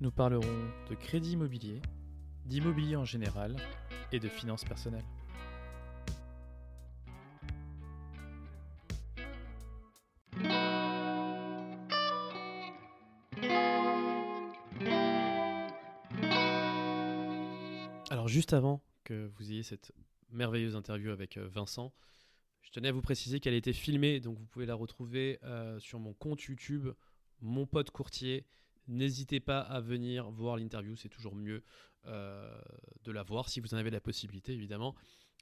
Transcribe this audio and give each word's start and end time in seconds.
Nous 0.00 0.12
parlerons 0.12 0.46
de 0.88 0.94
crédit 0.94 1.32
immobilier, 1.32 1.82
d'immobilier 2.46 2.94
en 2.94 3.04
général 3.04 3.56
et 4.12 4.20
de 4.20 4.28
finances 4.28 4.64
personnelles. 4.64 5.04
Alors 18.10 18.28
juste 18.28 18.52
avant 18.52 18.80
que 19.02 19.32
vous 19.36 19.50
ayez 19.50 19.64
cette 19.64 19.92
merveilleuse 20.30 20.76
interview 20.76 21.10
avec 21.10 21.38
euh, 21.38 21.48
Vincent, 21.48 21.92
je 22.62 22.70
tenais 22.70 22.88
à 22.88 22.92
vous 22.92 23.02
préciser 23.02 23.40
qu'elle 23.40 23.54
a 23.54 23.56
été 23.56 23.72
filmée, 23.72 24.20
donc 24.20 24.38
vous 24.38 24.46
pouvez 24.46 24.66
la 24.66 24.76
retrouver 24.76 25.40
euh, 25.42 25.80
sur 25.80 25.98
mon 25.98 26.12
compte 26.12 26.42
YouTube, 26.42 26.88
mon 27.40 27.66
pote 27.66 27.90
courtier. 27.90 28.46
N'hésitez 28.88 29.40
pas 29.40 29.60
à 29.60 29.80
venir 29.80 30.30
voir 30.30 30.56
l'interview, 30.56 30.96
c'est 30.96 31.08
toujours 31.08 31.34
mieux 31.34 31.62
euh, 32.06 32.58
de 33.04 33.12
la 33.12 33.22
voir 33.22 33.48
si 33.48 33.60
vous 33.60 33.74
en 33.74 33.76
avez 33.76 33.90
la 33.90 34.00
possibilité, 34.00 34.52
évidemment. 34.52 34.94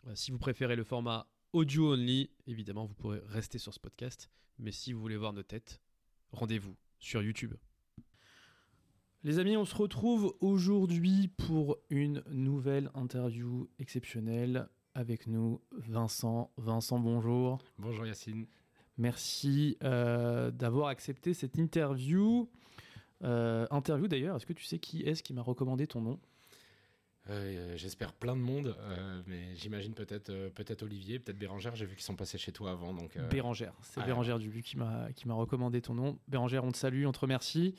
Euh, 0.07 0.15
si 0.15 0.31
vous 0.31 0.39
préférez 0.39 0.77
le 0.77 0.85
format 0.85 1.29
audio 1.53 1.95
only, 1.95 2.31
évidemment, 2.47 2.85
vous 2.85 2.95
pourrez 2.95 3.21
rester 3.27 3.59
sur 3.59 3.73
ce 3.73 3.81
podcast. 3.81 4.31
Mais 4.59 4.73
si 4.73 4.93
vous 4.93 5.01
voulez 5.01 5.17
voir 5.17 5.33
nos 5.33 5.43
têtes, 5.43 5.81
rendez-vous 6.33 6.77
sur 6.99 7.23
YouTube. 7.23 7.55
Les 9.23 9.39
amis, 9.39 9.57
on 9.57 9.65
se 9.65 9.75
retrouve 9.75 10.37
aujourd'hui 10.41 11.29
pour 11.29 11.79
une 11.91 12.23
nouvelle 12.31 12.91
interview 12.95 13.69
exceptionnelle. 13.79 14.69
Avec 14.95 15.27
nous, 15.27 15.61
Vincent. 15.73 16.53
Vincent, 16.57 16.99
bonjour. 16.99 17.59
Bonjour 17.79 18.07
Yacine. 18.07 18.47
Merci 18.99 19.77
euh, 19.83 20.51
d'avoir 20.51 20.89
accepté 20.89 21.35
cette 21.35 21.59
interview. 21.59 22.49
Euh, 23.25 23.67
interview 23.71 24.09
d'ailleurs, 24.09 24.37
est-ce 24.37 24.47
que 24.47 24.53
tu 24.53 24.65
sais 24.65 24.79
qui 24.79 25.03
est-ce 25.03 25.23
qui 25.23 25.33
m'a 25.33 25.43
recommandé 25.43 25.87
ton 25.87 26.01
nom? 26.01 26.21
Euh, 27.29 27.77
J'espère 27.77 28.13
plein 28.13 28.37
de 28.37 28.41
monde, 28.41 28.77
euh, 28.79 29.23
mais 29.27 29.57
j'imagine 29.57 29.95
peut-être 29.95 30.33
peut-être 30.51 30.83
Olivier, 30.83 31.19
peut-être 31.19 31.39
Bérangère. 31.39 31.75
J'ai 31.75 31.87
vu 31.87 31.97
qu'ils 31.97 32.05
sont 32.05 32.15
passés 32.15 32.39
chez 32.39 32.53
toi 32.53 32.71
avant, 32.71 32.95
donc. 32.95 33.19
Bérangère. 33.31 33.75
C'est 33.83 34.01
ouais. 34.01 34.07
Bérangère 34.07 34.39
Dubu 34.39 34.63
qui 34.63 34.77
m'a 34.77 35.11
qui 35.13 35.27
m'a 35.27 35.35
recommandé 35.35 35.81
ton 35.83 35.95
nom. 35.95 36.19
Bérangère, 36.29 36.65
on 36.65 36.73
te 36.73 36.79
salue, 36.79 37.05
on 37.07 37.13
te 37.13 37.19
remercie. 37.19 37.75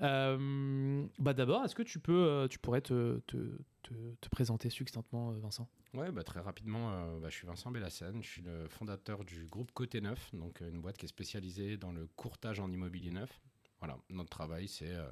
Bah 0.00 1.34
d'abord, 1.34 1.64
est-ce 1.64 1.74
que 1.74 1.82
tu 1.82 1.98
peux, 1.98 2.46
tu 2.50 2.58
pourrais 2.58 2.80
te, 2.80 3.18
te, 3.26 3.36
te, 3.82 3.92
te 4.20 4.28
présenter 4.28 4.70
succinctement, 4.70 5.32
Vincent? 5.32 5.68
Ouais, 5.94 6.12
bah, 6.12 6.22
très 6.22 6.40
rapidement, 6.40 6.92
euh, 6.92 7.18
bah, 7.18 7.28
je 7.30 7.34
suis 7.36 7.46
Vincent 7.46 7.70
Bellassane, 7.70 8.22
je 8.22 8.28
suis 8.28 8.42
le 8.42 8.68
fondateur 8.68 9.24
du 9.24 9.46
groupe 9.46 9.72
Côté 9.72 10.00
Neuf, 10.00 10.30
donc 10.34 10.60
une 10.60 10.80
boîte 10.80 10.98
qui 10.98 11.06
est 11.06 11.08
spécialisée 11.08 11.76
dans 11.76 11.92
le 11.92 12.06
courtage 12.14 12.60
en 12.60 12.70
immobilier 12.70 13.10
neuf. 13.10 13.40
Voilà, 13.80 13.96
notre 14.10 14.30
travail, 14.30 14.66
c'est 14.68 14.92
euh, 14.92 15.08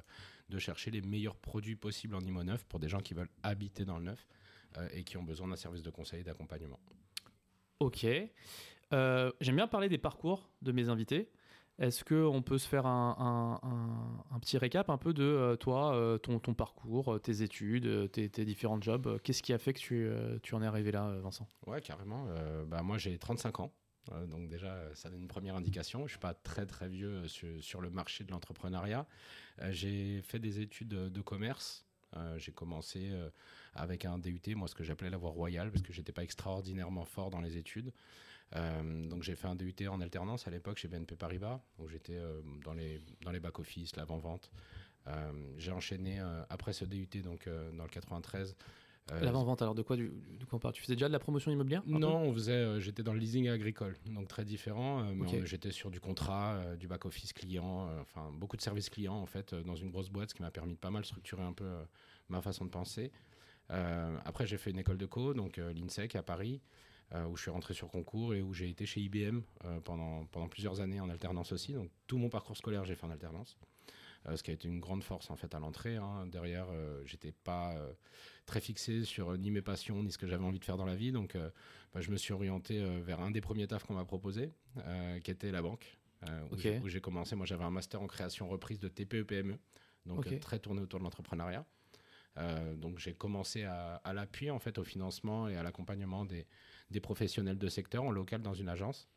de 0.49 0.59
chercher 0.59 0.91
les 0.91 1.01
meilleurs 1.01 1.35
produits 1.37 1.75
possibles 1.75 2.15
en 2.15 2.21
immo 2.21 2.43
neuf 2.43 2.65
pour 2.65 2.79
des 2.79 2.89
gens 2.89 2.99
qui 2.99 3.13
veulent 3.13 3.29
habiter 3.43 3.85
dans 3.85 3.97
le 3.97 4.03
neuf 4.05 4.27
euh, 4.77 4.87
et 4.93 5.03
qui 5.03 5.17
ont 5.17 5.23
besoin 5.23 5.47
d'un 5.47 5.55
service 5.55 5.83
de 5.83 5.89
conseil 5.89 6.21
et 6.21 6.23
d'accompagnement. 6.23 6.79
Ok. 7.79 8.05
Euh, 8.93 9.31
J'aime 9.41 9.55
bien 9.55 9.67
parler 9.67 9.89
des 9.89 9.97
parcours 9.97 10.49
de 10.61 10.71
mes 10.71 10.89
invités. 10.89 11.29
Est-ce 11.79 12.03
qu'on 12.03 12.41
peut 12.41 12.57
se 12.57 12.67
faire 12.67 12.87
un, 12.87 13.59
un- 13.63 13.67
un- 13.69 14.35
un 14.35 14.39
petit 14.39 14.57
récap 14.57 14.89
un 14.89 14.97
peu 14.97 15.13
de 15.13 15.55
toi, 15.59 16.17
ton, 16.23 16.39
ton 16.39 16.55
parcours, 16.55 17.21
tes 17.21 17.43
études, 17.43 18.11
tes, 18.11 18.29
tes 18.29 18.45
différents 18.45 18.81
jobs? 18.81 19.19
Qu'est-ce 19.21 19.43
qui 19.43 19.53
a 19.53 19.59
fait 19.59 19.73
que 19.73 19.79
tu, 19.79 20.09
tu 20.41 20.55
en 20.55 20.63
es 20.63 20.65
arrivé 20.65 20.91
là, 20.91 21.19
Vincent? 21.21 21.47
Ouais, 21.67 21.79
carrément. 21.81 22.25
Euh, 22.29 22.65
bah, 22.65 22.81
moi, 22.81 22.97
j'ai 22.97 23.17
35 23.19 23.59
ans. 23.59 23.71
Euh, 24.11 24.25
donc 24.25 24.47
déjà, 24.47 24.73
euh, 24.73 24.93
ça 24.93 25.09
donne 25.09 25.21
une 25.21 25.27
première 25.27 25.55
indication. 25.55 25.99
Je 25.99 26.03
ne 26.03 26.09
suis 26.09 26.19
pas 26.19 26.33
très 26.33 26.65
très 26.65 26.87
vieux 26.87 27.23
euh, 27.43 27.59
sur, 27.61 27.81
le 27.81 27.89
marché 27.89 28.23
de 28.23 28.31
l'entrepreneuriat. 28.31 29.05
J'ai 29.69 30.21
fait 30.21 30.39
des 30.39 30.59
études 30.59 30.89
de, 30.89 31.21
commerce. 31.21 31.85
J'ai 32.37 32.51
commencé 32.51 33.11
avec 33.73 34.05
un 34.05 34.17
DUT, 34.17 34.41
moi 34.55 34.67
ce 34.67 34.75
que 34.75 34.83
j'appelais 34.83 35.09
la 35.09 35.17
voie 35.17 35.31
royale, 35.31 35.71
parce 35.71 35.81
que 35.81 35.91
j'étais 35.93 36.11
pas 36.11 36.23
extraordinairement 36.23 37.05
fort 37.05 37.29
dans 37.31 37.41
les 37.41 37.57
études. 37.57 37.91
Donc 38.53 39.23
j'ai 39.23 39.35
fait 39.35 39.47
un 39.47 39.55
DUT 39.55 39.87
en 39.87 39.99
alternance 39.99 40.47
à 40.47 40.51
l'époque 40.51 40.77
chez 40.77 40.87
BNP 40.87 41.15
Paribas, 41.15 41.59
où 41.79 41.87
j'étais 41.87 42.19
dans 42.63 42.73
les, 42.73 43.01
dans 43.21 43.31
les 43.31 43.39
back-office, 43.39 43.95
l'avant-vente. 43.95 44.51
J'ai 45.57 45.71
enchaîné 45.71 46.19
après 46.49 46.73
ce 46.73 46.85
DUT, 46.85 47.21
donc 47.23 47.49
dans 47.73 47.83
le 47.83 47.89
93. 47.89 48.55
Euh, 49.11 49.19
L'avant-vente, 49.21 49.61
alors 49.61 49.75
de 49.75 49.81
quoi, 49.81 49.95
du, 49.95 50.09
de 50.39 50.45
quoi 50.45 50.57
on 50.57 50.59
parle? 50.59 50.73
Tu 50.73 50.81
faisais 50.81 50.95
déjà 50.95 51.07
de 51.07 51.13
la 51.13 51.19
promotion 51.19 51.51
immobilière 51.51 51.81
non, 51.85 52.17
on 52.17 52.33
faisait, 52.33 52.51
euh, 52.51 52.79
j'étais 52.79 53.03
dans 53.03 53.13
le 53.13 53.19
leasing 53.19 53.47
agricole, 53.47 53.95
donc 54.07 54.27
très 54.27 54.43
différent. 54.45 55.01
euh, 55.03 55.45
j'étais 55.45 55.71
sur 55.71 55.89
du 55.91 55.99
contrat, 55.99 56.55
euh, 56.55 56.75
du 56.75 56.87
back 56.87 57.05
office 57.05 57.33
client, 57.33 57.89
enfin 58.01 58.29
beaucoup 58.33 58.57
de 58.57 58.61
services 58.61 58.89
clients 58.89 59.15
en 59.15 59.25
fait 59.25 59.53
dans 59.55 59.75
une 59.75 59.89
grosse 59.91 60.09
boîte, 60.09 60.29
ce 60.29 60.35
qui 60.35 60.41
m'a 60.41 60.51
permis 60.51 60.73
de 60.73 60.79
pas 60.79 60.91
mal 60.91 61.05
structurer 61.05 61.43
un 61.43 61.53
peu 61.53 61.69
ma 62.29 62.41
façon 62.41 62.65
de 62.65 62.69
penser. 62.69 63.11
Après, 63.69 64.45
j'ai 64.47 64.57
fait 64.57 64.71
une 64.71 64.79
école 64.79 64.97
de 64.97 65.05
co, 65.05 65.33
donc 65.33 65.57
l'INSEC 65.57 66.15
à 66.15 66.23
Paris, 66.23 66.61
où 67.29 67.35
je 67.37 67.41
suis 67.41 67.51
rentré 67.51 67.73
sur 67.73 67.89
concours 67.89 68.33
et 68.33 68.41
où 68.41 68.53
j'ai 68.53 68.69
été 68.69 68.85
chez 68.85 69.01
IBM 69.01 69.39
pendant 69.83 70.25
pendant 70.25 70.47
plusieurs 70.47 70.81
années 70.81 70.99
en 70.99 71.09
alternance 71.09 71.51
aussi. 71.51 71.73
Donc 71.73 71.89
tout 72.07 72.17
mon 72.17 72.29
parcours 72.29 72.57
scolaire, 72.57 72.83
j'ai 72.85 72.95
fait 72.95 73.05
en 73.05 73.11
alternance. 73.11 73.57
Euh, 74.27 74.35
ce 74.35 74.43
qui 74.43 74.51
a 74.51 74.53
été 74.53 74.67
une 74.67 74.79
grande 74.79 75.03
force 75.03 75.29
en 75.29 75.35
fait 75.35 75.53
à 75.55 75.59
l'entrée. 75.59 75.95
hein. 75.95 76.25
Derrière, 76.27 76.67
euh, 76.69 77.01
j'étais 77.05 77.31
pas 77.31 77.75
euh, 77.77 77.93
très 78.45 78.59
fixé 78.59 79.03
sur 79.05 79.37
ni 79.37 79.51
mes 79.51 79.61
passions 79.61 80.03
ni 80.03 80.11
ce 80.11 80.17
que 80.17 80.27
j'avais 80.27 80.43
envie 80.43 80.59
de 80.59 80.65
faire 80.65 80.77
dans 80.77 80.85
la 80.85 80.95
vie. 80.95 81.11
Donc, 81.11 81.37
bah, 81.93 82.01
je 82.01 82.11
me 82.11 82.17
suis 82.17 82.33
orienté 82.33 82.79
vers 83.01 83.19
un 83.21 83.31
des 83.31 83.41
premiers 83.41 83.67
tafs 83.67 83.83
qu'on 83.85 83.93
m'a 83.95 84.05
proposé, 84.05 84.51
qui 85.23 85.31
était 85.31 85.51
la 85.51 85.61
banque, 85.61 85.97
euh, 86.27 86.41
où 86.51 86.55
j'ai- 86.57 86.69
où 86.83 86.87
j'ai 86.89 87.01
commencé. 87.01 87.35
Moi, 87.35 87.45
j'avais 87.45 87.63
un 87.63 87.69
master 87.71 88.01
en 88.01 88.07
création 88.07 88.47
reprise 88.49 88.79
de 88.79 88.87
TPE-PME, 88.89 89.53
E, 89.53 89.59
donc 90.05 90.19
euh, 90.35 90.39
très 90.39 90.59
tourné 90.59 90.81
autour 90.81 90.99
de 90.99 91.03
l'entrepreneuriat. 91.05 91.65
Euh, 92.37 92.75
donc, 92.75 92.99
j'ai 92.99 93.13
commencé 93.15 93.63
à, 93.63 93.95
à 93.95 94.13
l'appui 94.13 94.51
en 94.51 94.59
fait 94.59 94.77
au 94.77 94.83
financement 94.83 95.47
et 95.47 95.55
à 95.57 95.63
l'accompagnement 95.63 96.23
des, 96.25 96.45
des 96.91 96.99
professionnels 96.99 97.57
de 97.57 97.67
secteur 97.67 98.03
en 98.03 98.11
local 98.11 98.41
dans 98.41 98.53
une 98.53 98.69
agence. 98.69 99.07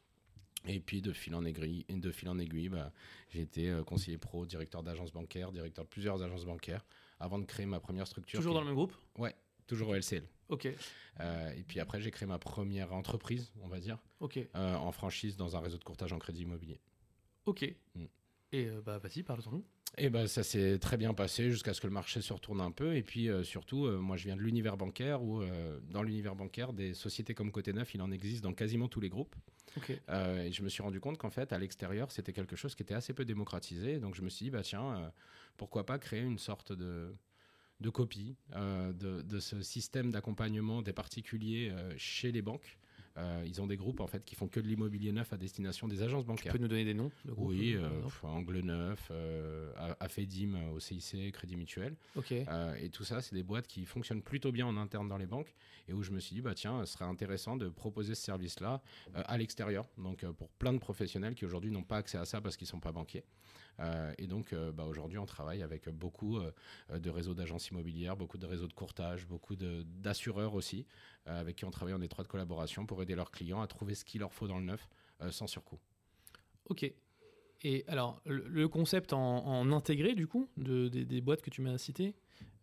Et 0.67 0.79
puis 0.81 1.01
de 1.01 1.13
fil 1.13 1.35
en 1.35 1.45
aiguille, 1.45 1.85
de 1.89 2.11
fil 2.11 2.29
en 2.29 2.39
aiguille 2.39 2.69
bah, 2.69 2.93
j'ai 3.31 3.41
été 3.41 3.71
euh, 3.71 3.83
conseiller 3.83 4.19
pro, 4.19 4.45
directeur 4.45 4.83
d'agence 4.83 5.11
bancaire, 5.13 5.53
directeur 5.53 5.85
de 5.85 5.89
plusieurs 5.91 6.23
agences 6.23 6.45
bancaires, 6.45 6.85
avant 7.19 7.39
de 7.39 7.45
créer 7.47 7.67
ma 7.67 7.81
première 7.81 8.07
structure. 8.07 8.39
Toujours 8.41 8.53
qui- 8.53 8.57
dans 8.57 8.61
le 8.61 8.67
même 8.67 8.75
groupe? 8.75 8.95
Ouais, 9.19 9.35
toujours 9.67 9.89
au 9.89 9.95
LCL. 9.95 10.29
Ok, 10.49 10.69
Euh, 11.21 11.53
et 11.53 11.63
puis 11.63 11.81
après, 11.81 12.01
j'ai 12.01 12.11
créé 12.11 12.27
ma 12.27 12.39
première 12.39 12.93
entreprise, 12.93 13.53
on 13.63 13.69
va 13.69 13.79
dire, 13.81 13.99
ok, 14.21 14.39
euh, 14.55 14.75
en 14.75 14.91
franchise 14.93 15.37
dans 15.37 15.57
un 15.57 15.61
réseau 15.61 15.79
de 15.79 15.85
courtage 15.85 16.13
en 16.13 16.19
crédit 16.19 16.43
immobilier. 16.43 16.81
ok. 17.47 17.75
Mm. 17.95 18.05
Et 18.53 18.67
euh, 18.69 18.81
bah 18.83 18.99
vas-y, 18.99 19.23
parle-nous. 19.23 19.65
Et 19.99 20.09
ben 20.09 20.27
ça 20.27 20.43
s'est 20.43 20.79
très 20.79 20.97
bien 20.97 21.15
passé 21.15 21.51
jusqu'à 21.51 21.75
ce 21.75 21.81
que 21.81 21.87
le 21.87 21.93
marché 21.93 22.21
se 22.21 22.33
retourne 22.33 22.61
un 22.61 22.71
peu. 22.71 22.95
Et 22.97 23.03
puis 23.03 23.29
euh, 23.29 23.43
surtout, 23.43 23.87
euh, 23.87 23.99
moi 23.99 24.17
je 24.17 24.25
viens 24.25 24.37
de 24.37 24.41
l'univers 24.41 24.77
bancaire 24.77 25.23
où 25.23 25.43
euh, 25.43 25.79
dans 25.91 26.03
l'univers 26.03 26.37
bancaire, 26.37 26.73
des 26.73 26.95
sociétés 26.95 27.35
comme 27.35 27.51
Côté 27.51 27.73
Neuf, 27.73 27.95
il 27.95 28.03
en 28.03 28.11
existe 28.11 28.43
dans 28.43 28.55
quasiment 28.55 28.89
tous 28.89 29.01
les 29.01 29.09
groupes. 29.09 29.35
Et 29.89 30.51
je 30.51 30.63
me 30.63 30.69
suis 30.69 30.83
rendu 30.83 30.99
compte 30.99 31.17
qu'en 31.17 31.31
fait, 31.31 31.53
à 31.53 31.59
l'extérieur, 31.59 32.11
c'était 32.11 32.33
quelque 32.33 32.57
chose 32.57 32.75
qui 32.75 32.83
était 32.83 32.95
assez 32.95 33.13
peu 33.13 33.25
démocratisé. 33.25 34.01
Donc 34.01 34.17
je 34.17 34.23
me 34.23 34.29
suis 34.29 34.47
dit, 34.47 34.51
bah 34.51 34.63
tiens, 34.63 35.13
pourquoi 35.57 35.87
pas 35.87 35.99
créer 35.99 36.23
une 36.23 36.39
sorte 36.39 36.73
de, 36.73 37.15
de 37.79 37.89
copie 37.89 38.37
de, 38.53 39.23
de 39.23 39.39
ce 39.39 39.63
système 39.63 40.11
d'accompagnement 40.11 40.83
des 40.83 40.93
particuliers 40.93 41.73
chez 41.97 42.33
les 42.33 42.43
banques 42.43 42.79
Euh, 43.17 43.43
ils 43.45 43.61
ont 43.61 43.67
des 43.67 43.77
groupes 43.77 44.01
en 44.01 44.07
fait 44.07 44.25
qui 44.25 44.37
font 44.37 44.47
que 44.47 44.61
de 44.61 44.69
l'immobilier 44.69 45.11
neuf 45.11 45.33
à 45.33 45.37
destination 45.37 45.89
des 45.89 46.03
agences 46.03 46.23
Tu 46.25 46.29
bancaires. 46.29 46.53
peux 46.53 46.59
nous 46.59 46.69
donner 46.69 46.85
des 46.85 46.95
noms 46.95 47.11
de 47.25 47.33
groupes, 47.33 47.49
Oui, 47.49 47.75
euh, 47.75 47.83
euh, 47.85 48.03
pff, 48.03 48.23
Angle 48.25 48.61
Neuf, 48.61 49.09
euh, 49.11 49.73
Afedim 49.99 50.71
au 50.73 50.79
CIC, 50.79 51.33
Crédit 51.33 51.57
Mutuel. 51.57 51.97
Ok. 52.15 52.31
Et 52.33 52.89
tout 52.93 53.03
ça, 53.05 53.21
c'est 53.21 53.35
des 53.35 53.43
boîtes 53.43 53.67
qui 53.67 53.85
fonctionnent 53.85 54.23
plutôt 54.23 54.53
bien 54.53 54.67
en 54.67 54.77
interne 54.77 55.09
dans 55.09 55.19
les 55.19 55.27
banques 55.27 55.53
et 55.89 55.93
où 55.93 56.03
je 56.03 56.13
me 56.13 56.21
suis 56.21 56.35
dit, 56.35 56.41
bah 56.41 56.55
tiens, 56.55 56.85
ce 56.87 56.93
serait 56.93 57.05
intéressant 57.05 57.57
de 57.57 57.69
proposer 57.69 58.15
ce 58.15 58.23
service-là 58.23 58.81
à 59.15 59.37
l'extérieur. 59.39 59.87
Donc 59.99 60.25
pour 60.33 60.49
plein 60.51 60.73
de 60.73 60.79
professionnels 60.79 61.35
qui 61.35 61.45
aujourd'hui 61.45 61.71
n'ont 61.73 61.83
pas 61.83 61.97
accès 61.97 62.19
à 62.19 62.25
ça 62.25 62.41
parce 62.41 62.57
qu'ils 62.57 62.67
ne 62.67 62.71
sont 62.71 62.81
pas 62.81 62.93
banquiers. 62.93 63.25
Euh, 63.79 64.13
et 64.19 64.27
donc 64.27 64.53
euh, 64.53 64.73
bah, 64.73 64.85
aujourd'hui, 64.85 65.19
on 65.19 65.27
travaille 65.27 65.63
avec 65.63 65.89
beaucoup 65.89 66.39
euh, 66.39 66.51
de 66.99 67.11
réseaux 67.11 67.35
d'agences 67.35 67.69
immobilières, 67.69 68.17
beaucoup 68.17 68.39
de 68.39 68.47
réseaux 68.47 68.67
de 68.67 68.73
courtage, 68.73 69.27
beaucoup 69.27 69.57
d'assureurs 69.57 70.55
aussi, 70.55 70.87
avec 71.27 71.57
qui 71.57 71.65
on 71.65 71.71
travaille 71.71 71.95
en 71.95 72.01
étroite 72.01 72.27
collaboration 72.29 72.87
pour 72.87 73.03
aider 73.03 73.15
leurs 73.15 73.31
clients 73.31 73.61
à 73.61 73.67
trouver 73.67 73.95
ce 73.95 74.05
qu'il 74.05 74.21
leur 74.21 74.33
faut 74.33 74.49
dans 74.49 74.59
le 74.59 74.65
neuf 74.65 74.89
sans 75.31 75.47
surcoût. 75.47 75.79
Ok. 76.69 76.93
Et 77.63 77.85
alors, 77.89 78.23
le, 78.25 78.69
concept 78.69 79.13
en, 79.13 79.47
en 79.47 79.71
intégré, 79.73 80.15
du 80.15 80.27
coup, 80.27 80.49
de, 80.57 80.89
des, 80.89 81.05
des 81.05 81.21
boîtes 81.21 81.43
que 81.43 81.51
tu 81.51 81.61
m'as 81.61 81.77
citées, 81.77 82.15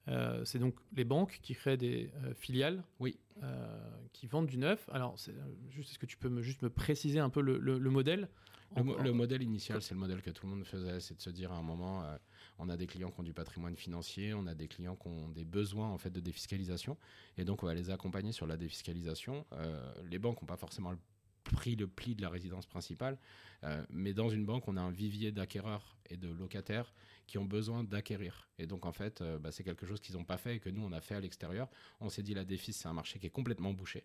euh, 0.07 0.43
c'est 0.45 0.59
donc 0.59 0.75
les 0.95 1.03
banques 1.03 1.39
qui 1.43 1.53
créent 1.53 1.77
des 1.77 2.11
euh, 2.23 2.33
filiales 2.33 2.83
Oui. 2.99 3.19
euh, 3.43 3.91
qui 4.13 4.25
vendent 4.25 4.47
du 4.47 4.57
neuf. 4.57 4.89
Alors, 4.91 5.15
euh, 5.27 5.31
juste, 5.69 5.91
est-ce 5.91 5.99
que 5.99 6.05
tu 6.05 6.17
peux 6.17 6.29
me, 6.29 6.41
juste 6.41 6.61
me 6.63 6.69
préciser 6.69 7.19
un 7.19 7.29
peu 7.29 7.41
le, 7.41 7.57
le- 7.59 7.77
le 7.77 7.89
modèle? 7.89 8.29
Le, 8.75 8.83
mo- 8.83 9.13
modèle 9.13 9.41
initial, 9.41 9.81
c'est 9.81 9.93
le 9.93 9.99
modèle 9.99 10.21
que 10.21 10.29
tout 10.29 10.45
le 10.45 10.53
monde 10.53 10.65
faisait, 10.65 10.99
c'est 10.99 11.15
de 11.15 11.21
se 11.21 11.29
dire 11.29 11.51
à 11.51 11.55
un 11.57 11.61
moment, 11.63 12.03
euh, 12.03 12.17
on 12.59 12.69
a 12.69 12.77
des 12.77 12.85
clients 12.85 13.09
qui 13.11 13.19
ont 13.19 13.23
du 13.23 13.33
patrimoine 13.33 13.75
financier, 13.75 14.33
on 14.33 14.45
a 14.45 14.53
des 14.53 14.67
clients 14.67 14.95
qui 14.95 15.07
ont 15.07 15.29
des 15.29 15.45
besoins 15.45 15.87
en 15.89 15.97
fait 15.97 16.09
de 16.09 16.19
défiscalisation, 16.19 16.97
et 17.37 17.45
donc 17.45 17.63
on 17.63 17.65
va 17.65 17.73
les 17.73 17.89
accompagner 17.89 18.31
sur 18.31 18.45
la 18.45 18.57
défiscalisation. 18.57 19.45
Euh, 19.53 19.93
les 20.09 20.19
banques 20.19 20.41
n'ont 20.41 20.47
pas 20.47 20.57
forcément 20.57 20.91
le 20.91 20.97
pris 21.43 21.77
le 21.77 21.87
pli 21.87 22.13
de 22.13 22.21
la 22.21 22.29
résidence 22.29 22.65
principale, 22.65 23.17
euh, 23.63 23.81
mais 23.89 24.13
dans 24.13 24.29
une 24.29 24.45
banque, 24.45 24.67
on 24.67 24.75
a 24.75 24.81
un 24.81 24.91
vivier 24.91 25.31
d'acquéreurs 25.31 25.97
et 26.09 26.17
de 26.17 26.27
locataires 26.27 26.93
qui 27.25 27.37
ont 27.37 27.45
besoin 27.45 27.85
d'acquérir. 27.85 28.49
Et 28.59 28.67
donc 28.67 28.85
en 28.85 28.91
fait, 28.91 29.21
euh, 29.21 29.39
bah, 29.39 29.53
c'est 29.53 29.63
quelque 29.63 29.85
chose 29.85 30.01
qu'ils 30.01 30.15
n'ont 30.17 30.25
pas 30.25 30.37
fait 30.37 30.57
et 30.57 30.59
que 30.59 30.69
nous 30.69 30.83
on 30.83 30.91
a 30.91 30.99
fait 30.99 31.15
à 31.15 31.21
l'extérieur. 31.21 31.69
On 32.01 32.09
s'est 32.09 32.21
dit 32.21 32.33
la 32.33 32.43
défis, 32.43 32.73
c'est 32.73 32.89
un 32.89 32.93
marché 32.93 33.17
qui 33.17 33.27
est 33.27 33.31
complètement 33.31 33.71
bouché 33.71 34.03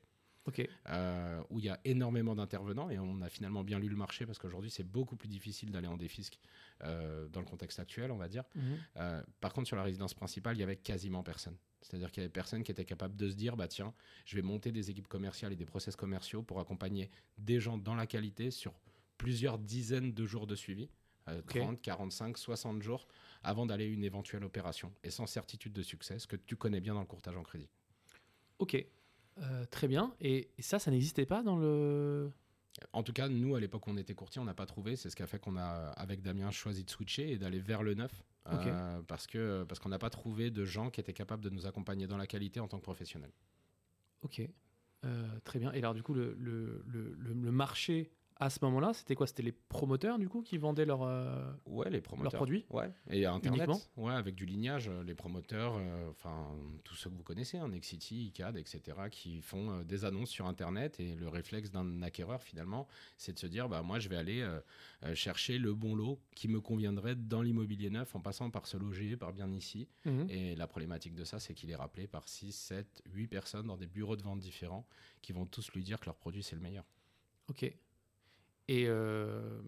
Euh, 0.88 1.42
où 1.50 1.58
il 1.60 1.64
y 1.64 1.68
a 1.68 1.78
énormément 1.84 2.34
d'intervenants 2.34 2.90
et 2.90 2.98
on 2.98 3.20
a 3.22 3.28
finalement 3.28 3.62
bien 3.62 3.78
lu 3.78 3.88
le 3.88 3.96
marché 3.96 4.26
parce 4.26 4.38
qu'aujourd'hui 4.38 4.70
c'est 4.70 4.82
beaucoup 4.82 5.14
plus 5.14 5.28
difficile 5.28 5.70
d'aller 5.70 5.86
en 5.86 5.96
défisque 5.96 6.38
euh, 6.82 7.28
dans 7.28 7.40
le 7.40 7.46
contexte 7.46 7.78
actuel, 7.78 8.10
on 8.10 8.16
va 8.16 8.28
dire. 8.28 8.44
Mhm. 8.54 8.78
Euh, 8.96 9.22
par 9.40 9.52
contre, 9.52 9.68
sur 9.68 9.76
la 9.76 9.84
résidence 9.84 10.14
principale, 10.14 10.56
il 10.56 10.60
y 10.60 10.64
avait 10.64 10.76
quasiment 10.76 11.22
personne. 11.22 11.56
C'est-à-dire 11.80 12.10
qu'il 12.10 12.22
y 12.22 12.24
avait 12.24 12.32
personne 12.32 12.62
qui 12.64 12.72
était 12.72 12.84
capable 12.84 13.16
de 13.16 13.28
se 13.30 13.34
dire 13.34 13.56
bah 13.56 13.68
tiens, 13.68 13.94
je 14.24 14.36
vais 14.36 14.42
monter 14.42 14.72
des 14.72 14.90
équipes 14.90 15.08
commerciales 15.08 15.52
et 15.52 15.56
des 15.56 15.66
process 15.66 15.94
commerciaux 15.96 16.42
pour 16.42 16.58
accompagner 16.60 17.10
des 17.38 17.60
gens 17.60 17.78
dans 17.78 17.94
la 17.94 18.06
qualité 18.06 18.50
sur 18.50 18.72
plusieurs 19.18 19.58
dizaines 19.58 20.12
de 20.12 20.26
jours 20.26 20.46
de 20.46 20.56
suivi. 20.56 20.88
euh, 21.28 21.38
Ok. 21.40 21.58
30, 21.58 21.80
45, 21.80 22.36
60 22.36 22.82
jours 22.82 23.06
avant 23.44 23.64
d'aller 23.66 23.84
à 23.84 23.88
une 23.88 24.02
éventuelle 24.02 24.42
opération 24.44 24.92
et 25.04 25.10
sans 25.10 25.26
certitude 25.26 25.72
de 25.72 25.82
succès, 25.82 26.18
ce 26.18 26.26
que 26.26 26.34
tu 26.34 26.56
connais 26.56 26.80
bien 26.80 26.94
dans 26.94 27.00
le 27.00 27.06
courtage 27.06 27.36
en 27.36 27.44
crédit. 27.44 27.68
Ok. 28.58 28.84
Euh, 29.38 29.64
très 29.70 29.88
bien. 29.88 30.14
Et, 30.20 30.50
et 30.58 30.62
ça, 30.62 30.78
ça 30.78 30.90
n'existait 30.90 31.26
pas 31.26 31.42
dans 31.42 31.56
le. 31.56 32.30
En 32.92 33.02
tout 33.02 33.12
cas, 33.12 33.28
nous, 33.28 33.54
à 33.54 33.60
l'époque 33.60 33.86
où 33.86 33.90
on 33.90 33.96
était 33.96 34.14
courtier, 34.14 34.40
on 34.40 34.44
n'a 34.44 34.54
pas 34.54 34.66
trouvé. 34.66 34.96
C'est 34.96 35.10
ce 35.10 35.16
qui 35.16 35.22
a 35.22 35.26
fait 35.26 35.38
qu'on 35.38 35.56
a, 35.56 35.90
avec 35.96 36.22
Damien, 36.22 36.50
choisi 36.50 36.84
de 36.84 36.90
switcher 36.90 37.30
et 37.32 37.38
d'aller 37.38 37.60
vers 37.60 37.82
le 37.82 37.94
neuf. 37.94 38.22
Euh, 38.48 39.00
parce 39.06 39.28
que 39.28 39.62
parce 39.64 39.78
qu'on 39.78 39.88
n'a 39.90 40.00
pas 40.00 40.10
trouvé 40.10 40.50
de 40.50 40.64
gens 40.64 40.90
qui 40.90 40.98
étaient 41.00 41.12
capables 41.12 41.44
de 41.44 41.50
nous 41.50 41.66
accompagner 41.66 42.08
dans 42.08 42.16
la 42.16 42.26
qualité 42.26 42.58
en 42.60 42.66
tant 42.66 42.78
que 42.78 42.82
professionnels. 42.82 43.30
Ok. 44.22 44.42
Euh, 45.04 45.28
très 45.44 45.58
bien. 45.60 45.72
Et 45.72 45.78
alors, 45.78 45.94
du 45.94 46.02
coup, 46.02 46.12
le, 46.14 46.34
le- 46.38 46.82
le 46.86 47.50
marché 47.52 48.10
à 48.42 48.50
ce 48.50 48.58
moment-là, 48.62 48.92
c'était 48.92 49.14
quoi? 49.14 49.26
C'était 49.28 49.44
les 49.44 49.52
promoteurs, 49.52 50.18
du 50.18 50.28
coup, 50.28 50.42
qui 50.42 50.58
vendaient 50.58 50.84
leur, 50.84 51.02
euh, 51.02 51.52
Ouais, 51.66 51.88
les 51.90 52.00
promoteurs. 52.00 52.32
leurs 52.32 52.38
produits? 52.38 52.66
Ouais. 52.70 52.90
Et 53.08 53.24
Internet. 53.24 53.68
Uniquement? 53.68 53.80
Ouais, 53.96 54.12
avec 54.12 54.34
du 54.34 54.46
lignage, 54.46 54.88
euh, 54.88 55.04
les 55.04 55.14
promoteurs, 55.14 55.76
euh, 55.76 56.10
enfin 56.10 56.48
tous 56.82 56.96
ceux 56.96 57.08
que 57.08 57.14
vous 57.14 57.22
connaissez, 57.22 57.58
hein, 57.58 57.68
Nexity, 57.68 58.26
ICAD, 58.26 58.56
etc., 58.56 58.80
qui 59.12 59.40
font 59.42 59.70
euh, 59.70 59.84
des 59.84 60.04
annonces 60.04 60.30
sur 60.30 60.46
Internet. 60.46 60.98
Et 60.98 61.14
le 61.14 61.28
réflexe 61.28 61.70
d'un 61.70 62.02
acquéreur, 62.02 62.42
finalement, 62.42 62.88
c'est 63.16 63.32
de 63.32 63.38
se 63.38 63.46
dire, 63.46 63.68
bah 63.68 63.82
moi, 63.82 64.00
je 64.00 64.08
vais 64.08 64.16
aller 64.16 64.44
chercher 65.14 65.58
le 65.58 65.74
bon 65.74 65.94
lot 65.94 66.18
qui 66.34 66.48
me 66.48 66.60
conviendrait 66.60 67.14
dans 67.14 67.42
l'immobilier 67.42 67.90
neuf, 67.90 68.14
en 68.16 68.20
passant 68.20 68.50
par 68.50 68.66
se 68.66 68.76
loger, 68.76 69.16
par 69.16 69.32
bien 69.32 69.50
ici. 69.52 69.88
Mhm. 70.04 70.26
Et 70.28 70.56
la 70.56 70.66
problématique 70.66 71.14
de 71.14 71.24
ça, 71.24 71.38
c'est 71.38 71.54
qu'il 71.54 71.70
est 71.70 71.76
rappelé 71.76 72.08
par 72.08 72.26
6, 72.28 72.52
7, 72.52 73.02
8 73.12 73.28
personnes 73.28 73.66
dans 73.68 73.76
des 73.76 73.86
bureaux 73.86 74.16
de 74.16 74.22
vente 74.22 74.40
différents 74.40 74.86
qui 75.20 75.32
vont 75.32 75.46
tous 75.46 75.70
lui 75.72 75.82
dire 75.84 76.00
que 76.00 76.06
leur 76.06 76.16
produit, 76.16 76.42
c'est 76.42 76.56
le 76.56 76.62
meilleur. 76.62 76.84
Ok. 77.48 77.72
Et, 78.68 78.86
euh, 78.86 79.60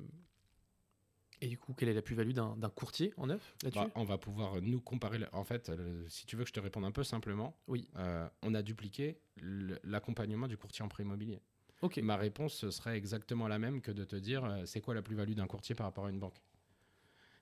et 1.41 1.49
du 1.49 1.59
coup, 1.59 1.75
quelle 1.75 1.89
est 1.89 1.95
la 1.95 2.03
plus-value 2.03 2.33
d'un 2.33 2.57
courtier 2.75 3.13
en 3.17 3.27
neuf 3.27 3.55
là-dessus 3.63 3.79
Bah, 3.81 3.91
on 3.97 4.05
va 4.05 4.19
pouvoir 4.19 4.55
euh, 4.55 4.61
nous 4.61 4.81
comparer. 4.81 5.19
En 5.33 5.45
fait, 5.45 5.69
euh, 5.69 6.05
si 6.09 6.27
tu 6.27 6.37
veux 6.37 6.45
que 6.45 6.49
je 6.49 6.55
te 6.55 6.61
réponde 6.61 6.85
un 6.85 6.93
peu 6.93 7.05
simplement, 7.05 7.57
Oui. 7.67 7.89
euh, 7.97 8.29
on 8.43 8.55
a 8.55 8.63
dupliqué 8.63 9.19
l'accompagnement 9.83 10.47
du 10.49 10.57
courtier 10.57 10.85
en 10.85 10.89
prêt 10.89 11.03
immobilier. 11.03 11.41
Ok. 11.83 11.99
Ma 11.99 12.17
réponse 12.17 12.55
ce 12.55 12.71
serait 12.71 12.97
exactement 12.97 13.47
la 13.49 13.59
même 13.59 13.83
que 13.83 13.91
de 13.91 14.05
te 14.05 14.17
dire 14.17 14.63
c'est 14.65 14.81
quoi 14.81 14.95
la 14.95 15.03
plus-value 15.03 15.35
d'un 15.35 15.47
courtier 15.47 15.75
par 15.75 15.85
rapport 15.87 16.07
à 16.07 16.11
une 16.11 16.19
banque? 16.21 16.41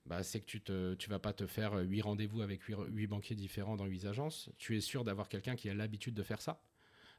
Bah, 0.07 0.25
c'est 0.25 0.41
que 0.41 0.47
tu 0.47 0.61
ne 0.69 0.95
tu 0.95 1.09
vas 1.09 1.21
pas 1.21 1.33
te 1.33 1.47
faire 1.47 1.75
8 1.75 2.01
rendez-vous 2.01 2.41
avec 2.43 2.63
8, 2.65 3.07
banquiers 3.07 3.37
différents 3.37 3.77
dans 3.77 3.85
8 3.87 4.05
agences. 4.07 4.51
Tu 4.59 4.77
es 4.77 4.81
sûr 4.81 5.05
d'avoir 5.05 5.29
quelqu'un 5.29 5.55
qui 5.55 5.69
a 5.69 5.75
l'habitude 5.75 6.15
de 6.15 6.25
faire 6.25 6.41
ça? 6.41 6.61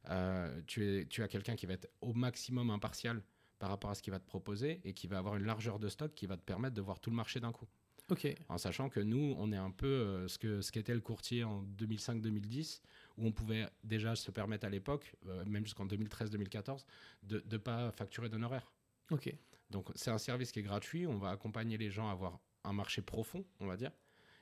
Euh, 0.10 0.62
tu, 0.68 0.86
es, 0.86 1.06
tu 1.06 1.24
as 1.24 1.30
quelqu'un 1.30 1.56
qui 1.56 1.66
va 1.66 1.74
être 1.76 1.90
au 2.02 2.14
maximum 2.14 2.72
impartial 2.72 3.24
par 3.60 3.70
rapport 3.70 3.90
à 3.90 3.96
ce 3.96 4.02
qu'il 4.02 4.12
va 4.12 4.20
te 4.20 4.26
proposer 4.26 4.82
et 4.84 4.94
qui 4.94 5.08
va 5.08 5.18
avoir 5.18 5.36
une 5.36 5.46
largeur 5.46 5.80
de 5.80 5.90
stock 5.90 6.14
qui 6.14 6.26
va 6.26 6.38
te 6.38 6.42
permettre 6.44 6.76
de 6.76 6.82
voir 6.82 7.00
tout 7.00 7.10
le 7.10 7.16
marché 7.16 7.40
d'un 7.40 7.52
coup. 7.52 7.68
Ok. 8.10 8.28
En 8.50 8.58
sachant 8.58 8.90
que 8.90 9.00
nous, 9.00 9.34
on 9.38 9.52
est 9.52 9.58
un 9.58 9.72
peu 9.72 9.88
euh, 9.88 10.28
ce 10.28 10.38
que 10.38 10.62
ce 10.62 10.72
qu'était 10.72 10.94
le 10.94 11.00
courtier 11.00 11.44
en 11.44 11.64
2005-2010, 11.64 12.82
où 13.18 13.28
on 13.28 13.32
pouvait 13.32 13.68
déjà 13.84 14.16
se 14.16 14.30
permettre 14.30 14.66
à 14.66 14.70
l'époque, 14.70 15.16
euh, 15.28 15.46
même 15.46 15.66
jusqu'en 15.66 15.86
2013-2014, 15.86 16.86
de 17.24 17.44
ne 17.50 17.58
pas 17.58 17.92
facturer 17.92 18.30
d'honoraires. 18.30 18.72
Ok. 19.10 19.34
Donc 19.70 19.90
c'est 19.96 20.12
un 20.12 20.18
service 20.18 20.52
qui 20.52 20.60
est 20.60 20.64
gratuit, 20.64 21.08
on 21.08 21.18
va 21.18 21.30
accompagner 21.30 21.78
les 21.78 21.90
gens 21.90 22.10
à 22.10 22.12
avoir 22.12 22.40
un 22.64 22.74
marché 22.74 23.02
profond, 23.02 23.46
on 23.60 23.68
va 23.68 23.78
dire, 23.78 23.92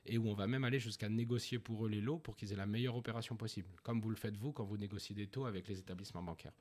et 0.04 0.18
où 0.18 0.28
on 0.28 0.34
va 0.34 0.46
même 0.46 0.64
aller 0.64 0.80
jusqu'à 0.80 1.08
négocier 1.08 1.58
pour 1.58 1.86
eux 1.86 1.88
les 1.88 2.00
lots 2.00 2.18
pour 2.18 2.36
qu'ils 2.36 2.52
aient 2.52 2.56
la 2.56 2.66
meilleure 2.66 2.96
opération 2.96 3.36
possible, 3.36 3.68
comme 3.82 4.00
vous 4.00 4.10
le 4.10 4.16
faites 4.16 4.36
vous 4.36 4.52
quand 4.52 4.64
vous 4.64 4.76
négociez 4.76 5.14
des 5.14 5.26
taux 5.28 5.44
avec 5.46 5.68
les 5.68 5.78
établissements 5.78 6.22
bancaires. 6.22 6.52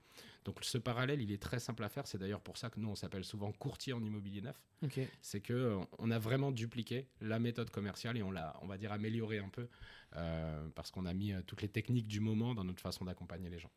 Donc 0.45 0.57
ce 0.61 0.77
parallèle, 0.77 1.21
il 1.21 1.31
est 1.31 1.41
très 1.41 1.59
simple 1.59 1.83
à 1.83 1.89
faire, 1.89 2.05
c'est 2.05 2.17
d'ailleurs 2.19 2.41
pour 2.41 2.57
ça 2.57 2.69
que 2.69 2.79
nous, 2.79 2.89
on 2.89 2.95
s'appelle 2.95 3.23
souvent 3.23 3.51
courtier 3.51 3.93
en 3.93 4.03
immobilier 4.03 4.41
neuf, 4.41 4.61
Ok. 4.83 4.99
c'est 5.21 5.41
que 5.41 5.53
euh, 5.53 5.79
on 5.97 6.11
a 6.11 6.19
vraiment 6.19 6.51
dupliqué 6.51 7.07
la 7.19 7.39
méthode 7.39 7.69
commerciale 7.71 8.17
et 8.17 8.23
on 8.23 8.31
l'a, 8.31 8.55
on 8.61 8.67
va 8.67 8.77
dire, 8.77 8.91
amélioré 8.91 9.39
un 9.39 9.49
peu 9.49 9.67
euh, 10.15 10.67
parce 10.75 10.91
qu'on 10.91 11.05
a 11.05 11.13
mis 11.13 11.31
euh, 11.33 11.41
toutes 11.45 11.61
les 11.61 11.69
techniques 11.69 12.07
du 12.07 12.19
moment 12.19 12.53
dans 12.53 12.63
notre 12.63 12.81
façon 12.81 13.05
d'accompagner 13.05 13.49
les 13.49 13.59
gens. 13.59 13.71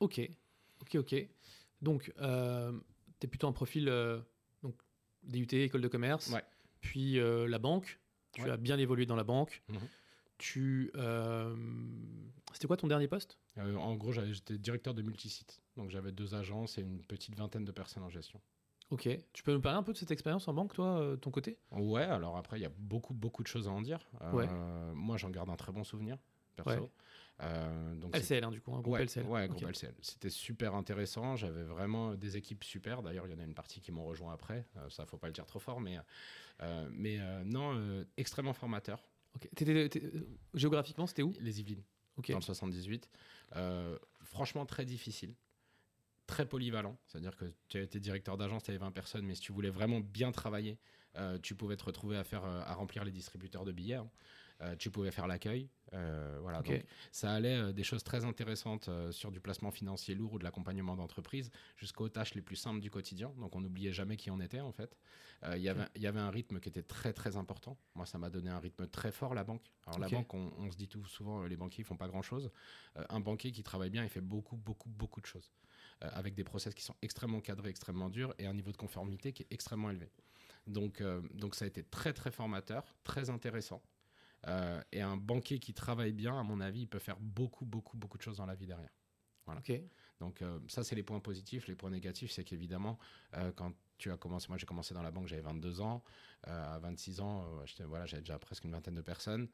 Ok. 0.00 0.20
Ok. 0.80 0.94
Ok. 0.94 1.14
Donc, 1.82 2.12
euh, 2.20 2.72
tu 3.18 3.26
es 3.26 3.28
plutôt 3.28 3.48
un 3.48 3.52
profil 3.52 3.88
euh, 3.88 4.20
donc, 4.62 4.76
DUT, 5.24 5.48
école 5.52 5.80
de 5.82 5.88
commerce, 5.88 6.30
Ouais. 6.30 6.42
puis 6.80 7.14
la 7.20 7.58
banque. 7.58 7.98
Tu 8.32 8.42
Ouais. 8.42 8.50
as 8.50 8.56
bien 8.56 8.78
évolué 8.78 9.06
dans 9.06 9.16
la 9.16 9.24
banque. 9.24 9.62
Mhm. 9.68 9.78
Tu. 10.38 10.90
euh, 10.94 11.54
C'était 12.52 12.66
quoi 12.66 12.76
ton 12.76 12.86
dernier 12.88 13.08
poste? 13.08 13.38
Euh, 13.58 13.76
en 13.76 13.94
gros, 13.96 14.12
j'étais 14.12 14.58
directeur 14.58 14.94
de 14.94 15.02
multisite, 15.02 15.60
donc 15.76 15.90
j'avais 15.90 16.12
deux 16.12 16.34
agences 16.34 16.78
et 16.78 16.82
une 16.82 17.00
petite 17.02 17.34
vingtaine 17.36 17.64
de 17.64 17.72
personnes 17.72 18.02
en 18.02 18.08
gestion. 18.08 18.40
Ok. 18.90 19.08
Tu 19.32 19.42
peux 19.44 19.52
nous 19.52 19.60
parler 19.60 19.78
un 19.78 19.82
peu 19.84 19.92
de 19.92 19.98
cette 19.98 20.10
expérience 20.10 20.48
en 20.48 20.54
banque, 20.54 20.72
toi, 20.72 20.98
euh, 21.00 21.16
ton 21.16 21.30
côté? 21.30 21.58
Ouais, 21.70 22.02
alors 22.02 22.36
après, 22.36 22.58
il 22.58 22.62
y 22.62 22.66
a 22.66 22.72
beaucoup, 22.76 23.14
beaucoup 23.14 23.42
de 23.42 23.48
choses 23.48 23.68
à 23.68 23.70
en 23.70 23.80
dire. 23.82 24.08
Euh, 24.22 24.32
Ouais. 24.32 24.48
Moi, 24.94 25.16
j'en 25.16 25.30
garde 25.30 25.48
un 25.50 25.56
très 25.56 25.70
bon 25.72 25.84
souvenir, 25.84 26.18
perso. 26.56 26.70
Ouais. 26.70 26.90
Euh, 27.42 27.94
donc 27.94 28.14
LCL, 28.16 28.42
hein, 28.44 28.50
du 28.50 28.60
coup, 28.60 28.74
un 28.74 28.80
groupe 28.80 28.94
ouais, 28.94 29.02
LCL. 29.04 29.24
Ouais, 29.26 29.46
groupe 29.48 29.62
LCL. 29.62 29.94
C'était 30.02 30.28
super 30.28 30.74
intéressant. 30.74 31.36
J'avais 31.36 31.62
vraiment 31.62 32.14
des 32.14 32.36
équipes 32.36 32.64
super. 32.64 33.02
D'ailleurs, 33.02 33.26
il 33.28 33.30
y 33.32 33.34
en 33.34 33.38
a 33.38 33.44
une 33.44 33.54
partie 33.54 33.80
qui 33.80 33.92
m'ont 33.92 34.04
rejoint 34.04 34.32
après. 34.34 34.66
Euh, 34.76 34.88
ça, 34.90 35.06
faut 35.06 35.16
pas 35.18 35.28
le 35.28 35.32
dire 35.32 35.46
trop 35.46 35.58
fort, 35.60 35.80
mais, 35.80 35.96
mais 36.92 37.18
euh, 37.20 37.42
non, 37.44 37.74
euh, 37.74 38.04
extrêmement 38.16 38.52
formateur. 38.52 39.02
Euh, 39.62 39.88
géographiquement, 40.54 41.06
c'était 41.06 41.22
où? 41.22 41.32
Les 41.40 41.60
Yvelines, 41.60 41.84
dans 42.28 42.38
le 42.38 42.42
78. 42.42 43.08
Euh, 43.56 43.98
franchement, 44.22 44.66
très 44.66 44.84
difficile. 44.84 45.34
Très 46.26 46.46
polyvalent. 46.46 46.98
C'est-à-dire 47.06 47.36
que 47.36 47.44
tu 47.68 47.78
as 47.78 47.82
été 47.82 47.98
directeur 48.00 48.36
d'agence, 48.36 48.64
tu 48.64 48.70
avais 48.70 48.78
20 48.78 48.92
personnes, 48.92 49.24
mais 49.24 49.34
si 49.34 49.40
tu 49.40 49.52
voulais 49.52 49.70
vraiment 49.70 50.00
bien 50.00 50.32
travailler, 50.32 50.78
euh, 51.16 51.38
tu 51.38 51.54
pouvais 51.54 51.76
te 51.76 51.84
retrouver 51.84 52.16
à, 52.16 52.24
faire, 52.24 52.44
euh, 52.44 52.62
à 52.64 52.74
remplir 52.74 53.04
les 53.04 53.10
distributeurs 53.10 53.64
de 53.64 53.72
billets. 53.72 53.94
hein. 53.94 54.10
Euh, 54.62 54.76
tu 54.76 54.90
pouvais 54.90 55.10
faire 55.10 55.26
l'accueil. 55.26 55.68
Euh, 55.92 56.38
voilà, 56.42 56.58
donc 56.62 56.86
ça 57.12 57.32
allait 57.32 57.56
euh, 57.56 57.72
des 57.72 57.82
choses 57.82 58.04
très 58.04 58.24
intéressantes 58.24 58.88
sur 59.10 59.32
du 59.32 59.40
placement 59.40 59.70
financier 59.70 60.14
lourd 60.14 60.34
ou 60.34 60.38
de 60.38 60.44
l'accompagnement 60.44 60.96
d'entreprise 60.96 61.50
jusqu'aux 61.76 62.08
tâches 62.08 62.34
les 62.34 62.42
plus 62.42 62.56
simples 62.56 62.80
du 62.80 62.90
quotidien. 62.90 63.32
Donc 63.38 63.56
on 63.56 63.60
n'oubliait 63.60 63.92
jamais 63.92 64.16
qui 64.16 64.30
on 64.30 64.38
était 64.40 64.60
en 64.60 64.72
fait. 64.72 64.96
Il 65.56 65.62
y 65.62 65.68
avait- 65.70 65.88
il 65.96 66.02
y 66.02 66.06
avait 66.06 66.20
un 66.20 66.28
rythme 66.30 66.60
qui 66.60 66.68
était 66.68 66.82
très 66.82 67.12
très 67.14 67.36
important. 67.36 67.78
Moi 67.94 68.04
ça 68.04 68.18
m'a 68.18 68.28
donné 68.28 68.50
un 68.50 68.58
rythme 68.58 68.86
très 68.86 69.10
fort 69.10 69.34
la 69.34 69.42
banque. 69.44 69.72
Alors 69.86 69.98
la 69.98 70.08
banque, 70.18 70.34
on, 70.34 70.52
on 70.58 70.70
se 70.70 70.76
dit 70.76 70.86
tout 70.88 71.04
souvent 71.06 71.44
les 71.44 71.56
banquiers 71.56 71.82
ils 71.82 71.86
font 71.86 71.96
pas 71.96 72.08
grand 72.08 72.20
chose. 72.22 72.50
un 73.08 73.20
banquier 73.20 73.50
qui 73.50 73.62
travaille 73.62 73.88
bien, 73.90 74.04
il 74.04 74.10
fait 74.10 74.20
beaucoup 74.20 74.56
beaucoup 74.56 74.90
beaucoup 74.90 75.20
de 75.22 75.26
choses. 75.26 75.50
euh, 76.02 76.08
avec 76.12 76.34
des 76.34 76.44
process 76.44 76.74
qui 76.74 76.82
sont 76.82 76.94
extrêmement 77.02 77.40
cadrés, 77.40 77.68
extrêmement 77.70 78.08
durs 78.10 78.34
et 78.38 78.46
un 78.46 78.54
niveau 78.54 78.72
de 78.72 78.76
conformité 78.78 79.32
qui 79.34 79.42
est 79.42 79.52
extrêmement 79.52 79.90
élevé. 79.90 80.10
Donc, 80.66 81.00
euh, 81.02 81.20
donc 81.34 81.54
ça 81.54 81.64
a 81.66 81.68
été 81.68 81.82
très 81.82 82.12
très 82.14 82.30
formateur, 82.30 82.84
très 83.04 83.28
intéressant. 83.28 83.82
Euh, 84.48 84.82
et 84.92 85.02
un 85.02 85.16
banquier 85.16 85.58
qui 85.58 85.74
travaille 85.74 86.12
bien, 86.12 86.38
à 86.38 86.42
mon 86.42 86.60
avis, 86.60 86.82
il 86.82 86.88
peut 86.88 86.98
faire 86.98 87.18
beaucoup 87.20 87.64
beaucoup 87.64 87.96
beaucoup 87.96 88.16
de 88.16 88.22
choses 88.22 88.38
dans 88.38 88.46
la 88.46 88.54
vie 88.54 88.66
derrière. 88.66 88.90
Ok. 89.46 89.72
Donc 90.20 90.42
euh, 90.42 90.60
ça, 90.68 90.84
c'est 90.84 90.94
les 90.94 91.02
points 91.02 91.20
positifs. 91.20 91.66
Les 91.66 91.74
points 91.74 91.90
négatifs, 91.90 92.30
c'est 92.30 92.44
qu'évidemment, 92.44 92.98
euh, 93.36 93.50
quand 93.52 93.72
tu 93.98 94.10
as 94.10 94.16
commencé, 94.16 94.48
moi 94.48 94.56
j'ai 94.56 94.66
commencé 94.66 94.94
dans 94.94 95.02
la 95.02 95.10
banque, 95.10 95.26
j'avais 95.26 95.42
22 95.42 95.80
ans. 95.80 96.02
À 96.44 96.78
26 96.78 97.20
ans, 97.20 97.44
voilà, 97.86 98.06
j'avais 98.06 98.22
déjà 98.22 98.38
presque 98.38 98.64
une 98.64 98.70
vingtaine 98.70 98.94
de 98.94 99.02
personnes. 99.02 99.46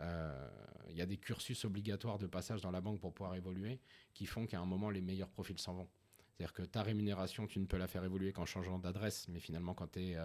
Il 0.00 0.94
y 0.94 1.00
a 1.00 1.06
des 1.06 1.16
cursus 1.16 1.64
obligatoires 1.64 2.18
de 2.18 2.26
passage 2.26 2.60
dans 2.60 2.70
la 2.70 2.82
banque 2.82 3.00
pour 3.00 3.14
pouvoir 3.14 3.34
évoluer 3.34 3.80
qui 4.12 4.26
font 4.26 4.46
qu'à 4.46 4.60
un 4.60 4.66
moment, 4.66 4.90
les 4.90 5.00
meilleurs 5.00 5.30
profils 5.30 5.58
s'en 5.58 5.72
vont. 5.72 5.88
C'est-à-dire 6.36 6.52
que 6.52 6.62
ta 6.62 6.82
rémunération, 6.82 7.46
tu 7.46 7.60
ne 7.60 7.64
peux 7.64 7.78
la 7.78 7.86
faire 7.86 8.04
évoluer 8.04 8.32
qu'en 8.32 8.44
changeant 8.44 8.78
d'adresse, 8.78 9.26
mais 9.28 9.40
finalement, 9.40 9.72
quand 9.72 9.92
tu 9.92 10.00
es, 10.00 10.16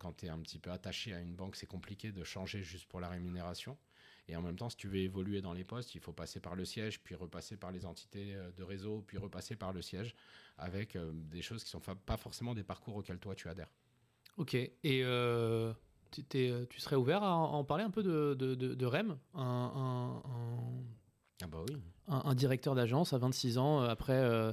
quand 0.00 0.16
tu 0.16 0.26
es 0.26 0.28
un 0.30 0.38
petit 0.40 0.58
peu 0.58 0.70
attaché 0.72 1.14
à 1.14 1.20
une 1.20 1.34
banque, 1.36 1.54
c'est 1.56 1.66
compliqué 1.66 2.10
de 2.10 2.24
changer 2.24 2.62
juste 2.62 2.86
pour 2.86 2.98
la 3.00 3.08
rémunération. 3.08 3.76
Et 4.28 4.34
en 4.36 4.42
même 4.42 4.56
temps, 4.56 4.70
si 4.70 4.76
tu 4.76 4.88
veux 4.88 4.96
évoluer 4.98 5.42
dans 5.42 5.52
les 5.52 5.64
postes, 5.64 5.94
il 5.94 6.00
faut 6.00 6.12
passer 6.12 6.40
par 6.40 6.54
le 6.56 6.64
siège, 6.64 7.00
puis 7.02 7.14
repasser 7.14 7.56
par 7.56 7.70
les 7.70 7.84
entités 7.84 8.34
euh, 8.34 8.50
de 8.52 8.62
réseau, 8.62 9.04
puis 9.06 9.18
repasser 9.18 9.56
par 9.56 9.72
le 9.72 9.82
siège, 9.82 10.14
avec 10.56 10.96
euh, 10.96 11.10
des 11.14 11.42
choses 11.42 11.62
qui 11.64 11.70
sont 11.70 11.80
fa- 11.80 11.94
pas 11.94 12.16
forcément 12.16 12.54
des 12.54 12.62
parcours 12.62 12.96
auxquels 12.96 13.18
toi 13.18 13.34
tu 13.34 13.48
adhères. 13.48 13.72
Ok. 14.36 14.54
Et 14.54 14.72
euh, 14.84 15.72
tu- 16.10 16.24
t'es- 16.24 16.66
tu 16.70 16.80
serais 16.80 16.96
ouvert 16.96 17.22
à 17.22 17.34
en 17.36 17.64
parler 17.64 17.84
un 17.84 17.90
peu 17.90 18.02
de, 18.02 18.34
de, 18.34 18.54
de- 18.54 18.74
de 18.74 18.86
REM, 18.86 19.18
un, 19.34 19.42
un- 19.42 20.30
un- 20.30 20.84
Ah 21.42 21.46
bah 21.46 21.58
oui. 21.68 21.76
un- 22.08 22.22
un 22.24 22.34
directeur 22.34 22.74
d'agence 22.74 23.12
à 23.12 23.18
26 23.18 23.58
ans, 23.58 23.80
après, 23.80 24.12
euh, 24.14 24.52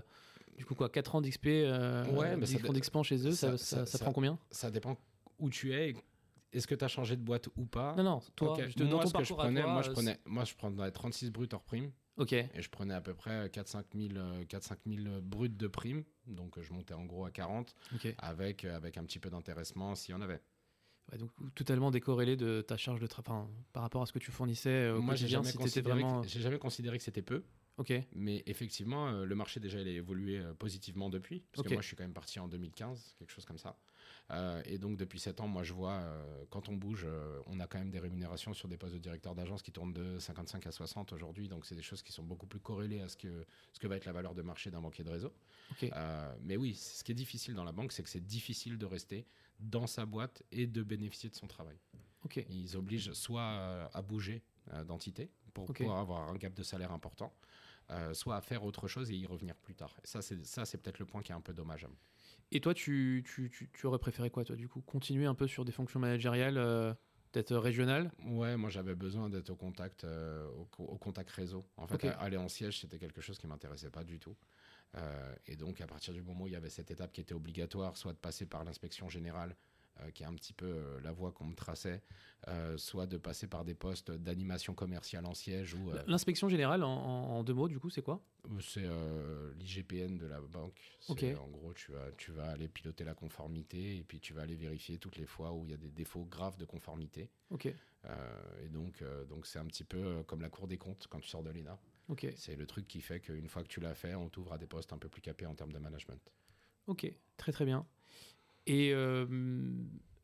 du 0.58 0.66
coup, 0.66 0.74
quoi, 0.76 0.90
4 0.90 1.14
ans 1.16 1.22
d'XP, 1.22 1.48
euh, 1.48 2.04
Ouais, 2.16 2.36
mais 2.36 2.46
ça 2.48 2.58
d'expérience 2.74 3.08
chez 3.08 3.28
eux, 3.28 3.32
ça- 3.32 3.58
ça 3.58 3.86
ça- 3.86 4.00
prend 4.00 4.12
combien? 4.12 4.40
Ça 4.50 4.72
dépend 4.72 4.98
où 5.40 5.50
tu 5.50 5.74
es. 5.74 5.94
Est-ce 6.54 6.68
que 6.68 6.76
tu 6.76 6.86
as 6.86 6.88
changé 6.88 7.16
de 7.16 7.22
boîte 7.22 7.50
ou 7.56 7.66
pas 7.66 7.94
Non, 7.96 8.04
non, 8.04 8.22
toi, 8.36 8.54
Ok. 8.54 8.62
je 8.78 8.84
moi, 8.84 9.06
ce 9.06 9.14
que 9.14 9.24
je 9.24 9.34
à 9.34 9.38
prenais, 9.38 9.62
toi, 9.62 9.72
moi, 9.74 9.82
je 9.82 9.90
euh, 9.90 9.94
prenais, 9.94 10.20
moi, 10.26 10.44
je 10.46 10.56
prenais 10.56 10.92
36 10.92 11.32
bruts 11.32 11.50
hors 11.52 11.64
prime. 11.64 11.92
Ok, 12.18 12.34
Et 12.34 12.50
je 12.62 12.70
prenais 12.70 12.96
à 12.96 13.02
peu 13.02 13.14
près 13.14 13.48
4-5 13.50 13.84
000, 13.96 14.18
euh, 14.18 14.44
4-5 14.46 14.78
000 14.88 15.22
bruts 15.22 15.50
de 15.50 15.68
prime. 15.68 16.04
Donc 16.26 16.58
euh, 16.58 16.64
je 16.64 16.74
montais 16.74 16.96
en 16.96 17.06
gros 17.06 17.26
à 17.26 17.32
40 17.32 17.76
ok. 17.94 18.16
avec, 18.18 18.66
euh, 18.66 18.76
avec 18.76 18.98
un 18.98 19.04
petit 19.04 19.20
peu 19.20 19.30
d'intéressement 19.30 19.94
s'il 19.94 20.14
y 20.14 20.18
en 20.18 20.22
avait. 20.22 20.42
Ouais, 21.12 21.20
donc 21.20 21.30
totalement 21.54 21.92
décorrélé 21.92 22.36
de 22.36 22.62
ta 22.62 22.76
charge 22.76 23.00
de 23.00 23.08
travail 23.08 23.46
par 23.72 23.84
rapport 23.84 24.02
à 24.02 24.08
ce 24.08 24.12
que 24.14 24.20
tu 24.20 24.32
fournissais 24.32 24.70
euh, 24.70 24.98
au 24.98 25.02
Moi, 25.02 25.16
j'ai 25.16 25.28
jamais, 25.28 25.52
si 25.52 25.82
vraiment... 25.82 26.24
jamais 26.24 26.58
considéré 26.58 26.98
que 26.98 27.04
c'était 27.04 27.22
peu. 27.22 27.44
Ok, 27.78 27.94
Mais 28.16 28.42
effectivement, 28.48 29.10
euh, 29.10 29.26
le 29.26 29.36
marché 29.36 29.60
déjà 29.60 29.80
il 29.80 29.88
a 29.88 29.92
évolué 29.92 30.40
euh, 30.40 30.56
positivement 30.56 31.12
depuis. 31.12 31.44
Parce 31.52 31.68
que 31.68 31.72
moi 31.72 31.84
je 31.84 31.88
suis 31.88 31.96
quand 31.96 32.04
même 32.04 32.14
parti 32.14 32.40
en 32.40 32.48
2015, 32.48 33.16
quelque 33.20 33.30
chose 33.32 33.46
comme 33.46 33.60
ça. 33.60 33.78
Euh, 34.32 34.62
et 34.66 34.78
donc 34.78 34.98
depuis 34.98 35.20
7 35.20 35.40
ans, 35.40 35.48
moi 35.48 35.64
je 35.64 35.74
vois, 35.74 35.94
euh, 35.94 36.46
quand 36.50 36.68
on 36.70 36.74
bouge, 36.74 37.06
euh, 37.08 37.40
on 37.48 37.60
a 37.60 37.68
quand 37.68 37.80
même 37.80 37.90
des 37.90 38.00
rémunérations 38.00 38.54
sur 38.54 38.68
des 38.68 38.78
postes 38.78 38.94
de 38.94 39.00
directeur 39.00 39.36
d'agence 39.36 39.62
qui 39.62 39.72
tournent 39.72 39.94
de 39.94 40.20
55 40.20 40.68
à 40.68 40.72
60 40.72 41.14
aujourd'hui. 41.14 41.48
Donc 41.48 41.66
c'est 41.66 41.76
des 41.76 41.82
choses 41.82 42.02
qui 42.02 42.12
sont 42.12 42.24
beaucoup 42.24 42.48
plus 42.48 42.60
corrélées 42.60 43.02
à 43.02 43.08
ce 43.08 43.16
que, 43.16 43.46
ce 43.72 43.80
que 43.80 43.88
va 43.88 43.96
être 43.96 44.06
la 44.06 44.12
valeur 44.12 44.36
de 44.36 44.42
marché 44.42 44.70
d'un 44.70 44.82
banquier 44.82 45.04
de 45.04 45.10
réseau. 45.10 45.34
mais 46.42 46.58
oui, 46.58 46.76
ce 46.76 47.04
qui 47.04 47.12
est 47.12 47.16
difficile 47.16 47.54
dans 47.54 47.64
la 47.64 47.72
banque, 47.72 47.92
c'est 47.94 48.04
que 48.04 48.10
c'est 48.10 48.26
difficile 48.26 48.78
de 48.78 48.86
rester 48.86 49.26
dans 49.60 49.88
sa 49.88 50.06
boîte 50.06 50.44
et 50.52 50.68
de 50.68 50.84
bénéficier 50.84 51.30
de 51.30 51.36
son 51.36 51.48
travail. 51.48 51.78
Ils 52.50 52.76
obligent 52.76 53.14
soit 53.14 53.90
à 53.94 54.02
bouger 54.02 54.44
d'entité 54.86 55.30
pour 55.54 55.66
pouvoir 55.66 56.00
avoir 56.00 56.30
un 56.30 56.36
gap 56.36 56.54
de 56.54 56.64
salaire 56.64 56.92
important, 56.92 57.34
euh, 57.92 58.14
soit 58.14 58.36
à 58.36 58.42
faire 58.42 58.64
autre 58.64 58.88
chose 58.88 59.12
et 59.12 59.16
y 59.16 59.26
revenir 59.26 59.56
plus 59.56 59.76
tard. 59.76 59.96
Et 60.04 60.08
ça, 60.08 60.22
c'est 60.22 60.46
ça, 60.46 60.66
c'est 60.66 60.78
peut-être 60.78 61.00
le 61.00 61.06
point 61.06 61.22
qui 61.22 61.32
est 61.32 61.36
un 61.36 61.42
peu 61.42 61.54
dommageable. 61.54 61.96
Et 62.52 62.62
toi, 62.62 62.74
tu, 62.74 63.24
tu, 63.26 63.50
tu, 63.50 63.70
tu 63.72 63.86
aurais 63.86 64.00
préféré 64.00 64.30
quoi, 64.30 64.44
toi, 64.44 64.56
du 64.56 64.68
coup? 64.68 64.82
Continuer 64.82 65.26
un 65.26 65.36
peu 65.36 65.48
sur 65.48 65.66
des 65.66 65.72
fonctions 65.72 66.00
managériales, 66.00 66.58
euh, 66.58 66.94
peut-être 67.32 67.56
régionales 67.58 68.12
Ouais, 68.26 68.56
moi 68.56 68.70
j'avais 68.70 68.96
besoin 68.96 69.30
d'être 69.30 69.50
au 69.50 69.56
contact, 69.56 70.04
euh, 70.04 70.48
au, 70.52 70.66
co- 70.66 70.84
au 70.86 70.98
contact 70.98 71.30
réseau. 71.32 71.66
En 71.78 71.88
fait, 71.88 72.06
aller 72.06 72.38
en 72.38 72.48
siège, 72.48 72.80
c'était 72.80 73.00
quelque 73.00 73.22
chose 73.22 73.38
qui 73.38 73.48
m'intéressait 73.48 73.90
pas 73.90 74.04
du 74.04 74.20
tout. 74.20 74.36
Euh, 74.96 75.36
et 75.46 75.56
donc, 75.56 75.82
à 75.82 75.88
partir 75.88 76.14
du 76.14 76.22
moment 76.22 76.46
où 76.46 76.48
il 76.48 76.54
y 76.54 76.56
avait 76.56 76.70
cette 76.70 76.92
étape 76.92 77.12
qui 77.12 77.22
était 77.22 77.34
obligatoire, 77.34 77.98
soit 77.98 78.14
de 78.14 78.18
passer 78.18 78.46
par 78.46 78.64
l'inspection 78.64 79.10
générale, 79.10 79.56
euh, 80.02 80.12
qui 80.12 80.24
est 80.24 80.26
un 80.26 80.34
petit 80.34 80.54
peu 80.54 80.66
euh, 80.66 81.00
la 81.02 81.12
voie 81.12 81.32
qu'on 81.32 81.46
me 81.46 81.56
traçait, 81.56 82.02
euh, 82.48 82.78
soit 82.78 83.08
de 83.08 83.18
passer 83.18 83.48
par 83.48 83.64
des 83.64 83.74
postes 83.74 84.12
d'animation 84.12 84.74
commerciale 84.74 85.26
en 85.26 85.34
siège 85.34 85.74
ou 85.74 85.92
L'inspection 86.06 86.50
générale, 86.50 86.84
en, 86.84 87.44
deux 87.44 87.54
mots, 87.54 87.68
du 87.68 87.80
coup, 87.80 87.90
c'est 87.90 88.02
quoi? 88.02 88.22
C'est 88.62 88.88
l'IGPN 89.58 90.18
de 90.18 90.26
la 90.26 90.40
banque. 90.40 90.80
En 91.10 91.48
gros, 91.48 91.74
tu 91.74 91.92
vas, 91.92 92.12
tu 92.18 92.32
vas 92.32 92.50
aller 92.50 92.68
piloter 92.68 93.04
la 93.04 93.14
conformité 93.14 93.98
et 93.98 94.04
puis 94.04 94.20
tu 94.20 94.34
vas 94.34 94.44
aller 94.44 94.56
vérifier 94.56 94.98
toutes 94.98 95.18
les 95.18 95.26
fois 95.26 95.52
où 95.54 95.66
il 95.66 95.72
y 95.72 95.74
a 95.74 95.78
des 95.78 95.90
défauts 95.90 96.26
graves 96.26 96.58
de 96.58 96.66
conformité. 96.66 97.30
Et 97.60 98.70
donc, 98.70 99.04
donc 99.28 99.46
c'est 99.46 99.60
un 99.60 99.66
petit 99.66 99.84
peu 99.84 100.24
comme 100.24 100.42
la 100.42 100.50
Cour 100.50 100.68
des 100.68 100.78
comptes 100.78 101.08
quand 101.10 101.20
tu 101.20 101.28
sors 101.28 101.44
de 101.44 101.50
l'ENA. 101.50 101.78
C'est 102.36 102.56
le 102.56 102.66
truc 102.66 102.88
qui 102.88 103.02
fait 103.02 103.20
qu'une 103.20 103.50
fois 103.50 103.64
que 103.64 103.68
tu 103.68 103.80
l'as 103.80 103.96
fait, 103.96 104.16
on 104.16 104.30
t'ouvre 104.30 104.54
à 104.54 104.58
des 104.58 104.68
postes 104.68 104.94
un 104.94 104.98
peu 104.98 105.10
plus 105.10 105.22
capés 105.22 105.46
en 105.46 105.56
termes 105.56 105.74
de 105.74 105.80
management. 105.80 106.22
ok. 106.88 107.12
Très, 107.36 107.52
très 107.52 107.66
bien. 107.66 107.86
Et, 108.68 108.94
euh, 108.94 109.26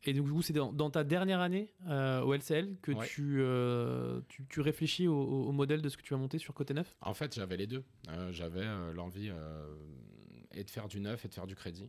et 0.04 0.12
donc, 0.12 0.26
du 0.26 0.32
coup, 0.32 0.42
c'est 0.42 0.52
dans, 0.52 0.72
dans 0.72 0.90
ta 0.90 1.02
dernière 1.04 1.40
année 1.40 1.72
euh, 1.88 2.20
au 2.20 2.34
LCL 2.34 2.76
que 2.82 2.92
Ouais. 2.92 3.06
tu, 3.06 3.38
euh, 3.40 4.20
tu, 4.28 4.44
tu 4.48 4.60
réfléchis 4.60 5.08
au, 5.08 5.50
modèle 5.52 5.80
de 5.82 5.88
ce 5.88 5.96
que 5.96 6.02
tu 6.02 6.12
vas 6.14 6.18
monter 6.20 6.38
sur 6.38 6.52
Côté 6.54 6.74
Neuf? 6.74 6.94
En 7.00 7.14
fait, 7.14 7.34
j'avais 7.34 7.56
les 7.56 7.66
deux. 7.66 7.84
J'avais 8.30 8.64
l'envie 8.92 9.30
et 10.52 10.62
de 10.64 10.70
faire 10.70 10.88
du 10.88 11.00
neuf 11.00 11.24
et 11.24 11.28
de 11.28 11.34
faire 11.34 11.46
du 11.46 11.54
crédit. 11.56 11.88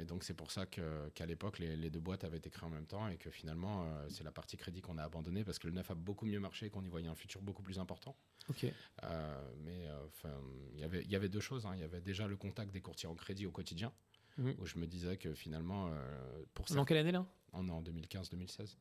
Et 0.00 0.04
donc, 0.04 0.24
c'est 0.24 0.34
pour 0.34 0.50
ça 0.50 0.66
qu'à 0.66 1.24
l'époque, 1.26 1.60
les, 1.60 1.76
les 1.76 1.88
deux 1.88 2.00
boîtes 2.00 2.24
avaient 2.24 2.38
été 2.38 2.50
créées 2.50 2.66
en 2.66 2.70
même 2.70 2.86
temps 2.86 3.06
et 3.06 3.16
que 3.16 3.30
finalement, 3.30 3.84
euh, 3.84 4.06
c'est 4.08 4.24
la 4.24 4.32
partie 4.32 4.56
crédit 4.56 4.80
qu'on 4.80 4.98
a 4.98 5.04
abandonnée 5.04 5.44
parce 5.44 5.60
que 5.60 5.68
le 5.68 5.72
neuf 5.72 5.88
a 5.92 5.94
beaucoup 5.94 6.26
mieux 6.26 6.40
marché 6.40 6.66
et 6.66 6.70
qu'on 6.70 6.82
y 6.82 6.88
voyait 6.88 7.06
un 7.06 7.14
futur 7.14 7.40
beaucoup 7.42 7.62
plus 7.62 7.78
important. 7.78 8.16
Ok, 8.48 8.64
Euh, 9.04 9.52
mais 9.64 9.86
euh, 9.86 10.04
enfin, 10.06 10.30
il 10.74 10.80
y 10.80 10.82
avait- 10.82 11.02
il 11.04 11.10
y 11.12 11.14
avait 11.14 11.28
deux 11.28 11.38
choses. 11.38 11.64
hein. 11.64 11.72
Il 11.74 11.80
y 11.80 11.84
avait 11.84 12.00
déjà 12.00 12.26
le 12.26 12.36
contact 12.36 12.72
des 12.72 12.80
courtiers 12.80 13.08
en 13.08 13.14
crédit 13.14 13.46
au 13.46 13.52
quotidien, 13.52 13.92
Mhm. 14.38 14.54
où 14.58 14.66
je 14.66 14.78
me 14.78 14.86
disais 14.86 15.16
que 15.16 15.34
finalement, 15.34 15.88
euh, 15.88 16.44
pour 16.54 16.64
dans 16.64 16.68
certains, 16.68 16.84
quelle 16.86 16.96
année, 16.98 17.12
là 17.12 17.26
on 17.52 17.66
est 17.68 17.70
en 17.72 17.82
2015-2016. 17.82 18.76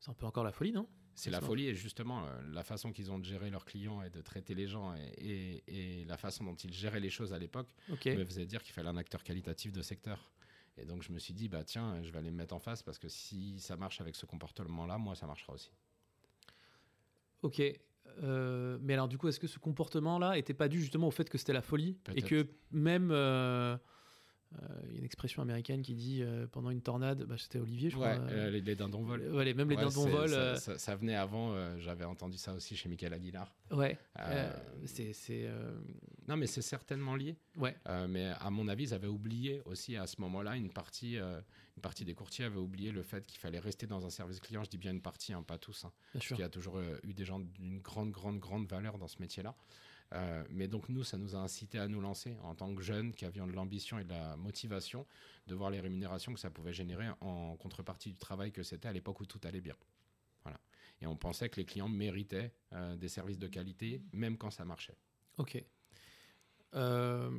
C'est 0.00 0.10
un 0.10 0.14
peu 0.14 0.26
encore 0.26 0.44
la 0.44 0.52
folie, 0.52 0.72
non 0.72 0.86
C'est 1.14 1.30
la 1.30 1.40
folie 1.40 1.66
et 1.68 1.74
justement 1.74 2.24
euh, 2.26 2.42
la 2.52 2.62
façon 2.62 2.90
qu'ils 2.92 3.10
ont 3.12 3.18
de 3.18 3.24
gérer 3.24 3.48
leurs 3.50 3.64
clients 3.64 4.02
et 4.02 4.10
de 4.10 4.20
traiter 4.20 4.54
les 4.54 4.66
gens 4.66 4.94
et, 4.94 5.62
et- 5.66 6.00
et 6.00 6.04
la 6.04 6.16
façon 6.16 6.44
dont 6.44 6.54
ils 6.56 6.72
géraient 6.72 7.00
les 7.00 7.10
choses 7.10 7.32
à 7.32 7.38
l'époque 7.38 7.68
me 8.18 8.24
faisait 8.24 8.46
dire 8.46 8.62
qu'il 8.62 8.72
fallait 8.74 8.88
un 8.88 8.96
acteur 8.96 9.22
qualitatif 9.22 9.72
de 9.72 9.82
secteur. 9.82 10.32
Et 10.76 10.84
donc 10.86 11.02
je 11.02 11.12
me 11.12 11.18
suis 11.18 11.34
dit, 11.34 11.48
bah 11.48 11.64
tiens, 11.64 12.02
je 12.02 12.10
vais 12.10 12.18
aller 12.18 12.30
me 12.30 12.36
mettre 12.36 12.54
en 12.54 12.58
face 12.60 12.82
parce 12.82 12.98
que 12.98 13.08
si 13.08 13.60
ça 13.60 13.76
marche 13.76 14.00
avec 14.00 14.16
ce 14.16 14.26
comportement-là, 14.26 14.98
moi 14.98 15.14
ça 15.14 15.26
marchera 15.26 15.52
aussi. 15.52 15.70
ok. 17.42 17.62
Euh, 18.22 18.78
mais 18.82 18.94
alors, 18.94 19.08
du 19.08 19.16
coup, 19.16 19.28
est-ce 19.28 19.40
que 19.40 19.46
ce 19.46 19.58
comportement-là 19.58 20.36
était 20.36 20.54
pas 20.54 20.68
dû 20.68 20.80
justement 20.80 21.06
au 21.08 21.10
fait 21.12 21.28
que 21.30 21.38
c'était 21.38 21.52
la 21.52 21.62
folie 21.62 21.96
et 22.14 22.22
que 22.22 22.46
même 22.72 23.10
euh, 23.10 23.76
euh, 24.62 24.80
il 24.88 24.92
y 24.92 24.94
a 24.96 24.98
une 24.98 25.04
expression 25.04 25.42
américaine 25.42 25.82
qui 25.82 25.94
dit 25.94 26.22
euh, 26.22 26.46
pendant 26.46 26.70
une 26.70 26.82
tornade, 26.82 27.24
bah, 27.24 27.36
c'était 27.38 27.58
Olivier, 27.58 27.90
je 27.90 27.96
Ouais, 27.96 28.14
crois. 28.14 28.24
euh, 28.30 28.50
les, 28.50 28.60
les 28.60 28.74
dindons 28.76 29.02
volent. 29.02 29.24
ouais, 29.34 29.44
les- 29.44 29.54
même 29.54 29.68
les 29.70 29.76
Ouais, 29.76 29.82
dindons 29.84 30.06
volent. 30.08 30.28
Ça, 30.28 30.56
ça- 30.56 30.78
ça 30.78 30.96
venait 30.96 31.14
avant, 31.16 31.78
j'avais 31.78 32.04
entendu 32.04 32.36
ça 32.38 32.52
aussi 32.54 32.76
chez 32.76 32.88
Michael 32.88 33.12
Aguilar. 33.14 33.54
ouais, 33.70 33.98
c'est. 34.86 35.48
Non, 36.28 36.36
mais 36.36 36.46
c'est 36.46 36.62
certainement 36.62 37.16
lié. 37.16 37.36
ouais, 37.56 37.76
mais 38.08 38.26
à 38.40 38.50
mon 38.50 38.68
avis, 38.68 38.84
ils 38.84 38.94
avaient 38.94 39.06
oublié 39.08 39.62
aussi 39.64 39.96
à 39.96 40.06
ce 40.06 40.20
moment-là, 40.20 40.56
une 40.56 40.70
partie, 40.70 41.16
une 41.16 41.82
partie 41.82 42.04
des 42.04 42.14
courtiers 42.14 42.44
avait 42.44 42.58
oublié 42.58 42.92
le 42.92 43.02
fait 43.02 43.26
qu'il 43.26 43.38
fallait 43.38 43.58
rester 43.58 43.86
dans 43.86 44.04
un 44.06 44.10
service 44.10 44.40
client. 44.40 44.62
Je 44.64 44.70
dis 44.70 44.78
bien 44.78 44.92
une 44.92 45.02
partie, 45.02 45.32
hein, 45.32 45.42
pas 45.42 45.58
tous. 45.58 45.84
hein. 45.84 45.92
bien 45.92 46.10
Parce 46.14 46.24
sûr. 46.26 46.36
qu'il 46.36 46.42
y 46.42 46.46
a 46.46 46.50
toujours 46.50 46.80
eu 46.80 47.14
des 47.14 47.24
gens 47.24 47.40
d'une 47.40 47.80
grande, 47.80 48.10
grande, 48.10 48.38
grande 48.38 48.66
valeur 48.66 48.98
dans 48.98 49.08
ce 49.08 49.16
métier-là. 49.20 49.54
Euh, 50.12 50.44
mais 50.50 50.68
donc 50.68 50.88
nous, 50.90 51.04
ça 51.04 51.16
nous 51.16 51.34
a 51.34 51.38
incité 51.38 51.78
à 51.78 51.88
nous 51.88 52.00
lancer 52.00 52.36
en 52.42 52.54
tant 52.54 52.74
que 52.74 52.82
jeunes 52.82 53.12
qui 53.14 53.24
avions 53.24 53.46
de 53.46 53.52
l'ambition 53.52 53.98
et 53.98 54.04
de 54.04 54.10
la 54.10 54.36
motivation 54.36 55.06
de 55.46 55.54
voir 55.54 55.70
les 55.70 55.80
rémunérations 55.80 56.34
que 56.34 56.40
ça 56.40 56.50
pouvait 56.50 56.72
générer 56.74 57.06
en 57.20 57.56
contrepartie 57.56 58.12
du 58.12 58.18
travail 58.18 58.52
que 58.52 58.62
c'était 58.62 58.88
à 58.88 58.92
l'époque 58.92 59.20
où 59.20 59.26
tout 59.26 59.40
allait 59.44 59.60
bien. 59.62 59.76
Voilà. 60.42 60.60
Et 61.00 61.06
on 61.06 61.16
pensait 61.16 61.48
que 61.48 61.56
les 61.56 61.64
clients 61.64 61.88
méritaient 61.88 62.52
euh, 62.72 62.94
des 62.96 63.08
services 63.08 63.38
de 63.38 63.46
qualité, 63.48 64.02
même 64.12 64.36
quand 64.36 64.50
ça 64.50 64.64
marchait. 64.64 64.96
Ok. 65.38 65.64
Euh, 66.74 67.30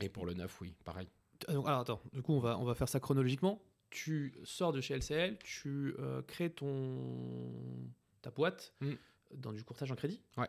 Et 0.00 0.08
pour 0.08 0.26
le 0.26 0.34
neuf, 0.34 0.60
oui, 0.60 0.74
pareil. 0.84 1.08
Ah, 1.46 1.52
donc, 1.52 1.66
alors 1.66 1.80
attends, 1.80 2.02
du 2.12 2.22
coup 2.22 2.32
on 2.32 2.40
va, 2.40 2.58
on 2.58 2.64
va 2.64 2.74
faire 2.74 2.88
ça 2.88 3.00
chronologiquement. 3.00 3.62
Tu 3.90 4.34
sors 4.44 4.72
de 4.72 4.80
chez 4.80 4.94
LCL, 4.94 5.38
tu 5.38 5.94
crées 6.26 6.50
ton 6.50 7.88
ta 8.20 8.30
boîte 8.30 8.74
Mm. 8.80 8.92
dans 9.36 9.52
du 9.52 9.64
courtage 9.64 9.90
en 9.92 9.94
crédit? 9.96 10.20
Ouais. 10.36 10.48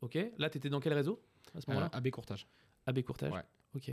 Ok. 0.00 0.18
Là, 0.38 0.50
tu 0.50 0.58
étais 0.58 0.68
dans 0.70 0.80
quel 0.80 0.92
réseau 0.94 1.22
à 1.54 1.60
ce 1.60 1.70
Euh, 1.70 1.74
moment-là 1.74 1.90
AB 1.92 2.10
Courtage. 2.10 2.46
AB 2.86 3.02
Courtage. 3.02 3.32
Ouais. 3.32 3.42
Ok. 3.74 3.90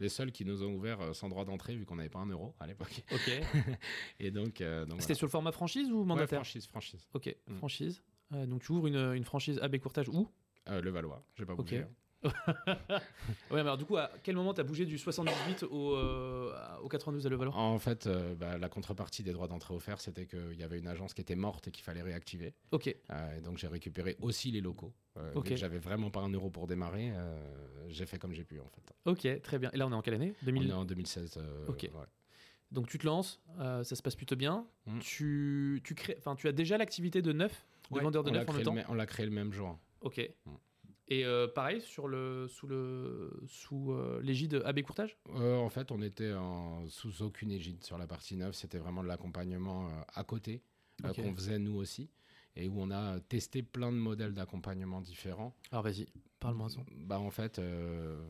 Les 0.00 0.08
seuls 0.08 0.32
qui 0.32 0.44
nous 0.44 0.62
ont 0.64 0.74
ouvert 0.74 1.00
euh, 1.00 1.12
sans 1.12 1.28
droit 1.28 1.44
d'entrée 1.44 1.76
vu 1.76 1.84
qu'on 1.84 1.96
n'avait 1.96 2.08
pas 2.08 2.18
un 2.18 2.26
euro 2.26 2.54
à 2.58 2.66
l'époque. 2.66 3.02
Ok. 3.12 3.30
Et 4.20 4.30
donc, 4.30 4.60
euh, 4.60 4.84
donc 4.86 5.00
C'était 5.02 5.14
sur 5.14 5.26
le 5.26 5.30
format 5.30 5.52
franchise 5.52 5.90
ou. 5.90 6.00
Ouais, 6.00 6.06
mandataire 6.06 6.38
franchise, 6.40 6.66
franchise. 6.66 7.06
Ok. 7.14 7.36
Mm. 7.46 7.54
Franchise. 7.56 8.02
Euh, 8.32 8.46
donc 8.46 8.62
tu 8.62 8.72
ouvres 8.72 8.86
une, 8.86 8.96
une 9.14 9.24
franchise 9.24 9.58
AB 9.60 9.78
Courtage 9.78 10.08
où? 10.08 10.26
Euh, 10.68 10.80
le 10.80 10.90
Valois, 10.90 11.24
j'ai 11.34 11.44
pas 11.44 11.54
bougé. 11.54 11.84
ouais, 12.90 12.98
mais 13.50 13.60
alors 13.60 13.76
du 13.76 13.84
coup, 13.84 13.96
à 13.96 14.10
quel 14.22 14.36
moment 14.36 14.54
t'as 14.54 14.62
bougé 14.62 14.84
du 14.86 14.98
78 14.98 15.64
au, 15.64 15.96
euh, 15.96 16.52
au 16.82 16.88
92 16.88 17.26
à 17.26 17.30
Levallois 17.30 17.54
En 17.56 17.78
fait, 17.78 18.06
euh, 18.06 18.34
bah, 18.34 18.58
la 18.58 18.68
contrepartie 18.68 19.22
des 19.22 19.32
droits 19.32 19.48
d'entrée 19.48 19.74
offerts, 19.74 20.00
c'était 20.00 20.26
qu'il 20.26 20.54
y 20.58 20.62
avait 20.62 20.78
une 20.78 20.86
agence 20.88 21.14
qui 21.14 21.20
était 21.20 21.34
morte 21.36 21.68
et 21.68 21.70
qu'il 21.70 21.84
fallait 21.84 22.02
réactiver. 22.02 22.54
Ok, 22.70 22.94
Euh, 23.10 23.38
et 23.38 23.40
donc 23.40 23.58
j'ai 23.58 23.68
récupéré 23.68 24.16
aussi 24.20 24.50
les 24.50 24.60
locaux. 24.60 24.92
Euh, 25.18 25.30
vu 25.32 25.38
Ok. 25.38 25.48
que 25.50 25.56
j'avais 25.56 25.78
vraiment 25.78 26.10
pas 26.10 26.20
un 26.20 26.30
euro 26.30 26.48
pour 26.50 26.66
démarrer, 26.66 27.12
j'ai 27.88 28.06
fait 28.06 28.18
comme 28.18 28.32
j'ai 28.32 28.44
pu 28.44 28.60
en 28.60 28.68
fait. 28.68 28.94
ok, 29.04 29.42
très 29.42 29.58
bien. 29.58 29.70
Et 29.72 29.76
là, 29.76 29.86
on 29.86 29.90
est 29.92 29.94
en 29.94 30.02
quelle 30.02 30.14
année? 30.14 30.34
2000... 30.42 30.66
On 30.66 30.70
est 30.70 30.78
en 30.78 30.84
2016. 30.84 31.34
euh, 31.38 31.66
Ok. 31.68 31.82
ouais. 31.82 32.06
Donc 32.70 32.86
tu 32.88 32.96
te 32.96 33.04
lances, 33.06 33.38
euh, 33.60 33.84
ça 33.84 33.94
se 33.96 34.02
passe 34.02 34.16
plutôt 34.16 34.36
bien. 34.36 34.64
Mm. 34.86 34.98
Tu, 35.00 35.80
tu, 35.84 35.94
crées, 35.94 36.16
tu 36.38 36.48
as 36.48 36.52
déjà 36.52 36.78
l'activité 36.78 37.20
de 37.20 37.32
neuf, 37.32 37.66
de 37.90 37.96
Ouais, 37.98 38.02
vendeur 38.02 38.22
de 38.22 38.30
neuf 38.30 38.48
en 38.48 38.52
même 38.52 38.60
le 38.60 38.64
temps 38.64 38.74
On 38.88 38.94
l'a 38.94 39.04
créé 39.04 39.26
le 39.26 39.32
même 39.32 39.52
jour. 39.52 39.78
Ok. 40.00 40.18
Mm. 40.46 40.50
Et 41.08 41.24
euh, 41.24 41.48
pareil, 41.48 41.80
sur 41.80 42.08
le, 42.08 42.46
sous 42.48 42.66
le 42.66 43.42
sous 43.46 43.92
euh, 43.92 44.20
l'égide 44.22 44.62
AB 44.64 44.82
Courtage? 44.82 45.16
Euh, 45.30 45.56
en 45.56 45.68
fait, 45.68 45.90
on 45.90 46.00
était 46.00 46.32
en- 46.32 46.86
sous 46.88 47.22
aucune 47.22 47.50
égide 47.50 47.84
sur 47.84 47.98
la 47.98 48.06
partie 48.06 48.36
neuve. 48.36 48.52
C'était 48.54 48.78
vraiment 48.78 49.02
de 49.02 49.08
l'accompagnement 49.08 49.88
euh, 49.88 50.02
à 50.14 50.24
côté 50.24 50.62
euh, 51.04 51.10
Ok. 51.10 51.16
qu'on 51.16 51.34
faisait 51.34 51.58
nous 51.58 51.74
aussi 51.76 52.10
et 52.54 52.68
où 52.68 52.74
on 52.80 52.90
a 52.90 53.18
testé 53.20 53.62
plein 53.62 53.90
de 53.92 53.96
modèles 53.96 54.32
d'accompagnement 54.34 55.00
différents. 55.00 55.54
Alors 55.70 55.82
vas-y, 55.84 56.06
parle-moi-en. 56.38 56.84
Bah, 57.06 57.18
en 57.18 57.30
fait, 57.30 57.58
euh, 57.58 58.22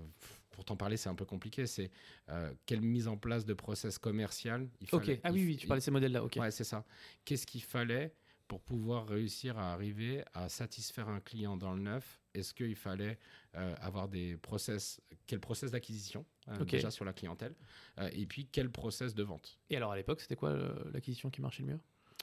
pour 0.51 0.65
t'en 0.65 0.77
parler, 0.77 0.97
c'est 0.97 1.09
un 1.09 1.15
peu 1.15 1.25
compliqué. 1.25 1.67
C'est 1.67 1.91
euh, 2.29 2.53
quelle 2.67 2.81
mise 2.83 3.09
en 3.09 3.17
place 3.17 3.45
de 3.45 3.55
process 3.55 3.99
commercial 3.99 4.69
il 4.81 4.89
Ok, 4.93 5.05
fallait. 5.05 5.21
ah 5.25 5.31
il 5.31 5.35
oui, 5.35 5.45
oui, 5.47 5.57
tu 5.57 5.67
parlais 5.67 5.81
de 5.81 5.85
ces 5.85 5.91
modèles-là, 5.91 6.23
ok. 6.25 6.37
Ouais, 6.37 6.51
c'est 6.51 6.65
ça. 6.65 6.85
Qu'est-ce 7.25 7.47
qu'il 7.47 7.63
fallait 7.63 8.15
pour 8.49 8.61
pouvoir 8.61 9.07
réussir 9.09 9.59
à 9.59 9.73
arriver 9.73 10.25
à 10.35 10.49
satisfaire 10.49 11.09
un 11.09 11.21
client 11.21 11.57
dans 11.57 11.73
le 11.73 11.81
neuf 11.81 12.22
Est-ce 12.35 12.55
qu'il 12.55 12.75
fallait 12.77 13.19
euh, 13.57 13.75
avoir 13.81 14.09
des 14.09 14.37
process, 14.39 15.01
quel 15.27 15.39
process 15.41 15.71
d'acquisition 15.71 16.25
euh, 16.49 16.59
Ok. 16.61 16.71
déjà 16.71 16.91
sur 16.91 17.05
la 17.05 17.13
clientèle 17.13 17.55
Euh, 17.99 18.09
Et 18.13 18.27
puis 18.27 18.47
quel 18.47 18.71
process 18.71 19.15
de 19.15 19.23
vente? 19.23 19.59
Et 19.71 19.77
alors 19.77 19.93
à 19.93 19.97
l'époque, 19.97 20.21
c'était 20.21 20.37
quoi 20.37 20.51
euh, 20.51 20.75
l'acquisition 20.93 21.31
qui 21.31 21.41
marchait 21.43 21.63
le 21.63 21.69
mieux? 21.75 21.81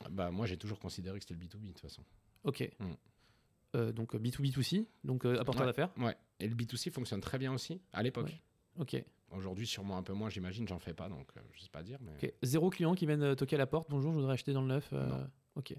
Bah, 0.10 0.32
Moi, 0.32 0.46
j'ai 0.48 0.58
toujours 0.58 0.80
considéré 0.80 1.20
que 1.20 1.26
c'était 1.26 1.36
le 1.40 1.46
B2B 1.46 1.62
de 1.62 1.68
toute 1.68 1.80
façon. 1.82 2.04
Ok. 2.44 2.70
Mm. 2.80 3.92
Donc 3.92 4.16
B2B2C, 4.16 4.88
donc 5.04 5.26
apporteur 5.26 5.62
Ouais. 5.62 5.66
d'affaires? 5.68 5.92
Ouais. 5.98 6.16
Et 6.40 6.48
le 6.48 6.56
B2C 6.56 6.90
fonctionne 6.90 7.22
très 7.22 7.38
bien 7.38 7.54
aussi 7.54 7.80
à 7.94 8.02
l'époque. 8.02 8.26
Ouais. 8.28 8.42
Ok. 8.80 9.04
Aujourd'hui, 9.32 9.68
sûrement 9.68 9.96
un 9.98 10.02
peu 10.02 10.14
moins, 10.14 10.30
j'imagine, 10.32 10.68
j'en 10.68 10.80
fais 10.80 10.96
pas, 10.96 11.08
donc 11.08 11.30
je 11.54 11.62
sais 11.62 11.70
pas 11.70 11.84
dire. 11.84 12.00
Mais... 12.02 12.14
ok. 12.16 12.34
Zéro 12.42 12.72
client 12.72 12.96
qui 12.96 13.06
viennent 13.06 13.36
toquer 13.36 13.58
à 13.58 13.60
la 13.60 13.68
porte. 13.68 13.88
Bonjour, 13.92 14.12
je 14.12 14.16
voudrais 14.18 14.34
acheter 14.34 14.54
dans 14.54 14.62
le 14.62 14.68
neuf. 14.70 14.92
Non. 14.92 15.30
Ok. 15.56 15.76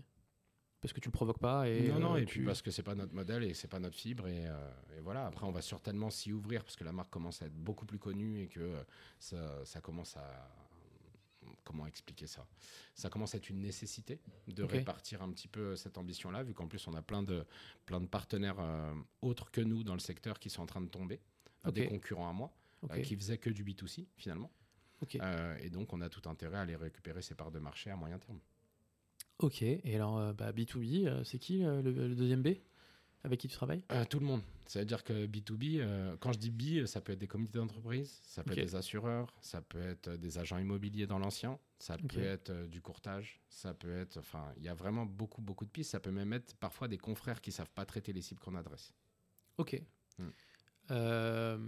Parce 0.81 0.93
que 0.95 1.01
tu 1.01 1.09
le 1.09 1.13
provoques 1.13 1.39
pas 1.41 1.69
et. 1.69 1.89
non, 1.89 2.01
non, 2.01 2.15
euh, 2.15 2.19
et 2.19 2.25
tu- 2.25 2.39
puis 2.39 2.47
parce 2.47 2.63
que 2.63 2.71
c'est 2.71 2.83
pas 2.83 2.95
notre 2.95 3.13
modèle 3.15 3.45
et 3.45 3.53
c'est 3.55 3.69
pas 3.69 3.79
notre 3.79 3.97
fibre. 3.97 4.27
Et, 4.29 4.47
euh, 4.47 4.71
et 4.97 5.01
voilà, 5.01 5.27
après, 5.27 5.45
on 5.47 5.51
va 5.53 5.61
certainement 5.61 6.09
s'y 6.11 6.33
ouvrir 6.33 6.65
parce 6.65 6.77
que 6.77 6.85
la 6.85 6.93
marque 6.93 7.11
commence 7.11 7.43
à 7.43 7.47
être 7.47 7.55
beaucoup 7.55 7.85
plus 7.85 7.99
connue 7.99 8.41
et 8.41 8.49
que 8.49 8.61
euh, 8.61 8.83
ça, 9.19 9.65
ça 9.65 9.81
commence 9.81 10.17
à. 10.17 10.51
Comment 11.65 11.87
expliquer 11.87 12.27
ça? 12.27 12.47
Ça 12.95 13.11
commence 13.11 13.35
à 13.35 13.39
être 13.39 13.49
une 13.49 13.61
nécessité 13.61 14.21
de 14.49 14.63
répartir 14.63 15.23
un 15.23 15.31
petit 15.31 15.49
peu 15.49 15.77
cette 15.77 15.99
ambition-là, 15.99 16.43
vu 16.43 16.53
qu'en 16.55 16.67
plus, 16.67 16.87
on 16.89 16.95
a 16.95 17.03
plein 17.03 17.23
de, 17.23 17.45
plein 17.87 18.01
de 18.01 18.07
partenaires 18.07 18.59
euh, 18.59 18.93
autres 19.23 19.51
que 19.51 19.61
nous 19.61 19.85
dans 19.85 19.93
le 19.95 20.01
secteur 20.01 20.39
qui 20.39 20.51
sont 20.51 20.63
en 20.63 20.67
train 20.67 20.81
de 20.81 20.89
tomber, 20.89 21.21
des 21.73 21.87
concurrents 21.87 22.29
à 22.29 22.33
moi, 22.33 22.53
Ok. 22.83 22.91
euh, 22.93 23.01
qui 23.03 23.15
faisaient 23.17 23.39
que 23.39 23.51
du 23.51 23.65
B2C 23.65 24.07
finalement. 24.17 24.51
Euh, 25.17 25.57
et 25.61 25.71
donc, 25.71 25.93
on 25.93 26.01
a 26.01 26.09
tout 26.09 26.29
intérêt 26.29 26.59
à 26.59 26.61
aller 26.63 26.77
récupérer 26.77 27.23
ces 27.23 27.35
parts 27.35 27.51
de 27.51 27.59
marché 27.59 27.91
à 27.91 27.97
moyen 27.97 28.19
terme. 28.19 28.39
Ok. 29.41 29.63
Et 29.63 29.95
alors, 29.95 30.19
euh, 30.19 30.33
bah, 30.33 30.53
B2B, 30.53 31.07
euh, 31.07 31.25
c'est 31.25 31.39
qui 31.39 31.65
euh, 31.65 31.83
le, 31.83 31.93
le 31.93 32.15
deuxième 32.15 32.43
B 32.43 32.57
avec 33.23 33.41
qui 33.41 33.49
tu 33.49 33.55
travailles? 33.55 33.83
Euh, 33.93 34.05
tout 34.05 34.19
le 34.19 34.27
monde. 34.27 34.43
C'est-à-dire 34.67 35.03
que 35.05 35.27
B2B, 35.27 35.81
euh, 35.81 36.17
quand 36.21 36.33
je 36.33 36.39
dis 36.39 36.51
B, 36.51 36.87
ça 36.87 37.01
peut 37.01 37.13
être 37.13 37.19
des 37.19 37.27
comités 37.27 37.59
d'entreprise, 37.59 38.21
ça 38.23 38.45
peut 38.45 38.53
être 38.53 38.65
des 38.65 38.77
assureurs, 38.77 39.35
ça 39.41 39.61
peut 39.61 39.81
être 39.81 40.11
des 40.11 40.39
agents 40.39 40.59
immobiliers 40.59 41.07
dans 41.07 41.19
l'ancien, 41.19 41.59
ça 41.79 41.97
peut 41.99 42.23
être 42.23 42.51
euh, 42.51 42.67
du 42.69 42.81
courtage, 42.81 43.41
ça 43.49 43.75
peut 43.75 43.95
être. 43.95 44.19
Enfin, 44.19 44.53
il 44.57 44.63
y 44.63 44.69
a 44.69 44.75
vraiment 44.75 45.07
beaucoup, 45.07 45.43
beaucoup 45.43 45.65
de 45.65 45.71
pistes. 45.71 45.91
Ça 45.91 46.01
peut 46.01 46.13
même 46.13 46.33
être 46.33 46.55
parfois 46.57 46.89
des 46.89 46.99
confrères 46.99 47.41
qui 47.41 47.53
savent 47.53 47.71
pas 47.71 47.85
traiter 47.85 48.13
les 48.13 48.23
cibles 48.23 48.41
qu'on 48.41 48.55
adresse. 48.55 48.95
Ok. 49.59 49.83
Mm. 50.19 50.29
Euh, 50.93 51.59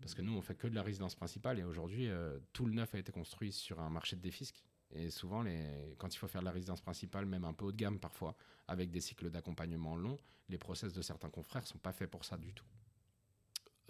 Parce 0.00 0.14
que 0.14 0.22
nous, 0.22 0.36
on 0.36 0.42
fait 0.42 0.54
que 0.54 0.66
de 0.66 0.74
la 0.74 0.82
résidence 0.82 1.14
principale 1.14 1.58
et 1.58 1.64
aujourd'hui, 1.64 2.08
tout 2.52 2.66
le 2.66 2.74
neuf 2.74 2.94
a 2.94 2.98
été 2.98 3.10
construit 3.10 3.50
sur 3.50 3.80
un 3.80 3.90
marché 3.90 4.14
de 4.14 4.20
défisque. 4.20 4.62
Et 4.94 5.10
souvent, 5.10 5.42
les... 5.42 5.94
quand 5.98 6.14
il 6.14 6.18
faut 6.18 6.28
faire 6.28 6.42
de 6.42 6.46
la 6.46 6.52
résidence 6.52 6.80
principale, 6.80 7.26
même 7.26 7.44
un 7.44 7.52
peu 7.52 7.64
haut 7.66 7.72
de 7.72 7.76
gamme 7.76 7.98
parfois, 7.98 8.36
avec 8.68 8.90
des 8.90 9.00
cycles 9.00 9.30
d'accompagnement 9.30 9.96
longs, 9.96 10.18
les 10.48 10.58
process 10.58 10.92
de 10.92 11.02
certains 11.02 11.30
confrères 11.30 11.66
sont 11.66 11.78
pas 11.78 11.92
faits 11.92 12.10
pour 12.10 12.24
ça 12.24 12.36
du 12.36 12.52
tout. 12.52 12.66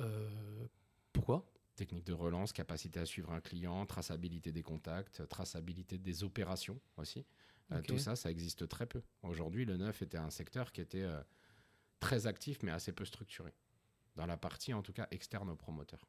euh, 0.00 0.66
pourquoi? 1.12 1.44
Technique 1.74 2.04
de 2.04 2.12
relance, 2.12 2.52
capacité 2.52 3.00
à 3.00 3.06
suivre 3.06 3.32
un 3.32 3.40
client, 3.40 3.86
traçabilité 3.86 4.52
des 4.52 4.62
contacts, 4.62 5.26
traçabilité 5.28 5.98
des 5.98 6.22
opérations 6.22 6.80
aussi. 6.96 7.24
Euh, 7.70 7.80
tout 7.82 7.98
ça, 7.98 8.16
ça 8.16 8.30
existe 8.30 8.68
très 8.68 8.86
peu. 8.86 9.02
Aujourd'hui, 9.22 9.64
le 9.64 9.76
neuf 9.76 10.02
était 10.02 10.18
un 10.18 10.30
secteur 10.30 10.72
qui 10.72 10.80
était 10.80 11.02
euh, 11.02 11.22
très 12.00 12.26
actif 12.26 12.62
mais 12.62 12.70
assez 12.70 12.92
peu 12.92 13.04
structuré. 13.04 13.52
Dans 14.16 14.26
la 14.26 14.36
partie, 14.36 14.74
en 14.74 14.82
tout 14.82 14.92
cas, 14.92 15.08
externe 15.10 15.48
aux 15.48 15.56
promoteurs. 15.56 16.06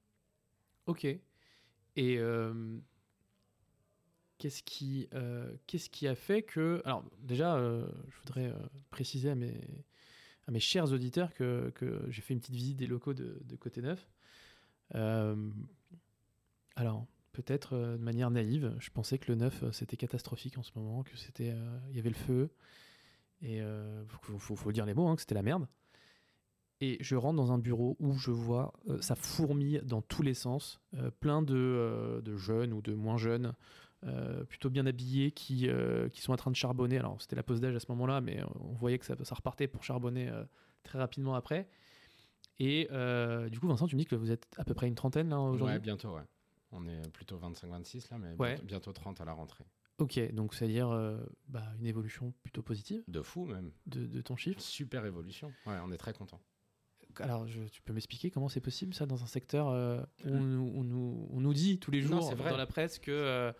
Ok. 0.86 1.06
Et 1.96 2.18
qu'est-ce 4.44 4.62
qui, 4.62 5.08
euh, 5.14 5.50
qu'est-ce 5.68 5.90
qui 5.90 6.06
a 6.06 6.16
fait 6.16 6.44
que... 6.44 6.82
Alors 6.84 7.02
déjà, 7.22 7.56
euh, 7.56 7.88
je 8.10 8.18
voudrais 8.18 8.48
euh, 8.50 8.68
préciser 8.90 9.30
à 9.30 9.36
mes, 9.36 9.58
à 10.48 10.52
mes 10.52 10.60
chers 10.60 10.92
auditeurs 10.92 11.34
que, 11.34 11.72
que 11.76 12.04
j'ai 12.10 12.22
fait 12.22 12.34
une 12.34 12.42
petite 12.42 12.56
visite 12.56 12.76
des 12.76 12.88
locaux 12.88 13.14
de, 13.14 13.56
Côté 13.58 13.82
Neuf. 13.82 14.06
Alors, 16.76 17.06
peut-être 17.32 17.78
de 17.78 18.04
manière 18.04 18.32
naïve, 18.32 18.76
je 18.80 18.90
pensais 18.90 19.18
que 19.18 19.32
le 19.32 19.38
neuf, 19.38 19.64
c'était 19.72 19.96
catastrophique 19.96 20.58
en 20.58 20.64
ce 20.64 20.72
moment, 20.76 21.04
que 21.04 21.16
c'était, 21.16 21.56
il 21.92 21.96
y 21.96 22.00
avait 22.00 22.10
le 22.10 22.16
feu. 22.16 22.50
Et 23.42 23.60
il 23.60 24.40
faut, 24.40 24.72
dire 24.74 24.86
les 24.86 24.94
mots, 24.94 25.08
hein, 25.08 25.16
que 25.16 25.22
c'était 25.22 25.36
la 25.36 25.42
merde. 25.42 25.68
Et 26.82 26.98
je 27.00 27.16
rentre 27.16 27.38
dans 27.38 27.54
un 27.54 27.60
bureau 27.60 27.96
où 28.00 28.18
je 28.18 28.32
vois 28.32 28.74
euh, 28.90 29.00
ça 29.00 29.16
fourmille 29.16 29.82
dans 29.86 30.02
tous 30.02 30.22
les 30.22 30.34
sens, 30.34 30.82
plein 31.22 31.42
de, 31.42 32.22
de 32.22 32.36
jeunes 32.36 32.74
ou 32.74 32.82
de 32.82 32.94
moins 32.94 33.18
jeunes, 33.18 33.54
euh, 34.06 34.44
plutôt 34.44 34.70
bien 34.70 34.86
habillés, 34.86 35.32
qui, 35.32 35.68
euh, 35.70 36.10
qui 36.10 36.22
sont 36.22 36.34
en 36.34 36.38
train 36.38 36.52
de 36.52 36.56
charbonner. 36.56 36.98
Alors 36.98 37.22
c'était 37.22 37.36
la 37.36 37.44
pause 37.44 37.62
d'âge 37.62 37.76
à 37.76 37.80
ce 37.80 37.86
moment-là, 37.90 38.22
mais 38.22 38.42
on 38.60 38.74
voyait 38.74 39.00
que 39.00 39.06
ça, 39.06 39.16
ça 39.24 39.36
repartait 39.36 39.68
pour 39.68 39.84
charbonner 39.84 40.30
euh, 40.30 40.44
très 40.84 41.00
rapidement 41.00 41.36
après. 41.36 41.68
Et 42.60 42.88
du 43.50 43.60
coup, 43.60 43.68
Vincent, 43.68 43.88
tu 43.88 43.96
me 43.96 44.00
dis 44.02 44.06
que 44.06 44.16
vous 44.16 44.32
êtes 44.32 44.48
à 44.58 44.64
peu 44.64 44.74
près 44.74 44.88
une 44.88 44.96
trentaine 44.96 45.30
là 45.30 45.40
aujourd'hui 45.40 45.76
Ouais, 45.76 45.80
bientôt, 45.80 46.14
ouais. 46.16 46.22
On 46.72 46.88
est 46.88 47.10
plutôt 47.12 47.38
25-26 47.38 48.08
là, 48.12 48.18
mais 48.18 48.30
Ouais. 48.40 48.50
bientôt, 48.56 48.64
bientôt 48.66 48.94
30 48.94 49.22
à 49.22 49.26
la 49.26 49.34
rentrée. 49.34 49.66
Ok, 50.00 50.20
donc 50.34 50.54
c'est-à-dire 50.56 50.90
euh, 50.90 51.18
bah, 51.48 51.64
une 51.80 51.86
évolution 51.86 52.34
plutôt 52.42 52.64
positive 52.64 53.04
De 53.08 53.22
fou 53.22 53.46
même. 53.46 53.72
de, 53.86 54.06
de 54.08 54.22
ton 54.22 54.36
chiffre. 54.36 54.60
Super 54.60 55.06
évolution. 55.06 55.52
Ouais, 55.68 55.76
on 55.86 55.92
est 55.92 55.98
très 55.98 56.14
content. 56.14 56.42
Alors, 57.20 57.46
je- 57.48 57.62
tu 57.72 57.84
peux 57.84 57.94
m'expliquer 57.94 58.32
comment 58.32 58.50
c'est 58.50 58.60
possible 58.60 58.96
ça 58.96 59.06
dans 59.06 59.22
un 59.22 59.28
secteur 59.28 59.68
euh, 59.70 60.02
où 60.26 60.30
on, 60.30 60.40
nous- 60.42 60.72
on 60.76 60.84
nous, 60.84 61.28
on 61.32 61.40
nous 61.42 61.54
dit 61.54 61.78
tous 61.78 61.92
les 61.92 62.02
Non, 62.02 62.08
jours 62.22 62.30
c'est 62.30 62.36
vrai. 62.36 62.50
dans 62.50 62.58
la 62.58 62.66
presse 62.66 62.98
que 62.98 63.12
euh, 63.12 63.52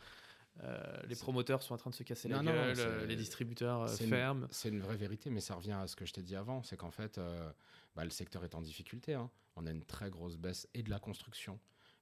euh, 0.62 1.02
les 1.08 1.16
promoteurs 1.16 1.64
sont 1.64 1.74
en 1.74 1.78
train 1.78 1.90
de 1.90 1.96
se 1.96 2.04
casser 2.04 2.28
la 2.30 2.38
Non, 2.38 2.44
non, 2.44 2.68
non, 2.68 2.76
c'est- 2.76 2.82
euh, 2.82 3.06
les 3.06 3.16
distributeurs 3.16 3.82
euh, 3.82 3.88
ferment. 4.10 4.48
C'est 4.52 4.70
une 4.70 4.82
vraie 4.82 4.98
vérité, 4.98 5.30
mais 5.30 5.42
ça 5.42 5.56
revient 5.56 5.72
à 5.72 5.88
ce 5.88 5.96
que 5.96 6.06
je 6.06 6.14
t'ai 6.14 6.22
dit 6.22 6.36
avant. 6.36 6.62
C'est 6.64 6.78
qu'en 6.78 6.92
fait, 6.92 7.18
euh, 7.18 7.52
bah, 7.96 8.04
le 8.04 8.12
secteur 8.12 8.44
est 8.44 8.54
en 8.56 8.62
difficulté. 8.62 9.14
hein. 9.16 9.30
On 9.56 9.66
a 9.66 9.72
une 9.72 9.84
très 9.84 10.10
grosse 10.10 10.38
baisse 10.38 10.68
et 10.74 10.84
de 10.84 10.90
la 10.90 11.00
construction, 11.00 11.60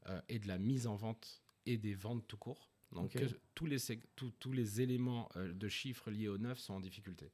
euh, 0.07 0.21
et 0.29 0.39
de 0.39 0.47
la 0.47 0.57
mise 0.57 0.87
en 0.87 0.95
vente, 0.95 1.41
et 1.65 1.77
des 1.77 1.93
ventes 1.93 2.27
tout 2.27 2.37
court. 2.37 2.69
Donc, 2.91 3.11
tous, 3.55 3.65
les, 3.67 3.77
tous- 4.17 4.81
éléments 4.81 5.29
de 5.35 5.67
chiffres 5.69 6.11
liés 6.11 6.27
au 6.27 6.37
neuf 6.37 6.59
sont 6.59 6.73
en 6.73 6.79
difficulté. 6.81 7.31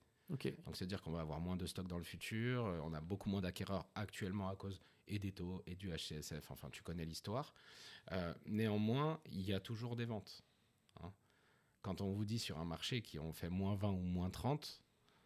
Donc, 0.66 0.76
c'est-à-dire 0.76 1.02
qu'on 1.02 1.12
va 1.12 1.22
avoir 1.22 1.40
moins 1.40 1.56
de 1.56 1.66
stock 1.66 1.88
dans 1.88 1.98
le 1.98 2.04
futur. 2.04 2.64
on 2.84 2.94
a 2.94 3.02
beaucoup 3.02 3.30
moins 3.30 3.42
d'acquéreurs 3.42 3.88
actuellement 3.96 4.50
à 4.50 4.56
cause 4.56 4.80
et 5.08 5.18
des 5.20 5.32
taux 5.32 5.64
et 5.66 5.74
du 5.76 5.90
HCSF. 5.90 6.52
Enfin, 6.52 6.70
tu 6.72 6.84
connais 6.84 7.06
l'histoire. 7.06 7.54
Néanmoins, 8.46 9.20
il 9.32 9.42
y 9.42 9.54
a 9.54 9.60
toujours 9.60 9.96
des 9.96 10.06
ventes. 10.06 10.44
Quand 11.88 12.02
on 12.02 12.12
vous 12.12 12.26
dit 12.26 12.38
sur 12.38 12.58
un 12.60 12.66
marché 12.66 13.02
qui 13.02 13.18
ont 13.18 13.32
fait 13.32 13.48
moins 13.48 13.74
20 13.76 13.92
ou 13.92 14.02
moins 14.02 14.30
30, 14.30 14.84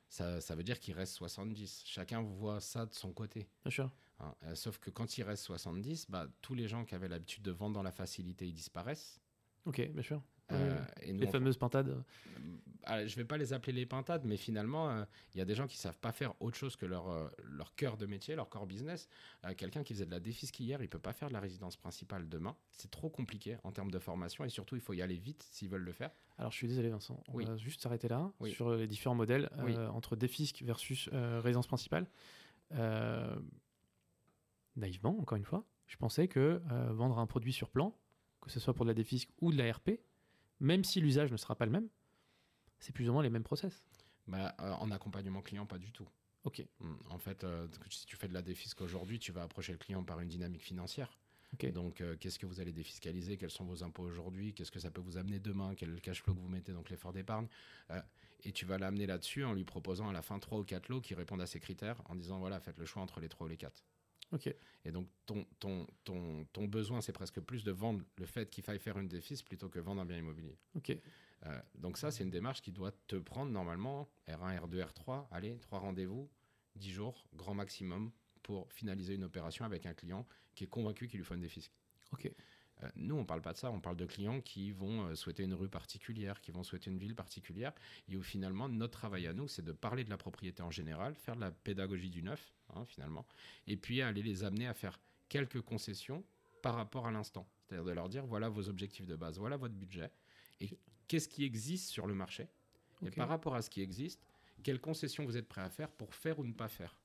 ça, 0.10 0.40
ça 0.42 0.54
veut 0.54 0.62
dire 0.62 0.80
qu'il 0.80 0.94
reste 0.94 1.16
70. 1.16 1.82
Chacun 1.88 2.22
voit 2.22 2.62
ça 2.62 2.86
de 2.86 2.94
son 2.94 3.12
côté. 3.14 3.50
bien 3.64 3.72
sûr. 3.72 3.90
hein. 4.20 4.36
Euh, 4.44 4.54
sauf 4.54 4.78
que 4.78 4.92
quand 4.92 5.18
il 5.18 5.24
reste 5.24 5.44
70, 5.44 6.06
bah, 6.12 6.28
tous 6.44 6.54
les 6.54 6.68
gens 6.68 6.86
qui 6.86 6.94
avaient 6.94 7.08
l'habitude 7.08 7.42
de 7.42 7.50
vendre 7.50 7.74
dans 7.74 7.82
la 7.82 7.92
facilité, 7.92 8.48
ils 8.48 8.54
disparaissent. 8.54 9.20
Ok, 9.66 9.82
bien 9.90 10.04
sûr. 10.04 10.22
Euh, 10.52 10.76
Ouais, 10.80 10.86
et 11.04 11.14
nous, 11.14 11.22
les 11.22 11.28
on- 11.28 11.32
fameuses 11.32 11.58
pintades. 11.58 12.04
ah, 12.84 13.06
je 13.06 13.16
vais 13.16 13.26
pas 13.26 13.38
les 13.38 13.54
appeler 13.54 13.74
les 13.74 13.86
pintades, 13.86 14.26
mais 14.26 14.38
finalement, 14.38 14.90
euh, 14.90 15.04
il 15.34 15.38
y 15.38 15.42
a 15.42 15.46
des 15.46 15.56
gens 15.56 15.68
qui 15.68 15.78
savent 15.78 15.98
pas 16.00 16.12
faire 16.12 16.34
autre 16.42 16.58
chose 16.58 16.76
que 16.76 16.86
leur, 16.86 17.10
euh, 17.10 17.30
leur 17.44 17.74
cœur 17.76 17.96
de 17.98 18.06
métier, 18.06 18.36
leur 18.36 18.50
core 18.50 18.66
business. 18.66 19.08
Euh, 19.46 19.54
Quelqu'un 19.56 19.84
qui 19.84 19.94
faisait 19.94 20.06
de 20.06 20.12
la 20.12 20.20
défisque 20.20 20.60
hier, 20.60 20.82
il 20.82 20.90
peut 20.90 21.00
pas 21.00 21.14
faire 21.14 21.28
de 21.30 21.34
la 21.34 21.40
résidence 21.40 21.78
principale 21.78 22.28
demain. 22.28 22.56
C'est 22.72 22.92
trop 22.92 23.10
compliqué 23.10 23.58
en 23.64 23.72
termes 23.72 23.92
de 23.92 24.00
formation 24.00 24.44
et 24.44 24.50
surtout, 24.50 24.76
il 24.76 24.82
faut 24.82 24.94
y 24.94 25.02
aller 25.02 25.18
vite 25.18 25.44
s'ils 25.52 25.70
veulent 25.70 25.84
le 25.84 25.94
faire. 25.94 26.12
Alors, 26.38 26.52
je 26.52 26.58
suis 26.58 26.68
désolé, 26.68 26.90
Vincent. 26.90 27.24
On 27.28 27.34
Oui. 27.36 27.46
va 27.46 27.56
juste 27.58 27.82
s'arrêter 27.82 28.08
là 28.08 28.32
Oui. 28.40 28.52
sur 28.52 28.72
les 28.76 28.88
différents 28.88 29.16
modèles 29.16 29.50
euh, 29.60 29.64
Oui. 29.66 29.78
entre 29.78 30.16
défisque 30.16 30.62
versus 30.64 31.10
euh, 31.14 31.40
résidence 31.42 31.68
principale. 31.68 32.08
Euh, 32.74 33.36
naïvement, 34.76 35.18
encore 35.20 35.38
une 35.38 35.46
fois, 35.46 35.66
je 35.88 35.98
pensais 35.98 36.28
que 36.28 36.62
euh, 36.72 36.94
vendre 36.94 37.20
un 37.20 37.28
produit 37.28 37.54
sur 37.54 37.70
plan, 37.70 37.96
que 38.42 38.50
ce 38.50 38.60
soit 38.60 38.74
pour 38.74 38.86
de 38.86 38.90
la 38.90 38.94
défisque 38.96 39.30
ou 39.40 39.52
de 39.52 39.58
la 39.58 39.72
RP, 39.72 40.00
même 40.62 40.86
si 40.86 41.02
l'usage 41.02 41.32
ne 41.32 41.38
sera 41.38 41.56
pas 41.56 41.66
le 41.66 41.72
même, 41.72 41.90
c'est 42.80 42.94
plus 42.94 43.10
ou 43.10 43.14
moins 43.14 43.24
les 43.24 43.30
mêmes 43.30 43.44
process. 43.44 43.84
Bah, 44.28 44.56
euh, 44.62 44.72
en 44.72 44.92
accompagnement 44.92 45.42
client, 45.42 45.66
pas 45.66 45.78
du 45.78 45.92
tout. 45.92 46.08
Ok. 46.44 46.64
Mm. 46.80 46.94
En 47.10 47.18
fait, 47.18 47.44
euh, 47.44 47.68
si 47.90 48.06
tu 48.06 48.16
fais 48.16 48.28
de 48.28 48.34
la 48.34 48.42
défisque 48.42 48.82
aujourd'hui, 48.82 49.20
tu 49.20 49.32
vas 49.32 49.44
approcher 49.44 49.74
le 49.74 49.78
client 49.78 50.04
par 50.04 50.20
une 50.22 50.30
dynamique 50.30 50.64
financière. 50.64 51.18
Ok. 51.54 51.70
Donc, 51.74 52.00
euh, 52.00 52.16
qu'est-ce 52.18 52.40
que 52.40 52.46
vous 52.46 52.62
allez 52.62 52.72
défiscaliser? 52.72 53.38
Quels 53.38 53.52
sont 53.52 53.66
vos 53.66 53.84
impôts 53.84 54.04
aujourd'hui? 54.04 54.54
Qu'est-ce 54.54 54.72
que 54.72 54.80
ça 54.80 54.90
peut 54.90 55.02
vous 55.02 55.18
amener 55.18 55.40
demain? 55.40 55.76
Quel 55.76 55.90
est 55.90 55.94
le 55.94 56.00
cash 56.00 56.24
flow 56.24 56.34
que 56.34 56.40
vous 56.40 56.48
mettez, 56.48 56.72
donc 56.72 56.90
l'effort 56.90 57.12
d'épargne? 57.12 57.48
Euh, 57.90 58.02
Et 58.44 58.52
tu 58.52 58.66
vas 58.66 58.78
l'amener 58.78 59.06
là-dessus 59.06 59.44
en 59.44 59.54
lui 59.54 59.66
proposant 59.66 60.10
à 60.10 60.14
la 60.14 60.22
fin 60.22 60.40
trois 60.40 60.60
ou 60.60 60.64
quatre 60.64 60.90
lots 60.90 61.02
qui 61.02 61.14
répondent 61.14 61.42
à 61.42 61.46
ces 61.46 61.60
critères 61.60 62.02
en 62.06 62.16
disant 62.16 62.40
voilà, 62.40 62.60
faites 62.60 62.80
le 62.80 62.86
choix 62.86 63.04
entre 63.04 63.20
les 63.20 63.30
trois 63.30 63.46
ou 63.46 63.50
les 63.50 63.58
quatre. 63.58 63.84
Et 64.86 64.92
donc, 64.92 65.08
ton, 65.26 65.46
ton, 65.60 65.88
ton, 66.04 66.46
ton 66.54 66.66
besoin, 66.66 67.02
c'est 67.02 67.14
presque 67.14 67.40
plus 67.40 67.64
de 67.64 67.72
vendre 67.72 68.04
le 68.18 68.26
fait 68.26 68.50
qu'il 68.50 68.64
faille 68.64 68.80
faire 68.80 68.98
une 68.98 69.08
défis 69.08 69.44
plutôt 69.44 69.70
que 69.70 69.80
vendre 69.80 70.02
un 70.02 70.06
bien 70.06 70.18
immobilier. 70.18 70.58
Ok. 70.76 70.98
Euh, 71.46 71.60
donc 71.76 71.98
ça, 71.98 72.12
c'est 72.12 72.24
une 72.24 72.30
démarche 72.30 72.62
qui 72.62 72.72
doit 72.72 72.92
te 73.08 73.16
prendre 73.16 73.52
normalement 73.52 74.10
R1, 74.28 74.60
R2, 74.62 74.86
R3, 74.86 75.28
allez, 75.32 75.58
trois 75.60 75.80
rendez-vous, 75.80 76.30
10 76.76 76.92
jours, 76.92 77.26
grand 77.34 77.54
maximum, 77.54 78.12
pour 78.44 78.72
finaliser 78.72 79.16
une 79.16 79.24
opération 79.24 79.66
avec 79.66 79.86
un 79.86 79.94
client 79.94 80.28
qui 80.56 80.64
est 80.66 80.68
convaincu 80.68 81.08
qu'il 81.08 81.20
lui 81.20 81.26
faut 81.26 81.36
une 81.36 81.42
défisque. 81.42 81.74
Ok. 82.12 82.32
Euh, 82.84 82.90
nous, 82.96 83.16
on 83.16 83.26
parle 83.26 83.42
pas 83.42 83.54
de 83.54 83.58
ça, 83.58 83.72
on 83.72 83.80
parle 83.80 83.98
de 83.98 84.06
clients 84.06 84.42
qui 84.42 84.72
vont 84.72 85.06
euh, 85.06 85.16
souhaiter 85.16 85.44
une 85.44 85.54
rue 85.54 85.70
particulière, 85.70 86.42
qui 86.42 86.52
vont 86.52 86.64
souhaiter 86.64 86.90
une 86.90 86.98
ville 86.98 87.16
particulière, 87.16 87.74
et 88.08 88.16
où 88.16 88.24
finalement, 88.24 88.70
notre 88.70 89.00
travail 89.00 89.28
à 89.28 89.34
nous, 89.34 89.48
c'est 89.48 89.64
de 89.64 89.72
parler 89.72 90.04
de 90.04 90.10
la 90.10 90.18
propriété 90.18 90.62
en 90.62 90.72
général, 90.72 91.16
faire 91.16 91.36
de 91.36 91.42
la 91.42 91.52
pédagogie 91.52 92.10
du 92.10 92.24
neuf, 92.24 92.54
hein, 92.76 92.86
finalement, 92.86 93.26
et 93.68 93.78
puis 93.78 94.02
aller 94.02 94.24
les 94.24 94.44
amener 94.44 94.68
à 94.68 94.74
faire 94.74 95.00
quelques 95.30 95.62
concessions 95.62 96.24
par 96.62 96.76
rapport 96.76 97.08
à 97.08 97.12
l'instant. 97.12 97.48
C'est-à-dire 97.64 97.86
de 97.86 97.92
leur 97.92 98.10
dire, 98.10 98.26
voilà 98.26 98.50
vos 98.50 98.68
objectifs 98.70 99.08
de 99.08 99.16
base, 99.16 99.40
voilà 99.40 99.58
votre 99.58 99.76
budget, 99.76 100.12
et 100.60 100.70
qu'est-ce 101.08 101.28
qui 101.28 101.44
existe 101.44 101.90
sur 101.90 102.08
le 102.08 102.14
marché, 102.14 102.48
et 103.06 103.12
par 103.12 103.28
rapport 103.28 103.56
à 103.56 103.62
ce 103.62 103.70
qui 103.70 103.82
existe, 103.82 104.22
quelles 104.64 104.80
concessions 104.80 105.26
vous 105.26 105.38
êtes 105.38 105.48
prêt 105.48 105.62
à 105.62 105.70
faire 105.70 105.90
pour 105.90 106.14
faire 106.14 106.38
ou 106.40 106.46
ne 106.46 106.54
pas 106.54 106.68
faire? 106.68 106.96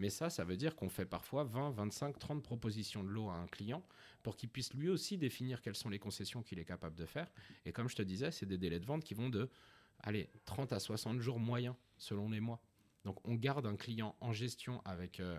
Mais 0.00 0.08
ça, 0.08 0.30
ça 0.30 0.44
veut 0.44 0.56
dire 0.56 0.76
qu'on 0.76 0.88
fait 0.88 1.04
parfois 1.04 1.44
20, 1.44 1.72
25, 1.72 2.18
30 2.18 2.42
propositions 2.42 3.04
de 3.04 3.10
lot 3.10 3.28
à 3.28 3.34
un 3.34 3.46
client 3.46 3.84
pour 4.22 4.34
qu'il 4.34 4.48
puisse 4.48 4.72
lui 4.72 4.88
aussi 4.88 5.18
définir 5.18 5.60
quelles 5.60 5.76
sont 5.76 5.90
les 5.90 5.98
concessions 5.98 6.42
qu'il 6.42 6.58
est 6.58 6.64
capable 6.64 6.96
de 6.96 7.04
faire. 7.04 7.30
Et 7.66 7.72
comme 7.72 7.86
je 7.86 7.96
te 7.96 8.00
disais, 8.00 8.30
c'est 8.30 8.46
des 8.46 8.56
délais 8.56 8.80
de 8.80 8.86
vente 8.86 9.04
qui 9.04 9.12
vont 9.12 9.28
de 9.28 9.50
allez, 9.98 10.30
30 10.46 10.72
à 10.72 10.80
60 10.80 11.20
jours 11.20 11.38
moyens 11.38 11.74
selon 11.98 12.30
les 12.30 12.40
mois. 12.40 12.62
Donc 13.04 13.18
on 13.28 13.34
garde 13.34 13.66
un 13.66 13.76
client 13.76 14.16
en 14.22 14.32
gestion 14.32 14.80
avec, 14.86 15.20
euh, 15.20 15.38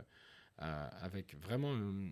euh, 0.62 0.90
vraiment 1.42 1.74
euh, 1.74 2.12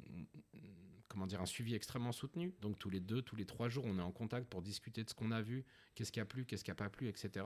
un 1.39 1.45
suivi 1.45 1.75
extrêmement 1.75 2.11
soutenu. 2.11 2.55
Donc 2.61 2.79
tous 2.79 2.89
les 2.89 2.99
deux, 2.99 3.21
tous 3.21 3.35
les 3.35 3.45
trois 3.45 3.69
jours, 3.69 3.85
on 3.85 3.99
est 3.99 4.01
en 4.01 4.11
contact 4.11 4.47
pour 4.49 4.63
discuter 4.63 5.03
de 5.03 5.09
ce 5.09 5.13
qu'on 5.13 5.29
a 5.29 5.43
vu, 5.43 5.65
qu'est-ce 5.93 6.11
qui 6.11 6.19
a 6.19 6.25
plu, 6.25 6.47
qu'est-ce 6.47 6.63
qui 6.63 6.71
n'a 6.71 6.75
pas 6.75 6.89
plu, 6.89 7.09
etc. 7.09 7.45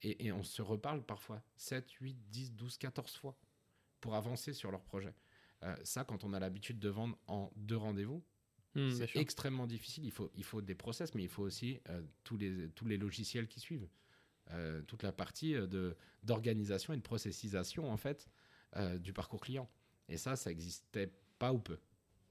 Et, 0.00 0.24
et 0.28 0.32
on 0.32 0.42
se 0.42 0.62
reparle 0.62 1.02
parfois 1.02 1.42
7, 1.58 1.90
8, 1.90 2.16
10, 2.30 2.52
12, 2.54 2.78
14 2.78 3.16
fois 3.16 3.36
pour 4.00 4.14
avancer 4.14 4.52
sur 4.52 4.70
leur 4.70 4.82
projet. 4.82 5.14
Euh, 5.62 5.76
ça, 5.84 6.04
quand 6.04 6.24
on 6.24 6.32
a 6.32 6.40
l'habitude 6.40 6.78
de 6.78 6.88
vendre 6.88 7.18
en 7.26 7.50
deux 7.56 7.76
rendez-vous, 7.76 8.22
Hmm, 8.76 8.90
c'est 8.92 9.16
extrêmement 9.16 9.66
difficile. 9.66 10.04
Il 10.04 10.12
faut, 10.12 10.30
il 10.36 10.44
faut 10.44 10.62
des 10.62 10.76
process, 10.76 11.12
mais 11.16 11.24
il 11.24 11.28
faut 11.28 11.42
aussi 11.42 11.80
euh, 11.88 12.02
tous, 12.22 12.36
les, 12.36 12.68
tous 12.70 12.86
les 12.86 12.98
logiciels 12.98 13.48
qui 13.48 13.58
suivent. 13.58 13.88
Euh, 14.52 14.80
toute 14.82 15.02
la 15.02 15.10
partie 15.10 15.54
de, 15.54 15.96
d'organisation 16.22 16.92
et 16.92 16.96
de 16.96 17.02
processisation, 17.02 17.90
en 17.90 17.96
fait, 17.96 18.28
du 19.00 19.12
parcours 19.12 19.40
client. 19.40 19.68
Et 20.08 20.16
ça, 20.16 20.36
ça 20.36 20.50
n'existait 20.50 21.12
pas 21.40 21.52
ou 21.52 21.58
peu. 21.58 21.78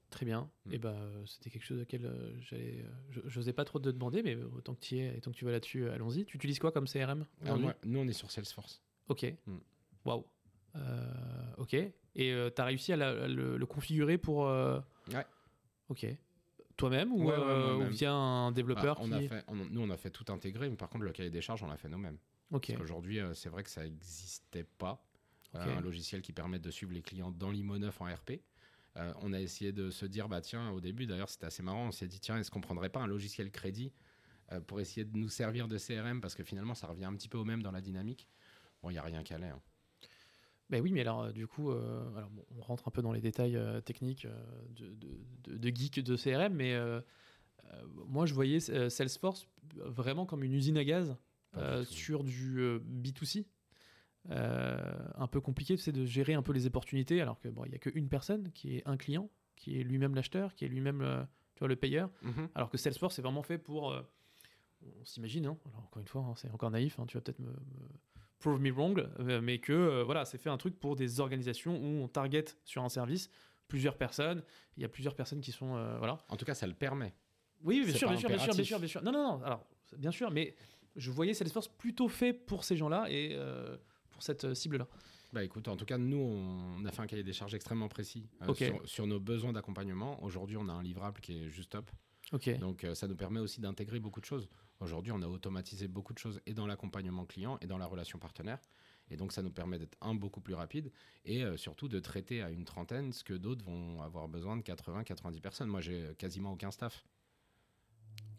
Très 0.08 0.24
bien. 0.24 0.50
Mm. 0.64 0.72
Et 0.72 0.78
bah, 0.78 0.94
euh, 0.94 1.26
c'était 1.26 1.50
quelque 1.50 1.64
chose 1.66 1.82
auquel 1.82 2.10
j'allais. 2.40 2.86
je- 3.10 3.20
j'osais 3.26 3.52
pas 3.52 3.66
trop 3.66 3.78
te 3.78 3.90
demander, 3.90 4.22
mais 4.22 4.34
autant 4.36 4.74
que 4.74 4.80
tu 4.80 4.94
y 4.96 5.00
es 5.00 5.18
et 5.18 5.20
tant 5.20 5.30
que 5.32 5.36
tu 5.36 5.44
vas 5.44 5.50
là-dessus, 5.52 5.90
allons-y. 5.90 6.24
Tu 6.24 6.38
utilises 6.38 6.58
quoi 6.58 6.72
comme 6.72 6.86
CRM 6.86 7.26
Alors, 7.42 7.58
moi, 7.58 7.76
nous, 7.84 7.98
on 7.98 8.08
est 8.08 8.14
sur 8.14 8.30
Salesforce. 8.30 8.80
Ok. 9.08 9.26
Mm. 9.46 9.58
Waouh. 10.06 10.20
Euh, 10.20 10.22
ok. 11.58 11.74
Et 11.74 11.92
tu 12.54 12.60
as 12.60 12.64
réussi 12.64 12.92
à, 12.92 12.96
la- 12.96 13.24
à 13.24 13.28
le, 13.28 13.56
le 13.56 13.66
configurer 13.66 14.18
pour. 14.18 14.46
euh, 14.46 14.80
Ouais. 15.12 15.26
Ok. 15.88 16.06
Toi-même 16.76 17.12
ou, 17.12 17.24
Ouais, 17.24 17.36
ouais, 17.36 17.42
euh, 17.42 17.72
ou 17.74 17.76
moi-même. 17.76 17.92
via 17.92 18.12
un 18.12 18.52
développeur 18.52 18.96
Bah, 18.96 19.02
on 19.04 19.08
qui. 19.08 19.14
a 19.14 19.20
fait, 19.28 19.44
on- 19.48 19.54
nous, 19.54 19.80
on 19.82 19.90
a 19.90 19.96
fait 19.96 20.10
tout 20.10 20.24
intégrer, 20.32 20.70
mais 20.70 20.76
par 20.76 20.88
contre, 20.88 21.04
le 21.04 21.12
cahier 21.12 21.30
des 21.30 21.42
charges, 21.42 21.62
on 21.62 21.66
l'a 21.68 21.76
fait 21.76 21.88
nous-mêmes. 21.88 22.16
Ok. 22.52 22.68
Parce 22.68 22.78
qu'aujourd'hui, 22.78 23.20
euh, 23.20 23.34
c'est 23.34 23.48
vrai 23.48 23.62
que 23.62 23.70
ça 23.70 23.82
n'existait 23.84 24.64
pas. 24.64 25.04
Euh, 25.56 25.64
Ok. 25.64 25.78
un 25.78 25.80
logiciel 25.80 26.22
qui 26.22 26.32
permette 26.32 26.62
de 26.62 26.70
suivre 26.70 26.92
les 26.92 27.02
clients 27.02 27.30
dans 27.32 27.50
l'IMO 27.50 27.76
9 27.78 28.00
en 28.00 28.04
RP. 28.06 28.40
Euh, 28.96 29.12
on 29.20 29.32
a 29.32 29.40
essayé 29.40 29.72
de 29.72 29.90
se 29.90 30.06
dire, 30.06 30.28
bah 30.28 30.40
tiens, 30.40 30.70
au 30.70 30.80
début 30.80 31.06
d'ailleurs, 31.06 31.28
c'était 31.28 31.46
assez 31.46 31.62
marrant. 31.62 31.88
On 31.88 31.92
s'est 31.92 32.06
dit, 32.08 32.18
tiens, 32.20 32.38
est-ce 32.38 32.50
qu'on 32.50 32.60
prendrait 32.60 32.88
pas 32.88 33.00
un 33.00 33.06
logiciel 33.06 33.50
crédit 33.50 33.92
euh, 34.52 34.60
pour 34.60 34.80
essayer 34.80 35.04
de 35.04 35.16
nous 35.16 35.28
servir 35.28 35.68
de 35.68 35.76
CRM 35.76 36.20
Parce 36.20 36.34
que 36.34 36.42
finalement, 36.44 36.74
ça 36.74 36.86
revient 36.86 37.04
un 37.04 37.14
petit 37.14 37.28
peu 37.28 37.36
au 37.38 37.44
même 37.44 37.62
dans 37.62 37.72
la 37.72 37.80
dynamique. 37.80 38.28
Bon, 38.82 38.90
il 38.90 38.94
n'y 38.94 38.98
a 38.98 39.02
rien 39.02 39.22
qu'à 39.22 39.34
aller. 39.36 39.46
hein. 39.48 39.60
Ben 40.70 40.80
oui, 40.82 40.92
mais 40.92 41.00
alors 41.02 41.22
euh, 41.24 41.32
du 41.32 41.46
coup, 41.46 41.70
euh, 41.70 42.16
alors, 42.16 42.30
bon, 42.30 42.44
on 42.56 42.60
rentre 42.62 42.86
un 42.88 42.90
peu 42.90 43.02
dans 43.02 43.12
les 43.12 43.20
détails 43.20 43.56
euh, 43.56 43.80
techniques 43.80 44.24
euh, 44.24 44.40
de, 44.70 44.94
de, 44.94 45.56
de- 45.58 45.68
geek 45.76 46.00
de 46.02 46.16
CRM, 46.16 46.54
mais 46.54 46.74
moi 48.06 48.26
je 48.26 48.34
voyais 48.34 48.60
Salesforce 48.90 49.46
vraiment 49.76 50.26
comme 50.26 50.42
une 50.42 50.52
usine 50.54 50.76
à 50.78 50.84
gaz 50.84 51.16
tout. 51.54 51.84
sur 51.84 52.24
du 52.24 52.58
euh, 52.60 52.78
B2C. 52.80 53.46
Euh, 54.30 54.78
un 55.14 55.26
peu 55.28 55.40
compliqué 55.40 55.78
c'est 55.78 55.92
de 55.92 56.04
gérer 56.04 56.34
un 56.34 56.42
peu 56.42 56.52
les 56.52 56.66
opportunités 56.66 57.22
alors 57.22 57.40
que 57.40 57.48
bon 57.48 57.64
il 57.64 57.72
y 57.72 57.74
a 57.74 57.78
qu'une 57.78 58.08
personne 58.10 58.52
qui 58.52 58.76
est 58.76 58.82
un 58.86 58.98
client 58.98 59.30
qui 59.56 59.80
est 59.80 59.82
lui-même 59.82 60.14
l'acheteur 60.14 60.54
qui 60.54 60.66
est 60.66 60.68
lui-même 60.68 61.00
euh, 61.00 61.22
tu 61.54 61.60
vois 61.60 61.68
le 61.68 61.76
payeur 61.76 62.10
Mhm. 62.22 62.50
alors 62.54 62.68
que 62.68 62.76
Salesforce 62.76 63.14
c'est 63.14 63.22
vraiment 63.22 63.42
fait 63.42 63.56
pour 63.56 63.94
on 64.82 65.04
s'imagine 65.06 65.46
hein, 65.46 65.56
alors 65.64 65.84
encore 65.84 66.00
une 66.02 66.06
fois 66.08 66.20
hein, 66.22 66.34
c'est 66.36 66.50
encore 66.50 66.70
naïf 66.70 66.98
hein, 66.98 67.06
tu 67.08 67.16
vas 67.16 67.22
peut-être 67.22 67.38
me, 67.38 67.48
me 67.48 67.88
prove 68.40 68.60
me 68.60 68.70
wrong 68.72 69.06
euh, 69.20 69.40
mais 69.40 69.58
que 69.58 69.72
euh, 69.72 70.02
voilà 70.04 70.24
c'est 70.24 70.38
fait 70.38 70.50
un 70.50 70.56
truc 70.56 70.78
pour 70.80 70.96
des 70.96 71.20
organisations 71.20 71.76
où 71.76 72.02
on 72.02 72.08
target 72.08 72.46
sur 72.64 72.82
un 72.82 72.88
service 72.88 73.30
plusieurs 73.68 73.96
personnes 73.96 74.42
il 74.76 74.82
y 74.82 74.84
a 74.84 74.88
plusieurs 74.88 75.14
personnes 75.14 75.40
qui 75.40 75.52
sont 75.52 75.76
euh, 75.76 75.98
voilà 75.98 76.18
En 76.28 76.36
tout 76.36 76.44
cas, 76.44 76.54
ça 76.54 76.66
le 76.66 76.74
permet. 76.74 77.14
oui, 77.62 77.84
bien 77.84 77.94
sûr, 77.94 78.08
bien 78.08 78.18
sûr, 78.18 78.28
bien 78.28 78.38
sûr, 78.38 78.54
bien 78.54 78.64
sûr, 78.64 78.78
bien 78.78 78.88
sûr. 78.88 79.02
Non, 79.02 79.12
non, 79.12 79.22
non. 79.22 79.44
Alors, 79.44 79.66
bien 79.96 80.10
sûr, 80.10 80.30
mais 80.30 80.54
je 80.96 81.10
voyais 81.10 81.34
Salesforce 81.34 81.68
plutôt 81.68 82.08
fait 82.08 82.32
pour 82.32 82.64
ces 82.64 82.76
gens-là 82.76 83.06
et 83.10 83.38
pour 84.10 84.22
cette 84.22 84.54
cible-là. 84.54 84.88
Bah 85.32 85.44
écoute, 85.44 85.68
en 85.68 85.76
tout 85.76 85.84
cas, 85.84 85.96
nous, 85.96 86.18
on 86.18 86.84
a 86.84 86.90
fait 86.90 87.02
un 87.02 87.06
cahier 87.06 87.22
des 87.22 87.32
charges 87.32 87.54
extrêmement 87.54 87.88
précis 87.88 88.28
euh, 88.42 88.54
sur 88.84 89.06
nos 89.06 89.20
besoins 89.20 89.52
d'accompagnement. 89.52 90.22
Aujourd'hui, 90.24 90.56
on 90.56 90.68
a 90.68 90.72
un 90.72 90.82
livrable 90.82 91.20
qui 91.20 91.38
est 91.38 91.50
juste 91.50 91.70
top. 91.70 91.88
Donc 92.58 92.84
euh, 92.84 92.94
ça 92.94 93.08
nous 93.08 93.16
permet 93.16 93.40
aussi 93.40 93.60
d'intégrer 93.60 94.00
beaucoup 94.00 94.20
de 94.20 94.24
choses. 94.24 94.48
Aujourd'hui, 94.80 95.12
on 95.12 95.20
a 95.22 95.26
automatisé 95.26 95.88
beaucoup 95.88 96.12
de 96.12 96.18
choses 96.18 96.40
et 96.46 96.54
dans 96.54 96.66
l'accompagnement 96.66 97.26
client 97.26 97.58
et 97.60 97.66
dans 97.66 97.78
la 97.78 97.86
relation 97.86 98.18
partenaire. 98.18 98.60
Et 99.10 99.16
donc 99.16 99.32
ça 99.32 99.42
nous 99.42 99.50
permet 99.50 99.78
d'être 99.78 99.98
un 100.00 100.14
beaucoup 100.14 100.40
plus 100.40 100.54
rapide 100.54 100.92
et 101.24 101.44
euh, 101.44 101.56
surtout 101.56 101.88
de 101.88 101.98
traiter 101.98 102.42
à 102.42 102.50
une 102.50 102.64
trentaine 102.64 103.12
ce 103.12 103.24
que 103.24 103.34
d'autres 103.34 103.64
vont 103.64 104.00
avoir 104.02 104.28
besoin 104.28 104.56
de 104.56 104.62
80-90 104.62 105.40
personnes. 105.40 105.68
Moi, 105.68 105.80
j'ai 105.80 106.14
quasiment 106.16 106.52
aucun 106.52 106.70
staff. 106.70 107.04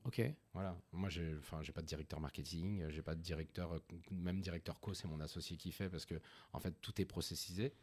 Ok. 0.03 0.21
Voilà. 0.53 0.75
Moi, 0.93 1.09
j'ai, 1.09 1.35
enfin, 1.37 1.61
j'ai 1.61 1.71
pas 1.71 1.81
de 1.81 1.85
directeur 1.85 2.19
marketing, 2.19 2.81
euh, 2.81 2.89
j'ai 2.89 3.03
pas 3.03 3.13
de 3.15 3.21
directeur, 3.21 3.73
euh, 3.73 3.79
même 4.09 4.39
directeur 4.41 4.79
co, 4.79 4.93
c'est 4.93 5.07
mon 5.07 5.19
associé 5.19 5.57
qui 5.57 5.71
fait 5.71 5.89
parce 5.89 6.05
que 6.05 6.15
en 6.53 6.59
fait 6.59 6.73
tout 6.81 6.99
est 6.99 7.05
processisé. 7.05 7.73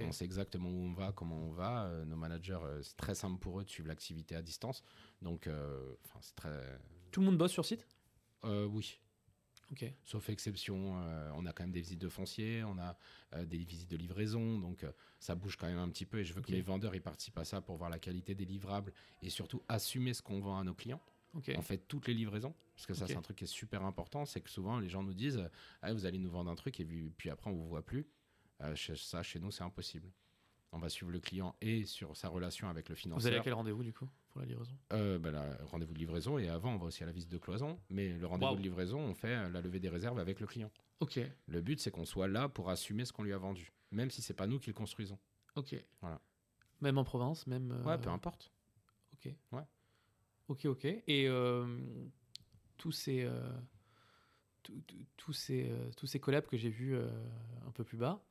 On 0.00 0.12
sait 0.12 0.24
exactement 0.24 0.68
où 0.68 0.82
on 0.82 0.92
va, 0.92 1.12
comment 1.12 1.36
on 1.36 1.52
va. 1.52 1.86
Euh, 1.86 2.04
nos 2.04 2.16
managers, 2.16 2.58
euh, 2.62 2.82
c'est 2.82 2.96
très 2.96 3.14
simple 3.14 3.38
pour 3.38 3.60
eux 3.60 3.64
de 3.64 3.70
suivre 3.70 3.88
l'activité 3.88 4.34
à 4.34 4.42
distance. 4.42 4.82
Donc, 5.22 5.46
euh, 5.46 5.94
enfin, 6.04 6.18
c'est 6.20 6.34
très. 6.34 6.78
Tout 7.12 7.20
le 7.20 7.26
monde 7.26 7.38
bosse 7.38 7.52
sur 7.52 7.64
site? 7.64 7.86
Oui. 8.42 8.98
Ok. 9.72 9.84
Sauf 10.04 10.28
exception, 10.28 11.00
euh, 11.00 11.30
on 11.34 11.44
a 11.44 11.52
quand 11.52 11.64
même 11.64 11.72
des 11.72 11.80
visites 11.80 12.00
de 12.00 12.08
foncier, 12.08 12.62
on 12.64 12.78
a 12.78 12.96
euh, 13.34 13.44
des 13.44 13.58
visites 13.58 13.90
de 13.90 13.96
livraison, 13.96 14.60
donc 14.60 14.84
euh, 14.84 14.92
ça 15.18 15.34
bouge 15.34 15.56
quand 15.56 15.66
même 15.66 15.78
un 15.78 15.88
petit 15.88 16.06
peu 16.06 16.20
et 16.20 16.24
je 16.24 16.32
veux 16.34 16.40
que 16.40 16.52
les 16.52 16.62
vendeurs 16.62 16.94
ils 16.94 17.02
participent 17.02 17.38
à 17.38 17.44
ça 17.44 17.60
pour 17.60 17.76
voir 17.76 17.90
la 17.90 17.98
qualité 17.98 18.34
des 18.34 18.44
livrables 18.44 18.92
et 19.22 19.30
surtout 19.30 19.62
assumer 19.68 20.14
ce 20.14 20.22
qu'on 20.22 20.40
vend 20.40 20.58
à 20.58 20.64
nos 20.64 20.74
clients. 20.74 21.00
Ok. 21.34 21.52
On 21.56 21.62
fait 21.62 21.78
toutes 21.78 22.06
les 22.06 22.14
livraisons, 22.14 22.54
parce 22.76 22.86
que 22.86 22.94
ça 22.94 23.06
c'est 23.08 23.16
un 23.16 23.22
truc 23.22 23.38
qui 23.38 23.44
est 23.44 23.48
super 23.48 23.84
important, 23.84 24.24
c'est 24.24 24.40
que 24.40 24.50
souvent 24.50 24.78
les 24.78 24.88
gens 24.88 25.02
nous 25.02 25.14
disent 25.14 25.42
ah, 25.82 25.92
vous 25.92 26.06
allez 26.06 26.18
nous 26.18 26.30
vendre 26.30 26.50
un 26.50 26.54
truc 26.54 26.78
et 26.78 26.84
puis, 26.84 27.10
puis 27.10 27.28
après 27.28 27.50
on 27.50 27.54
vous 27.54 27.68
voit 27.68 27.84
plus. 27.84 28.06
Euh, 28.62 28.74
ça 28.96 29.22
chez 29.22 29.38
nous 29.38 29.50
c'est 29.50 29.64
impossible. 29.64 30.10
On 30.72 30.78
va 30.78 30.88
suivre 30.88 31.10
le 31.12 31.20
client 31.20 31.54
et 31.60 31.84
sur 31.86 32.16
sa 32.16 32.28
relation 32.28 32.68
avec 32.68 32.88
le 32.88 32.94
Vous 32.94 33.00
financier. 33.00 33.28
allez 33.28 33.38
à 33.38 33.40
quel 33.40 33.54
rendez-vous 33.54 33.82
du 33.84 33.92
coup 33.92 34.08
pour 34.30 34.40
la 34.40 34.46
livraison? 34.46 34.76
Euh, 34.92 35.18
ben, 35.18 35.30
la- 35.30 35.56
rendez-vous 35.64 35.94
de 35.94 35.98
livraison 35.98 36.38
et 36.38 36.48
avant 36.48 36.74
on 36.74 36.76
va 36.78 36.86
aussi 36.86 37.02
à 37.02 37.06
la 37.06 37.12
visite 37.12 37.30
de 37.30 37.38
cloison, 37.38 37.78
mais 37.88 38.08
le 38.12 38.26
rendez-vous 38.26 38.56
de 38.56 38.62
livraison 38.62 38.98
on 39.00 39.14
fait 39.14 39.34
euh, 39.36 39.48
la 39.48 39.60
levée 39.60 39.78
des 39.80 39.88
réserves 39.88 40.18
avec 40.18 40.40
le 40.40 40.46
client. 40.46 40.70
Ok. 41.00 41.20
Le 41.46 41.60
but, 41.60 41.78
c'est 41.80 41.90
qu'on 41.90 42.04
soit 42.06 42.26
là 42.28 42.48
pour 42.48 42.70
assumer 42.70 43.04
ce 43.04 43.12
qu'on 43.12 43.22
lui 43.22 43.32
a 43.34 43.38
vendu, 43.38 43.72
même 43.90 44.10
si 44.10 44.22
c'est 44.22 44.34
pas 44.34 44.46
nous 44.46 44.58
qui 44.58 44.68
le 44.70 44.74
construisons. 44.74 45.18
Ok. 45.54 45.76
Voilà. 46.00 46.20
Même 46.80 46.96
en 46.98 47.04
province, 47.04 47.46
même. 47.46 47.70
euh, 47.72 47.84
Ouais, 47.84 47.98
peu 47.98 48.08
importe. 48.10 48.50
Ok. 49.14 49.32
Ouais. 49.52 49.62
Ok, 50.48 50.64
ok. 50.66 50.84
Et 50.86 51.28
euh, 51.28 51.78
tous 52.78 52.92
ces. 52.92 53.28
tous- 54.62 55.32
ces, 55.32 55.70
tous 55.96 56.06
ces 56.06 56.18
collabs 56.20 56.46
que 56.46 56.56
j'ai 56.56 56.70
vus 56.70 56.96
un 56.96 57.70
peu 57.72 57.84
plus 57.84 57.96
bas, 57.98 58.22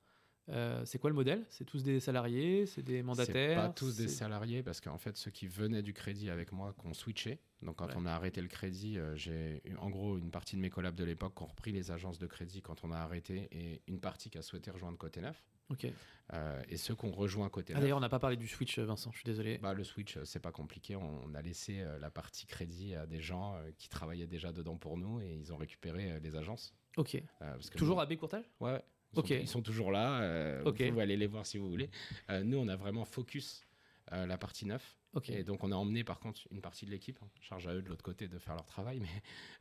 Euh, 0.49 0.85
c'est 0.85 0.99
quoi 0.99 1.09
le 1.09 1.15
modèle? 1.15 1.43
C'est 1.49 1.65
tous 1.65 1.81
des 1.83 1.99
salariés 1.99 2.67
C'est 2.67 2.83
des 2.83 3.01
mandataires 3.01 3.59
C'est 3.61 3.67
pas 3.67 3.73
tous 3.73 3.97
des 3.97 4.07
salariés 4.07 4.61
parce 4.61 4.79
qu'en 4.79 4.97
fait, 4.99 5.17
ceux 5.17 5.31
qui 5.31 5.47
venaient 5.47 5.81
du 5.81 5.93
crédit 5.93 6.29
avec 6.29 6.51
moi, 6.51 6.73
qu'on 6.77 6.93
switché. 6.93 7.39
Donc, 7.63 7.77
quand 7.77 7.87
Ouais. 7.87 7.93
on 7.97 8.05
a 8.05 8.11
arrêté 8.11 8.41
le 8.41 8.47
crédit, 8.47 8.99
euh, 8.99 9.15
j'ai 9.15 9.61
eu 9.65 9.75
en 9.77 9.89
gros 9.89 10.17
une 10.19 10.29
partie 10.29 10.55
de 10.55 10.61
mes 10.61 10.69
collabs 10.69 10.93
de 10.95 11.03
l'époque 11.03 11.35
qui 11.35 11.41
ont 11.43 11.47
repris 11.47 11.71
les 11.71 11.89
agences 11.89 12.19
de 12.19 12.27
crédit 12.27 12.61
quand 12.61 12.83
on 12.83 12.91
a 12.91 12.97
arrêté 12.97 13.47
et 13.51 13.81
une 13.87 13.99
partie 13.99 14.29
qui 14.29 14.37
a 14.37 14.43
souhaité 14.43 14.69
rejoindre 14.69 14.97
Côté 14.99 15.19
Neuf. 15.21 15.43
Ok. 15.69 15.87
Euh, 16.33 16.61
et 16.69 16.77
ceux 16.77 16.93
qui 16.93 17.05
ont 17.05 17.11
rejoint 17.11 17.49
Côté 17.49 17.73
Ah, 17.73 17.77
Neuf. 17.77 17.81
D'ailleurs, 17.83 17.97
on 17.97 18.01
n'a 18.01 18.09
pas 18.09 18.19
parlé 18.19 18.35
du 18.37 18.47
switch, 18.47 18.77
euh, 18.77 18.85
Vincent, 18.85 19.09
je 19.11 19.17
suis 19.17 19.25
désolé. 19.25 19.57
Bah, 19.57 19.73
le 19.73 19.83
switch, 19.83 20.19
c'est 20.25 20.39
pas 20.39 20.51
compliqué. 20.51 20.95
On 20.95 21.33
a 21.33 21.41
laissé 21.41 21.83
la 21.99 22.11
partie 22.11 22.45
crédit 22.45 22.93
à 22.93 23.07
des 23.07 23.19
gens 23.19 23.57
qui 23.79 23.89
travaillaient 23.89 24.27
déjà 24.27 24.51
dedans 24.51 24.77
pour 24.77 24.95
nous 24.97 25.19
et 25.21 25.33
ils 25.33 25.51
ont 25.51 25.57
récupéré 25.57 26.19
les 26.19 26.35
agences. 26.35 26.75
Ok. 26.97 27.19
Parce 27.39 27.71
que 27.71 27.77
Toujours 27.79 27.95
nous- 27.95 28.01
à 28.01 28.05
B 28.05 28.15
Courtage 28.15 28.45
Ouais, 28.59 28.73
ouais. 28.73 28.83
Ils, 29.15 29.27
sont, 29.37 29.41
ils 29.41 29.47
sont 29.47 29.61
toujours 29.61 29.91
là. 29.91 30.21
euh. 30.21 30.61
Vous 30.87 30.91
pouvez 30.91 31.03
aller 31.03 31.17
les 31.17 31.27
voir 31.27 31.45
si 31.45 31.57
vous 31.57 31.69
voulez. 31.69 31.89
Euh, 32.29 32.43
nous, 32.43 32.57
on 32.57 32.67
a 32.67 32.75
vraiment 32.75 33.05
focus 33.05 33.63
euh, 34.11 34.25
la 34.25 34.37
partie 34.37 34.65
neuf. 34.65 34.95
Ok. 35.13 35.29
Et 35.29 35.43
donc, 35.45 35.63
on 35.63 35.71
a 35.71 35.75
emmené 35.75 36.03
par 36.03 36.19
contre 36.19 36.41
une 36.51 36.59
partie 36.61 36.85
de 36.85 36.91
l'équipe. 36.91 37.17
hein. 37.23 37.27
Charge 37.39 37.67
à 37.67 37.73
eux 37.73 37.81
de 37.81 37.87
l'autre 37.87 38.03
côté 38.03 38.27
de 38.27 38.37
faire 38.37 38.53
leur 38.55 38.65
travail. 38.65 38.99
Mais 38.99 39.07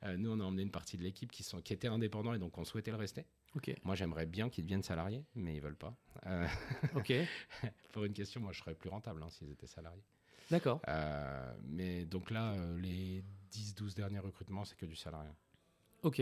euh, 0.08 0.16
nous, 0.16 0.30
on 0.32 0.40
a 0.40 0.44
emmené 0.44 0.62
une 0.62 0.70
partie 0.72 0.98
de 0.98 1.02
l'équipe 1.04 1.30
qui, 1.30 1.42
sont, 1.44 1.60
qui 1.62 1.72
étaient 1.72 1.86
indépendants 1.88 2.34
et 2.34 2.38
donc 2.38 2.58
on 2.58 2.64
souhaitait 2.64 2.90
le 2.90 2.96
rester. 2.96 3.24
Moi, 3.84 3.94
j'aimerais 3.94 4.26
bien 4.26 4.50
qu'ils 4.50 4.64
deviennent 4.64 4.82
salariés, 4.82 5.24
mais 5.36 5.54
ils 5.54 5.60
veulent 5.60 5.76
pas. 5.76 5.96
Euh, 6.26 6.46
Ok. 6.96 7.12
pour 7.92 8.04
une 8.04 8.12
question, 8.12 8.40
moi, 8.40 8.52
je 8.52 8.58
serais 8.60 8.74
plus 8.74 8.90
rentable 8.90 9.22
hein, 9.22 9.30
s'ils 9.30 9.50
étaient 9.50 9.68
salariés. 9.68 10.02
D'accord. 10.50 10.80
Mais 11.62 12.04
donc 12.04 12.30
là, 12.30 12.54
les 12.78 13.24
10-12 13.52 13.94
derniers 13.94 14.18
recrutements, 14.18 14.64
c'est 14.64 14.76
que 14.76 14.86
du 14.86 14.96
salariat. 14.96 15.34
Ok. 16.02 16.20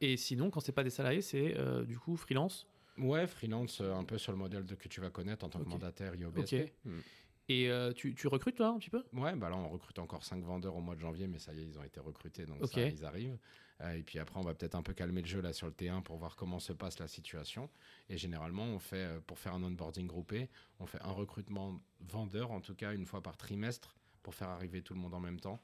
Et 0.00 0.16
sinon, 0.16 0.50
quand 0.50 0.60
c'est 0.60 0.72
pas 0.72 0.84
des 0.84 0.90
salariés, 0.90 1.22
c'est 1.22 1.56
euh, 1.56 1.84
du 1.84 1.98
coup 1.98 2.16
freelance. 2.16 2.66
Ouais, 2.98 3.26
freelance, 3.26 3.80
euh, 3.80 3.92
un 3.92 4.04
peu 4.04 4.18
sur 4.18 4.32
le 4.32 4.38
modèle 4.38 4.64
de, 4.64 4.74
que 4.74 4.88
tu 4.88 5.00
vas 5.00 5.10
connaître 5.10 5.44
en 5.44 5.48
tant 5.48 5.62
que 5.62 5.68
mandataire 5.68 6.14
IOBSP. 6.14 6.54
Ok. 6.54 6.72
Mm. 6.84 6.98
Et 7.48 7.68
euh, 7.68 7.92
tu, 7.92 8.14
tu 8.14 8.26
recrutes 8.26 8.56
toi 8.56 8.68
un 8.68 8.78
petit 8.78 8.88
peu? 8.88 9.04
Ouais, 9.12 9.34
bah 9.34 9.50
là 9.50 9.56
on 9.56 9.68
recrute 9.68 9.98
encore 9.98 10.24
5 10.24 10.42
vendeurs 10.42 10.76
au 10.76 10.80
mois 10.80 10.94
de 10.94 11.00
janvier, 11.00 11.26
mais 11.26 11.38
ça 11.38 11.52
y 11.52 11.60
est, 11.60 11.66
ils 11.66 11.78
ont 11.78 11.82
été 11.82 12.00
recrutés, 12.00 12.46
donc 12.46 12.66
ça, 12.66 12.80
ils 12.80 13.04
arrivent. 13.04 13.36
Euh, 13.82 13.92
et 13.92 14.02
puis 14.02 14.18
après, 14.18 14.38
on 14.38 14.42
va 14.42 14.54
peut-être 14.54 14.76
un 14.76 14.82
peu 14.82 14.94
calmer 14.94 15.20
le 15.20 15.26
jeu 15.26 15.42
là 15.42 15.52
sur 15.52 15.66
le 15.66 15.72
T1 15.74 16.02
pour 16.02 16.16
voir 16.16 16.36
comment 16.36 16.58
se 16.58 16.72
passe 16.72 16.98
la 17.00 17.08
situation. 17.08 17.68
Et 18.08 18.16
généralement, 18.16 18.64
on 18.64 18.78
fait, 18.78 19.20
pour 19.26 19.38
faire 19.38 19.52
un 19.52 19.62
onboarding 19.62 20.06
groupé, 20.06 20.48
on 20.78 20.86
fait 20.86 21.02
un 21.02 21.10
recrutement 21.10 21.78
vendeur, 22.00 22.50
en 22.50 22.60
tout 22.60 22.74
cas 22.74 22.94
une 22.94 23.04
fois 23.04 23.22
par 23.22 23.36
trimestre, 23.36 23.94
pour 24.22 24.34
faire 24.34 24.48
arriver 24.48 24.80
tout 24.80 24.94
le 24.94 25.00
monde 25.00 25.12
en 25.12 25.20
même 25.20 25.40
temps. 25.40 25.60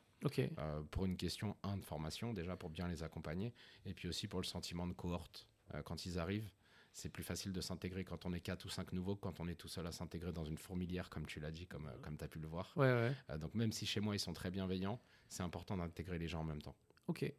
Euh, 0.58 0.82
pour 0.90 1.06
une 1.06 1.16
question, 1.16 1.56
un, 1.62 1.76
de 1.76 1.84
formation, 1.84 2.32
déjà 2.32 2.56
pour 2.56 2.70
bien 2.70 2.88
les 2.88 3.02
accompagner, 3.02 3.52
et 3.86 3.94
puis 3.94 4.08
aussi 4.08 4.28
pour 4.28 4.40
le 4.40 4.46
sentiment 4.46 4.86
de 4.86 4.92
cohorte. 4.92 5.46
Euh, 5.74 5.82
quand 5.82 6.04
ils 6.06 6.18
arrivent, 6.18 6.50
c'est 6.92 7.08
plus 7.08 7.22
facile 7.22 7.52
de 7.52 7.60
s'intégrer 7.60 8.04
quand 8.04 8.26
on 8.26 8.32
est 8.32 8.40
4 8.40 8.64
ou 8.64 8.68
5 8.68 8.92
nouveaux 8.92 9.14
que 9.14 9.20
quand 9.20 9.40
on 9.40 9.48
est 9.48 9.54
tout 9.54 9.68
seul 9.68 9.86
à 9.86 9.92
s'intégrer 9.92 10.32
dans 10.32 10.44
une 10.44 10.58
fourmilière, 10.58 11.08
comme 11.08 11.26
tu 11.26 11.40
l'as 11.40 11.52
dit, 11.52 11.66
comme, 11.66 11.86
euh, 11.86 11.98
comme 12.02 12.16
tu 12.16 12.24
as 12.24 12.28
pu 12.28 12.38
le 12.40 12.48
voir. 12.48 12.72
Ouais, 12.76 12.92
ouais. 13.28 13.38
Donc 13.38 13.54
même 13.54 13.72
si 13.72 13.86
chez 13.86 14.00
moi 14.00 14.14
ils 14.14 14.20
sont 14.20 14.32
très 14.32 14.50
bienveillants, 14.50 15.00
c'est 15.28 15.42
important 15.42 15.76
d'intégrer 15.76 16.18
les 16.18 16.28
gens 16.28 16.40
en 16.40 16.44
même 16.44 16.62
temps. 16.62 16.76
Ok. 17.06 17.32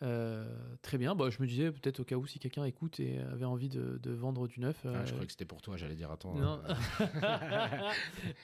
Très 0.00 0.96
bien. 0.96 1.16
Bah, 1.16 1.28
je 1.28 1.42
me 1.42 1.46
disais 1.46 1.72
peut-être 1.72 1.98
au 2.00 2.04
cas 2.04 2.14
où 2.14 2.24
si 2.24 2.38
quelqu'un 2.38 2.64
écoute 2.64 3.00
et 3.00 3.18
avait 3.18 3.44
envie 3.44 3.68
de, 3.68 3.98
de 3.98 4.12
vendre 4.12 4.46
du 4.46 4.60
neuf. 4.60 4.86
Ah, 4.86 5.04
je 5.04 5.10
croyais 5.10 5.26
que 5.26 5.32
c'était 5.32 5.44
pour 5.44 5.60
toi, 5.60 5.76
j'allais 5.76 5.96
dire 5.96 6.12
attends. 6.12 6.34
Non. 6.34 6.62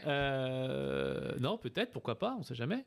non, 1.40 1.56
peut-être, 1.58 1.92
pourquoi 1.92 2.18
pas, 2.18 2.36
on 2.36 2.42
sait 2.42 2.56
jamais. 2.56 2.84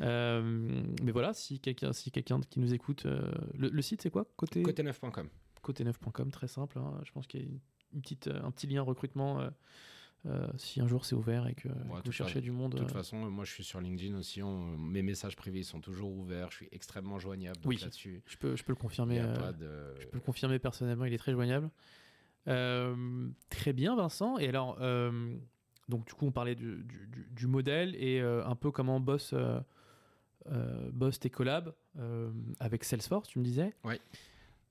Euh, 0.00 0.82
mais 1.02 1.12
voilà, 1.12 1.32
si 1.34 1.60
quelqu'un 1.60 1.92
si 1.92 2.10
quelqu'un 2.10 2.40
qui 2.50 2.58
nous 2.60 2.74
écoute, 2.74 3.06
euh, 3.06 3.30
le, 3.56 3.68
le 3.68 3.82
site 3.82 4.02
c'est 4.02 4.10
quoi? 4.10 4.26
Côté 4.36 4.62
Côté9.com. 4.62 5.28
côté9.com, 5.62 6.30
très 6.30 6.48
simple. 6.48 6.78
hein. 6.78 7.00
Je 7.04 7.12
pense 7.12 7.26
qu'il 7.26 7.40
y 7.40 7.42
a 7.44 7.46
une, 7.46 7.60
une 7.94 8.00
petite, 8.00 8.26
euh, 8.26 8.42
un 8.42 8.50
petit 8.50 8.66
lien 8.66 8.82
recrutement 8.82 9.40
euh, 10.26 10.48
si 10.56 10.80
un 10.80 10.86
jour 10.88 11.04
c'est 11.04 11.14
ouvert 11.14 11.46
et 11.46 11.54
que, 11.54 11.68
que 11.68 12.04
vous 12.06 12.10
cherchez 12.12 12.40
du 12.40 12.50
monde. 12.50 12.72
De 12.72 12.78
toute 12.78 12.90
euh, 12.90 12.92
façon, 12.94 13.18
moi 13.30 13.44
je 13.44 13.52
suis 13.52 13.62
sur 13.62 13.80
LinkedIn 13.80 14.16
aussi. 14.18 14.42
on- 14.42 14.76
mes 14.78 15.02
messages 15.02 15.36
privés 15.36 15.62
sont 15.62 15.80
toujours 15.80 16.10
ouverts. 16.12 16.50
Je 16.50 16.56
suis 16.56 16.68
extrêmement 16.72 17.18
joignable 17.18 17.58
Oui. 17.66 17.76
là-dessus. 17.80 18.22
je, 18.26 18.36
peux, 18.38 18.56
je 18.56 18.64
peux 18.64 18.72
le 18.72 18.76
confirmer. 18.76 19.20
euh, 19.20 19.52
de. 19.52 19.94
Je 20.00 20.06
peux 20.06 20.16
le 20.16 20.20
confirmer 20.22 20.58
personnellement, 20.58 21.04
il 21.04 21.12
est 21.12 21.18
très 21.18 21.32
joignable. 21.32 21.70
Très 22.46 23.72
bien, 23.72 23.96
Vincent. 23.96 24.38
Et 24.38 24.48
alors, 24.48 24.76
donc 25.88 26.06
du 26.06 26.14
coup, 26.14 26.26
on 26.26 26.32
parlait 26.32 26.54
du, 26.54 26.82
du- 26.84 27.28
du- 27.30 27.46
modèle 27.46 27.94
et 27.96 28.20
un 28.20 28.56
peu 28.56 28.70
comment 28.70 29.00
bosse, 29.00 29.34
euh, 30.46 30.86
euh, 30.86 30.90
bosse 30.92 31.18
tes 31.18 31.30
collabs 31.30 31.74
euh, 31.98 32.30
avec 32.60 32.84
Salesforce, 32.84 33.28
tu 33.28 33.38
me 33.38 33.44
disais. 33.44 33.74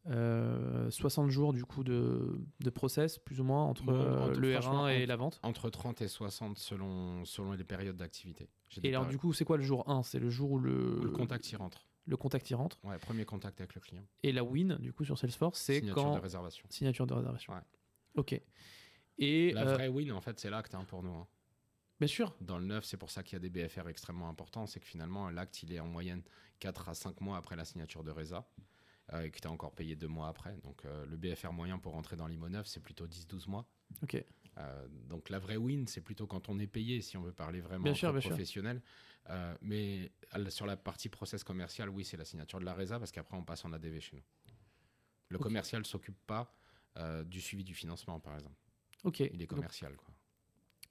Euh, 0.07 0.91
60 0.91 1.29
jours 1.29 1.53
du 1.53 1.63
coup 1.63 1.81
de, 1.85 2.37
de 2.59 2.69
process, 2.69 3.17
plus 3.19 3.39
ou 3.39 3.45
moins, 3.45 3.63
entre 3.63 3.83
Bon, 3.85 3.93
euh, 3.93 4.19
entre- 4.31 4.39
le 4.39 4.51
franchement, 4.59 4.85
R1 4.87 4.89
et 4.91 4.97
entre- 4.97 5.07
la 5.07 5.15
vente. 5.15 5.39
Entre 5.43 5.69
30 5.69 6.01
et 6.01 6.09
60 6.09 6.57
selon, 6.59 7.23
selon 7.23 7.53
les 7.53 7.63
périodes 7.63 7.95
d'activité. 7.95 8.49
Et 8.83 8.89
alors, 8.89 9.07
du 9.07 9.17
coup, 9.17 9.31
c'est 9.31 9.45
quoi 9.45 9.55
le 9.55 9.63
jour 9.63 9.89
1 9.89 10.03
C'est 10.03 10.19
le 10.19 10.29
jour 10.29 10.51
où 10.51 10.59
le, 10.59 10.99
où 10.99 11.03
le 11.03 11.09
contact 11.11 11.49
y 11.51 11.55
rentre. 11.55 11.87
le 12.05 12.17
contact 12.17 12.49
y 12.49 12.53
rentre. 12.53 12.79
Ouais, 12.83 12.97
premier 12.97 13.23
contact 13.23 13.61
avec 13.61 13.75
le 13.75 13.79
client. 13.81 14.03
Et 14.23 14.33
la 14.33 14.43
win, 14.43 14.75
du 14.81 14.91
coup, 14.91 15.05
sur 15.05 15.17
Salesforce, 15.17 15.57
c'est 15.61 15.75
Signature 15.79 16.03
quand. 16.03 16.15
de 16.15 16.19
réservation. 16.21 16.65
Signature 16.69 17.07
de 17.07 17.13
réservation. 17.13 17.53
Ouais. 17.53 17.61
Ok. 18.15 18.41
Et 19.19 19.53
La 19.53 19.61
euh, 19.69 19.73
vraie 19.73 19.87
win, 19.87 20.11
en 20.11 20.19
fait, 20.19 20.37
c'est 20.37 20.49
l'acte 20.49 20.75
hein, 20.75 20.83
pour 20.85 21.01
nous. 21.01 21.13
hein. 21.13 21.27
Bien 21.99 22.07
sûr, 22.07 22.35
Dans 22.41 22.57
le 22.57 22.65
neuf, 22.65 22.85
c'est 22.85 22.97
pour 22.97 23.09
ça 23.11 23.23
qu'il 23.23 23.33
y 23.33 23.37
a 23.37 23.39
des 23.39 23.49
BFR 23.49 23.87
extrêmement 23.87 24.29
importants. 24.29 24.65
C'est 24.67 24.79
que 24.79 24.85
finalement, 24.85 25.29
l'acte, 25.29 25.63
il 25.63 25.71
est 25.73 25.79
en 25.79 25.87
moyenne 25.87 26.21
4 26.59 26.89
à 26.89 26.93
5 26.93 27.21
mois 27.21 27.37
après 27.37 27.55
la 27.55 27.65
signature 27.65 28.03
de 28.03 28.11
Reza. 28.11 28.45
euh, 29.11 29.23
et 29.23 29.31
que 29.31 29.39
tu 29.39 29.47
as 29.47 29.51
encore 29.51 29.73
payé 29.73 29.95
2 29.97 30.07
mois 30.07 30.29
après. 30.29 30.55
Donc 30.63 30.85
euh, 30.85 31.05
le 31.05 31.17
BFR 31.17 31.51
moyen 31.51 31.77
pour 31.77 31.91
rentrer 31.93 32.15
dans 32.15 32.25
l'IMO 32.27 32.47
9, 32.49 32.65
c'est 32.65 32.79
plutôt 32.79 33.05
10-12 33.07 33.49
mois. 33.49 33.67
ok. 34.01 34.23
Euh, 34.59 34.87
donc 35.09 35.29
la 35.29 35.39
vraie 35.39 35.57
win, 35.57 35.87
c'est 35.87 35.99
plutôt 36.01 36.27
quand 36.27 36.47
on 36.47 36.57
est 36.59 36.67
payé, 36.67 37.01
si 37.01 37.17
on 37.17 37.21
veut 37.21 37.33
parler 37.33 37.59
vraiment 37.59 37.83
Bien 37.83 37.93
sûr, 37.95 38.11
bien 38.11 38.21
sûr. 38.21 38.29
professionnel. 38.29 38.81
Euh, 39.29 39.55
mais 39.61 40.11
sur 40.49 40.65
la 40.65 40.77
partie 40.77 41.09
process 41.09 41.43
commercial, 41.43 41.89
oui, 41.89 42.05
c'est 42.05 42.17
la 42.17 42.23
signature 42.25 42.59
de 42.59 42.65
la 42.65 42.73
RESA 42.73 42.99
parce 42.99 43.11
qu'après, 43.11 43.35
on 43.35 43.43
passe 43.43 43.65
en 43.65 43.73
ADV 43.73 43.99
chez 43.99 44.15
nous. 44.15 44.23
Le 45.29 45.37
commercial 45.39 45.81
ne 45.81 45.85
s'occupe 45.87 46.17
pas 46.27 46.53
du 47.25 47.41
suivi 47.41 47.63
du 47.63 47.73
financement, 47.73 48.19
par 48.19 48.35
exemple. 48.35 48.55
Ok. 49.03 49.19
Il 49.21 49.25
est 49.41 49.47
Donc, 49.47 49.49
commercial. 49.49 49.95
Quoi. 49.97 50.12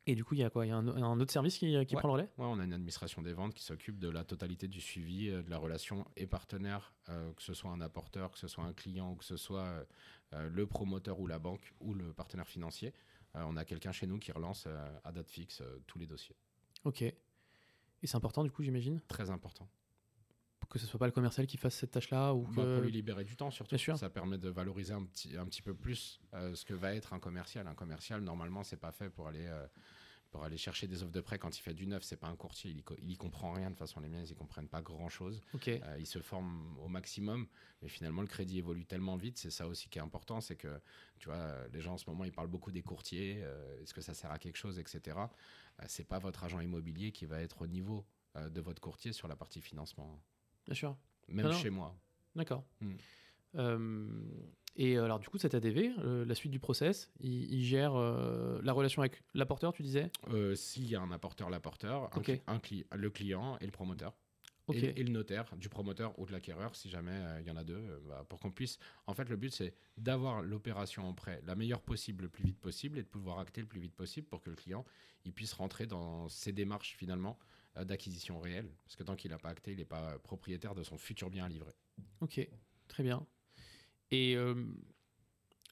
Et 0.07 0.15
du 0.17 0.25
coup, 0.25 0.35
il 0.35 0.41
y 0.41 0.45
a 0.45 0.51
quoi? 0.51 0.67
Il 0.67 0.71
y 0.71 0.73
a 0.73 0.77
un, 0.77 0.87
un 0.89 1.21
autre 1.21 1.33
service 1.33 1.59
qui, 1.59 1.67
qui 1.87 1.95
Ouais. 1.95 2.01
prend 2.01 2.09
le 2.09 2.13
relais? 2.15 2.29
Ouais, 2.37 2.45
on 2.47 2.59
a 2.59 2.65
une 2.65 2.73
administration 2.73 3.23
des 3.23 3.33
ventes 3.33 3.55
qui 3.55 3.63
s'occupe 3.63 3.99
de 4.01 4.09
la 4.09 4.25
totalité 4.25 4.67
du 4.67 4.81
suivi, 4.81 5.29
euh, 5.31 5.43
de 5.43 5.51
la 5.51 5.59
relation 5.59 6.05
et 6.17 6.27
partenaire, 6.27 6.93
euh, 7.09 7.33
que 7.35 7.43
ce 7.43 7.55
soit 7.55 7.71
un 7.71 7.81
apporteur, 7.81 8.33
que 8.33 8.39
ce 8.39 8.49
soit 8.49 8.65
un 8.65 8.73
client 8.73 9.13
ou 9.13 9.15
que 9.17 9.25
ce 9.25 9.37
soit 9.37 9.87
euh, 10.33 10.49
le 10.49 10.67
promoteur 10.67 11.21
ou 11.21 11.27
la 11.29 11.39
banque 11.39 11.73
ou 11.81 11.95
le 11.95 12.13
partenaire 12.13 12.49
financier. 12.49 12.93
Euh, 13.37 13.45
on 13.47 13.57
a 13.57 13.65
quelqu'un 13.65 13.93
chez 13.93 14.07
nous 14.09 14.19
qui 14.19 14.33
relance 14.33 14.67
à 15.05 15.13
date 15.13 15.31
fixe 15.31 15.63
tous 15.87 15.99
les 15.99 16.07
dossiers. 16.07 16.37
Ok. 16.85 17.03
Et 17.03 17.15
c'est 18.03 18.17
important, 18.17 18.43
du 18.43 18.51
coup, 18.51 18.65
j'imagine, 18.65 19.01
Très 19.07 19.31
important. 19.31 19.69
Que 20.69 20.79
ce 20.79 20.87
soit 20.87 20.99
pas 20.99 21.07
le 21.07 21.13
commercial 21.13 21.47
qui 21.47 21.57
fasse 21.57 21.75
cette 21.75 21.91
tâche-là 21.93 22.33
ou 22.35 22.43
Bah, 22.47 22.63
que. 22.65 22.75
pour 22.75 22.83
lui 22.83 22.91
libérer 22.93 23.25
du 23.25 23.37
temps 23.37 23.51
surtout. 23.51 23.71
Bien 23.71 23.79
sûr. 23.79 23.99
Ça 23.99 24.11
permet 24.11 24.39
de 24.39 24.49
valoriser 24.49 24.93
un 24.95 25.05
petit, 25.05 25.37
un 25.37 25.45
petit 25.47 25.63
peu 25.63 25.75
plus 25.75 26.21
euh, 26.35 26.55
ce 26.55 26.65
que 26.65 26.75
va 26.75 26.95
être 26.95 27.13
un 27.13 27.19
commercial. 27.19 27.67
Un 27.67 27.75
commercial, 27.75 28.21
normalement, 28.23 28.63
c'est 28.63 28.77
pas 28.79 28.93
fait 28.93 29.11
pour 29.11 29.29
aller, 29.29 29.47
euh, 29.47 29.67
pour 30.31 30.45
aller 30.45 30.57
chercher 30.57 30.87
des 30.87 31.03
offres 31.03 31.13
de 31.13 31.21
prêt 31.21 31.39
quand 31.39 31.59
il 31.59 31.61
fait 31.61 31.75
du 31.75 31.87
neuf. 31.87 32.03
C'est 32.05 32.17
pas 32.17 32.29
un 32.29 32.37
courtier. 32.37 32.71
Il 32.71 32.79
y, 32.79 32.83
co- 32.83 32.97
il 32.99 33.11
y 33.11 33.17
comprend 33.17 33.53
rien. 33.53 33.67
De 33.67 33.71
toute 33.71 33.81
façon, 33.81 34.01
les 34.01 34.09
miens, 34.09 34.23
ils 34.23 34.31
y 34.31 34.35
comprennent 34.35 34.69
pas 34.69 34.81
grand 34.81 35.09
chose. 35.11 35.43
Ok. 35.53 35.69
Euh, 35.69 35.97
ils 35.99 36.07
se 36.07 36.21
forment 36.21 36.79
au 36.79 36.89
maximum, 36.89 37.47
mais 37.83 37.89
finalement 37.89 38.23
le 38.23 38.29
crédit 38.29 38.59
évolue 38.59 38.87
tellement 38.87 39.17
vite, 39.17 39.37
c'est 39.39 39.51
ça 39.51 39.67
aussi 39.69 39.89
qui 39.91 39.99
est 39.99 40.03
important, 40.03 40.41
c'est 40.41 40.57
que 40.57 40.81
tu 41.19 41.29
vois, 41.29 41.67
les 41.73 41.81
gens 41.81 41.95
en 41.95 41.99
ce 41.99 42.09
moment 42.09 42.25
ils 42.25 42.33
parlent 42.33 42.49
beaucoup 42.49 42.71
des 42.71 42.83
courtiers, 42.83 43.41
euh, 43.43 43.83
est-ce 43.83 43.93
que 43.93 44.01
ça 44.01 44.15
sert 44.15 44.31
à 44.31 44.39
quelque 44.39 44.57
chose, 44.57 44.79
etc. 44.79 45.01
Euh, 45.81 45.85
c'est 45.89 46.05
pas 46.07 46.19
votre 46.19 46.45
agent 46.45 46.61
immobilier 46.61 47.13
qui 47.13 47.27
va 47.27 47.41
être 47.41 47.63
au 47.63 47.67
niveau 47.67 48.07
de 48.51 48.61
votre 48.63 48.81
courtier 48.81 49.13
sur 49.13 49.29
la 49.29 49.37
partie 49.37 49.61
financement, 49.61 50.19
Bien 50.67 50.75
sûr. 50.75 50.97
même 51.29 51.53
chez 51.53 51.71
moi. 51.71 51.97
D'accord. 52.35 52.65
Hmm. 52.81 52.95
Euh, 53.57 54.09
et 54.77 54.97
alors, 54.97 55.19
du 55.19 55.29
coup, 55.29 55.37
cet 55.39 55.55
ADV, 55.55 55.93
euh, 55.99 56.25
la 56.25 56.35
suite 56.35 56.53
du 56.53 56.59
process, 56.61 57.11
il, 57.21 57.53
il 57.53 57.63
gère 57.65 57.95
euh, 57.95 58.61
la 58.63 58.73
relation 58.73 59.03
avec 59.03 59.23
l'apporteur, 59.35 59.73
tu 59.73 59.83
disais? 59.83 60.11
S'il 60.55 60.89
y 60.89 60.97
a 60.97 61.01
un 61.03 61.13
apporteur, 61.13 61.51
l'apporteur, 61.51 62.05
un 62.17 62.23
un 62.47 62.59
cli- 62.59 62.87
le 62.95 63.11
client 63.11 63.59
et 63.61 63.67
le 63.67 63.73
promoteur. 63.73 64.15
Et, 64.73 65.01
et 65.01 65.05
le 65.05 65.11
notaire 65.11 65.55
du 65.57 65.69
promoteur 65.69 66.17
ou 66.19 66.25
de 66.25 66.33
l'acquéreur, 66.33 66.75
si 66.77 66.89
jamais 66.89 67.21
il 67.41 67.47
y 67.47 67.51
en 67.51 67.57
a 67.57 67.65
deux, 67.65 68.01
bah, 68.09 68.25
pour 68.29 68.39
qu'on 68.41 68.53
puisse. 68.53 68.79
En 69.07 69.13
fait, 69.13 69.29
le 69.29 69.37
but, 69.37 69.53
c'est 69.53 69.75
d'avoir 69.99 70.41
l'opération 70.41 71.07
en 71.07 71.13
prêt 71.13 71.43
la 71.45 71.57
meilleure 71.57 71.83
possible, 71.83 72.23
le 72.23 72.29
plus 72.31 72.45
vite 72.45 72.59
possible, 72.61 72.97
et 72.99 73.03
de 73.03 73.09
pouvoir 73.09 73.41
acter 73.41 73.61
le 73.61 73.67
plus 73.67 73.81
vite 73.81 73.95
possible 73.95 74.27
pour 74.29 74.41
que 74.41 74.49
le 74.49 74.57
client 74.57 74.85
il 75.25 75.33
puisse 75.33 75.53
rentrer 75.53 75.87
dans 75.87 76.29
ses 76.29 76.53
démarches 76.53 76.95
finalement 76.97 77.39
d'acquisition 77.75 78.39
réelle. 78.41 78.71
Parce 78.85 78.97
que 78.97 79.03
tant 79.03 79.17
qu'il 79.17 79.31
n'a 79.31 79.39
pas 79.39 79.49
acté, 79.51 79.73
il 79.73 79.79
n'est 79.79 79.85
pas 79.85 80.13
euh, 80.13 80.19
propriétaire 80.19 80.75
de 80.75 80.83
son 80.83 80.99
futur 80.99 81.31
bien 81.31 81.45
à 81.45 81.49
livrer. 81.49 81.73
Ok. 82.21 82.47
Très 82.89 83.03
bien. 83.03 83.27
Et 84.11 84.37
euh, 84.37 84.55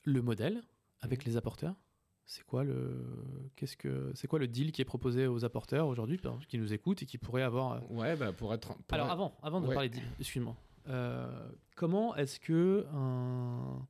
le 0.04 0.22
modèle 0.22 0.62
avec 1.00 1.24
les 1.24 1.36
apporteurs 1.36 1.74
c'est 2.26 2.44
quoi 2.44 2.62
le 2.62 3.50
qu'est-ce 3.56 3.76
que 3.76 4.12
c'est 4.14 4.28
quoi 4.28 4.38
le 4.38 4.46
deal 4.46 4.70
qui 4.70 4.80
est 4.80 4.84
proposé 4.84 5.26
aux 5.26 5.44
apporteurs 5.44 5.88
aujourd'hui 5.88 6.20
qui 6.48 6.58
nous 6.58 6.72
écoutent 6.72 7.02
et 7.02 7.06
qui 7.06 7.18
pourraient 7.18 7.42
avoir 7.42 7.72
euh, 7.72 7.80
Ouais, 7.90 8.14
bah, 8.16 8.32
pour 8.32 8.54
être. 8.54 8.68
pour 8.76 8.84
Alors 8.94 9.06
être- 9.06 9.12
avant, 9.12 9.36
avant 9.42 9.60
de 9.60 9.66
Ouais. 9.66 9.74
parler 9.74 9.88
de 9.88 9.94
deal, 9.94 10.04
excuse-moi. 10.20 10.56
Euh, 10.86 11.50
comment 11.74 12.14
est-ce 12.14 12.38
que 12.38 12.86
un, 12.92 13.84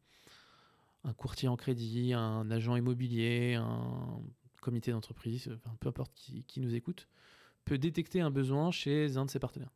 un 1.05 1.13
courtier 1.13 1.49
en 1.49 1.57
crédit, 1.57 2.15
un 2.15 2.51
agent 2.51 2.77
immobilier, 2.77 3.55
un 3.57 4.23
comité 4.63 4.91
d'entreprise, 4.91 5.51
enfin, 5.57 5.77
peu 5.79 5.89
importe 5.91 6.13
qui, 6.15 6.43
qui 6.45 6.61
nous 6.61 6.75
écoute, 6.75 7.09
peut 7.65 7.79
détecter 7.79 8.21
un 8.21 8.31
besoin 8.31 8.71
chez 8.71 9.17
un 9.17 9.25
de 9.25 9.31
ses 9.31 9.39
partenaires 9.39 9.73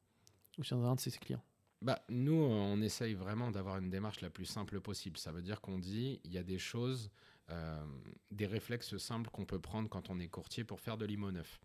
ou 0.59 0.63
chez 0.63 0.75
un 0.75 0.95
de 0.95 1.01
ses 1.01 1.11
clients 1.13 1.45
bah, 1.85 2.03
nous, 2.09 2.33
on 2.33 2.81
essaye 2.81 3.13
vraiment 3.13 3.51
d'avoir 3.51 3.77
une 3.77 3.91
démarche 3.91 4.23
la 4.23 4.31
plus 4.31 4.47
simple 4.47 4.81
possible. 4.81 5.19
Ça 5.19 5.33
veut 5.33 5.43
dire 5.43 5.61
qu'on 5.61 5.79
dit, 5.79 6.19
il 6.25 6.33
y 6.33 6.39
a 6.39 6.43
des 6.43 6.59
choses, 6.59 7.11
euh, 7.51 7.85
des 8.31 8.47
réflexes 8.47 8.97
simples 8.97 9.29
qu'on 9.29 9.45
peut 9.45 9.59
prendre 9.59 9.91
quand 9.91 10.09
on 10.09 10.19
est 10.19 10.29
courtier 10.29 10.65
pour 10.65 10.81
faire 10.81 10.97
de 10.97 11.05
l'IMO 11.05 11.31
neuf. 11.31 11.61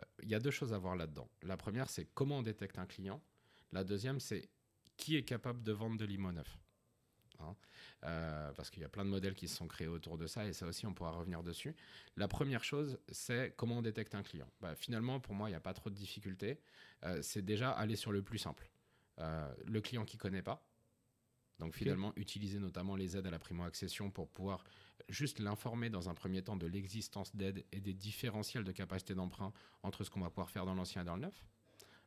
Euh, 0.00 0.04
Il 0.22 0.30
y 0.30 0.34
a 0.34 0.40
deux 0.40 0.50
choses 0.50 0.72
à 0.72 0.78
voir 0.78 0.96
là-dedans. 0.96 1.28
La 1.42 1.58
première, 1.58 1.90
c'est 1.90 2.06
comment 2.14 2.38
on 2.38 2.42
détecte 2.42 2.78
un 2.78 2.86
client. 2.86 3.20
La 3.72 3.84
deuxième, 3.84 4.20
c'est 4.20 4.48
qui 4.96 5.16
est 5.16 5.22
capable 5.22 5.62
de 5.62 5.72
vendre 5.72 5.98
de 5.98 6.06
l'IMO 6.06 6.32
neuf. 6.32 6.58
Hein 7.40 7.54
Euh, 8.04 8.52
parce 8.52 8.70
qu'il 8.70 8.82
y 8.82 8.84
a 8.84 8.88
plein 8.88 9.04
de 9.04 9.10
modèles 9.10 9.34
qui 9.34 9.48
se 9.48 9.56
sont 9.56 9.66
créés 9.66 9.88
autour 9.88 10.18
de 10.18 10.26
ça, 10.26 10.46
et 10.46 10.52
ça 10.52 10.66
aussi, 10.66 10.86
on 10.86 10.94
pourra 10.94 11.10
revenir 11.10 11.42
dessus. 11.42 11.74
La 12.16 12.28
première 12.28 12.62
chose, 12.62 12.98
c'est 13.10 13.54
comment 13.56 13.78
on 13.78 13.82
détecte 13.82 14.14
un 14.14 14.22
client. 14.22 14.48
Bah, 14.60 14.74
finalement, 14.76 15.18
pour 15.20 15.34
moi, 15.34 15.48
il 15.48 15.52
n'y 15.52 15.56
a 15.56 15.60
pas 15.60 15.74
trop 15.74 15.90
de 15.90 15.94
difficultés. 15.94 16.60
Euh, 17.04 17.20
c'est 17.22 17.42
déjà 17.42 17.70
aller 17.70 17.96
sur 17.96 18.12
le 18.12 18.22
plus 18.22 18.38
simple. 18.38 18.70
Euh, 19.18 19.52
le 19.66 19.80
client 19.80 20.04
qui 20.04 20.16
connaît 20.16 20.42
pas. 20.42 20.64
Donc 21.58 21.74
finalement, 21.74 22.12
utiliser 22.14 22.60
notamment 22.60 22.94
les 22.94 23.16
aides 23.16 23.26
à 23.26 23.30
la 23.30 23.38
primo-accession 23.40 24.12
pour 24.12 24.28
pouvoir 24.28 24.62
juste 25.08 25.40
l'informer 25.40 25.90
dans 25.90 26.08
un 26.08 26.14
premier 26.14 26.42
temps 26.42 26.56
de 26.56 26.66
l'existence 26.66 27.34
d'aides 27.34 27.64
et 27.72 27.80
des 27.80 27.94
différentiels 27.94 28.62
de 28.62 28.70
capacité 28.70 29.14
d'emprunt 29.14 29.52
entre 29.82 30.04
ce 30.04 30.10
qu'on 30.10 30.20
va 30.20 30.30
pouvoir 30.30 30.50
faire 30.50 30.66
dans 30.66 30.74
l'ancien 30.74 31.02
et 31.02 31.04
dans 31.04 31.16
le 31.16 31.22
neuf. 31.22 31.44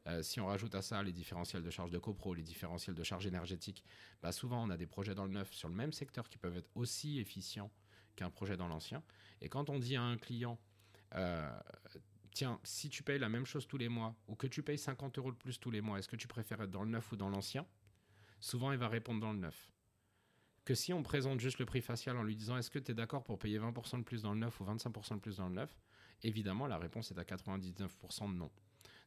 Euh, 0.07 0.23
si 0.23 0.39
on 0.39 0.47
rajoute 0.47 0.73
à 0.73 0.81
ça 0.81 1.03
les 1.03 1.11
différentiels 1.11 1.61
de 1.61 1.69
charges 1.69 1.91
de 1.91 1.99
copro, 1.99 2.33
les 2.33 2.41
différentiels 2.41 2.95
de 2.95 3.03
charges 3.03 3.27
énergétiques, 3.27 3.83
bah 4.21 4.31
souvent 4.31 4.63
on 4.63 4.69
a 4.69 4.77
des 4.77 4.87
projets 4.87 5.13
dans 5.13 5.25
le 5.25 5.31
neuf 5.31 5.53
sur 5.53 5.69
le 5.69 5.75
même 5.75 5.93
secteur 5.93 6.27
qui 6.27 6.37
peuvent 6.37 6.57
être 6.57 6.69
aussi 6.73 7.19
efficients 7.19 7.71
qu'un 8.15 8.31
projet 8.31 8.57
dans 8.57 8.67
l'ancien. 8.67 9.03
Et 9.41 9.49
quand 9.49 9.69
on 9.69 9.77
dit 9.79 9.95
à 9.95 10.01
un 10.01 10.17
client, 10.17 10.59
euh, 11.15 11.49
tiens, 12.31 12.59
si 12.63 12.89
tu 12.89 13.03
payes 13.03 13.19
la 13.19 13.29
même 13.29 13.45
chose 13.45 13.67
tous 13.67 13.77
les 13.77 13.89
mois 13.89 14.15
ou 14.27 14.35
que 14.35 14.47
tu 14.47 14.63
payes 14.63 14.77
50 14.77 15.17
euros 15.19 15.31
de 15.31 15.37
plus 15.37 15.59
tous 15.59 15.71
les 15.71 15.81
mois, 15.81 15.99
est-ce 15.99 16.07
que 16.07 16.15
tu 16.15 16.27
préfères 16.27 16.61
être 16.61 16.71
dans 16.71 16.83
le 16.83 16.89
neuf 16.89 17.11
ou 17.11 17.15
dans 17.15 17.29
l'ancien? 17.29 17.65
Souvent, 18.39 18.71
il 18.71 18.79
va 18.79 18.87
répondre 18.87 19.19
dans 19.19 19.33
le 19.33 19.39
neuf. 19.39 19.71
Que 20.65 20.73
si 20.75 20.93
on 20.93 21.03
présente 21.03 21.39
juste 21.39 21.59
le 21.59 21.65
prix 21.65 21.81
facial 21.81 22.17
en 22.17 22.23
lui 22.23 22.35
disant 22.35 22.57
est-ce 22.57 22.71
que 22.71 22.79
tu 22.79 22.91
es 22.91 22.95
d'accord 22.95 23.23
pour 23.23 23.37
payer 23.37 23.59
20% 23.59 23.99
de 23.99 24.03
plus 24.03 24.21
dans 24.23 24.33
le 24.33 24.39
neuf 24.39 24.59
ou 24.61 24.65
25% 24.65 25.15
de 25.15 25.19
plus 25.19 25.37
dans 25.37 25.47
le 25.47 25.55
neuf? 25.55 25.79
Évidemment, 26.23 26.67
la 26.67 26.77
réponse 26.77 27.11
est 27.11 27.17
à 27.17 27.23
99% 27.23 28.31
de 28.31 28.37
non. 28.37 28.51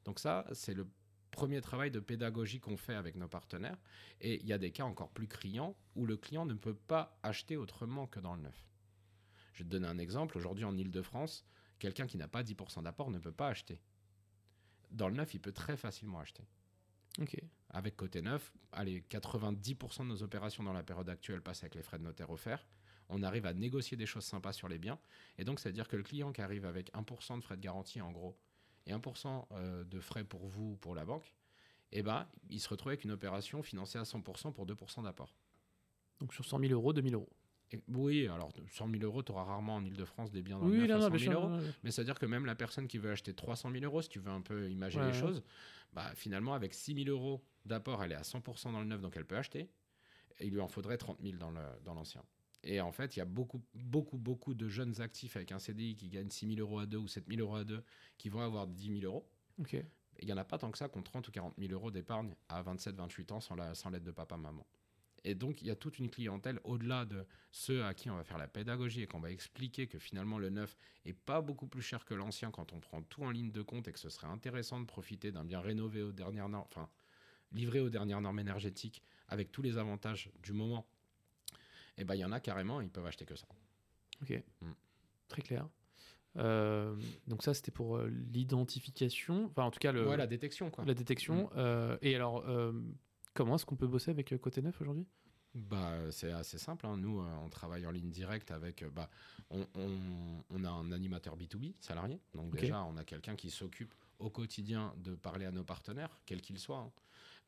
Donc 0.04 0.18
ça, 0.18 0.46
c'est 0.52 0.74
le 0.74 0.88
premier 1.30 1.60
travail 1.60 1.90
de 1.90 2.00
pédagogie 2.00 2.60
qu'on 2.60 2.76
fait 2.76 2.94
avec 2.94 3.16
nos 3.16 3.28
partenaires. 3.28 3.80
Et 4.20 4.40
il 4.40 4.46
y 4.46 4.52
a 4.52 4.58
des 4.58 4.70
cas 4.70 4.84
encore 4.84 5.10
plus 5.10 5.26
criants 5.26 5.76
où 5.96 6.06
le 6.06 6.16
client 6.16 6.46
ne 6.46 6.54
peut 6.54 6.74
pas 6.74 7.18
acheter 7.22 7.56
autrement 7.56 8.06
que 8.06 8.20
dans 8.20 8.34
le 8.34 8.42
neuf. 8.42 8.68
Je 9.52 9.58
vais 9.58 9.64
te 9.64 9.70
donner 9.70 9.88
un 9.88 9.98
exemple. 9.98 10.36
Aujourd'hui, 10.38 10.64
en 10.64 10.76
Ile-de-France, 10.76 11.44
quelqu'un 11.78 12.06
qui 12.06 12.16
n'a 12.16 12.28
pas 12.28 12.42
10% 12.42 12.82
d'apport 12.82 13.10
ne 13.10 13.18
peut 13.18 13.32
pas 13.32 13.48
acheter. 13.48 13.80
Dans 14.90 15.08
le 15.08 15.14
neuf, 15.14 15.34
il 15.34 15.40
peut 15.40 15.52
très 15.52 15.76
facilement 15.76 16.20
acheter. 16.20 16.44
Avec 17.70 17.96
côté 17.96 18.22
neuf, 18.22 18.52
allez, 18.72 19.04
90% 19.10 20.00
de 20.00 20.04
nos 20.04 20.22
opérations 20.22 20.62
dans 20.62 20.72
la 20.72 20.82
période 20.82 21.08
actuelle 21.08 21.42
passent 21.42 21.62
avec 21.62 21.74
les 21.74 21.82
frais 21.82 21.98
de 21.98 22.04
notaire 22.04 22.30
offerts. 22.30 22.66
On 23.08 23.22
arrive 23.22 23.46
à 23.46 23.52
négocier 23.52 23.96
des 23.96 24.06
choses 24.06 24.24
sympas 24.24 24.52
sur 24.52 24.68
les 24.68 24.78
biens. 24.78 24.98
Et 25.38 25.44
donc, 25.44 25.60
ça 25.60 25.68
veut 25.68 25.74
dire 25.74 25.88
que 25.88 25.96
le 25.96 26.02
client 26.02 26.32
qui 26.32 26.40
arrive 26.40 26.64
avec 26.64 26.92
1% 26.92 27.38
de 27.38 27.44
frais 27.44 27.56
de 27.56 27.60
garantie, 27.60 28.00
en 28.00 28.10
gros, 28.12 28.36
et 28.86 28.92
1% 28.92 29.46
euh, 29.52 29.84
de 29.84 30.00
frais 30.00 30.24
pour 30.24 30.46
vous 30.46 30.72
ou 30.72 30.76
pour 30.76 30.94
la 30.94 31.04
banque, 31.04 31.34
eh 31.92 32.02
ben, 32.02 32.26
il 32.50 32.60
se 32.60 32.68
retrouve 32.68 32.90
avec 32.90 33.04
une 33.04 33.12
opération 33.12 33.62
financée 33.62 33.98
à 33.98 34.02
100% 34.02 34.52
pour 34.52 34.66
2% 34.66 35.02
d'apport. 35.04 35.34
Donc 36.20 36.32
sur 36.34 36.44
100 36.44 36.58
000 36.60 36.72
euros, 36.72 36.92
2 36.92 37.02
000 37.02 37.14
euros. 37.14 37.28
Et 37.72 37.80
oui, 37.88 38.28
alors 38.28 38.52
100 38.70 38.88
000 38.90 39.02
euros, 39.02 39.22
tu 39.22 39.32
auras 39.32 39.44
rarement 39.44 39.76
en 39.76 39.84
Ile-de-France 39.84 40.30
des 40.30 40.42
biens 40.42 40.58
dans 40.58 40.66
le 40.66 40.72
Oui, 40.82 40.86
non, 40.88 41.00
100 41.00 41.10
bien 41.10 41.18
000 41.18 41.32
sûr. 41.32 41.48
euros. 41.50 41.60
Mais 41.82 41.90
c'est-à-dire 41.90 42.18
que 42.18 42.26
même 42.26 42.46
la 42.46 42.54
personne 42.54 42.86
qui 42.86 42.98
veut 42.98 43.10
acheter 43.10 43.34
300 43.34 43.70
000 43.72 43.84
euros, 43.84 44.02
si 44.02 44.08
tu 44.08 44.18
veux 44.20 44.30
un 44.30 44.42
peu 44.42 44.70
imaginer 44.70 45.04
Ouais, 45.04 45.10
les 45.10 45.14
ouais. 45.16 45.20
choses, 45.20 45.42
bah, 45.92 46.12
finalement, 46.14 46.54
avec 46.54 46.74
6 46.74 46.94
000 47.04 47.08
euros 47.08 47.42
d'apport, 47.64 48.02
elle 48.04 48.12
est 48.12 48.16
à 48.16 48.22
100% 48.22 48.72
dans 48.72 48.80
le 48.80 48.86
neuf, 48.86 49.00
donc 49.00 49.16
elle 49.16 49.24
peut 49.24 49.36
acheter. 49.36 49.68
Et 50.40 50.46
il 50.46 50.52
lui 50.52 50.60
en 50.60 50.68
faudrait 50.68 50.98
30 50.98 51.20
000 51.22 51.36
dans 51.38 51.50
le- 51.50 51.60
dans 51.84 51.94
l'ancien. 51.94 52.22
Et 52.64 52.80
en 52.80 52.92
fait, 52.92 53.16
il 53.16 53.18
y 53.20 53.22
a 53.22 53.26
beaucoup, 53.26 53.62
beaucoup, 53.74 54.18
beaucoup 54.18 54.54
de 54.54 54.68
jeunes 54.68 55.00
actifs 55.00 55.36
avec 55.36 55.52
un 55.52 55.58
CDI 55.58 55.94
qui 55.94 56.08
gagnent 56.08 56.30
6 56.30 56.46
000 56.46 56.60
euros 56.60 56.78
à 56.80 56.86
deux 56.86 56.98
ou 56.98 57.08
7 57.08 57.26
000 57.28 57.40
euros 57.40 57.56
à 57.56 57.64
deux 57.64 57.84
qui 58.18 58.28
vont 58.28 58.40
avoir 58.40 58.66
10 58.66 58.88
000 59.00 59.04
euros. 59.04 59.30
Ok. 59.58 59.74
Et 59.74 59.86
il 60.22 60.26
n'y 60.26 60.32
en 60.32 60.36
a 60.38 60.44
pas 60.44 60.58
tant 60.58 60.70
que 60.70 60.78
ça 60.78 60.88
qui 60.88 60.98
ont 60.98 61.02
30 61.02 61.28
ou 61.28 61.32
40 61.32 61.54
000 61.58 61.72
euros 61.72 61.90
d'épargne 61.90 62.34
à 62.48 62.62
27, 62.62 62.96
28 62.96 63.32
ans 63.32 63.40
sans 63.40 63.54
la- 63.54 63.74
sans 63.74 63.90
l'aide 63.90 64.04
de 64.04 64.10
papa, 64.10 64.36
maman. 64.36 64.66
Et 65.24 65.34
donc, 65.34 65.62
il 65.62 65.68
y 65.68 65.70
a 65.70 65.76
toute 65.76 65.98
une 65.98 66.10
clientèle 66.10 66.60
au-delà 66.64 67.06
de 67.06 67.26
ceux 67.50 67.84
à 67.84 67.94
qui 67.94 68.10
on 68.10 68.16
va 68.16 68.24
faire 68.24 68.38
la 68.38 68.46
pédagogie 68.48 69.02
et 69.02 69.06
qu'on 69.06 69.20
va 69.20 69.30
expliquer 69.30 69.86
que 69.86 69.98
finalement 69.98 70.38
le 70.38 70.50
neuf 70.50 70.76
est 71.06 71.14
pas 71.14 71.40
beaucoup 71.40 71.66
plus 71.66 71.80
cher 71.82 72.04
que 72.04 72.12
l'ancien 72.14 72.50
quand 72.50 72.72
on 72.74 72.80
prend 72.80 73.02
tout 73.02 73.22
en 73.24 73.30
ligne 73.30 73.50
de 73.50 73.62
compte 73.62 73.88
et 73.88 73.92
que 73.92 73.98
ce 73.98 74.10
serait 74.10 74.26
intéressant 74.26 74.80
de 74.80 74.84
profiter 74.86 75.32
d'un 75.32 75.44
bien 75.44 75.60
rénové 75.60 76.02
aux 76.02 76.12
dernières 76.12 76.48
normes, 76.50 76.66
enfin, 76.68 76.90
livré 77.52 77.80
aux 77.80 77.88
dernières 77.90 78.20
normes 78.20 78.38
énergétiques 78.38 79.02
avec 79.28 79.50
tous 79.50 79.62
les 79.62 79.78
avantages 79.78 80.30
du 80.42 80.52
moment. 80.52 80.86
Et 81.98 82.04
ben, 82.04 82.14
il 82.14 82.20
y 82.20 82.24
en 82.24 82.32
a 82.32 82.40
carrément, 82.40 82.80
ils 82.80 82.90
peuvent 82.90 83.06
acheter 83.06 83.24
que 83.24 83.36
ça. 83.36 83.46
Ok. 84.22 84.42
Mm. 84.60 84.70
Très 85.28 85.42
clair. 85.42 85.68
Euh, 86.36 86.96
donc 87.28 87.42
ça, 87.42 87.54
c'était 87.54 87.70
pour 87.70 87.96
euh, 87.96 88.08
l'identification, 88.08 89.46
enfin 89.46 89.64
en 89.64 89.70
tout 89.70 89.78
cas 89.78 89.92
le, 89.92 90.08
ouais, 90.08 90.16
la 90.16 90.26
détection, 90.26 90.70
quoi. 90.70 90.84
la 90.84 90.94
détection. 90.94 91.50
Euh, 91.56 91.96
et 92.02 92.14
alors, 92.16 92.44
comment 93.34 93.54
est-ce 93.56 93.64
qu'on 93.66 93.76
peut 93.76 93.86
bosser 93.86 94.10
avec 94.10 94.36
Côté 94.40 94.62
Neuf 94.62 94.80
aujourd'hui? 94.80 95.06
Bah, 95.54 96.10
c'est 96.10 96.32
assez 96.32 96.58
simple. 96.58 96.84
hein. 96.86 96.96
Nous, 96.96 97.20
on 97.20 97.48
travaille 97.48 97.86
en 97.86 97.92
ligne 97.92 98.10
directe 98.10 98.50
avec. 98.50 98.84
bah, 98.92 99.08
on, 99.50 99.64
on- 99.76 100.42
on 100.50 100.64
a 100.64 100.68
un 100.70 100.90
animateur 100.90 101.36
B2B 101.36 101.74
salarié. 101.80 102.20
Donc, 102.34 102.56
déjà, 102.62 102.82
on 102.84 102.96
a 102.96 103.04
quelqu'un 103.04 103.36
qui 103.36 103.50
s'occupe 103.50 103.94
au 104.18 104.30
quotidien 104.30 104.92
de 104.96 105.14
parler 105.14 105.46
à 105.46 105.52
nos 105.52 105.62
partenaires, 105.62 106.20
quels 106.26 106.42
qu'ils 106.42 106.58
soient. 106.58 106.78
hein. 106.78 106.92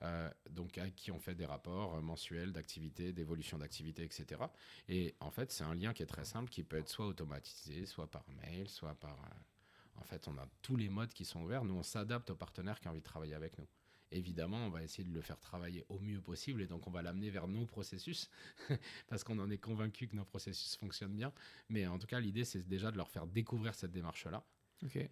Euh, 0.02 0.30
donc, 0.50 0.76
à 0.78 0.90
qui 0.90 1.10
on 1.10 1.18
fait 1.18 1.34
des 1.34 1.46
rapports 1.46 1.94
euh, 1.94 2.00
mensuels 2.00 2.52
d'activité, 2.52 3.12
d'évolution 3.12 3.58
d'activité, 3.58 4.04
etc. 4.04 4.42
Et 4.88 5.14
en 5.20 5.30
fait, 5.30 5.50
c'est 5.50 5.64
un 5.64 5.74
lien 5.74 5.94
qui 5.94 6.02
est 6.02 6.06
très 6.06 6.24
simple, 6.24 6.50
qui 6.50 6.62
peut 6.62 6.76
être 6.76 6.88
soit 6.88 7.06
automatisé, 7.06 7.86
soit 7.86 8.10
par 8.10 8.24
mail, 8.42 8.68
soit 8.68 8.94
par. 8.94 9.12
euh, 9.12 10.00
en 10.00 10.04
fait, 10.04 10.28
on 10.28 10.36
a 10.36 10.46
tous 10.60 10.76
les 10.76 10.90
modes 10.90 11.12
qui 11.14 11.24
sont 11.24 11.42
ouverts. 11.42 11.64
Nous, 11.64 11.74
on 11.74 11.82
s'adapte 11.82 12.28
aux 12.30 12.36
partenaires 12.36 12.80
qui 12.80 12.88
ont 12.88 12.90
envie 12.90 13.00
de 13.00 13.04
travailler 13.04 13.34
avec 13.34 13.56
nous. 13.58 13.66
Évidemment, 14.12 14.58
on 14.66 14.70
va 14.70 14.82
essayer 14.82 15.04
de 15.04 15.12
le 15.12 15.22
faire 15.22 15.40
travailler 15.40 15.84
au 15.88 15.98
mieux 15.98 16.20
possible 16.20 16.62
et 16.62 16.66
donc 16.66 16.86
on 16.86 16.90
va 16.90 17.02
l'amener 17.02 17.30
vers 17.30 17.48
nos 17.48 17.66
processus 17.66 18.30
parce 19.08 19.24
qu'on 19.24 19.38
en 19.38 19.50
est 19.50 19.58
convaincu 19.58 20.06
que 20.06 20.14
nos 20.14 20.24
processus 20.24 20.76
fonctionnent 20.76 21.16
bien. 21.16 21.32
Mais 21.70 21.86
en 21.86 21.98
tout 21.98 22.06
cas, 22.06 22.20
l'idée, 22.20 22.44
c'est 22.44 22.62
déjà 22.68 22.92
de 22.92 22.98
leur 22.98 23.10
faire 23.10 23.26
découvrir 23.26 23.74
cette 23.74 23.92
démarche-là 23.92 24.44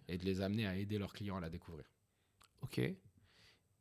et 0.07 0.17
de 0.17 0.23
les 0.25 0.41
amener 0.41 0.67
à 0.67 0.75
aider 0.75 0.97
leurs 0.97 1.13
clients 1.13 1.37
à 1.37 1.41
la 1.41 1.49
découvrir. 1.49 1.85
Ok. 2.61 2.79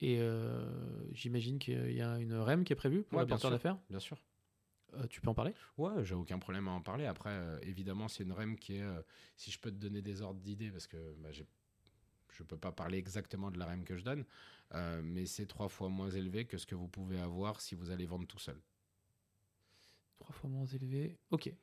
Et 0.01 0.19
euh, 0.21 1.13
j'imagine 1.13 1.59
qu'il 1.59 1.93
y 1.93 2.01
a 2.03 2.19
une 2.19 2.35
REM 2.35 2.65
qui 2.65 2.73
est 2.73 2.77
prévue 2.77 3.03
pour 3.05 3.19
Ouais, 3.19 3.23
le 3.23 3.27
bien 3.27 3.35
porteur 3.35 3.51
sûr. 3.51 3.59
d'affaires? 3.59 3.79
Bien 3.91 4.01
sûr. 4.01 4.17
Euh, 4.95 5.07
tu 5.09 5.21
peux 5.21 5.29
en 5.31 5.35
parler? 5.35 5.55
Ouais, 5.77 6.05
j'ai 6.05 6.15
aucun 6.15 6.39
problème 6.39 6.69
à 6.69 6.73
en 6.73 6.81
parler. 6.83 7.07
Après, 7.07 7.31
euh, 7.31 7.59
évidemment, 7.63 8.09
c'est 8.09 8.23
une 8.25 8.33
REM 8.33 8.57
qui 8.59 8.77
est, 8.77 8.83
euh, 8.83 9.03
si 9.37 9.51
je 9.51 9.59
peux 9.59 9.71
te 9.71 9.77
donner 9.77 10.03
des 10.03 10.23
ordres 10.23 10.41
d'idées, 10.41 10.71
parce 10.71 10.87
que 10.87 11.15
bah, 11.19 11.33
j'ai- 11.33 11.47
je 12.31 12.43
ne 12.43 12.47
peux 12.49 12.57
pas 12.59 12.73
parler 12.73 12.99
exactement 12.99 13.51
de 13.51 13.59
la 13.59 13.67
REM 13.67 13.85
que 13.85 13.97
je 13.97 14.05
donne, 14.05 14.25
euh, 14.75 15.03
mais 15.03 15.27
c'est 15.27 15.47
trois 15.47 15.69
fois 15.69 15.89
moins 15.89 16.11
élevé 16.11 16.47
que 16.47 16.59
ce 16.59 16.67
que 16.67 16.75
vous 16.75 16.89
pouvez 16.89 17.19
avoir 17.21 17.61
si 17.61 17.75
vous 17.75 17.91
allez 17.91 18.07
vendre 18.07 18.27
tout 18.27 18.39
seul. 18.39 18.61
Trois 20.19 20.35
fois 20.35 20.51
moins 20.51 20.67
élevé. 20.67 21.17
Ok. 21.31 21.55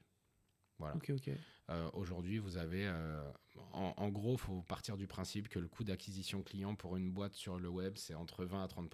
Voilà. 0.82 0.96
Ok, 0.96 1.12
ok. 1.16 1.30
Euh, 1.70 1.90
Aujourd'hui, 1.94 2.38
vous 2.40 2.58
avez, 2.58 2.86
euh, 2.88 3.24
en, 3.72 3.94
en 3.96 4.10
gros, 4.10 4.34
il 4.34 4.40
faut 4.40 4.62
partir 4.64 4.98
du 4.98 5.08
principe 5.08 5.48
que 5.48 5.60
le 5.60 5.68
coût 5.68 5.84
d'acquisition 5.84 6.42
client 6.42 6.76
pour 6.76 6.98
une 6.98 7.12
boîte 7.12 7.34
sur 7.34 7.60
le 7.60 7.70
web, 7.70 7.94
c'est 7.98 8.16
entre 8.16 8.44
20 8.44 8.64
à 8.64 8.68
30 8.68 8.92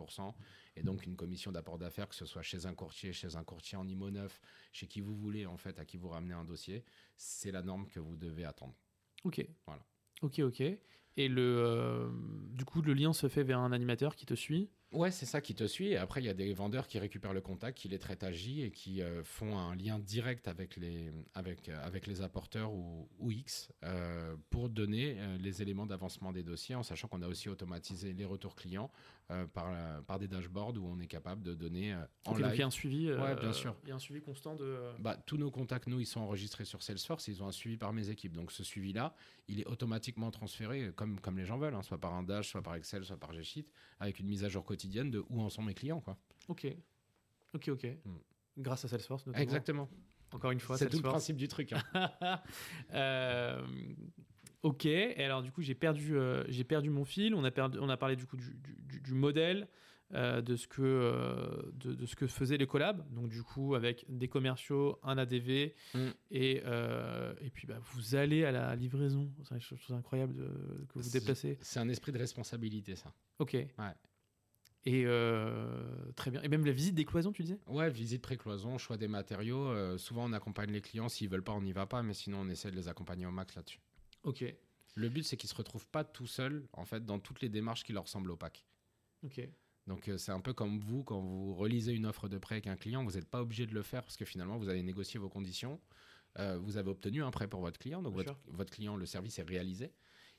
et 0.75 0.83
donc 0.83 1.05
une 1.05 1.15
commission 1.15 1.51
d'apport 1.51 1.77
d'affaires, 1.77 2.07
que 2.09 2.15
ce 2.15 2.25
soit 2.25 2.43
chez 2.43 2.65
un 2.65 2.75
courtier, 2.75 3.13
chez 3.13 3.35
un 3.35 3.43
courtier 3.43 3.77
en 3.77 3.87
IMO 3.87 4.11
neuf, 4.11 4.39
chez 4.73 4.85
qui 4.87 5.01
vous 5.01 5.15
voulez, 5.15 5.45
en 5.45 5.57
fait, 5.57 5.79
à 5.79 5.85
qui 5.85 5.97
vous 5.97 6.09
ramenez 6.09 6.33
un 6.35 6.43
dossier, 6.43 6.83
c'est 7.15 7.51
la 7.51 7.63
norme 7.63 7.87
que 7.87 7.99
vous 7.99 8.15
devez 8.17 8.43
attendre. 8.45 8.75
Ok. 9.23 9.43
Voilà. 9.65 9.83
Ok, 10.21 10.39
ok. 10.39 10.61
Et 10.61 11.29
le, 11.29 11.41
euh, 11.41 12.09
du 12.51 12.63
coup, 12.65 12.81
le 12.81 12.93
lien 12.93 13.11
se 13.13 13.27
fait 13.27 13.43
vers 13.43 13.59
un 13.59 13.71
animateur 13.71 14.15
qui 14.15 14.25
te 14.27 14.35
suit. 14.35 14.69
Ouais, 14.93 15.11
c'est 15.11 15.25
ça 15.25 15.41
qui 15.41 15.53
te 15.53 15.67
suit. 15.67 15.89
Et 15.89 15.97
après, 15.97 16.21
il 16.21 16.25
y 16.25 16.29
a 16.29 16.33
des 16.33 16.53
vendeurs 16.53 16.87
qui 16.87 16.97
récupèrent 16.97 17.33
le 17.33 17.41
contact, 17.41 17.77
qui 17.77 17.89
les 17.89 17.99
traitent 17.99 18.23
à 18.23 18.31
J 18.31 18.61
et 18.63 18.71
qui 18.71 19.01
euh, 19.01 19.21
font 19.23 19.57
un 19.57 19.75
lien 19.75 19.99
direct 19.99 20.47
avec 20.47 20.77
les, 20.77 21.11
avec, 21.33 21.67
euh, 21.67 21.77
avec 21.85 22.07
les 22.07 22.21
apporteurs 22.21 22.71
ou, 22.73 23.09
ou 23.19 23.31
X 23.31 23.69
euh, 23.83 24.35
pour 24.49 24.69
donner 24.69 25.15
euh, 25.19 25.37
les 25.39 25.61
éléments 25.61 25.85
d'avancement 25.85 26.31
des 26.31 26.41
dossiers, 26.41 26.75
en 26.75 26.83
sachant 26.83 27.09
qu'on 27.09 27.21
a 27.21 27.27
aussi 27.27 27.49
automatisé 27.49 28.13
les 28.13 28.25
retours 28.25 28.55
clients 28.55 28.89
par, 29.53 30.01
par 30.03 30.19
des 30.19 30.29
dashboards 30.29 30.77
où 30.77 30.87
on 30.87 31.01
est 31.01 31.07
capable 31.07 31.43
de 31.43 31.53
donner 31.53 31.93
en 32.23 32.31
Ok, 32.31 32.39
donc 32.39 32.39
il 32.39 32.45
y 32.45 32.49
live. 32.49 32.61
a 32.61 32.65
un 32.67 32.71
suivi. 32.71 33.11
Ouais, 33.11 33.35
bien 33.35 33.51
sûr. 33.51 33.75
Il 33.83 33.89
y 33.89 33.91
a 33.91 33.95
un 33.95 33.99
suivi 33.99 34.21
constant 34.21 34.55
de. 34.55 34.79
Bah, 34.99 35.17
tous 35.25 35.35
nos 35.35 35.51
contacts, 35.51 35.87
nous, 35.87 35.99
ils 35.99 36.05
sont 36.05 36.21
enregistrés 36.21 36.63
sur 36.63 36.81
Salesforce, 36.81 37.27
ils 37.27 37.43
ont 37.43 37.47
un 37.47 37.51
suivi 37.51 37.75
par 37.75 37.91
mes 37.91 38.09
équipes. 38.09 38.37
Donc 38.37 38.53
ce 38.53 38.63
suivi-là, 38.63 39.13
il 39.49 39.59
est 39.59 39.65
automatiquement 39.67 40.31
transféré 40.31 40.93
comme, 40.95 41.19
comme 41.19 41.37
les 41.37 41.43
gens 41.45 41.57
veulent, 41.57 41.75
hein, 41.75 41.81
soit 41.81 41.97
par 41.97 42.13
un 42.13 42.23
Dash, 42.23 42.47
soit 42.47 42.61
par 42.61 42.75
Excel, 42.75 43.03
soit 43.03 43.17
par 43.17 43.33
G-Sheet, 43.33 43.65
avec 43.99 44.19
une 44.19 44.27
mise 44.27 44.45
à 44.45 44.47
jour 44.47 44.63
quotidienne 44.63 44.76
de 44.77 45.23
où 45.29 45.41
en 45.41 45.49
sont 45.49 45.61
mes 45.63 45.73
clients. 45.73 45.99
Quoi. 46.01 46.17
Ok. 46.47 46.67
Ok, 47.53 47.69
ok. 47.69 47.85
Mm. 48.05 48.11
Grâce 48.59 48.85
à 48.85 48.87
Salesforce, 48.87 49.25
notamment. 49.25 49.43
Exactement. 49.43 49.89
Encore 50.33 50.51
une 50.51 50.59
fois, 50.59 50.77
C'est 50.77 50.89
tout 50.89 50.97
le 50.97 51.03
principe 51.03 51.37
du 51.37 51.47
truc. 51.47 51.73
hein. 51.73 52.41
Euh, 52.93 53.61
ok. 54.63 54.85
Et 54.85 55.23
alors 55.23 55.41
du 55.41 55.51
coup, 55.51 55.61
j'ai 55.61 55.75
perdu, 55.75 56.17
euh, 56.17 56.43
j'ai 56.49 56.63
perdu 56.63 56.89
mon 56.89 57.05
fil. 57.05 57.33
On 57.35 57.43
a 57.43 57.51
perdu, 57.51 57.77
on 57.79 57.89
a 57.89 57.97
parlé 57.97 58.15
du 58.15 58.25
coup 58.25 58.37
du, 58.37 58.55
du- 59.03 59.13
modèle, 59.13 59.67
euh, 60.13 60.41
de 60.41 60.55
ce 60.55 60.67
que, 60.67 61.71
de, 61.73 61.93
de 61.93 62.05
ce 62.05 62.15
que 62.15 62.27
faisaient 62.27 62.57
les 62.57 62.67
collabs. 62.67 63.03
Donc 63.13 63.29
du 63.29 63.41
coup, 63.43 63.75
avec 63.75 64.05
des 64.09 64.27
commerciaux, 64.27 64.99
un 65.03 65.17
ADV, 65.17 65.73
Mm. 65.93 66.07
et 66.31 66.57
et 67.41 67.49
puis 67.51 67.67
bah, 67.67 67.79
vous 67.93 68.15
allez 68.15 68.43
à 68.45 68.51
la 68.51 68.75
livraison. 68.75 69.31
C'est 69.43 69.55
une 69.55 69.61
chose 69.61 69.91
incroyable 69.91 70.33
de- 70.35 70.85
que 70.89 70.99
vous 70.99 71.09
déplacez. 71.09 71.57
C'est 71.61 71.79
un 71.79 71.89
esprit 71.89 72.11
de 72.11 72.17
responsabilité, 72.17 72.95
ça. 72.95 73.13
Ok. 73.39 73.55
Et 74.89 75.03
euh, 75.05 75.67
très 76.15 76.31
bien. 76.31 76.41
Et 76.43 76.47
même 76.47 76.65
la 76.65 76.71
visite 76.71 76.95
des 76.95 77.03
cloisons, 77.03 77.33
tu 77.33 77.43
disais? 77.43 77.59
Ouais, 77.67 77.89
visite 77.89 78.21
pré-cloison, 78.21 78.77
choix 78.77 78.95
des 78.95 79.09
matériaux. 79.09 79.67
euh, 79.67 79.97
souvent, 79.97 80.29
on 80.29 80.31
accompagne 80.31 80.71
les 80.71 80.79
clients. 80.79 81.09
S'ils 81.09 81.27
veulent 81.27 81.43
pas, 81.43 81.51
on 81.51 81.61
n'y 81.61 81.73
va 81.73 81.85
pas. 81.85 82.03
Mais 82.03 82.13
sinon, 82.13 82.39
on 82.39 82.47
essaie 82.47 82.71
de 82.71 82.75
les 82.77 82.87
accompagner 82.87 83.25
au 83.25 83.31
max 83.31 83.53
là-dessus. 83.53 83.81
Ok. 84.23 84.45
Le 84.95 85.09
but, 85.09 85.23
c'est 85.23 85.35
qu'ils 85.35 85.49
se 85.49 85.55
retrouvent 85.55 85.89
pas 85.89 86.05
tout 86.05 86.25
seuls, 86.25 86.69
en 86.71 86.85
fait, 86.85 87.05
dans 87.05 87.19
toutes 87.19 87.41
les 87.41 87.49
démarches 87.49 87.83
qui 87.83 87.91
leur 87.91 88.07
semblent 88.07 88.31
opaques. 88.31 88.65
Ok. 89.23 89.41
Donc, 89.87 90.07
euh, 90.07 90.17
c'est 90.17 90.31
un 90.31 90.39
peu 90.39 90.53
comme 90.53 90.79
vous, 90.79 91.03
quand 91.03 91.19
vous 91.19 91.53
relisez 91.53 91.91
une 91.91 92.05
offre 92.05 92.29
de 92.29 92.37
prêt 92.37 92.55
avec 92.55 92.67
un 92.67 92.77
client, 92.77 93.03
vous 93.03 93.11
n'êtes 93.11 93.29
pas 93.29 93.41
obligé 93.41 93.65
de 93.65 93.73
le 93.73 93.83
faire 93.83 94.03
parce 94.03 94.15
que 94.15 94.23
finalement, 94.23 94.57
vous 94.57 94.69
avez 94.69 94.83
négocié 94.83 95.19
vos 95.19 95.29
conditions. 95.29 95.81
Vous 96.61 96.77
avez 96.77 96.91
obtenu 96.91 97.23
un 97.23 97.31
prêt 97.31 97.47
pour 97.47 97.61
votre 97.61 97.79
client. 97.79 98.03
Donc, 98.03 98.13
votre, 98.13 98.37
votre 98.45 98.71
client, 98.71 98.95
le 98.95 99.07
service 99.07 99.39
est 99.39 99.43
réalisé. 99.43 99.91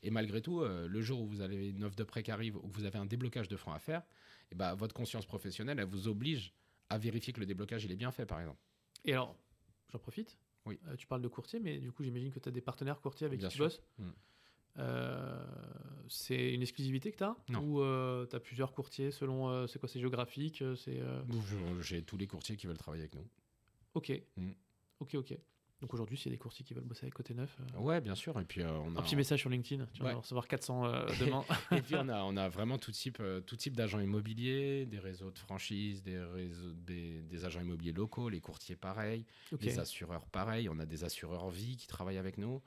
Et 0.05 0.13
malgré 0.13 0.41
tout, 0.41 0.63
le 0.63 1.01
jour 1.03 1.21
où 1.21 1.27
vous 1.27 1.41
avez 1.41 1.71
une 1.71 1.83
offre 1.83 1.97
de 1.97 2.05
prêt 2.05 2.23
qui 2.23 2.31
arrive 2.31 2.57
ou 2.57 2.69
que 2.69 2.77
vous 2.77 2.85
avez 2.85 3.01
un 3.01 3.05
déblocage 3.05 3.49
de 3.49 3.57
fonds 3.57 3.73
à 3.73 3.81
faire, 3.81 4.05
eh 4.53 4.55
ben, 4.55 4.75
votre 4.75 4.95
conscience 4.95 5.27
professionnelle, 5.27 5.79
elle 5.79 5.87
vous 5.87 6.09
oblige 6.09 6.53
à 6.91 6.99
vérifier 6.99 7.33
que 7.33 7.41
le 7.41 7.47
déblocage, 7.47 7.85
il 7.85 7.93
est 7.93 7.97
bien 7.97 8.11
fait, 8.11 8.27
par 8.27 8.41
exemple. 8.41 8.61
Et 9.05 9.13
alors, 9.13 9.37
j'en 9.93 9.99
profite. 9.99 10.39
Oui. 10.67 10.79
Euh, 10.89 10.97
tu 10.97 11.07
parles 11.07 11.23
de 11.23 11.29
courtier, 11.29 11.61
mais 11.61 11.79
du 11.79 11.93
coup, 11.93 12.03
j'imagine 12.03 12.31
que 12.31 12.39
tu 12.39 12.49
as 12.49 12.53
des 12.53 12.61
partenaires 12.61 13.01
courtiers 13.01 13.27
avec 13.27 13.39
Bien 13.39 13.49
qui 13.49 13.57
tu 13.57 13.63
bosses. 13.63 13.83
Mm. 13.99 14.09
Euh, 14.79 15.45
c'est 16.09 16.53
une 16.55 16.63
exclusivité 16.63 17.11
que 17.11 17.17
tu 17.19 17.25
as 17.25 17.37
Non. 17.49 17.61
Ou 17.61 18.27
tu 18.27 18.37
as 18.37 18.41
plusieurs 18.41 18.73
courtiers 18.73 19.11
selon. 19.11 19.49
euh, 19.49 19.67
c'est 19.67 19.79
quoi 19.79 19.89
C'est 19.89 19.99
géographique 20.01 20.63
euh, 20.63 20.77
C'est. 20.77 21.01
euh, 21.01 21.21
J'ai 21.81 22.03
tous 22.03 22.17
les 22.17 22.27
courtiers 22.27 22.57
qui 22.57 22.67
veulent 22.67 22.79
travailler 22.79 23.03
avec 23.03 23.15
nous. 23.15 23.27
Ok. 23.95 24.13
Mm. 24.37 24.51
Ok, 25.01 25.15
ok. 25.15 25.37
Donc 25.81 25.95
aujourd'hui, 25.95 26.17
s'il 26.17 26.33
y 26.33 26.35
a 26.35 26.37
des 26.37 26.41
courtiers 26.41 26.65
qui 26.65 26.75
veulent 26.75 26.85
bosser 26.85 27.05
avec 27.05 27.15
Côté 27.15 27.35
Neuf, 27.35 27.57
euh, 27.61 27.79
Ouais, 27.79 28.01
bien 28.01 28.17
sûr. 28.17 28.39
Et 28.41 28.45
puis, 28.45 28.63
euh, 28.63 28.71
on 28.71 28.97
a, 28.97 29.01
un 29.01 29.03
petit 29.03 29.15
message 29.15 29.41
sur 29.41 29.49
LinkedIn. 29.51 29.87
Tu 29.93 30.03
vas 30.03 30.09
Ouais. 30.09 30.15
recevoir 30.15 30.49
400 30.49 30.87
euh, 30.87 31.07
demain. 31.21 31.45
Et 31.71 31.81
puis 31.83 31.95
on 31.95 32.09
a, 32.09 32.23
on 32.25 32.37
a 32.37 32.49
vraiment 32.49 32.79
tout 32.79 32.91
type, 32.91 33.19
euh, 33.21 33.41
tout 33.41 33.55
type 33.57 33.77
d'agents 33.77 34.01
immobiliers, 34.01 34.87
des 34.87 34.99
réseaux 34.99 35.31
de 35.31 35.39
franchise, 35.39 36.03
des, 36.03 36.19
réseaux, 36.19 36.73
des, 36.73 37.23
des 37.23 37.45
agents 37.45 37.61
immobiliers 37.61 37.93
locaux, 37.93 38.29
les 38.29 38.41
courtiers 38.41 38.75
pareil, 38.75 39.25
ok. 39.53 39.63
les 39.63 39.79
assureurs 39.79 40.27
pareil. 40.27 40.69
On 40.69 40.81
a 40.81 40.87
des 40.87 41.05
assureurs 41.05 41.49
vie 41.49 41.77
qui 41.77 41.87
travaillent 41.87 42.19
avec 42.19 42.39
nous. 42.39 42.61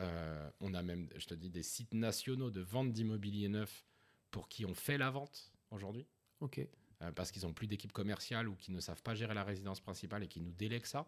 Euh, 0.00 0.48
on 0.60 0.72
a 0.72 0.82
même, 0.82 1.08
je 1.16 1.26
te 1.26 1.34
dis, 1.34 1.50
des 1.50 1.62
sites 1.62 1.92
nationaux 1.92 2.50
de 2.50 2.62
vente 2.62 2.92
d'immobilier 2.92 3.48
neuf 3.48 3.84
pour 4.30 4.48
qui 4.48 4.64
on 4.64 4.74
fait 4.74 4.98
la 4.98 5.10
vente 5.10 5.52
aujourd'hui. 5.70 6.06
Ok. 6.40 6.66
parce 7.14 7.30
qu'ils 7.30 7.42
n'ont 7.42 7.52
plus 7.52 7.66
d'équipe 7.66 7.92
commerciale 7.92 8.48
ou 8.48 8.54
qui 8.56 8.72
ne 8.72 8.80
savent 8.80 9.02
pas 9.02 9.14
gérer 9.14 9.34
la 9.34 9.44
résidence 9.44 9.80
principale 9.80 10.24
et 10.24 10.28
qui 10.28 10.40
nous 10.40 10.52
délèguent 10.52 10.86
ça. 10.86 11.06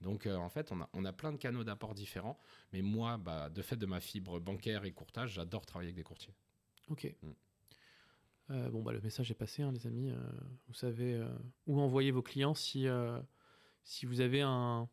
Donc 0.00 0.26
euh, 0.26 0.36
en 0.36 0.48
fait, 0.48 0.72
on 0.72 0.80
a, 0.80 0.88
on 0.92 1.04
a 1.04 1.12
plein 1.12 1.32
de 1.32 1.38
canaux 1.38 1.64
d'apport 1.64 1.94
différents. 1.94 2.38
Mais 2.72 2.82
moi, 2.82 3.16
bah, 3.16 3.48
de 3.48 3.62
fait 3.62 3.76
de 3.76 3.86
ma 3.86 4.00
fibre 4.00 4.40
bancaire 4.40 4.84
et 4.84 4.92
courtage, 4.92 5.32
j'adore 5.32 5.66
travailler 5.66 5.88
avec 5.88 5.96
des 5.96 6.04
courtiers. 6.04 6.34
Ok. 6.88 7.14
Mm. 7.22 7.30
Euh, 8.50 8.70
bon, 8.70 8.82
bah, 8.82 8.92
le 8.92 9.00
message 9.00 9.30
est 9.30 9.34
passé, 9.34 9.62
hein, 9.62 9.72
les 9.72 9.86
amis. 9.86 10.10
Euh, 10.10 10.18
vous 10.68 10.74
savez 10.74 11.20
où 11.66 11.80
envoyer 11.80 12.10
vos 12.10 12.22
clients 12.22 12.54
si, 12.54 12.86
si 13.82 14.06
vous 14.06 14.20
avez 14.20 14.42
un, 14.42 14.88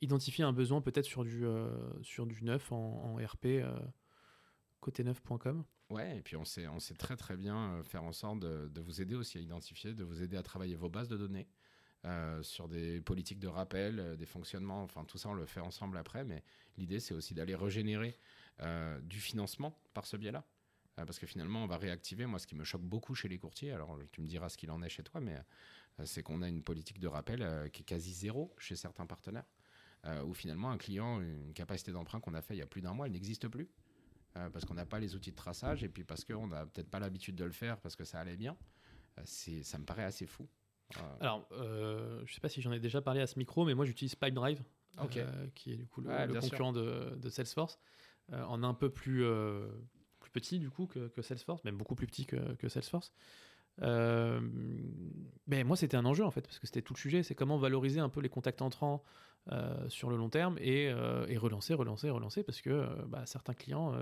identifié 0.00 0.44
un 0.44 0.52
besoin 0.52 0.80
peut-être 0.80 1.04
sur, 1.04 1.24
du 1.24 1.44
euh, 1.44 1.68
sur 2.02 2.26
du 2.26 2.42
neuf 2.44 2.72
en, 2.72 2.76
en 2.76 3.16
RP, 3.16 3.46
euh, 3.46 3.78
côté-neuf.com. 4.80 5.64
Ouais, 5.90 6.18
et 6.18 6.22
puis 6.22 6.36
on 6.36 6.44
sait, 6.44 6.66
on 6.66 6.80
sait 6.80 6.94
très 6.94 7.16
très 7.16 7.36
bien 7.36 7.82
faire 7.84 8.02
en 8.02 8.12
sorte 8.12 8.40
de, 8.40 8.68
de 8.68 8.80
vous 8.80 9.00
aider 9.00 9.14
aussi 9.14 9.38
à 9.38 9.40
identifier, 9.40 9.94
de 9.94 10.04
vous 10.04 10.22
aider 10.22 10.36
à 10.36 10.42
travailler 10.42 10.74
vos 10.74 10.90
bases 10.90 11.08
de 11.08 11.16
données 11.16 11.48
euh, 12.06 12.40
sur 12.44 12.68
des 12.68 13.00
politiques 13.00 13.40
de 13.40 13.48
rappel, 13.48 13.98
euh, 13.98 14.14
des 14.14 14.26
fonctionnements, 14.26 14.84
enfin 14.84 15.04
tout 15.04 15.18
ça 15.18 15.28
on 15.28 15.34
le 15.34 15.44
fait 15.44 15.58
ensemble 15.58 15.98
après, 15.98 16.22
mais 16.22 16.44
l'idée 16.78 17.00
c'est 17.00 17.14
aussi 17.14 17.34
d'aller 17.34 17.56
régénérer 17.56 18.16
euh, 18.60 19.00
du 19.00 19.18
financement 19.18 19.76
par 19.92 20.06
ce 20.06 20.16
biais-là. 20.16 20.44
Parce 20.94 21.18
que 21.18 21.26
finalement 21.26 21.64
on 21.64 21.66
va 21.66 21.78
réactiver, 21.78 22.24
moi 22.24 22.38
ce 22.38 22.46
qui 22.46 22.54
me 22.54 22.64
choque 22.64 22.82
beaucoup 22.82 23.14
chez 23.14 23.28
les 23.28 23.38
courtiers, 23.38 23.72
alors 23.72 23.98
tu 24.12 24.20
me 24.20 24.26
diras 24.26 24.48
ce 24.48 24.56
qu'il 24.56 24.70
en 24.70 24.80
est 24.82 24.88
chez 24.88 25.02
toi, 25.02 25.20
mais 25.20 25.36
c'est 26.04 26.22
qu'on 26.22 26.40
a 26.40 26.48
une 26.48 26.62
politique 26.62 27.00
de 27.00 27.06
rappel 27.06 27.70
qui 27.70 27.82
est 27.82 27.84
quasi 27.84 28.14
zéro 28.14 28.54
chez 28.56 28.76
certains 28.76 29.04
partenaires, 29.04 29.44
où 30.24 30.32
finalement 30.32 30.70
un 30.70 30.78
client, 30.78 31.20
une 31.20 31.52
capacité 31.52 31.92
d'emprunt 31.92 32.18
qu'on 32.20 32.32
a 32.32 32.40
fait 32.40 32.54
il 32.54 32.60
y 32.60 32.62
a 32.62 32.66
plus 32.66 32.80
d'un 32.80 32.94
mois, 32.94 33.04
elle 33.04 33.12
n'existe 33.12 33.46
plus 33.48 33.68
parce 34.32 34.64
qu'on 34.64 34.72
n'a 34.72 34.86
pas 34.86 34.98
les 34.98 35.14
outils 35.14 35.32
de 35.32 35.36
traçage 35.36 35.84
et 35.84 35.90
puis 35.90 36.02
parce 36.02 36.24
qu'on 36.24 36.46
n'a 36.46 36.64
peut-être 36.64 36.88
pas 36.88 36.98
l'habitude 36.98 37.36
de 37.36 37.44
le 37.44 37.52
faire 37.52 37.78
parce 37.78 37.94
que 37.94 38.04
ça 38.04 38.18
allait 38.18 38.36
bien. 38.36 38.56
Ça 39.24 39.78
me 39.78 39.84
paraît 39.84 40.04
assez 40.04 40.24
fou. 40.24 40.48
Alors, 41.20 41.46
euh, 41.52 42.22
je 42.26 42.34
sais 42.34 42.40
pas 42.40 42.48
si 42.48 42.62
j'en 42.62 42.72
ai 42.72 42.78
déjà 42.78 43.00
parlé 43.00 43.20
à 43.20 43.26
ce 43.26 43.38
micro, 43.38 43.64
mais 43.64 43.74
moi 43.74 43.84
j'utilise 43.84 44.14
Pipedrive, 44.14 44.62
Ok. 45.02 45.16
euh, 45.16 45.46
qui 45.54 45.72
est 45.72 45.76
du 45.76 45.86
coup 45.86 46.00
le, 46.00 46.08
Ouais, 46.08 46.40
concurrent 46.40 46.72
de, 46.72 47.16
de 47.16 47.28
Salesforce, 47.28 47.78
euh, 48.32 48.42
en 48.44 48.62
un 48.62 48.74
peu 48.74 48.90
plus, 48.90 49.24
euh, 49.24 49.68
plus 50.20 50.30
petit 50.30 50.58
du 50.58 50.70
coup 50.70 50.86
que, 50.86 51.08
que 51.08 51.22
Salesforce, 51.22 51.64
même 51.64 51.76
beaucoup 51.76 51.94
plus 51.94 52.06
petit 52.06 52.26
que, 52.26 52.54
que 52.54 52.68
Salesforce. 52.68 53.12
Euh, 53.82 54.40
mais 55.46 55.64
moi, 55.64 55.76
c'était 55.76 55.96
un 55.96 56.04
enjeu 56.04 56.24
en 56.24 56.30
fait, 56.30 56.42
parce 56.42 56.58
que 56.58 56.66
c'était 56.66 56.82
tout 56.82 56.94
le 56.94 56.98
sujet. 56.98 57.22
C'est 57.22 57.34
comment 57.34 57.58
valoriser 57.58 58.00
un 58.00 58.08
peu 58.08 58.20
les 58.20 58.28
contacts 58.30 58.62
entrants 58.62 59.02
sur 59.86 60.10
le 60.10 60.16
long 60.16 60.28
terme 60.28 60.58
et, 60.58 60.86
et 61.28 61.36
relancer, 61.36 61.72
relancer, 61.74 62.10
relancer, 62.10 62.42
parce 62.42 62.60
que 62.60 62.84
bah, 63.06 63.24
certains 63.26 63.54
clients 63.54 63.94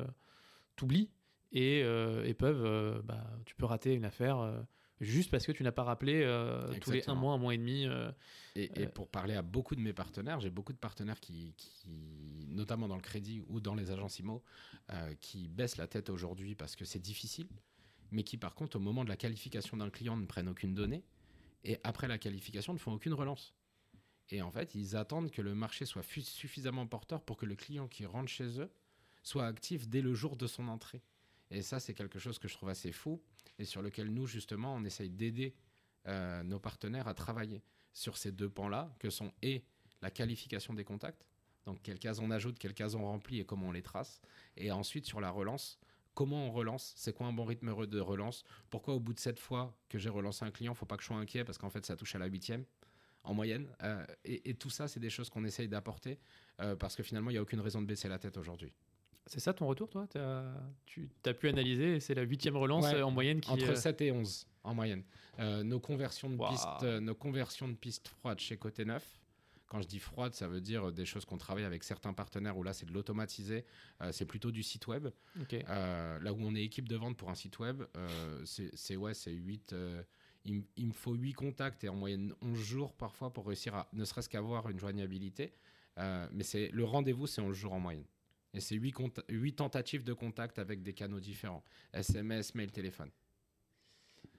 t'oublient 0.75 1.11
et, 1.53 1.81
et 1.81 2.35
peuvent, 2.35 3.03
bah, 3.03 3.27
tu 3.45 3.55
peux 3.55 3.67
rater 3.67 3.93
une 3.93 4.07
affaire 4.07 4.65
juste 5.05 5.31
parce 5.31 5.47
que 5.47 5.53
tu 5.53 5.63
n'as 5.63 5.73
pas 5.73 5.85
rappelé 5.85 6.23
euh, 6.23 6.73
tous 6.81 6.91
les 6.91 7.09
un 7.09 7.15
mois, 7.15 7.35
un 7.35 7.39
mois 7.39 7.55
et 7.55 7.59
demi. 7.59 7.87
euh, 7.87 8.11
Et, 8.57 8.65
et 8.65 8.87
Euh, 8.87 8.89
pour 8.89 9.09
parler 9.09 9.35
à 9.35 9.43
beaucoup 9.43 9.75
de 9.77 9.81
mes 9.81 9.93
partenaires, 9.93 10.41
j'ai 10.41 10.51
beaucoup 10.51 10.73
de 10.73 10.79
partenaires 10.79 11.21
qui, 11.21 11.55
qui, 11.57 12.47
notamment 12.49 12.89
dans 12.89 12.97
le 12.97 13.03
crédit 13.03 13.43
ou 13.49 13.61
dans 13.61 13.75
les 13.75 13.91
agences 13.91 14.19
IMO, 14.19 14.43
qui 15.21 15.49
baissent 15.49 15.77
la 15.77 15.87
tête 15.87 16.11
aujourd'hui 16.11 16.55
parce 16.55 16.77
que 16.77 16.85
c'est 16.85 16.99
difficile, 17.01 17.49
mais 18.11 18.23
qui 18.23 18.37
par 18.37 18.55
contre, 18.55 18.77
au 18.77 18.81
moment 18.81 19.05
de 19.05 19.09
la 19.09 19.17
qualification 19.17 19.77
d'un 19.77 19.91
client, 19.91 20.17
ne 20.17 20.27
prennent 20.27 20.49
aucune 20.49 20.75
donnée, 20.75 21.05
et 21.65 21.79
après 21.85 22.09
la 22.09 22.19
qualification, 22.19 22.73
ne 22.75 22.79
font 22.79 22.93
aucune 22.93 23.15
relance. 23.15 23.55
Et 24.31 24.41
en 24.43 24.51
fait, 24.51 24.75
ils 24.75 24.97
attendent 24.97 25.31
que 25.31 25.43
le 25.43 25.55
marché 25.55 25.85
soit 25.85 26.03
suffisamment 26.03 26.87
porteur 26.87 27.23
pour 27.23 27.37
que 27.37 27.47
le 27.47 27.57
client 27.57 27.89
qui 27.89 28.07
rentre 28.07 28.29
chez 28.31 28.61
eux 28.61 28.71
soit 29.23 29.47
actif 29.47 29.89
dès 29.89 30.03
le 30.03 30.15
jour 30.15 30.37
de 30.37 30.47
son 30.47 30.69
entrée. 30.69 31.03
Et 31.51 31.63
ça, 31.63 31.81
c'est 31.81 31.95
quelque 31.95 32.19
chose 32.19 32.39
que 32.39 32.49
je 32.49 32.55
trouve 32.55 32.69
assez 32.71 32.93
fou, 32.93 33.23
et 33.59 33.65
sur 33.65 33.83
lequel 33.83 34.09
nous, 34.09 34.27
justement, 34.27 34.75
on 34.75 34.85
essaye 34.85 35.11
d'aider 35.11 35.55
euh, 36.07 36.43
nos 36.43 36.59
partenaires 36.59 37.09
à 37.09 37.15
travailler 37.15 37.63
sur 37.93 38.17
ces 38.17 38.33
deux 38.33 38.51
pans-là, 38.51 38.95
que 38.99 39.11
sont 39.11 39.33
et 39.43 39.65
la 40.03 40.11
qualification 40.11 40.75
des 40.75 40.85
contacts, 40.85 41.27
donc 41.65 41.81
quelles 41.83 41.99
cases 41.99 42.19
on 42.19 42.31
ajoute, 42.31 42.59
quelles 42.59 42.75
cases 42.75 42.95
on 42.95 43.05
remplit 43.05 43.41
et 43.41 43.45
comment 43.45 43.69
on 43.69 43.73
les 43.73 43.83
trace, 43.83 44.21
et 44.57 44.71
ensuite 44.71 45.07
sur 45.07 45.21
la 45.21 45.31
relance, 45.31 45.79
comment 46.15 46.47
on 46.49 46.53
relance, 46.53 46.93
c'est 46.97 47.15
quoi 47.15 47.27
un 47.27 47.33
bon 47.33 47.45
rythme 47.45 47.75
de 47.87 48.01
relance, 48.01 48.45
pourquoi 48.71 48.95
au 48.95 49.01
bout 49.01 49.15
de 49.15 49.21
sept 49.21 49.39
fois 49.39 49.77
que 49.89 49.99
j'ai 49.99 50.11
relancé 50.11 50.45
un 50.45 50.51
client, 50.51 50.75
faut 50.75 50.87
pas 50.87 50.97
que 50.97 51.03
je 51.03 51.09
sois 51.09 51.17
inquiet 51.17 51.45
parce 51.45 51.59
qu'en 51.59 51.71
fait 51.71 51.87
ça 51.87 51.97
touche 51.97 52.15
à 52.15 52.19
la 52.19 52.27
huitième 52.27 52.65
en 53.23 53.33
moyenne, 53.33 53.67
Euh, 53.83 54.05
et, 54.25 54.51
et 54.51 54.55
tout 54.55 54.71
ça 54.71 54.87
c'est 54.87 55.01
des 55.01 55.11
choses 55.11 55.31
qu'on 55.31 55.45
essaye 55.45 55.69
d'apporter 55.69 56.19
euh, 56.61 56.77
parce 56.77 56.95
que 56.95 57.03
finalement 57.03 57.31
il 57.31 57.35
n'y 57.35 57.39
a 57.39 57.43
aucune 57.43 57.61
raison 57.61 57.81
de 57.81 57.87
baisser 57.87 58.09
la 58.09 58.19
tête 58.19 58.37
aujourd'hui. 58.37 58.73
C'est 59.27 59.41
ça 59.41 59.55
ton 59.55 59.67
retour, 59.67 59.89
toi? 59.89 60.07
Tu 60.87 61.09
as 61.25 61.35
pu 61.35 61.49
analyser, 61.49 62.01
c'est 62.01 62.15
la 62.15 62.23
huitième 62.23 62.57
relance 62.57 62.85
Ouais, 62.85 62.97
euh, 62.97 63.07
en 63.07 63.11
moyenne 63.11 63.41
qui. 63.41 63.51
Entre 63.51 63.71
euh, 63.71 63.75
7 63.75 64.01
et 64.03 64.13
11 64.13 64.47
en 64.65 64.75
moyenne. 64.75 65.03
Euh, 65.39 65.63
nos, 65.63 65.81
conversions 65.81 66.31
de 66.31 66.37
pistes, 66.37 66.83
euh, 66.83 67.01
nos 67.01 67.15
conversions 67.15 67.69
de 67.69 67.75
pistes 67.75 68.09
froides 68.09 68.39
chez 68.39 68.57
Côté 68.57 68.85
Neuf, 68.85 69.21
quand 69.75 69.83
je 69.83 69.89
dis 69.89 69.99
froide, 69.99 70.35
ça 70.35 70.47
veut 70.47 70.61
dire 70.61 70.93
des 70.93 71.05
choses 71.05 71.25
qu'on 71.25 71.37
travaille 71.37 71.65
avec 71.65 71.83
certains 71.83 72.13
partenaires 72.13 72.57
où 72.57 72.63
là 72.63 72.73
c'est 72.73 72.87
de 72.87 72.93
l'automatisé, 72.93 73.65
euh, 74.03 74.13
c'est 74.13 74.25
plutôt 74.25 74.53
du 74.53 74.63
site 74.63 74.87
web. 74.87 75.09
Euh, 75.53 76.19
là 76.21 76.33
où 76.33 76.37
on 76.41 76.55
est 76.55 76.63
équipe 76.63 76.89
de 76.89 76.97
vente 76.97 77.17
pour 77.17 77.29
un 77.29 77.35
site 77.35 77.59
web, 77.59 77.83
euh, 77.97 78.41
c'est 78.45 78.97
ouais, 78.97 79.15
c'est 79.15 79.33
8. 79.33 79.73
euh, 79.73 80.03
il, 80.45 80.87
me 80.87 80.93
faut 80.93 81.15
8 81.15 81.33
contacts 81.33 81.83
et 81.83 81.89
en 81.89 81.97
moyenne 81.97 82.35
11 82.43 82.59
jours 82.59 82.93
parfois 82.95 83.33
pour 83.33 83.47
réussir 83.47 83.75
à 83.75 83.89
ne 83.93 84.05
serait-ce 84.05 84.29
qu'avoir 84.29 84.69
une 84.69 84.79
joignabilité. 84.79 85.55
Euh, 85.99 86.29
mais 86.33 86.45
c'est 86.45 86.69
le 86.69 86.85
rendez-vous, 86.85 87.27
c'est 87.27 87.41
11 87.41 87.57
jours 87.57 87.73
en 87.73 87.81
moyenne. 87.81 88.05
Et 88.55 88.61
c'est 88.61 88.77
8, 88.77 89.53
tentatives 89.57 90.05
de 90.05 90.13
contact 90.13 90.59
avec 90.59 90.83
des 90.83 90.95
canaux 90.95 91.21
différents 91.21 91.65
SMS, 91.93 92.55
mail, 92.55 92.71
téléphone. 92.71 93.11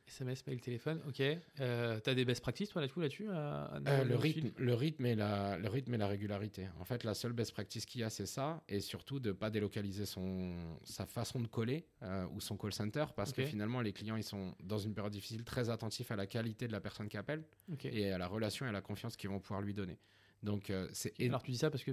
SMS, 0.08 0.46
mail, 0.46 0.62
téléphone, 0.62 1.02
ok. 1.08 1.20
Euh, 1.60 2.00
T'as 2.00 2.14
des 2.14 2.26
best 2.26 2.40
practices, 2.42 2.70
toi, 2.70 2.82
là-dessus, 2.82 3.00
là-dessus 3.02 3.28
à- 3.28 3.74
Euh, 3.88 4.04
le, 4.04 4.16
rythme, 4.16 4.52
le, 4.58 4.74
rythme 4.76 5.06
et 5.08 5.16
la, 5.16 5.58
le 5.58 5.68
rythme 5.68 5.96
et 5.96 5.98
la 5.98 6.08
régularité. 6.08 6.68
En 6.80 6.86
fait, 6.86 7.04
la 7.04 7.16
seule 7.16 7.34
best 7.34 7.52
practice 7.54 7.88
qu'il 7.88 8.02
y 8.02 8.04
a, 8.04 8.12
c'est 8.12 8.28
ça. 8.28 8.64
Et 8.70 8.82
surtout, 8.82 9.20
de 9.20 9.30
ne 9.30 9.34
pas 9.34 9.50
délocaliser 9.50 10.06
son, 10.06 10.78
sa 10.84 11.08
façon 11.08 11.40
de 11.40 11.48
coller 11.48 11.88
euh, 12.04 12.28
ou 12.34 12.40
son 12.40 12.56
call 12.56 12.72
center. 12.72 13.06
Parce 13.16 13.34
que 13.34 13.42
finalement, 13.46 13.82
les 13.82 13.94
clients, 13.94 14.16
ils 14.16 14.24
sont, 14.24 14.56
dans 14.64 14.78
une 14.78 14.94
période 14.94 15.12
difficile, 15.12 15.44
très 15.44 15.72
attentifs 15.72 16.12
à 16.12 16.16
la 16.16 16.28
qualité 16.28 16.68
de 16.68 16.72
la 16.72 16.82
personne 16.82 17.10
qui 17.10 17.18
appelle 17.18 17.44
et 17.84 18.12
à 18.12 18.20
la 18.20 18.28
relation 18.28 18.68
et 18.68 18.70
à 18.70 18.72
la 18.72 18.82
confiance 18.82 19.18
qu'ils 19.18 19.32
vont 19.32 19.40
pouvoir 19.40 19.62
lui 19.62 19.74
donner. 19.74 19.98
Donc, 20.44 20.70
euh, 20.70 20.88
c'est 20.94 21.20
Alors, 21.20 21.42
tu 21.42 21.50
dis 21.50 21.58
ça 21.58 21.72
parce 21.72 21.84
que, 21.84 21.92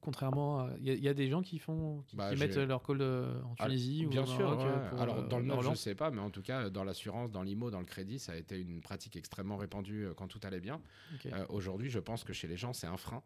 contrairement 0.00 0.60
à. 0.60 0.70
Il 0.78 0.84
y, 0.86 0.90
a- 0.90 0.94
il 0.94 1.02
y 1.02 1.08
a 1.08 1.14
des 1.14 1.28
gens 1.28 1.42
qui 1.42 1.58
font. 1.58 2.02
qui, 2.06 2.16
Bah, 2.16 2.32
qui 2.32 2.38
mettent 2.40 2.56
leur 2.56 2.82
call 2.82 3.00
euh, 3.00 3.40
en 3.42 3.54
Ah, 3.58 3.66
Tunisie 3.66 4.06
ou 4.06 4.10
Bien 4.10 4.26
sûr. 4.26 4.48
Ouais. 4.50 4.64
euh, 4.64 4.88
pour, 4.88 5.00
Alors, 5.00 5.18
euh, 5.18 5.28
dans 5.28 5.38
le 5.38 5.44
la 5.46 5.54
neuf, 5.54 5.62
je 5.62 5.66
relance. 5.68 5.80
sais 5.80 5.94
pas, 5.94 6.10
mais 6.10 6.20
en 6.20 6.30
tout 6.30 6.42
cas, 6.42 6.70
dans 6.70 6.84
l'assurance, 6.84 7.30
dans 7.30 7.42
l'IMO, 7.42 7.70
dans 7.70 7.80
le 7.80 7.86
crédit, 7.86 8.18
ça 8.18 8.32
a 8.32 8.36
été 8.36 8.58
une 8.60 8.80
pratique 8.80 9.16
extrêmement 9.16 9.56
répandue 9.56 10.04
euh, 10.06 10.14
quand 10.14 10.28
tout 10.28 10.40
allait 10.42 10.60
bien. 10.60 10.80
Euh, 11.26 11.46
Aujourd'hui, 11.48 11.88
je 11.90 11.98
pense 11.98 12.24
que 12.24 12.32
chez 12.32 12.48
les 12.48 12.56
gens, 12.56 12.72
c'est 12.72 12.86
un 12.86 12.96
frein 12.96 13.22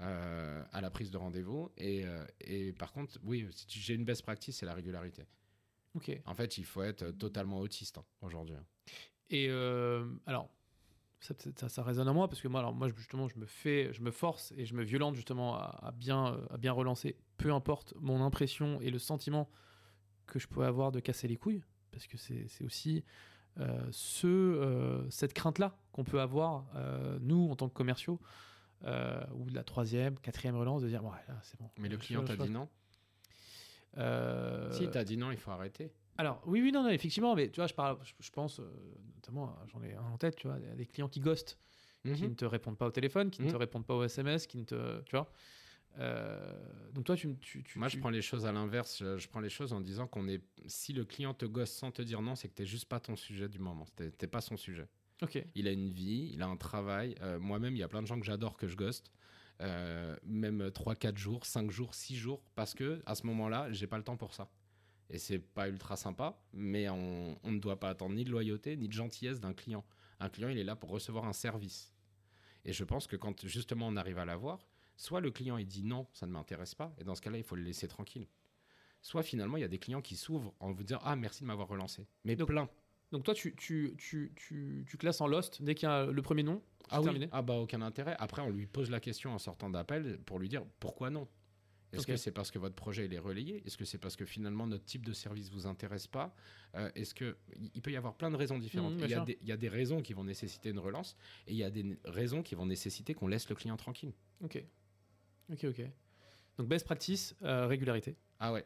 euh, 0.00 0.62
à 0.72 0.80
la 0.80 0.90
prise 0.90 1.10
de 1.10 1.18
rendez-vous. 1.18 1.70
Et, 1.76 2.04
euh, 2.06 2.24
et 2.40 2.72
par 2.72 2.92
contre, 2.92 3.18
oui, 3.24 3.46
si 3.52 3.78
j'ai 3.80 3.94
une 3.94 4.04
best 4.04 4.22
practice, 4.22 4.56
c'est 4.58 4.66
la 4.66 4.74
régularité. 4.74 5.24
Ok. 5.94 6.10
En 6.24 6.34
fait, 6.34 6.56
il 6.58 6.64
faut 6.64 6.82
être 6.82 7.10
totalement 7.12 7.58
autiste 7.60 7.98
hein, 7.98 8.04
aujourd'hui. 8.22 8.56
Et 9.30 9.48
euh, 9.50 10.06
alors, 10.26 10.48
ça, 11.22 11.34
peut-être- 11.34 11.58
ça, 11.60 11.68
ça 11.68 11.82
résonne 11.82 12.08
à 12.08 12.12
moi 12.12 12.28
parce 12.28 12.40
que 12.40 12.48
moi, 12.48 12.60
alors 12.60 12.74
moi, 12.74 12.88
justement, 12.88 13.28
je 13.28 13.38
me 13.38 13.46
fais, 13.46 13.92
je 13.92 14.02
me 14.02 14.10
force 14.10 14.52
et 14.56 14.64
je 14.66 14.74
me 14.74 14.82
violente 14.82 15.14
justement 15.14 15.54
à, 15.56 15.78
à 15.82 15.90
bien, 15.92 16.34
euh, 16.34 16.46
à 16.50 16.56
bien 16.58 16.72
relancer, 16.72 17.16
peu 17.38 17.52
importe 17.52 17.94
mon 18.00 18.22
impression 18.22 18.80
et 18.80 18.90
le 18.90 18.98
sentiment 18.98 19.48
que 20.26 20.38
je 20.38 20.48
peux 20.48 20.64
avoir 20.64 20.92
de 20.92 21.00
casser 21.00 21.28
les 21.28 21.36
couilles, 21.36 21.62
parce 21.90 22.06
que 22.06 22.16
c'est 22.16 22.64
aussi 22.64 23.04
euh, 23.60 23.86
ce, 23.90 24.26
euh, 24.26 25.10
cette 25.10 25.34
crainte-là 25.34 25.76
qu'on 25.92 26.04
peut 26.04 26.20
avoir 26.20 26.64
euh, 26.74 27.18
nous 27.20 27.48
en 27.50 27.56
tant 27.56 27.68
que 27.68 27.74
commerciaux. 27.74 28.18
ou 29.34 29.44
de 29.48 29.54
la 29.54 29.62
troisième, 29.62 30.18
quatrième 30.18 30.56
relance, 30.56 30.82
de 30.82 30.88
dire, 30.88 31.04
ouais, 31.04 31.10
là, 31.28 31.38
c'est 31.42 31.56
bon. 31.60 31.70
Mais 31.78 31.88
le 31.88 31.96
client 31.98 32.24
t'a 32.24 32.32
dit 32.46 32.50
non? 32.52 32.68
Si, 34.72 34.88
t'as 34.90 35.04
dit 35.04 35.16
non, 35.16 35.30
il 35.30 35.36
faut 35.38 35.50
arrêter. 35.52 35.92
Alors, 36.18 36.42
oui, 36.46 36.60
oui, 36.60 36.72
non, 36.72 36.82
non, 36.82 36.90
effectivement, 36.90 37.34
mais 37.34 37.50
tu 37.50 37.56
vois, 37.56 37.66
je, 37.66 37.74
parle, 37.74 37.98
je, 38.02 38.12
je 38.20 38.30
pense, 38.30 38.60
euh, 38.60 38.64
notamment, 39.16 39.46
à- 39.46 39.64
j'en 39.66 39.82
ai 39.82 39.94
un 39.94 40.02
en 40.02 40.18
tête, 40.18 40.36
tu 40.36 40.46
vois, 40.46 40.58
des 40.58 40.86
clients 40.86 41.08
qui 41.08 41.20
ghostent, 41.20 41.58
qui 42.04 42.10
Mhm. 42.24 42.30
ne 42.30 42.34
te 42.34 42.44
répondent 42.44 42.76
pas 42.78 42.86
au 42.86 42.90
téléphone, 42.90 43.30
qui 43.30 43.42
ne 43.42 43.46
te 43.48 43.52
Mhm. 43.54 43.58
répondent 43.60 43.86
pas 43.86 43.94
au 43.94 44.02
SMS, 44.04 44.46
qui 44.46 44.58
ne 44.58 44.64
te. 44.64 45.00
Tu 45.02 45.12
vois 45.16 45.30
Euh, 45.98 46.90
Donc, 46.92 47.04
toi, 47.04 47.16
tu. 47.16 47.36
tu, 47.38 47.62
tu 47.62 47.78
Moi, 47.78 47.88
tu- 47.88 47.96
je 47.96 48.00
prends 48.00 48.10
les 48.10 48.22
choses 48.22 48.46
à 48.46 48.52
l'inverse. 48.52 48.98
Je, 48.98 49.18
je 49.18 49.28
prends 49.28 49.40
les 49.40 49.50
choses 49.50 49.72
en 49.72 49.80
disant 49.80 50.06
qu'on 50.06 50.26
est. 50.28 50.42
Si 50.66 50.92
le 50.92 51.04
client 51.04 51.34
te 51.34 51.44
gosse 51.44 51.70
sans 51.70 51.90
te 51.90 52.00
dire 52.02 52.22
non, 52.22 52.34
c'est 52.34 52.48
que 52.48 52.54
t'es 52.54 52.64
juste 52.66 52.86
pas 52.86 52.98
ton 53.00 53.14
sujet 53.16 53.48
du 53.48 53.58
moment. 53.58 53.84
T'es 53.96 54.26
pas 54.26 54.40
son 54.40 54.56
sujet. 54.56 54.88
Ok, 55.22 55.44
Il 55.54 55.68
a 55.68 55.70
une 55.72 55.90
vie, 55.90 56.30
il 56.32 56.42
a 56.42 56.46
un 56.46 56.56
travail. 56.56 57.14
Euh, 57.20 57.38
Moi-même, 57.38 57.74
il 57.76 57.78
y 57.78 57.82
a 57.82 57.88
plein 57.88 58.02
de 58.02 58.06
gens 58.06 58.18
que 58.18 58.24
j'adore 58.26 58.56
que 58.56 58.66
je 58.66 58.76
ghost. 58.76 59.12
Euh, 59.60 60.16
même 60.24 60.70
3, 60.72 60.94
4 60.96 61.18
jours, 61.18 61.44
5 61.46 61.70
jours, 61.70 61.94
6 61.94 62.16
jours, 62.16 62.42
parce 62.54 62.74
que 62.74 63.02
à 63.06 63.14
ce 63.14 63.26
moment-là, 63.26 63.70
j'ai 63.70 63.86
pas 63.86 63.98
le 63.98 64.02
temps 64.02 64.16
pour 64.16 64.34
ça. 64.34 64.50
Et 65.12 65.18
c'est 65.18 65.38
pas 65.38 65.68
ultra 65.68 65.96
sympa, 65.96 66.42
mais 66.54 66.88
on, 66.88 67.38
on 67.44 67.52
ne 67.52 67.60
doit 67.60 67.78
pas 67.78 67.90
attendre 67.90 68.14
ni 68.14 68.24
de 68.24 68.30
loyauté, 68.30 68.76
ni 68.76 68.88
de 68.88 68.92
gentillesse 68.94 69.38
d'un 69.40 69.52
client. 69.52 69.84
Un 70.20 70.28
client, 70.30 70.48
il 70.48 70.58
est 70.58 70.64
là 70.64 70.74
pour 70.74 70.88
recevoir 70.90 71.26
un 71.26 71.32
service. 71.34 71.92
Et 72.64 72.72
je 72.72 72.82
pense 72.82 73.06
que 73.06 73.16
quand 73.16 73.46
justement 73.46 73.88
on 73.88 73.96
arrive 73.96 74.18
à 74.18 74.24
l'avoir, 74.24 74.66
soit 74.96 75.20
le 75.20 75.30
client 75.30 75.58
il 75.58 75.66
dit 75.66 75.84
non, 75.84 76.06
ça 76.12 76.26
ne 76.26 76.32
m'intéresse 76.32 76.74
pas, 76.74 76.94
et 76.98 77.04
dans 77.04 77.14
ce 77.14 77.20
cas-là, 77.20 77.36
il 77.38 77.44
faut 77.44 77.56
le 77.56 77.62
laisser 77.62 77.88
tranquille. 77.88 78.26
Soit 79.02 79.22
finalement, 79.22 79.56
il 79.56 79.60
y 79.60 79.64
a 79.64 79.68
des 79.68 79.78
clients 79.78 80.00
qui 80.00 80.16
s'ouvrent 80.16 80.54
en 80.60 80.72
vous 80.72 80.82
disant 80.84 81.00
Ah, 81.02 81.16
merci 81.16 81.42
de 81.42 81.46
m'avoir 81.48 81.68
relancé. 81.68 82.06
Mais 82.24 82.36
Donc, 82.36 82.48
plein. 82.48 82.68
donc 83.10 83.24
toi, 83.24 83.34
tu, 83.34 83.54
tu, 83.56 83.94
tu, 83.98 84.32
tu, 84.36 84.84
tu 84.88 84.96
classes 84.96 85.20
en 85.20 85.26
Lost 85.26 85.60
dès 85.60 85.74
qu'il 85.74 85.88
y 85.88 85.92
a 85.92 86.06
le 86.06 86.22
premier 86.22 86.44
nom. 86.44 86.62
Ah 86.88 87.00
oui, 87.00 87.04
terminé. 87.04 87.28
ah 87.32 87.42
bah 87.42 87.54
aucun 87.54 87.82
intérêt. 87.82 88.14
Après, 88.18 88.40
on 88.42 88.48
lui 88.50 88.66
pose 88.66 88.90
la 88.90 89.00
question 89.00 89.32
en 89.34 89.38
sortant 89.38 89.68
d'appel 89.70 90.20
pour 90.24 90.38
lui 90.38 90.48
dire 90.48 90.64
pourquoi 90.80 91.10
non. 91.10 91.28
Est-ce 91.92 92.06
que 92.06 92.16
c'est 92.16 92.32
parce 92.32 92.50
que 92.50 92.58
votre 92.58 92.74
projet 92.74 93.04
il 93.06 93.12
est 93.14 93.18
relayé? 93.18 93.62
Est-ce 93.66 93.76
que 93.76 93.84
c'est 93.84 93.98
parce 93.98 94.16
que 94.16 94.24
finalement 94.24 94.66
notre 94.66 94.84
type 94.84 95.04
de 95.04 95.12
service 95.12 95.50
vous 95.50 95.66
intéresse 95.66 96.06
pas? 96.06 96.34
Euh, 96.74 96.90
Est-ce 96.94 97.14
que 97.14 97.36
il 97.74 97.82
peut 97.82 97.90
y 97.92 97.96
avoir 97.96 98.14
plein 98.14 98.30
de 98.30 98.36
raisons 98.36 98.58
différentes 98.58 98.94
Et 99.00 99.04
Il 99.04 99.10
y, 99.10 99.14
a 99.14 99.20
des- 99.24 99.38
il 99.42 99.48
y 99.48 99.52
a 99.52 99.56
des 99.56 99.68
raisons 99.68 100.00
qui 100.00 100.12
vont 100.14 100.24
nécessiter 100.24 100.70
une 100.70 100.78
relance 100.78 101.16
et 101.46 101.52
il 101.52 101.56
y 101.58 101.64
a 101.64 101.70
des 101.70 101.98
raisons 102.04 102.42
qui 102.42 102.54
vont 102.54 102.66
nécessiter 102.66 103.14
qu'on 103.14 103.28
laisse 103.28 103.48
le 103.48 103.54
client 103.54 103.76
tranquille. 103.76 104.12
Ok. 104.42 104.64
Ok, 105.52 105.64
ok. 105.64 105.82
Donc, 106.58 106.68
best 106.68 106.84
practice, 106.86 107.34
euh, 107.42 107.66
régularité. 107.66 108.16
Ah 108.38 108.52
ouais, 108.52 108.64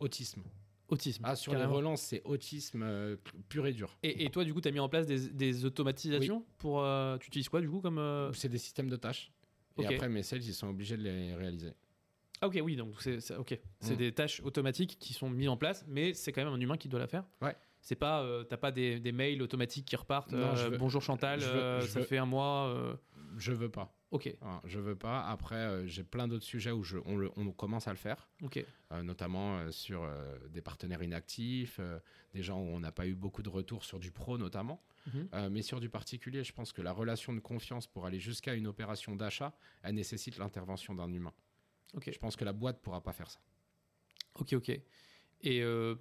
autisme. 0.00 0.42
Autisme. 0.88 1.22
Ah 1.26 1.34
sur 1.36 1.52
carrément. 1.52 1.70
les 1.72 1.76
relances, 1.76 2.02
c'est 2.02 2.22
autisme 2.24 2.82
euh, 2.82 3.16
pur 3.48 3.66
et 3.66 3.72
dur. 3.72 3.96
Et, 4.02 4.24
et 4.24 4.30
toi, 4.30 4.44
du 4.44 4.52
coup, 4.52 4.60
tu 4.60 4.68
as 4.68 4.72
mis 4.72 4.80
en 4.80 4.88
place 4.88 5.06
des, 5.06 5.28
des 5.30 5.64
automatisations 5.64 6.44
pour. 6.58 6.82
euh, 6.82 7.16
tu 7.18 7.28
utilises 7.28 7.48
quoi, 7.48 7.60
du 7.60 7.68
coup, 7.70 7.80
comme. 7.80 7.98
euh, 7.98 8.32
C'est 8.34 8.48
des 8.50 8.58
systèmes 8.58 8.88
de 8.90 8.96
tâches. 8.96 9.30
Et 9.78 9.86
après, 9.86 10.08
mes 10.10 10.22
sales, 10.22 10.42
ils 10.44 10.52
sont 10.54 10.68
obligés 10.68 10.96
de 10.98 11.02
les 11.02 11.34
réaliser. 11.34 11.72
Ah 12.42 12.48
ok 12.48 12.58
oui 12.62 12.76
donc 12.76 12.94
c'est 13.00 13.18
ok 13.36 13.58
c'est 13.80 13.94
Mm. 13.94 13.96
des 13.96 14.12
tâches 14.12 14.40
automatiques 14.44 14.98
qui 14.98 15.12
sont 15.12 15.30
mises 15.30 15.48
en 15.48 15.56
place 15.56 15.84
mais 15.88 16.12
c'est 16.12 16.32
quand 16.32 16.44
même 16.44 16.52
un 16.52 16.60
humain 16.60 16.76
qui 16.76 16.88
doit 16.88 17.00
la 17.00 17.06
faire. 17.06 17.24
Ouais. 17.40 17.56
C'est 17.80 17.94
pas 17.96 18.22
euh, 18.22 18.44
t'as 18.44 18.56
pas 18.56 18.70
des, 18.72 19.00
des 19.00 19.12
mails 19.12 19.40
automatiques 19.42 19.86
qui 19.86 19.96
repartent. 19.96 20.32
Non, 20.32 20.54
je 20.56 20.66
euh, 20.66 20.68
veux- 20.70 20.78
bonjour 20.78 21.02
Chantal, 21.02 21.40
je 21.40 21.46
veux- 21.46 21.52
euh, 21.62 21.80
je 21.80 21.86
ça 21.86 22.00
veux- 22.00 22.04
fait 22.04 22.18
un 22.18 22.26
mois. 22.26 22.66
euh, 22.68 22.94
Je 23.38 23.52
veux 23.52 23.70
pas. 23.70 23.96
Ok 24.10 24.32
Voilà, 24.42 24.60
je 24.66 24.78
veux 24.78 24.94
pas. 24.94 25.22
Après, 25.26 25.54
euh, 25.56 25.86
j'ai 25.86 26.04
plein 26.04 26.28
d'autres 26.28 26.44
sujets 26.44 26.70
où 26.70 26.82
je, 26.84 26.98
on, 27.06 27.16
le- 27.16 27.30
on 27.36 27.50
commence 27.50 27.88
à 27.88 27.92
le 27.92 27.96
faire. 27.96 28.28
ok 28.42 28.64
euh, 28.92 29.02
notamment 29.02 29.58
euh, 29.58 29.70
sur 29.70 30.02
euh, 30.04 30.36
des 30.50 30.60
partenaires 30.60 31.02
inactifs, 31.02 31.78
euh, 31.80 31.98
des 32.34 32.42
gens 32.42 32.58
où 32.60 32.66
on 32.66 32.80
n'a 32.80 32.92
pas 32.92 33.06
eu 33.06 33.14
beaucoup 33.14 33.42
de 33.42 33.48
retours 33.48 33.84
sur 33.84 33.98
du 33.98 34.10
pro 34.10 34.36
notamment. 34.36 34.82
Mhm. 35.06 35.28
Euh, 35.34 35.48
mais 35.50 35.62
sur 35.62 35.80
du 35.80 35.88
particulier, 35.88 36.44
je 36.44 36.52
pense 36.52 36.72
que 36.72 36.82
la 36.82 36.92
relation 36.92 37.32
de 37.32 37.40
confiance 37.40 37.86
pour 37.86 38.04
aller 38.06 38.20
jusqu'à 38.20 38.54
une 38.54 38.66
opération 38.66 39.16
d'achat, 39.16 39.54
elle 39.82 39.94
nécessite 39.94 40.38
l'intervention 40.38 40.94
d'un 40.94 41.10
humain. 41.12 41.32
Ok 41.94 42.10
Je 42.12 42.18
pense 42.18 42.36
que 42.36 42.44
la 42.44 42.52
boîte 42.52 42.80
pourra 42.82 43.00
pas 43.02 43.12
faire 43.12 43.30
ça. 43.30 43.40
ok 44.38 44.52
ok. 44.54 44.68
Et 45.44 45.60
euh, 45.62 45.94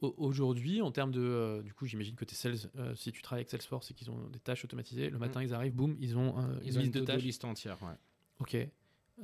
au- 0.00 0.14
aujourd'hui 0.18 0.82
en 0.82 0.92
termes 0.92 1.10
de 1.12 1.20
euh, 1.20 1.62
du 1.62 1.72
coup 1.72 1.86
j'imagine 1.86 2.14
que 2.14 2.24
tes 2.24 2.34
sales 2.34 2.56
euh, 2.76 2.94
si 2.94 3.12
tu 3.12 3.22
travailles 3.22 3.40
avec 3.42 3.50
Salesforce 3.50 3.90
et 3.90 3.94
qu'ils 3.94 4.10
ont 4.10 4.28
des 4.28 4.38
tâches 4.40 4.64
automatisées 4.64 5.08
le 5.10 5.18
matin 5.18 5.42
ils 5.42 5.54
arrivent 5.54 5.74
boum 5.74 5.96
ils 6.00 6.16
ont 6.18 6.38
euh, 6.38 6.46
Mm. 6.56 6.60
Ils 6.64 6.72
une 6.72 6.76
ont 6.78 6.80
liste 6.80 6.86
une 6.86 6.92
de 6.92 6.98
to-do 7.00 7.12
tâches. 7.12 7.22
liste 7.22 7.44
entière. 7.44 7.82
ouais. 7.82 7.94
Ok. 8.40 8.56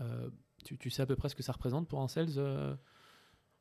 Euh, 0.00 0.30
tu, 0.64 0.78
tu 0.78 0.88
sais 0.90 1.02
à 1.02 1.06
peu 1.06 1.16
près 1.16 1.28
ce 1.28 1.34
que 1.34 1.42
ça 1.42 1.52
représente 1.52 1.86
pour 1.88 2.00
un 2.00 2.08
sales 2.08 2.30
euh, 2.38 2.74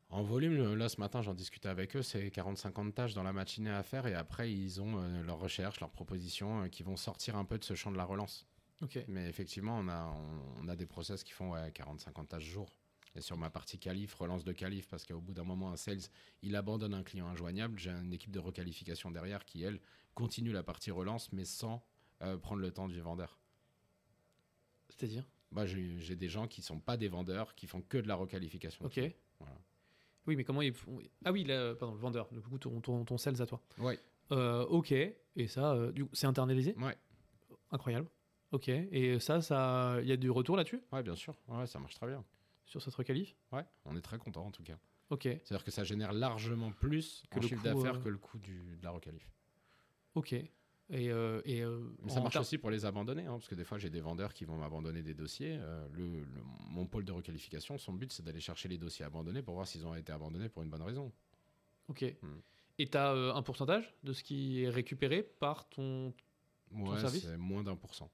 En 0.10 0.24
volume, 0.24 0.76
là 0.76 0.88
ce 0.88 1.00
matin 1.02 1.22
j'en 1.22 1.34
discutais 1.34 1.68
avec 1.70 1.96
eux, 1.98 2.02
c'est 2.02 2.28
40-50 2.30 2.94
tâches 2.94 3.14
dans 3.14 3.24
la 3.24 3.34
matinée 3.34 3.72
à 3.72 3.84
faire 3.84 4.08
et 4.08 4.14
après 4.14 4.52
ils 4.54 4.80
ont 4.82 5.00
euh, 5.00 5.22
leurs 5.24 5.40
recherches, 5.40 5.80
leurs 5.82 5.90
propositions 5.92 6.64
euh, 6.64 6.68
qui 6.70 6.84
vont 6.84 6.96
sortir 6.96 7.36
un 7.36 7.44
peu 7.46 7.58
de 7.58 7.64
ce 7.66 7.74
champ 7.76 7.92
de 7.92 7.98
la 7.98 8.06
relance. 8.06 8.48
Mais 9.08 9.28
effectivement, 9.28 9.78
on 9.78 9.88
a, 9.88 10.06
on, 10.08 10.64
on 10.66 10.68
a 10.68 10.76
des 10.76 10.86
process 10.86 11.24
qui 11.24 11.32
font 11.34 11.52
ouais, 11.52 11.70
40-50 11.70 12.28
tâches 12.28 12.44
jour. 12.44 12.74
Et 13.16 13.22
sur 13.22 13.36
ma 13.38 13.50
partie 13.50 13.78
qualif, 13.78 14.14
relance 14.16 14.44
de 14.46 14.54
qualif, 14.54 14.88
parce 14.88 15.06
qu'au 15.06 15.20
bout 15.20 15.34
d'un 15.34 15.44
moment, 15.44 15.72
un 15.72 15.76
sales, 15.76 16.00
il 16.42 16.56
abandonne 16.56 16.94
un 16.94 17.04
client 17.04 17.28
injoignable. 17.28 17.78
J'ai 17.78 17.90
une 17.92 18.14
équipe 18.14 18.32
de 18.32 18.40
requalification 18.40 19.12
derrière 19.12 19.44
qui, 19.44 19.64
elle, 19.64 19.82
continue 20.14 20.52
la 20.54 20.64
partie 20.64 20.92
relance, 20.92 21.32
mais 21.34 21.44
sans 21.44 21.86
euh, 22.22 22.38
prendre 22.38 22.62
le 22.62 22.72
temps 22.72 22.88
du 22.88 23.02
vendeur. 23.02 23.38
C'est-à-dire? 24.90 25.26
Bah, 25.52 25.66
j'ai 25.66 26.16
des 26.16 26.30
gens 26.30 26.48
qui 26.48 26.62
sont 26.62 26.80
pas 26.80 26.96
des 26.96 27.10
vendeurs, 27.10 27.56
qui 27.56 27.68
font 27.68 27.82
que 27.82 27.98
de 27.98 28.08
la 28.08 28.16
requalification. 28.16 28.86
Ok. 28.86 29.00
Voilà. 29.40 29.58
Oui, 30.28 30.36
mais 30.36 30.44
comment 30.44 30.62
ils 30.62 30.74
font? 30.74 31.00
Ah 31.26 31.32
oui, 31.32 31.44
là, 31.44 31.56
euh, 31.56 31.76
pardon, 31.76 31.94
le 31.96 32.00
vendeur. 32.00 32.30
Du 32.32 32.40
coup, 32.42 32.58
ton, 32.58 32.80
ton, 32.80 33.04
ton 33.04 33.18
sales 33.18 33.42
à 33.42 33.46
toi. 33.46 33.62
Ouais, 33.78 34.00
Euh, 34.32 34.66
ok. 34.68 34.92
Et 34.94 35.48
ça, 35.48 35.74
euh, 35.74 35.92
du 35.92 36.06
coup, 36.06 36.12
c'est 36.14 36.28
internalisé? 36.28 36.76
Ouais, 36.78 36.96
Incroyable. 37.72 38.08
Ok. 38.52 38.68
Et 38.70 39.20
ça, 39.20 39.42
ça, 39.42 39.98
il 40.02 40.08
y 40.08 40.12
a 40.12 40.18
du 40.18 40.30
retour 40.30 40.58
là-dessus? 40.58 40.82
Ouais, 40.92 41.04
bien 41.04 41.16
sûr. 41.16 41.36
Ouais, 41.48 41.66
ça 41.68 41.80
marche 41.80 41.96
très 41.96 42.08
bien. 42.08 42.24
sur 42.66 42.82
cette 42.82 42.94
requalif 42.96 43.36
Ouais, 43.52 43.66
on 43.86 43.96
est 43.98 44.02
très 44.02 44.18
content 44.18 44.46
en 44.46 44.52
tout 44.52 44.64
cas. 44.64 44.78
Ok. 45.10 45.24
C'est-à-dire 45.24 45.64
que 45.64 45.72
ça 45.72 45.84
génère 45.84 46.14
largement 46.14 46.72
plus 46.72 47.24
Que 47.30 47.38
en 47.40 47.42
le 47.42 47.48
chiffre 47.48 47.64
d'affaires 47.64 47.96
euh, 47.96 48.00
que 48.04 48.10
le 48.10 48.18
coût 48.18 48.40
du, 48.40 48.78
de 48.78 48.84
la 48.84 48.92
requalif. 48.92 49.30
Ok. 50.16 50.34
Et, 50.34 51.10
euh, 51.10 51.42
et 51.46 51.62
euh, 51.64 51.80
Mais 52.04 52.12
ça 52.12 52.20
marche 52.20 52.36
aussi 52.36 52.58
pour 52.58 52.70
les 52.70 52.84
abandonner, 52.86 53.26
hein, 53.26 53.34
parce 53.34 53.48
que 53.48 53.56
des 53.56 53.64
fois 53.64 53.78
j'ai 53.78 53.90
des 53.90 54.02
vendeurs 54.02 54.34
qui 54.34 54.44
vont 54.46 54.58
m'abandonner 54.58 55.02
des 55.02 55.14
dossiers. 55.14 55.58
Euh, 55.60 55.88
le, 55.94 56.04
le- 56.22 56.42
mon 56.70 56.86
pôle 56.86 57.06
de 57.06 57.12
requalification, 57.14 57.78
son 57.78 57.94
but 57.94 58.12
c'est 58.12 58.24
d'aller 58.24 58.42
chercher 58.42 58.68
les 58.68 58.78
dossiers 58.78 59.06
abandonnés 59.06 59.42
pour 59.42 59.56
voir 59.56 59.68
s'ils 59.68 59.86
ont 59.86 59.96
été 59.96 60.12
abandonnés 60.12 60.50
pour 60.50 60.64
une 60.64 60.70
bonne 60.70 60.82
raison. 60.82 61.12
Ok. 61.88 62.04
Hmm. 62.22 62.40
Et 62.78 62.88
tu 62.88 62.98
as 62.98 63.12
un 63.12 63.42
pourcentage 63.42 63.94
de 64.04 64.12
ce 64.12 64.24
qui 64.24 64.64
est 64.64 64.70
récupéré 64.70 65.24
par 65.24 65.68
ton 65.70 66.14
Ouais, 66.74 67.00
service? 67.00 67.24
c'est 67.24 67.38
moins 67.38 67.64
d'un 67.64 67.76
pour 67.76 67.94
cent, 67.96 68.10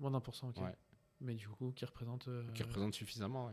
moins 0.00 0.10
d'un 0.10 0.20
pour 0.20 0.34
cent. 0.34 0.48
ok. 0.50 0.58
Ouais. 0.58 0.74
Mais 1.20 1.34
du 1.34 1.48
coup, 1.48 1.72
qui 1.72 1.84
représente. 1.84 2.28
euh, 2.28 2.46
qui 2.52 2.62
représente 2.62 2.94
suffisamment. 2.94 3.46
ouais. 3.46 3.52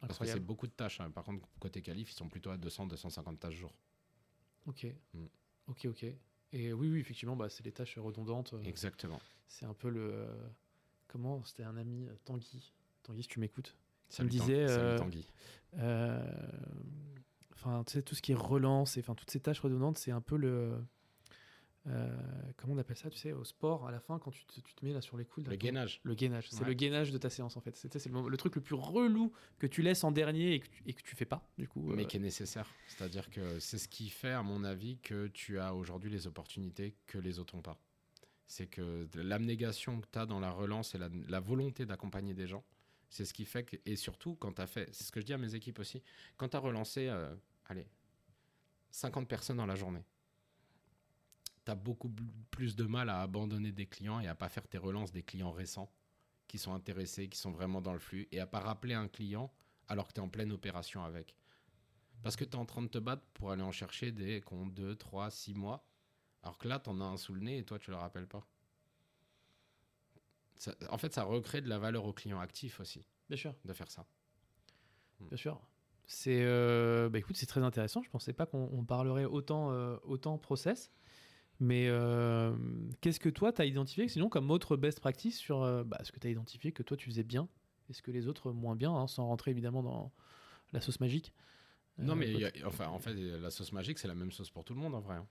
Parce 0.00 0.12
que 0.12 0.24
c'est 0.24 0.30
incroyable. 0.32 0.44
beaucoup 0.46 0.66
de 0.66 0.72
tâches. 0.72 1.00
hein. 1.00 1.10
Par 1.10 1.24
contre, 1.24 1.46
côté 1.60 1.80
qualif, 1.82 2.10
ils 2.10 2.14
sont 2.14 2.28
plutôt 2.28 2.50
à 2.50 2.56
200-250 2.56 3.38
tâches 3.38 3.54
jour. 3.54 3.72
Ok. 4.66 4.86
Hmm. 5.14 5.26
Ok, 5.68 5.86
ok. 5.86 6.04
Et 6.52 6.72
oui, 6.72 6.88
oui, 6.90 6.98
effectivement, 7.00 7.36
bah, 7.36 7.48
c'est 7.48 7.64
les 7.64 7.72
tâches 7.72 7.98
redondantes. 7.98 8.52
euh, 8.52 8.62
Exactement. 8.64 9.20
C'est 9.46 9.64
un 9.66 9.74
peu 9.74 9.88
le. 9.90 10.10
euh, 10.12 10.48
Comment 11.08 11.42
C'était 11.44 11.64
un 11.64 11.76
ami, 11.76 12.06
euh, 12.06 12.14
Tanguy. 12.24 12.72
Tanguy, 13.02 13.22
si 13.22 13.28
tu 13.28 13.38
m'écoutes. 13.40 13.76
Salut, 14.08 14.26
me 14.26 14.30
disait, 14.30 14.66
salut, 14.68 14.84
euh, 14.84 14.98
Tanguy. 14.98 15.26
Euh, 15.74 16.32
Enfin, 17.54 17.84
tu 17.84 17.92
sais, 17.92 18.02
tout 18.02 18.14
ce 18.16 18.22
qui 18.22 18.32
est 18.32 18.36
relance 18.36 18.96
et 18.96 19.00
enfin, 19.00 19.14
toutes 19.14 19.30
ces 19.30 19.38
tâches 19.40 19.60
redondantes, 19.60 19.96
c'est 19.98 20.10
un 20.10 20.20
peu 20.20 20.36
le. 20.36 20.84
Euh, 21.88 22.16
comment 22.56 22.74
on 22.74 22.78
appelle 22.78 22.96
ça, 22.96 23.10
tu 23.10 23.18
sais, 23.18 23.32
au 23.32 23.44
sport, 23.44 23.86
à 23.88 23.90
la 23.90 23.98
fin, 24.00 24.18
quand 24.18 24.30
tu 24.30 24.44
te, 24.46 24.60
tu 24.60 24.74
te 24.74 24.84
mets 24.84 24.92
là 24.92 25.00
sur 25.00 25.16
les 25.16 25.24
coudes. 25.24 25.48
Le 25.48 25.56
gainage. 25.56 26.00
Le 26.04 26.14
gainage. 26.14 26.48
C'est 26.50 26.60
Ouais. 26.60 26.66
le 26.68 26.74
gainage 26.74 27.10
de 27.10 27.18
ta 27.18 27.28
séance, 27.28 27.56
en 27.56 27.60
fait. 27.60 27.74
C'est 27.76 27.92
le, 28.06 28.36
truc 28.36 28.54
le 28.54 28.60
plus 28.62 28.74
relou 28.76 29.32
que 29.58 29.66
tu 29.66 29.82
laisses 29.82 30.04
en 30.04 30.12
dernier 30.12 30.54
et 30.54 30.60
que 30.60 30.68
tu, 30.68 30.82
et 30.86 30.92
que 30.94 31.02
tu 31.02 31.16
fais 31.16 31.24
pas, 31.24 31.48
du 31.58 31.66
coup. 31.66 31.82
mais 31.94 32.04
euh, 32.04 32.06
qui 32.06 32.18
est 32.18 32.20
nécessaire. 32.20 32.68
C'est-à-dire 32.88 33.28
que 33.30 33.58
c'est 33.58 33.78
ce 33.78 33.88
qui 33.88 34.10
fait, 34.10 34.30
à 34.32 34.42
mon 34.42 34.62
avis, 34.64 34.98
que 34.98 35.26
tu 35.28 35.58
as 35.58 35.74
aujourd'hui 35.74 36.10
les 36.10 36.26
opportunités 36.28 36.94
que 37.06 37.18
les 37.18 37.38
autres 37.40 37.56
n'ont 37.56 37.62
pas. 37.62 37.78
C'est 38.46 38.66
que 38.66 39.08
l'abnégation 39.14 40.00
que 40.00 40.06
tu 40.12 40.18
as 40.18 40.26
dans 40.26 40.38
la 40.40 40.50
relance 40.50 40.94
et 40.94 40.98
la, 40.98 41.08
la 41.28 41.40
volonté 41.40 41.86
d'accompagner 41.86 42.34
des 42.34 42.46
gens, 42.46 42.64
c'est 43.08 43.24
ce 43.24 43.34
qui 43.34 43.44
fait 43.44 43.64
que, 43.64 43.76
et 43.86 43.96
surtout 43.96 44.36
quand 44.36 44.52
tu 44.52 44.62
as 44.62 44.66
fait, 44.66 44.88
c'est 44.92 45.04
ce 45.04 45.10
que 45.12 45.20
je 45.20 45.26
dis 45.26 45.32
à 45.32 45.38
mes 45.38 45.54
équipes 45.54 45.78
aussi, 45.80 46.02
quand 46.36 46.48
tu 46.50 46.56
as 46.56 46.60
relancé, 46.60 47.08
euh, 47.08 47.34
allez, 47.66 47.86
50 48.90 49.26
personnes 49.28 49.56
dans 49.56 49.66
la 49.66 49.74
journée, 49.74 50.04
tu 51.64 51.70
as 51.70 51.74
beaucoup 51.74 52.12
plus 52.50 52.76
de 52.76 52.84
mal 52.84 53.08
à 53.08 53.20
abandonner 53.22 53.72
des 53.72 53.86
clients 53.86 54.20
et 54.20 54.26
à 54.28 54.34
pas 54.34 54.48
faire 54.48 54.66
tes 54.66 54.78
relances 54.78 55.12
des 55.12 55.22
clients 55.22 55.52
récents 55.52 55.92
qui 56.48 56.58
sont 56.58 56.74
intéressés, 56.74 57.28
qui 57.28 57.38
sont 57.38 57.50
vraiment 57.50 57.80
dans 57.80 57.92
le 57.92 57.98
flux, 57.98 58.28
et 58.30 58.40
à 58.40 58.46
pas 58.46 58.60
rappeler 58.60 58.94
un 58.94 59.08
client 59.08 59.52
alors 59.88 60.08
que 60.08 60.12
tu 60.12 60.20
es 60.20 60.22
en 60.22 60.28
pleine 60.28 60.52
opération 60.52 61.04
avec. 61.04 61.34
Parce 62.22 62.36
que 62.36 62.44
tu 62.44 62.52
es 62.52 62.56
en 62.56 62.66
train 62.66 62.82
de 62.82 62.88
te 62.88 62.98
battre 62.98 63.22
pour 63.34 63.50
aller 63.50 63.62
en 63.62 63.72
chercher 63.72 64.12
des 64.12 64.40
qui 64.40 64.52
ont 64.54 64.66
2, 64.66 64.94
3, 64.96 65.30
6 65.30 65.54
mois. 65.54 65.84
Alors 66.42 66.58
que 66.58 66.68
là, 66.68 66.78
tu 66.78 66.90
en 66.90 67.00
as 67.00 67.04
un 67.04 67.16
sous 67.16 67.34
le 67.34 67.40
nez 67.40 67.58
et 67.58 67.64
toi, 67.64 67.78
tu 67.78 67.90
le 67.90 67.96
rappelles 67.96 68.26
pas. 68.28 68.46
Ça- 70.56 70.74
en 70.90 70.98
fait, 70.98 71.12
ça 71.12 71.24
recrée 71.24 71.60
de 71.60 71.68
la 71.68 71.78
valeur 71.78 72.04
au 72.04 72.12
client 72.12 72.38
actif 72.38 72.80
aussi, 72.80 73.06
Bien 73.28 73.36
sûr, 73.36 73.54
de 73.64 73.72
faire 73.72 73.90
ça. 73.90 74.06
bien 75.20 75.36
sûr. 75.36 75.60
C'est 76.06 76.42
euh, 76.44 77.08
bah 77.08 77.18
écoute, 77.18 77.36
c'est 77.36 77.46
très 77.46 77.62
intéressant. 77.62 78.02
Je 78.02 78.10
pensais 78.10 78.32
pas 78.32 78.46
qu'on 78.46 78.68
on 78.72 78.84
parlerait 78.84 79.24
autant, 79.24 79.72
euh, 79.72 79.96
autant 80.04 80.36
process. 80.38 80.92
Mais 81.64 81.86
euh, 81.86 82.56
qu'est-ce 83.00 83.20
que 83.20 83.28
toi, 83.28 83.52
tu 83.52 83.62
as 83.62 83.66
identifié 83.66 84.08
sinon 84.08 84.28
comme 84.28 84.50
autre 84.50 84.76
best 84.76 84.98
practice 84.98 85.38
sur 85.38 85.62
euh, 85.62 85.84
bah, 85.84 86.00
ce 86.02 86.10
que 86.10 86.18
tu 86.18 86.26
as 86.26 86.30
identifié 86.30 86.72
que 86.72 86.82
toi 86.82 86.96
tu 86.96 87.06
faisais 87.08 87.22
bien 87.22 87.48
et 87.88 87.92
ce 87.92 88.02
que 88.02 88.10
les 88.10 88.26
autres 88.26 88.50
moins 88.50 88.74
bien, 88.74 88.92
hein, 88.92 89.06
sans 89.06 89.28
rentrer 89.28 89.52
évidemment 89.52 89.84
dans 89.84 90.12
la 90.72 90.80
sauce 90.80 90.98
magique? 90.98 91.32
Non, 91.98 92.14
Euh, 92.14 92.16
mais 92.16 92.32
y 92.32 92.44
autre- 92.44 92.64
a- 92.64 92.66
enfin, 92.66 92.88
en 92.88 92.98
fait, 92.98 93.14
la 93.14 93.50
sauce 93.50 93.70
magique, 93.70 94.00
c'est 94.00 94.08
la 94.08 94.16
même 94.16 94.32
sauce 94.32 94.50
pour 94.50 94.64
tout 94.64 94.74
le 94.74 94.80
monde 94.80 94.94
en 94.96 95.00
vrai. 95.00 95.14
hein. 95.14 95.26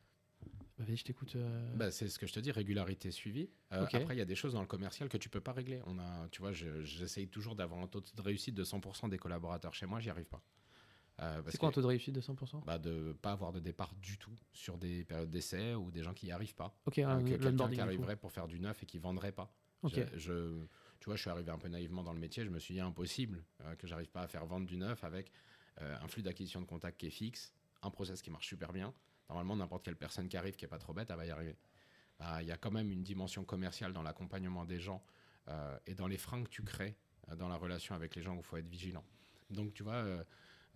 Bah, 0.78 0.86
vas-y, 0.86 0.96
je 0.96 1.04
t'écoute. 1.04 1.36
euh. 1.36 1.76
Bah, 1.76 1.92
c'est 1.92 2.08
ce 2.08 2.18
que 2.18 2.26
je 2.28 2.32
te 2.34 2.40
dis, 2.40 2.50
régularité 2.52 3.12
suivie. 3.12 3.50
Euh. 3.74 3.86
Après, 3.92 4.16
il 4.16 4.18
y 4.18 4.22
a 4.22 4.26
des 4.26 4.36
choses 4.36 4.54
dans 4.54 4.62
le 4.62 4.68
commercial 4.68 5.10
que 5.10 5.18
tu 5.18 5.28
peux 5.28 5.42
pas 5.42 5.52
régler. 5.52 5.82
On 5.86 6.00
a, 6.00 6.30
tu 6.32 6.40
vois, 6.42 6.54
je- 6.54 6.82
j'essaye 6.84 7.28
toujours 7.28 7.58
d'avoir 7.58 7.82
un 7.82 7.88
taux 7.88 8.00
de 8.00 8.22
réussite 8.22 8.56
de 8.56 8.64
100% 8.64 9.10
des 9.10 9.18
collaborateurs. 9.18 9.74
Chez 9.74 9.86
moi, 9.86 10.00
j'y 10.00 10.10
arrive 10.10 10.30
pas. 10.30 10.42
Euh, 11.22 11.42
c'est 11.50 11.58
quoi 11.60 11.70
un 11.70 11.72
taux 11.72 11.82
de 11.82 11.88
réussite 11.88 12.16
de 12.16 12.22
100% 12.22 12.64
bah, 12.66 12.80
de 12.80 13.14
pas 13.22 13.32
avoir 13.34 13.52
de 13.52 13.60
départ 13.60 13.94
du 14.02 14.18
tout 14.18 14.36
sur 14.54 14.78
des 14.78 15.04
périodes 15.06 15.30
d'essai 15.30 15.76
ou 15.76 15.92
des 15.92 16.02
gens 16.02 16.14
qui 16.14 16.26
n'y 16.26 16.32
arrivent 16.32 16.56
pas. 16.56 16.76
Ok, 16.86 16.98
Euh, 17.00 17.08
un 17.08 17.24
que 17.24 17.30
quelqu'un 17.30 17.52
qui 17.70 17.80
arriverait 17.82 18.16
pour 18.16 18.32
faire 18.32 18.48
du 18.48 18.60
neuf 18.60 18.82
et 18.82 18.86
qui 18.88 18.98
vendrait 18.98 19.32
pas. 19.32 19.54
Ok. 19.84 19.94
Je, 19.96 20.18
je- 20.18 20.66
tu 21.00 21.06
vois, 21.06 21.16
je 21.16 21.22
suis 21.22 21.30
arrivé 21.30 21.52
un 21.52 21.58
peu 21.60 21.68
naïvement 21.68 22.04
dans 22.04 22.14
le 22.14 22.20
métier. 22.20 22.44
Je 22.44 22.50
me 22.50 22.60
suis 22.60 22.74
dit 22.74 22.80
impossible 22.80 23.44
euh, 23.62 23.76
que 23.76 23.86
j'arrive 23.88 24.10
pas 24.10 24.22
à 24.22 24.28
faire 24.28 24.46
vendre 24.46 24.66
du 24.66 24.78
neuf 24.78 25.04
avec 25.04 25.32
euh, 25.82 25.96
un 26.02 26.08
flux 26.08 26.22
d'acquisition 26.24 26.60
de 26.62 26.66
contact 26.66 27.00
qui 27.00 27.08
est 27.08 27.12
fixe, 27.12 27.54
un 27.84 27.90
process 27.92 28.22
qui 28.22 28.30
marche 28.32 28.48
super 28.48 28.74
bien. 28.74 28.94
Normalement, 29.30 29.56
n'importe 29.56 29.84
quelle 29.86 29.96
personne 29.96 30.28
qui 30.28 30.38
arrive 30.38 30.56
qui 30.56 30.66
est 30.66 30.68
pas 30.68 30.78
trop 30.80 30.94
bête, 30.94 31.10
elle 31.12 31.18
va 31.18 31.26
y 31.26 31.32
arriver. 31.32 31.56
Bah, 32.20 32.42
Il 32.42 32.48
y 32.48 32.52
a 32.52 32.58
quand 32.58 32.72
même 32.72 32.92
une 32.92 33.04
dimension 33.04 33.44
commerciale 33.46 33.94
dans 33.94 34.04
l'accompagnement 34.04 34.66
des 34.66 34.80
gens 34.80 35.04
euh, 35.48 35.78
et 35.88 35.94
dans 35.96 36.08
les 36.08 36.18
freins 36.18 36.44
que 36.44 36.50
tu 36.50 36.64
crées 36.64 36.96
dans 37.38 37.48
la 37.48 37.56
relation 37.56 37.96
avec 37.96 38.16
les 38.16 38.22
gens 38.24 38.34
où 38.36 38.40
il 38.40 38.44
faut 38.44 38.58
être 38.58 38.68
vigilant. 38.68 39.04
Donc, 39.50 39.74
tu 39.74 39.84
vois, 39.84 40.04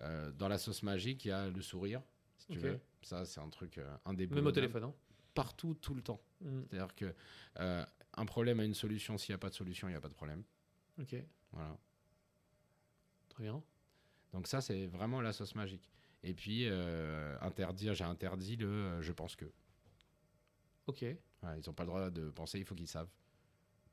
euh, 0.01 0.31
dans 0.31 0.47
la 0.47 0.57
sauce 0.57 0.83
magique, 0.83 1.25
il 1.25 1.29
y 1.29 1.31
a 1.31 1.47
le 1.49 1.61
sourire, 1.61 2.01
si 2.37 2.47
tu 2.47 2.59
veux. 2.59 2.79
Ça, 3.01 3.25
c'est 3.25 3.39
un 3.39 3.49
truc 3.49 3.77
euh, 3.77 3.95
Même 4.05 4.47
au 4.47 4.51
téléphone. 4.51 4.85
Hein. 4.85 4.93
Partout, 5.33 5.75
tout 5.75 5.93
le 5.93 6.01
temps. 6.01 6.21
Mm, 6.41 6.61
C'est-à-dire 6.69 6.95
que 6.95 7.13
euh, 7.59 7.85
un 8.13 8.25
problème 8.25 8.59
a 8.59 8.63
une 8.63 8.73
solution. 8.73 9.17
S'il 9.17 9.31
n'y 9.33 9.35
a 9.35 9.39
pas 9.39 9.49
de 9.49 9.53
solution, 9.55 9.87
il 9.87 9.91
n'y 9.91 9.97
a 9.97 10.01
pas 10.01 10.09
de 10.09 10.13
problème. 10.13 10.43
Ok, 10.99 11.15
Voilà. 11.51 11.77
très 13.29 13.43
bien. 13.43 13.61
Donc 14.33 14.47
ça, 14.47 14.61
c'est 14.61 14.87
vraiment 14.87 15.21
la 15.21 15.33
sauce 15.33 15.55
magique. 15.55 15.91
Et 16.23 16.33
puis 16.33 16.67
euh, 16.67 17.37
interdire, 17.41 17.93
j'ai 17.93 18.03
interdit 18.05 18.55
le, 18.55 18.67
euh, 18.67 19.01
je 19.01 19.11
pense 19.11 19.35
que. 19.35 19.45
Ok, 20.87 21.01
ils 21.01 21.17
n'ont 21.67 21.73
pas 21.73 21.83
le 21.83 21.87
droit 21.87 22.09
de 22.09 22.29
penser, 22.29 22.59
il 22.59 22.65
faut 22.65 22.75
qu'ils 22.75 22.87
savent. 22.87 23.09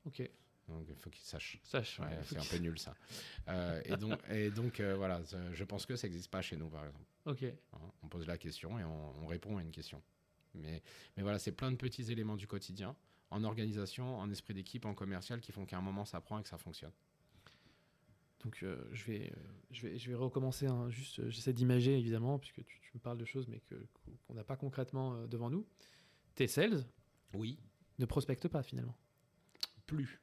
ok. 0.07 0.31
Donc 0.69 0.87
il 0.89 0.95
faut 0.97 1.11
qu'ils 1.11 1.25
sachent. 1.25 1.59
Sache. 1.65 1.99
Ouais, 2.01 2.07
ouais, 2.07 2.19
c'est 2.25 2.39
un 2.39 2.45
peu 2.45 2.57
nul 2.57 2.79
ça. 2.79 2.95
Euh, 3.49 3.83
et 3.85 3.97
donc, 3.97 4.19
et 4.31 4.51
donc 4.51 4.81
euh, 4.81 4.95
voilà, 4.97 5.21
je 5.53 5.65
pense 5.65 5.87
que 5.87 5.97
ça 5.97 6.07
n'existe 6.07 6.31
pas 6.31 6.41
chez 6.43 6.57
nous 6.57 6.69
par 6.69 6.85
exemple. 6.87 7.05
Ok. 7.27 7.43
Hein, 7.45 7.79
On 8.03 8.09
pose 8.09 8.27
la 8.27 8.39
question 8.39 8.79
et 8.79 8.85
on, 8.85 9.23
on 9.23 9.27
répond 9.27 9.57
à 9.59 9.63
une 9.63 9.71
question. 9.73 10.01
Mais, 10.55 10.83
mais 11.17 11.23
voilà, 11.23 11.39
c'est 11.39 11.53
plein 11.53 11.71
de 11.73 11.77
petits 11.77 12.11
éléments 12.13 12.37
du 12.37 12.47
quotidien, 12.47 12.95
en 13.31 13.43
organisation, 13.45 14.19
en 14.19 14.31
esprit 14.31 14.55
d'équipe, 14.55 14.85
en 14.85 14.95
commercial, 14.95 15.41
qui 15.41 15.51
font 15.53 15.65
qu'à 15.67 15.79
un 15.79 15.83
moment 15.83 16.05
ça 16.05 16.21
prend 16.21 16.39
et 16.39 16.43
que 16.43 16.49
ça 16.49 16.59
fonctionne. 16.59 16.93
Donc 18.45 18.59
euh, 18.63 18.89
je, 18.93 19.05
vais, 19.05 19.31
euh, 19.31 19.37
je, 19.71 19.87
vais, 19.87 19.99
je 19.99 20.09
vais 20.11 20.17
recommencer. 20.17 20.67
hein, 20.67 20.91
juste, 20.91 21.21
euh, 21.21 21.31
j'essaie 21.31 21.53
d'imager 21.53 21.97
évidemment, 21.99 22.39
puisque 22.39 22.65
tu, 22.65 22.81
tu 22.81 22.91
me 22.95 23.01
parles 23.01 23.19
de 23.19 23.25
choses, 23.25 23.47
mais 23.49 23.61
qu'on 24.27 24.35
n'a 24.35 24.45
pas 24.45 24.57
concrètement 24.57 25.15
euh, 25.15 25.27
devant 25.27 25.49
nous. 25.51 25.67
Tes 26.35 26.47
sales 26.49 26.85
Oui, 27.35 27.59
ne 27.99 28.05
prospectent 28.07 28.49
pas 28.49 28.63
finalement. 28.63 28.97
plus. 29.87 30.21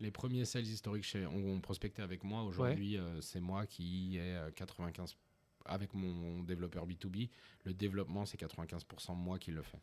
Les 0.00 0.10
premiers 0.10 0.44
sales 0.44 0.66
historiques 0.66 1.04
chez, 1.04 1.26
ont, 1.26 1.54
ont 1.54 1.60
prospecté 1.60 2.02
avec 2.02 2.22
moi. 2.24 2.42
Aujourd'hui, 2.44 2.96
euh, 2.96 3.20
c'est 3.20 3.40
moi 3.40 3.66
qui 3.66 4.16
ai 4.16 4.20
euh, 4.36 4.50
95 4.52 5.16
avec 5.64 5.92
mon 5.94 6.42
développeur 6.44 6.86
B2B. 6.86 7.28
Le 7.64 7.74
développement, 7.74 8.24
c'est 8.24 8.40
95% 8.40 9.16
moi 9.16 9.38
qui 9.38 9.50
le 9.50 9.62
fais. 9.62 9.78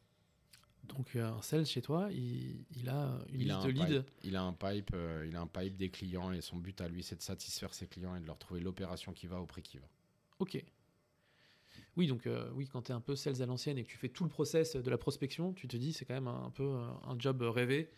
Donc 0.85 1.15
euh, 1.15 1.25
un 1.25 1.41
sales 1.41 1.65
chez 1.65 1.81
toi, 1.81 2.09
il, 2.11 2.63
il 2.75 2.89
a 2.89 3.19
une 3.33 3.41
Il 3.41 3.51
a, 3.51 3.55
liste 3.55 3.75
de 3.75 3.81
un 3.81 3.85
leads. 3.87 4.03
pipe, 4.03 4.11
il 4.23 4.35
a 4.35 4.43
un 4.43 4.53
pipe, 4.53 4.91
euh, 4.93 5.25
il 5.27 5.35
a 5.35 5.41
un 5.41 5.47
pipe 5.47 5.75
des 5.75 5.89
clients 5.89 6.31
et 6.31 6.41
son 6.41 6.57
but 6.57 6.79
à 6.79 6.87
lui, 6.87 7.03
c'est 7.03 7.15
de 7.15 7.21
satisfaire 7.21 7.73
ses 7.73 7.87
clients 7.87 8.15
et 8.15 8.19
de 8.19 8.25
leur 8.27 8.37
trouver 8.37 8.59
l'opération 8.61 9.11
qui 9.11 9.25
va 9.27 9.39
au 9.41 9.45
prix 9.45 9.63
qui 9.63 9.77
va. 9.79 9.87
Ok. 10.39 10.63
Oui, 11.97 12.07
donc 12.07 12.27
euh, 12.27 12.49
oui, 12.53 12.67
quand 12.67 12.83
tu 12.83 12.91
es 12.91 12.95
un 12.95 13.01
peu 13.01 13.15
sales 13.15 13.41
à 13.41 13.45
l'ancienne 13.45 13.77
et 13.77 13.83
que 13.83 13.89
tu 13.89 13.97
fais 13.97 14.09
tout 14.09 14.23
le 14.23 14.29
process 14.29 14.75
de 14.75 14.89
la 14.89 14.97
prospection, 14.97 15.53
tu 15.53 15.67
te 15.67 15.75
dis 15.77 15.91
c'est 15.93 16.05
quand 16.05 16.13
même 16.13 16.27
un, 16.27 16.45
un 16.45 16.51
peu 16.51 16.63
euh, 16.63 16.87
un 17.07 17.17
job 17.17 17.41
rêvé, 17.41 17.89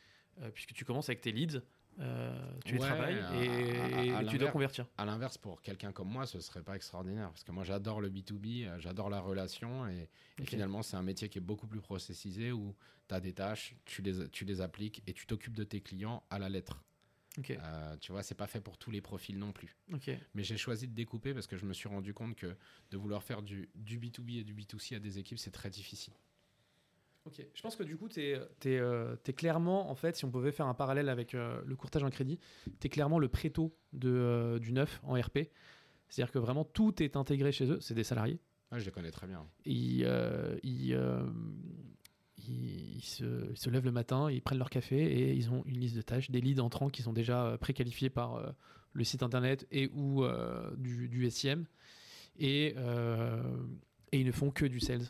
euh, 0.41 0.49
puisque 0.51 0.73
tu 0.73 0.85
commences 0.85 1.09
avec 1.09 1.21
tes 1.21 1.31
leads, 1.31 1.61
euh, 1.99 2.53
tu 2.65 2.73
les 2.73 2.79
Ouais, 2.79 2.87
travailles 2.87 3.15
et, 3.15 3.19
à- 3.19 4.17
à 4.17 4.23
et 4.23 4.25
tu 4.27 4.37
dois 4.37 4.51
convertir. 4.51 4.87
À 4.97 5.05
l'inverse, 5.05 5.37
pour 5.37 5.61
quelqu'un 5.61 5.91
comme 5.91 6.09
moi, 6.09 6.25
ce 6.25 6.39
serait 6.39 6.63
pas 6.63 6.75
extraordinaire 6.75 7.29
parce 7.29 7.43
que 7.43 7.51
moi, 7.51 7.63
j'adore 7.63 8.01
le 8.01 8.09
B2B, 8.09 8.65
euh, 8.65 8.79
j'adore 8.79 9.09
la 9.09 9.19
relation 9.19 9.87
et, 9.87 10.09
finalement, 10.45 10.83
c'est 10.83 10.97
un 10.97 11.03
métier 11.03 11.29
qui 11.29 11.37
est 11.37 11.41
beaucoup 11.41 11.67
plus 11.67 11.81
processisé 11.81 12.51
où 12.51 12.75
tu 13.07 13.15
as 13.15 13.19
des 13.19 13.33
tâches, 13.33 13.75
tu 13.85 14.01
les, 14.01 14.29
tu 14.29 14.45
les 14.45 14.61
appliques 14.61 15.01
et 15.07 15.13
tu 15.13 15.25
t'occupes 15.25 15.55
de 15.55 15.63
tes 15.63 15.81
clients 15.81 16.23
à 16.29 16.39
la 16.39 16.49
lettre. 16.49 16.83
Euh, 17.51 17.97
tu 17.97 18.11
vois, 18.11 18.23
c'est 18.23 18.33
pas 18.35 18.47
fait 18.47 18.61
pour 18.61 18.77
tous 18.79 18.89
les 18.89 19.01
profils 19.01 19.37
non 19.37 19.51
plus. 19.51 19.75
Mais 20.33 20.43
j'ai 20.43 20.57
choisi 20.57 20.87
de 20.87 20.93
découper 20.93 21.33
parce 21.33 21.45
que 21.47 21.55
je 21.57 21.65
me 21.65 21.73
suis 21.73 21.87
rendu 21.87 22.13
compte 22.13 22.35
que 22.35 22.55
de 22.91 22.97
vouloir 22.97 23.21
faire 23.23 23.41
du, 23.43 23.69
du 23.75 23.99
B2B 23.99 24.39
et 24.39 24.43
du 24.43 24.55
B2C 24.55 24.95
à 24.95 24.99
des 24.99 25.19
équipes, 25.19 25.37
c'est 25.37 25.51
très 25.51 25.69
difficile. 25.69 26.13
Ok, 27.27 27.45
je 27.53 27.61
pense 27.61 27.75
que 27.75 27.83
du 27.83 27.97
coup, 27.97 28.07
tu 28.07 28.21
es, 28.21 29.33
clairement, 29.35 29.89
en 29.91 29.95
fait, 29.95 30.15
si 30.15 30.23
on 30.25 30.31
pouvait 30.31 30.53
faire 30.53 30.65
un 30.67 30.73
parallèle 30.73 31.09
avec 31.09 31.35
euh, 31.35 31.61
le 31.65 31.75
courtage 31.75 32.03
en 32.03 32.09
crédit, 32.09 32.39
tu 32.79 32.87
es 32.87 32.89
clairement 32.89 33.19
le 33.19 33.27
préto 33.27 33.75
de, 33.91 34.09
euh, 34.09 34.59
du 34.59 34.71
neuf 34.71 35.01
en 35.03 35.13
RP. 35.19 35.49
C'est-à-dire 36.07 36.31
que 36.31 36.39
vraiment 36.39 36.63
tout 36.63 37.03
est 37.03 37.17
intégré 37.17 37.51
chez 37.51 37.69
eux, 37.69 37.79
c'est 37.81 37.93
des 37.93 38.05
salariés. 38.05 38.39
Ouais, 38.71 38.79
je 38.79 38.85
les 38.85 38.91
connais 38.91 39.11
très 39.11 39.27
bien. 39.27 39.45
Ils, 39.65 40.03
euh, 40.05 40.57
ils, 40.63 40.93
euh, 40.93 41.21
ils- 42.47 42.95
ils 42.97 43.03
se, 43.03 43.49
ils 43.51 43.57
se 43.57 43.69
lèvent 43.69 43.83
le 43.85 43.91
matin, 43.91 44.31
ils 44.31 44.41
prennent 44.41 44.57
leur 44.57 44.69
café 44.69 44.95
et 45.03 45.33
ils 45.33 45.49
ont 45.51 45.63
une 45.65 45.77
liste 45.79 45.95
de 45.97 46.01
tâches, 46.01 46.31
des 46.31 46.39
leads 46.41 46.61
entrants 46.61 46.89
qui 46.89 47.01
sont 47.01 47.13
déjà 47.13 47.45
euh, 47.45 47.57
préqualifiés 47.57 48.09
par 48.09 48.35
euh, 48.35 48.49
le 48.93 49.03
site 49.03 49.21
internet 49.23 49.67
et 49.71 49.89
ou 49.93 50.23
euh, 50.23 50.71
du, 50.77 51.09
du 51.09 51.29
SIM. 51.29 51.65
Et, 52.39 52.73
euh, 52.77 53.41
et 54.11 54.19
ils 54.21 54.25
ne 54.27 54.31
font 54.31 54.51
que 54.51 54.65
du 54.65 54.79
sales. 54.79 55.07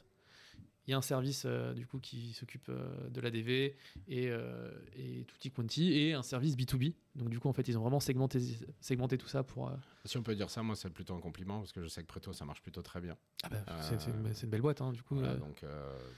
Il 0.88 0.92
y 0.92 0.94
a 0.94 0.98
un 0.98 1.02
service 1.02 1.44
euh, 1.46 1.74
du 1.74 1.86
coup 1.86 2.00
qui 2.00 2.32
s'occupe 2.34 2.70
euh, 2.70 3.10
de 3.10 3.20
l'ADV 3.20 3.76
et, 4.08 4.30
euh, 4.30 4.72
et 4.96 5.26
tutti 5.26 5.52
quanti 5.52 5.92
et 5.94 6.14
un 6.14 6.24
service 6.24 6.56
B2B. 6.56 6.94
Donc 7.16 7.30
du 7.30 7.40
coup 7.40 7.50
en 7.50 7.54
fait 7.54 7.68
ils 7.68 7.78
ont 7.78 7.82
vraiment 7.82 8.00
segmenté, 8.00 8.40
segmenté 8.80 9.18
tout 9.18 9.28
ça 9.28 9.44
pour... 9.44 9.68
euh, 9.68 9.74
Si 10.06 10.16
on 10.18 10.24
peut 10.24 10.34
dire 10.36 10.50
ça, 10.50 10.64
moi, 10.64 10.76
c'est 10.78 10.90
plutôt 10.90 11.14
un 11.14 11.20
compliment 11.20 11.60
parce 11.60 11.74
que 11.74 11.82
je 11.82 11.88
sais 11.90 12.02
que 12.04 12.08
Preto, 12.08 12.32
ça 12.32 12.46
marche 12.46 12.62
plutôt 12.62 12.82
très 12.82 13.02
bien. 13.02 13.18
Ah 13.44 13.50
bah, 13.50 13.66
c'est, 13.82 14.08
une, 14.08 14.50
belle 14.50 14.62
boîte 14.62 14.80
hein, 14.82 14.94
du 14.94 15.04
coup. 15.04 15.16
Voilà, 15.16 15.36
donc, 15.36 15.62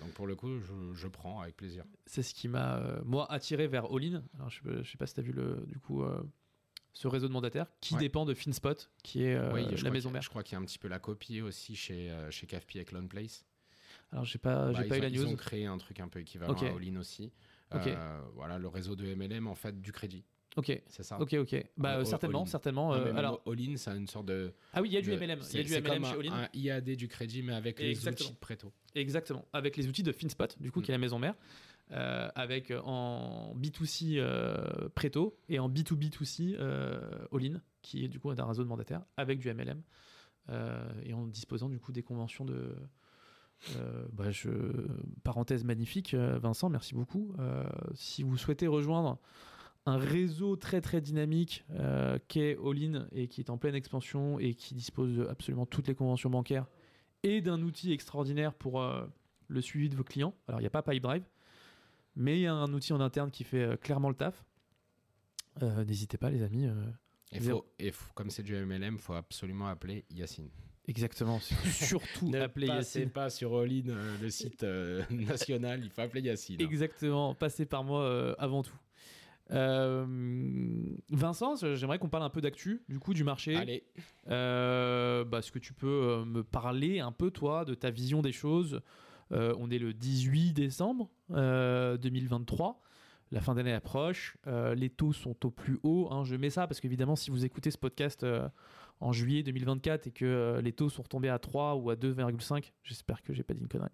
donc 0.01 0.11
pour 0.13 0.27
le 0.27 0.35
coup, 0.35 0.59
je, 0.59 0.93
je 0.93 1.07
prends 1.07 1.41
avec 1.41 1.55
plaisir. 1.57 1.83
c'est 2.05 2.21
ce 2.21 2.35
qui 2.35 2.47
m'a 2.47 3.01
moi 3.03 3.31
attiré 3.31 3.67
vers 3.67 3.85
All-in. 3.85 4.21
Alors 4.35 4.49
je, 4.51 4.83
je 4.83 4.91
sais 4.91 4.97
pas 4.97 5.07
si 5.07 5.15
tu 5.15 5.19
as 5.19 5.23
vu 5.23 5.31
le 5.31 5.63
du 5.67 5.79
coup 5.79 6.03
ce 6.93 7.07
réseau 7.07 7.27
de 7.27 7.33
mandataires 7.33 7.67
qui 7.81 7.93
Ouais. 7.95 7.99
dépend 8.01 8.25
de 8.25 8.33
FinSpot 8.33 8.89
qui 9.03 9.23
est 9.23 9.35
euh, 9.35 9.51
Oui, 9.53 9.65
la 9.83 9.89
maison 9.89 10.11
mère. 10.11 10.21
Je 10.21 10.29
crois 10.29 10.43
qu'il 10.43 10.53
y 10.53 10.55
a 10.57 10.59
un 10.61 10.65
petit 10.65 10.77
peu 10.79 10.87
la 10.89 10.99
copie 10.99 11.41
aussi 11.41 11.75
chez, 11.75 12.13
chez 12.29 12.45
CAFPI 12.45 12.77
avec 12.79 12.91
Lone 12.91 13.07
Place. 13.07 13.45
Alors 14.11 14.25
j'ai 14.25 14.39
pas 14.39 14.67
Bah, 14.67 14.73
j'ai 14.73 14.83
ils 14.83 14.89
pas 14.89 14.97
eu 14.97 15.01
la 15.01 15.07
Ils 15.09 15.19
news. 15.21 15.27
ont 15.27 15.35
créé 15.35 15.65
un 15.65 15.77
truc 15.77 15.99
un 15.99 16.07
peu 16.07 16.19
équivalent 16.19 16.53
à 16.53 16.65
All-in 16.65 16.95
aussi. 16.97 17.31
Euh, 17.75 18.19
voilà, 18.33 18.57
le 18.57 18.67
réseau 18.67 18.95
de 18.95 19.05
MLM, 19.13 19.45
en 19.47 19.53
fait, 19.55 19.79
du 19.79 19.91
crédit. 19.91 20.23
OK. 20.57 20.81
C'est 20.87 21.03
ça 21.03 21.19
OK 21.21 21.33
OK. 21.35 21.53
Bah 21.77 21.89
Ah, 21.91 21.95
euh, 21.97 21.99
all- 21.99 22.05
certainement 22.07 22.45
certainement 22.47 22.93
euh, 22.95 23.13
alors 23.15 23.41
All-in, 23.45 23.77
c'est 23.77 23.91
une 23.95 24.07
sorte 24.07 24.25
de. 24.25 24.51
ah 24.73 24.81
oui, 24.81 24.89
il 24.89 24.93
y 24.93 24.97
a 24.97 25.01
du 25.01 25.11
de- 25.11 25.15
MLM, 25.15 25.37
il 25.39 25.43
y 25.43 25.45
c'est- 25.45 25.59
a 25.59 25.63
du 25.63 25.73
MLM 25.73 26.01
comme 26.01 26.05
chez 26.11 26.19
All-in. 26.27 26.33
un, 26.33 26.43
un 26.45 26.49
IAD 26.55 26.95
du 26.95 27.07
crédit, 27.07 27.43
mais 27.43 27.53
avec 27.53 27.79
les 27.79 28.07
outils 28.07 28.31
de 28.31 28.37
Preto. 28.37 28.73
Exactement, 28.95 29.45
avec 29.53 29.77
les 29.77 29.87
outils 29.87 30.01
de 30.03 30.11
FinSpot, 30.11 30.47
du 30.59 30.71
coup, 30.71 30.81
qui 30.81 30.89
est 30.89 30.93
la 30.95 30.97
maison 30.97 31.19
mère. 31.19 31.35
euh, 31.91 32.29
avec 32.35 32.71
en 32.83 33.55
B2C 33.55 34.17
euh, 34.17 34.89
Preto 34.95 35.37
et 35.49 35.57
en 35.59 35.69
B2B2C 35.69 36.55
euh, 36.59 36.99
All-in, 37.31 37.61
qui 37.83 38.03
est 38.05 38.07
du 38.07 38.19
coup 38.19 38.29
un 38.31 38.45
réseau 38.45 38.63
de 38.63 38.67
mandataires 38.69 39.01
avec 39.17 39.39
du 39.39 39.51
MLM 39.53 39.81
euh, 40.49 40.87
et 41.03 41.13
en 41.13 41.25
disposant 41.27 41.69
du 41.69 41.79
coup 41.79 41.91
des 41.91 42.03
conventions 42.03 42.45
de. 42.45 42.75
Euh, 43.75 44.05
bah, 44.13 44.31
je... 44.31 44.49
Parenthèse 45.23 45.63
magnifique, 45.63 46.13
euh, 46.13 46.39
Vincent, 46.39 46.69
merci 46.69 46.93
beaucoup. 46.95 47.33
Euh, 47.39 47.63
si 47.93 48.23
vous 48.23 48.37
souhaitez 48.37 48.67
rejoindre 48.67 49.19
un 49.85 49.97
réseau 49.97 50.55
très 50.55 50.81
très 50.81 51.01
dynamique 51.01 51.65
euh, 51.71 52.19
qu'est 52.27 52.57
All-in 52.63 53.07
et 53.11 53.27
qui 53.27 53.41
est 53.41 53.49
en 53.49 53.57
pleine 53.57 53.75
expansion 53.75 54.39
et 54.39 54.53
qui 54.53 54.75
dispose 54.75 55.15
de 55.15 55.25
absolument 55.27 55.65
toutes 55.65 55.87
les 55.87 55.95
conventions 55.95 56.29
bancaires 56.29 56.67
et 57.23 57.41
d'un 57.41 57.61
outil 57.61 57.91
extraordinaire 57.91 58.53
pour 58.53 58.81
euh, 58.81 59.05
le 59.47 59.61
suivi 59.61 59.89
de 59.89 59.95
vos 59.95 60.03
clients. 60.03 60.33
Alors 60.47 60.59
il 60.59 60.63
n'y 60.63 60.67
a 60.67 60.71
pas 60.71 60.83
Pipedrive, 60.83 61.23
mais 62.15 62.37
il 62.37 62.41
y 62.41 62.47
a 62.47 62.53
un 62.53 62.71
outil 62.73 62.93
en 62.93 62.99
interne 63.01 63.31
qui 63.31 63.43
fait 63.43 63.79
clairement 63.81 64.09
le 64.09 64.15
taf. 64.15 64.45
N'hésitez 65.61 66.17
pas 66.17 66.29
les 66.29 66.41
amis. 66.43 66.67
Et, 67.31 67.39
Zéro. 67.41 67.59
faut, 67.59 67.65
et 67.79 67.91
faut- 67.91 68.13
comme 68.13 68.29
c'est 68.29 68.43
du 68.43 68.55
MLM, 68.55 68.95
il 68.95 68.99
faut 68.99 69.13
absolument 69.13 69.67
appeler 69.67 70.05
Yacine. 70.09 70.49
Exactement, 70.89 71.39
surtout 71.71 72.29
Ne 72.29 72.47
passez 72.47 72.65
Yacine. 72.99 73.09
pas 73.09 73.29
sur 73.29 73.55
All-in, 73.57 73.87
euh, 73.89 74.17
le 74.21 74.29
site 74.29 74.63
euh, 74.63 75.03
national, 75.09 75.81
il 75.83 75.89
faut 75.89 76.01
appeler 76.01 76.21
Yacine. 76.21 76.57
hein. 76.59 76.65
Exactement, 76.65 77.33
passez 77.35 77.65
par 77.65 77.83
moi 77.83 78.01
euh, 78.01 78.35
avant 78.37 78.63
tout. 78.63 78.75
Vincent, 81.11 81.55
j'aimerais 81.75 81.99
qu'on 81.99 82.09
parle 82.09 82.23
un 82.23 82.29
peu 82.29 82.41
d'actu, 82.41 82.81
du 82.89 82.99
coup, 82.99 83.13
du 83.13 83.23
marché. 83.23 83.55
Allez, 83.55 83.83
bah, 84.27 85.39
Est-ce 85.39 85.51
que 85.51 85.59
tu 85.59 85.73
peux 85.73 86.23
me 86.25 86.43
parler 86.43 86.99
un 86.99 87.11
peu, 87.11 87.31
toi, 87.31 87.65
de 87.65 87.73
ta 87.73 87.89
vision 87.89 88.21
des 88.21 88.31
choses? 88.31 88.81
On 89.31 89.69
est 89.71 89.79
le 89.79 89.93
18 89.93 90.53
décembre 90.53 91.09
euh, 91.31 91.97
2023. 91.97 92.81
La 93.31 93.41
fin 93.41 93.53
d'année 93.53 93.73
approche. 93.73 94.37
Euh, 94.47 94.73
les 94.73 94.89
taux 94.89 95.13
sont 95.13 95.45
au 95.45 95.51
plus 95.51 95.77
haut. 95.83 96.07
hein. 96.11 96.23
Je 96.23 96.35
mets 96.35 96.49
ça 96.49 96.65
parce 96.65 96.79
qu'évidemment, 96.79 97.15
si 97.15 97.29
vous 97.29 97.45
écoutez 97.45 97.69
ce 97.69 97.77
podcast 97.77 98.23
euh, 98.23 98.49
en 99.01 99.13
juillet 99.13 99.43
2024 99.43 100.07
et 100.07 100.11
que 100.11 100.25
euh, 100.25 100.61
les 100.61 100.73
taux 100.73 100.89
sont 100.89 101.01
retombés 101.03 101.29
à 101.29 101.39
3 101.39 101.75
ou 101.75 101.89
à 101.89 101.95
2,5, 101.95 102.71
j'espère 102.83 103.21
que 103.21 103.33
j'ai 103.33 103.43
pas 103.43 103.53
dit 103.53 103.61
une 103.61 103.67
connerie, 103.69 103.89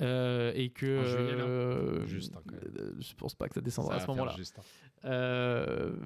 euh, 0.00 0.52
et 0.54 0.70
que 0.70 0.98
En 0.98 1.04
juillet, 1.04 1.36
là 1.36 1.44
euh, 1.44 2.06
Juste, 2.06 2.34
hein, 2.36 2.42
quand 2.46 2.54
même. 2.56 2.96
je 3.00 3.14
pense 3.14 3.34
pas 3.34 3.48
que 3.48 3.54
ça 3.54 3.60
descendra 3.60 3.92
ça 3.92 3.96
à 3.96 4.00
ce 4.00 4.06
moment-là. 4.08 4.32
hein. 4.58 4.62
Euh, 5.04 5.96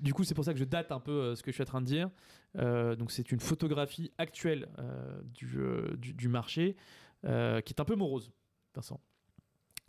du 0.00 0.12
coup, 0.12 0.24
c'est 0.24 0.34
pour 0.34 0.44
ça 0.44 0.52
que 0.52 0.58
je 0.58 0.64
date 0.64 0.92
un 0.92 1.00
peu 1.00 1.12
euh, 1.12 1.34
ce 1.36 1.42
que 1.42 1.50
je 1.50 1.54
suis 1.54 1.62
en 1.62 1.66
train 1.66 1.80
de 1.80 1.86
dire. 1.86 2.10
Euh, 2.58 2.96
donc, 2.96 3.10
c'est 3.12 3.30
une 3.32 3.40
photographie 3.40 4.10
actuelle 4.18 4.68
euh, 4.78 5.20
du, 5.34 5.56
du, 5.98 6.12
du 6.12 6.28
marché 6.28 6.76
euh, 7.24 7.60
qui 7.60 7.72
est 7.72 7.80
un 7.80 7.84
peu 7.84 7.94
morose, 7.94 8.30
Vincent. 8.74 9.00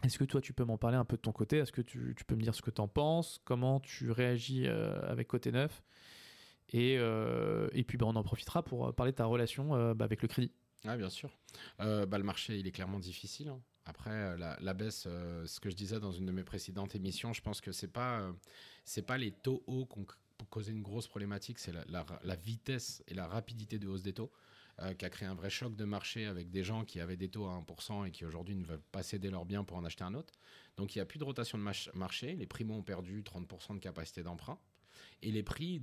Est-ce 0.04 0.20
que 0.20 0.24
toi, 0.24 0.40
tu 0.42 0.54
peux 0.54 0.64
m'en 0.64 0.78
parler 0.78 0.98
un 0.98 1.06
peu 1.06 1.16
de 1.18 1.22
ton 1.22 1.32
côté? 1.32 1.58
Est-ce 1.58 1.72
que 1.72 1.82
tu, 1.82 2.14
tu 2.16 2.24
peux 2.24 2.36
me 2.36 2.42
dire 2.42 2.54
ce 2.54 2.62
que 2.62 2.70
tu 2.70 2.80
en 2.82 2.88
penses? 2.88 3.40
Comment 3.44 3.80
tu 3.80 4.12
réagis 4.12 4.66
euh, 4.68 5.00
avec 5.10 5.28
Côté 5.28 5.52
Neuf? 5.52 5.82
Et, 6.74 6.98
euh, 6.98 7.70
et 7.74 7.84
puis, 7.84 7.98
bah, 7.98 8.06
on 8.08 8.16
en 8.16 8.24
profitera 8.24 8.64
pour 8.64 8.88
euh, 8.88 8.92
parler 8.92 9.12
de 9.12 9.18
ta 9.18 9.26
relation 9.26 9.76
euh, 9.76 9.94
bah, 9.94 10.06
avec 10.06 10.22
le 10.22 10.28
crédit. 10.28 10.52
Ah, 10.86 10.98
bien 10.98 11.10
sûr. 11.10 11.38
Bah, 11.80 12.18
le 12.18 12.24
marché, 12.24 12.58
il 12.60 12.68
est 12.68 12.72
clairement 12.72 13.00
difficile. 13.00 13.50
hein. 13.50 13.62
Après, 13.86 14.38
la, 14.38 14.74
baisse, 14.74 15.04
ce 15.04 15.60
que 15.62 15.70
je 15.70 15.76
disais 15.76 16.00
dans 16.02 16.12
une 16.12 16.26
de 16.26 16.32
mes 16.34 16.44
précédentes 16.44 16.94
émissions, 16.96 17.32
je 17.32 17.42
pense 17.42 17.62
que 17.62 17.72
c'est 17.72 17.88
pas, 17.88 18.20
euh, 18.20 18.34
c'est 18.84 19.02
pas 19.02 19.18
les 19.18 19.32
taux 19.32 19.64
hauts 19.66 19.86
qui 19.86 20.00
ont 20.00 20.46
causé 20.50 20.74
une 20.74 20.82
grosse 20.82 21.08
problématique, 21.08 21.58
c'est 21.58 21.72
la, 21.72 22.36
vitesse 22.36 23.02
et 23.08 23.14
la 23.14 23.28
rapidité 23.28 23.80
de 23.80 23.88
hausse 23.88 24.04
des 24.04 24.14
taux 24.14 24.32
qui 25.00 25.06
a 25.06 25.10
créé 25.10 25.28
un 25.28 25.34
vrai 25.34 25.50
choc 25.50 25.76
de 25.76 25.86
marché 25.86 26.28
avec 26.28 26.52
des 26.52 26.64
gens 26.64 26.86
qui 26.86 27.00
avaient 27.00 27.16
des 27.16 27.30
taux 27.30 27.48
à 27.48 27.58
1% 27.58 28.06
et 28.06 28.12
qui 28.12 28.26
aujourd'hui 28.26 28.56
ne 28.56 28.64
veulent 28.64 28.84
pas 28.92 29.02
céder 29.02 29.32
leurs 29.32 29.46
biens 29.46 29.64
pour 29.64 29.78
en 29.78 29.86
acheter 29.86 30.04
un 30.04 30.14
autre. 30.14 30.34
Donc 30.76 30.94
il 30.94 31.00
n'y 31.00 31.02
a 31.02 31.06
plus 31.06 31.18
de 31.18 31.24
rotation 31.24 31.58
de 31.58 31.64
marché. 31.96 32.36
Les 32.36 32.46
primo 32.46 32.76
ont 32.76 32.84
perdu 32.84 33.24
30% 33.24 33.74
de 33.74 33.80
capacité 33.80 34.22
d'emprunt. 34.22 34.60
Et 35.24 35.32
les 35.32 35.44
prix 35.44 35.82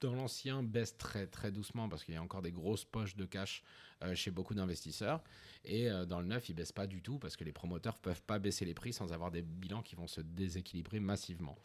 dans 0.00 0.14
l'ancien 0.14 0.62
baissent 0.62 0.96
très 0.96 1.26
très 1.26 1.50
doucement 1.50 1.88
parce 1.88 2.04
qu'il 2.04 2.14
y 2.14 2.16
a 2.16 2.22
encore 2.22 2.42
des 2.42 2.52
grosses 2.52 2.84
poches 2.84 3.16
de 3.16 3.24
cash 3.24 3.62
euh, 4.02 4.14
chez 4.14 4.30
beaucoup 4.30 4.54
d'investisseurs. 4.54 5.22
Et 5.64 5.90
euh, 5.90 6.04
dans 6.04 6.20
le 6.20 6.26
neuf, 6.26 6.48
ils 6.48 6.54
baissent 6.54 6.72
pas 6.72 6.86
du 6.86 7.02
tout 7.02 7.18
parce 7.18 7.36
que 7.36 7.44
les 7.44 7.52
promoteurs 7.52 7.98
peuvent 7.98 8.22
pas 8.22 8.38
baisser 8.38 8.64
les 8.64 8.74
prix 8.74 8.92
sans 8.92 9.12
avoir 9.12 9.30
des 9.30 9.42
bilans 9.42 9.82
qui 9.82 9.96
vont 9.96 10.06
se 10.06 10.20
déséquilibrer 10.20 11.00
massivement. 11.00 11.56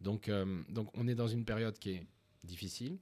Donc, 0.00 0.28
euh, 0.28 0.62
donc 0.68 0.90
on 0.94 1.06
est 1.08 1.14
dans 1.14 1.28
une 1.28 1.44
période 1.44 1.78
qui 1.78 1.90
est 1.90 2.06
difficile, 2.42 2.98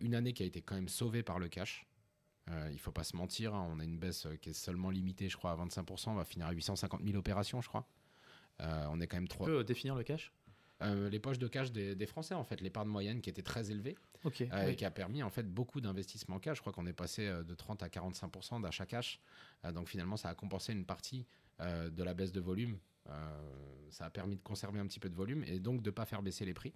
une 0.00 0.14
année 0.14 0.32
qui 0.32 0.42
a 0.42 0.46
été 0.46 0.60
quand 0.62 0.74
même 0.74 0.88
sauvée 0.88 1.22
par 1.22 1.38
le 1.38 1.48
cash. 1.48 1.86
Euh, 2.50 2.70
il 2.72 2.78
faut 2.80 2.92
pas 2.92 3.04
se 3.04 3.16
mentir, 3.16 3.54
hein, 3.54 3.68
on 3.70 3.78
a 3.78 3.84
une 3.84 3.98
baisse 3.98 4.26
qui 4.40 4.50
est 4.50 4.54
seulement 4.54 4.90
limitée, 4.90 5.28
je 5.28 5.36
crois, 5.36 5.52
à 5.52 5.56
25%. 5.56 6.10
On 6.10 6.14
va 6.14 6.24
finir 6.24 6.46
à 6.46 6.52
850 6.52 7.02
000 7.04 7.16
opérations, 7.16 7.60
je 7.60 7.68
crois. 7.68 7.88
On 8.60 9.00
est 9.00 9.06
quand 9.06 9.16
même 9.18 9.28
Tu 9.28 9.34
trois. 9.36 9.46
peux 9.46 9.62
définir 9.62 9.94
le 9.94 10.02
cash? 10.02 10.32
Euh, 10.82 11.08
les 11.08 11.18
poches 11.18 11.38
de 11.38 11.48
cash 11.48 11.72
des, 11.72 11.94
des 11.94 12.06
Français, 12.06 12.34
en 12.34 12.44
fait, 12.44 12.60
l'épargne 12.60 12.88
moyenne 12.88 13.20
qui 13.20 13.30
était 13.30 13.42
très 13.42 13.70
élevée 13.70 13.96
euh, 14.24 14.30
oui. 14.66 14.72
et 14.72 14.76
qui 14.76 14.84
a 14.84 14.90
permis 14.90 15.22
en 15.22 15.30
fait 15.30 15.42
beaucoup 15.42 15.80
d'investissements 15.80 16.38
cash. 16.38 16.58
Je 16.58 16.60
crois 16.60 16.72
qu'on 16.72 16.86
est 16.86 16.92
passé 16.92 17.26
euh, 17.26 17.42
de 17.42 17.54
30 17.54 17.82
à 17.82 17.88
45 17.88 18.62
d'achat 18.62 18.86
cash. 18.86 19.20
Donc 19.74 19.88
finalement, 19.88 20.16
ça 20.16 20.28
a 20.28 20.34
compensé 20.34 20.72
une 20.72 20.84
partie 20.84 21.26
de 21.58 22.02
la 22.04 22.14
baisse 22.14 22.30
de 22.30 22.40
volume. 22.40 22.78
Ça 23.90 24.04
a 24.04 24.10
permis 24.10 24.36
de 24.36 24.42
conserver 24.42 24.78
un 24.78 24.86
petit 24.86 25.00
peu 25.00 25.08
de 25.08 25.16
volume 25.16 25.42
et 25.44 25.58
donc 25.58 25.82
de 25.82 25.88
ne 25.88 25.92
pas 25.92 26.04
faire 26.04 26.22
baisser 26.22 26.44
les 26.44 26.54
prix. 26.54 26.74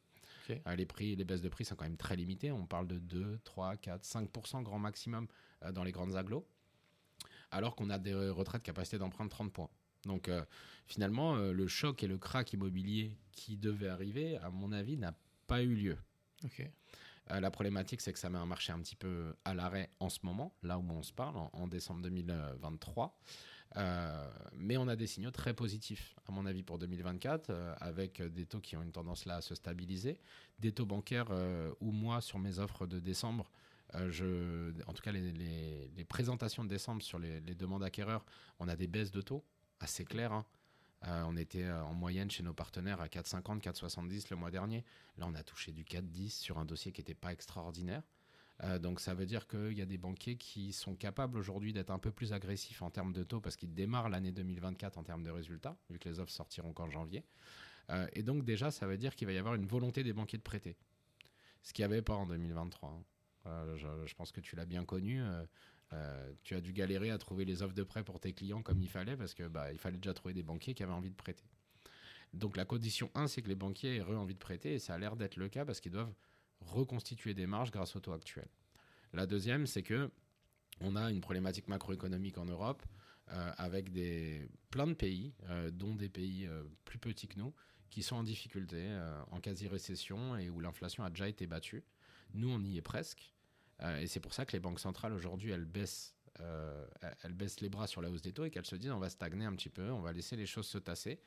Les 0.49 0.87
prix, 0.87 1.15
les 1.15 1.25
baisses 1.25 1.43
de 1.43 1.49
prix 1.49 1.65
sont 1.65 1.77
quand 1.77 1.85
même 1.85 1.97
très 1.97 2.17
limitées. 2.17 2.51
On 2.51 2.67
parle 2.67 2.89
de 2.89 2.99
2, 2.99 3.39
3, 3.45 3.77
4, 3.77 4.05
5 4.05 4.31
grand 4.65 4.81
maximum 4.81 5.29
dans 5.73 5.85
les 5.85 5.93
grandes 5.93 6.17
agglos, 6.17 6.45
alors 7.53 7.77
qu'on 7.77 7.89
a 7.89 8.01
des 8.01 8.15
retraites 8.31 8.65
capacité 8.65 8.99
d'emprunt 8.99 9.27
de 9.27 9.31
30 9.31 9.53
points. 9.53 9.71
Donc 10.05 10.29
euh, 10.29 10.45
finalement, 10.87 11.37
euh, 11.37 11.53
le 11.53 11.67
choc 11.69 12.03
et 12.03 12.07
le 12.07 12.19
crack 12.19 12.53
immobilier 12.53 13.17
qui 13.33 13.57
devait 13.57 13.89
arriver, 13.89 14.37
à 14.39 14.51
mon 14.51 14.73
avis, 14.73 14.97
n'a 14.97 15.15
pas 15.47 15.63
eu 15.63 15.75
lieu. 15.75 15.97
Euh, 17.31 17.41
la 17.41 17.51
problématique, 17.51 18.01
c'est 18.01 18.13
que 18.13 18.19
ça 18.19 18.29
met 18.31 18.39
un 18.39 18.47
marché 18.47 18.73
un 18.73 18.81
petit 18.81 18.97
peu 18.97 19.35
à 19.45 19.55
l'arrêt 19.55 19.91
en 20.01 20.09
ce 20.09 20.19
moment, 20.25 20.55
là 20.63 20.79
où 20.79 20.85
on 20.91 21.03
se 21.03 21.13
parle, 21.13 21.37
en, 21.37 21.51
en 21.53 21.69
décembre 21.69 22.03
2023. 22.03 23.17
Euh, 23.77 24.31
mais 24.55 24.77
on 24.77 24.87
a 24.89 24.97
des 24.97 25.07
signaux 25.07 25.31
très 25.31 25.55
positifs, 25.55 26.15
à 26.29 26.33
mon 26.33 26.45
avis, 26.47 26.63
pour 26.63 26.79
2024, 26.79 27.51
euh, 27.51 27.75
avec 27.81 28.21
des 28.21 28.45
taux 28.45 28.61
qui 28.61 28.77
ont 28.77 28.83
une 28.83 28.93
tendance 28.93 29.25
là 29.25 29.37
à 29.37 29.41
se 29.41 29.55
stabiliser. 29.55 30.19
Des 30.59 30.73
taux 30.73 30.85
bancaires 30.85 31.31
où 31.81 31.93
moi, 31.93 32.21
sur 32.21 32.39
mes 32.39 32.59
offres 32.59 32.87
de 32.87 32.99
décembre, 32.99 33.51
euh, 33.95 34.11
je, 34.11 34.73
en 34.87 34.93
tout 34.93 35.03
cas, 35.03 35.13
les, 35.13 35.33
les- 35.33 35.89
les 35.97 36.05
présentations 36.05 36.65
de 36.65 36.69
décembre 36.69 37.03
sur 37.03 37.19
les, 37.19 37.41
les 37.41 37.55
demandes 37.55 37.85
acquéreurs, 37.85 38.25
on 38.59 38.69
a 38.69 38.77
des 38.77 38.87
baisses 38.89 39.11
de 39.11 39.21
taux 39.21 39.45
assez 39.83 40.05
claires. 40.05 40.33
hein. 40.33 40.47
Euh, 41.09 41.25
on 41.27 41.37
était 41.37 41.65
euh, 41.65 41.83
en 41.85 41.95
moyenne 41.95 42.31
chez 42.31 42.43
nos 42.43 42.55
partenaires 42.55 43.01
à 43.01 43.09
4,50, 43.09 43.61
4,70 43.61 44.27
le 44.31 44.37
mois 44.37 44.51
dernier. 44.51 44.85
Là, 45.19 45.27
on 45.29 45.35
a 45.35 45.43
touché 45.43 45.73
du 45.73 45.85
4,10 45.85 46.31
sur 46.31 46.59
un 46.59 46.65
dossier 46.65 46.93
qui 46.93 47.01
n'était 47.01 47.15
pas 47.15 47.33
extraordinaire. 47.33 48.03
Euh, 48.63 48.79
donc, 48.79 49.01
ça 49.01 49.13
veut 49.13 49.27
dire 49.27 49.49
qu'il 49.49 49.73
y 49.73 49.83
a 49.83 49.87
des 49.87 49.99
banquiers 49.99 50.37
qui 50.37 50.73
sont 50.73 50.95
capables 50.95 51.37
aujourd'hui 51.37 51.73
d'être 51.73 51.91
un 51.91 51.99
peu 51.99 52.13
plus 52.13 52.33
agressifs 52.33 52.83
en 52.83 52.91
termes 52.91 53.13
de 53.13 53.25
taux 53.25 53.41
parce 53.41 53.57
qu'ils 53.57 53.75
démarrent 53.75 54.11
l'année 54.11 54.31
2024 54.31 54.99
en 54.99 55.03
termes 55.03 55.25
de 55.25 55.31
résultats, 55.31 55.77
vu 55.91 55.99
que 55.99 56.09
les 56.09 56.21
offres 56.21 56.33
sortiront 56.33 56.73
qu'en 56.73 56.89
janvier. 56.89 57.25
Et 58.15 58.23
donc, 58.23 58.45
déjà, 58.45 58.71
ça 58.71 58.87
veut 58.87 58.97
dire 58.97 59.15
qu'il 59.15 59.27
va 59.27 59.35
y 59.35 59.39
avoir 59.39 59.55
une 59.55 59.67
volonté 59.67 60.03
des 60.03 60.15
banquiers 60.15 60.39
de 60.39 60.43
prêter. 60.43 60.77
Ce 61.63 61.75
qu'il 61.75 61.83
n'y 61.83 61.93
avait 61.93 62.01
pas 62.01 62.15
en 62.15 62.27
2023. 62.27 62.89
hein. 62.89 63.77
Je, 63.77 64.15
pense 64.15 64.33
que 64.33 64.41
tu 64.41 64.57
l'as 64.57 64.65
bien 64.65 64.87
connu. 64.87 65.21
Euh, 65.93 66.33
tu 66.43 66.55
as 66.55 66.61
dû 66.61 66.73
galérer 66.73 67.11
à 67.11 67.19
trouver 67.19 67.45
les 67.45 67.63
offres 67.63 67.75
de 67.75 67.83
prêt 67.83 68.03
pour 68.03 68.19
tes 68.19 68.33
clients 68.33 68.63
comme 68.63 68.81
il 68.81 68.89
fallait 68.89 69.17
parce 69.17 69.35
que 69.35 69.47
bah, 69.47 69.73
il 69.73 69.79
fallait 69.79 69.99
déjà 69.99 70.15
trouver 70.15 70.33
des 70.33 70.43
banquiers 70.43 70.75
qui 70.75 70.83
avaient 70.83 70.93
envie 70.93 71.11
de 71.11 71.17
prêter. 71.17 71.45
Donc 72.33 72.57
la 72.57 72.65
condition 72.65 73.11
1, 73.15 73.27
c'est 73.27 73.43
que 73.43 73.49
les 73.49 73.55
banquiers 73.55 73.97
aient 73.97 74.03
envie 74.03 74.35
de 74.35 74.39
prêter 74.39 74.75
et 74.75 74.79
ça 74.79 74.95
a 74.95 74.99
l'air 74.99 75.17
d'être 75.17 75.37
le 75.37 75.49
cas 75.49 75.65
parce 75.65 75.81
qu'ils 75.81 75.93
doivent 75.93 76.15
reconstituer 76.61 77.35
des 77.35 77.47
marges 77.47 77.71
grâce 77.71 77.95
au 77.95 78.01
taux 78.01 78.13
actuel. 78.13 78.49
La 79.13 79.27
deuxième, 79.27 79.67
c'est 79.67 79.83
que 79.83 80.11
on 80.81 80.97
a 80.97 81.11
une 81.11 81.21
problématique 81.21 81.69
macroéconomique 81.69 82.39
en 82.39 82.47
Europe 82.47 82.83
euh, 83.31 83.53
avec 83.59 83.93
des, 83.93 84.49
plein 84.71 84.87
de 84.87 84.95
pays, 84.95 85.35
euh, 85.51 85.71
dont 85.71 85.95
des 85.95 86.09
pays 86.09 86.49
plus 86.87 86.99
petits 86.99 87.29
que 87.29 87.39
nous, 87.39 87.53
qui 87.91 88.03
sont 88.03 88.17
en 88.17 88.23
difficulté, 88.23 88.89
en 89.31 89.41
quasi-récession 89.41 90.39
et 90.39 90.49
où 90.49 90.61
l'inflation 90.61 91.05
a 91.05 91.11
déjà 91.11 91.29
été 91.29 91.47
battue. 91.47 91.85
Nous, 92.33 92.49
on 92.49 92.63
y 92.65 92.79
est 92.79 92.83
presque. 92.83 93.35
Euh, 93.81 93.99
et 93.99 94.07
c'est 94.07 94.21
pour 94.21 94.35
ça 94.35 94.47
que 94.47 94.53
les 94.53 94.61
banques 94.61 94.81
centrales 94.81 95.13
aujourd'hui, 95.13 95.51
elles 95.51 95.65
baissent, 95.65 96.15
euh, 96.41 96.87
elles 97.23 97.33
baissent 97.33 97.61
les 97.61 97.69
bras 97.69 97.87
sur 97.87 98.01
la 98.01 98.11
hausse 98.11 98.23
des 98.23 98.33
taux 98.33 98.45
et 98.45 98.51
qu'elles 98.51 98.67
se 98.67 98.77
disent 98.77 98.91
on 98.91 98.99
va 98.99 99.11
stagner 99.11 99.45
un 99.45 99.55
petit 99.55 99.69
peu, 99.69 99.91
on 99.91 100.01
va 100.01 100.13
laisser 100.13 100.37
les 100.37 100.47
choses 100.47 100.67
se 100.67 100.79
tasser. 100.79 101.21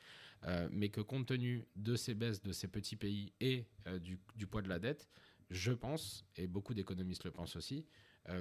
Euh, 0.43 0.68
mais 0.72 0.89
que 0.89 1.02
compte 1.02 1.28
tenu 1.28 1.66
de 1.76 1.96
ces 1.96 2.14
baisses 2.14 2.41
de 2.43 2.52
ces 2.52 2.68
petits 2.68 2.96
pays 2.96 3.34
et 3.39 3.66
du, 4.02 4.20
du 4.36 4.48
poids 4.48 4.62
de 4.62 4.70
la 4.70 4.80
dette, 4.80 5.10
je 5.50 5.72
pense, 5.72 6.26
et 6.36 6.48
beaucoup 6.48 6.74
d'économistes 6.74 7.24
le 7.24 7.32
pensent 7.32 7.56
aussi, 7.56 7.86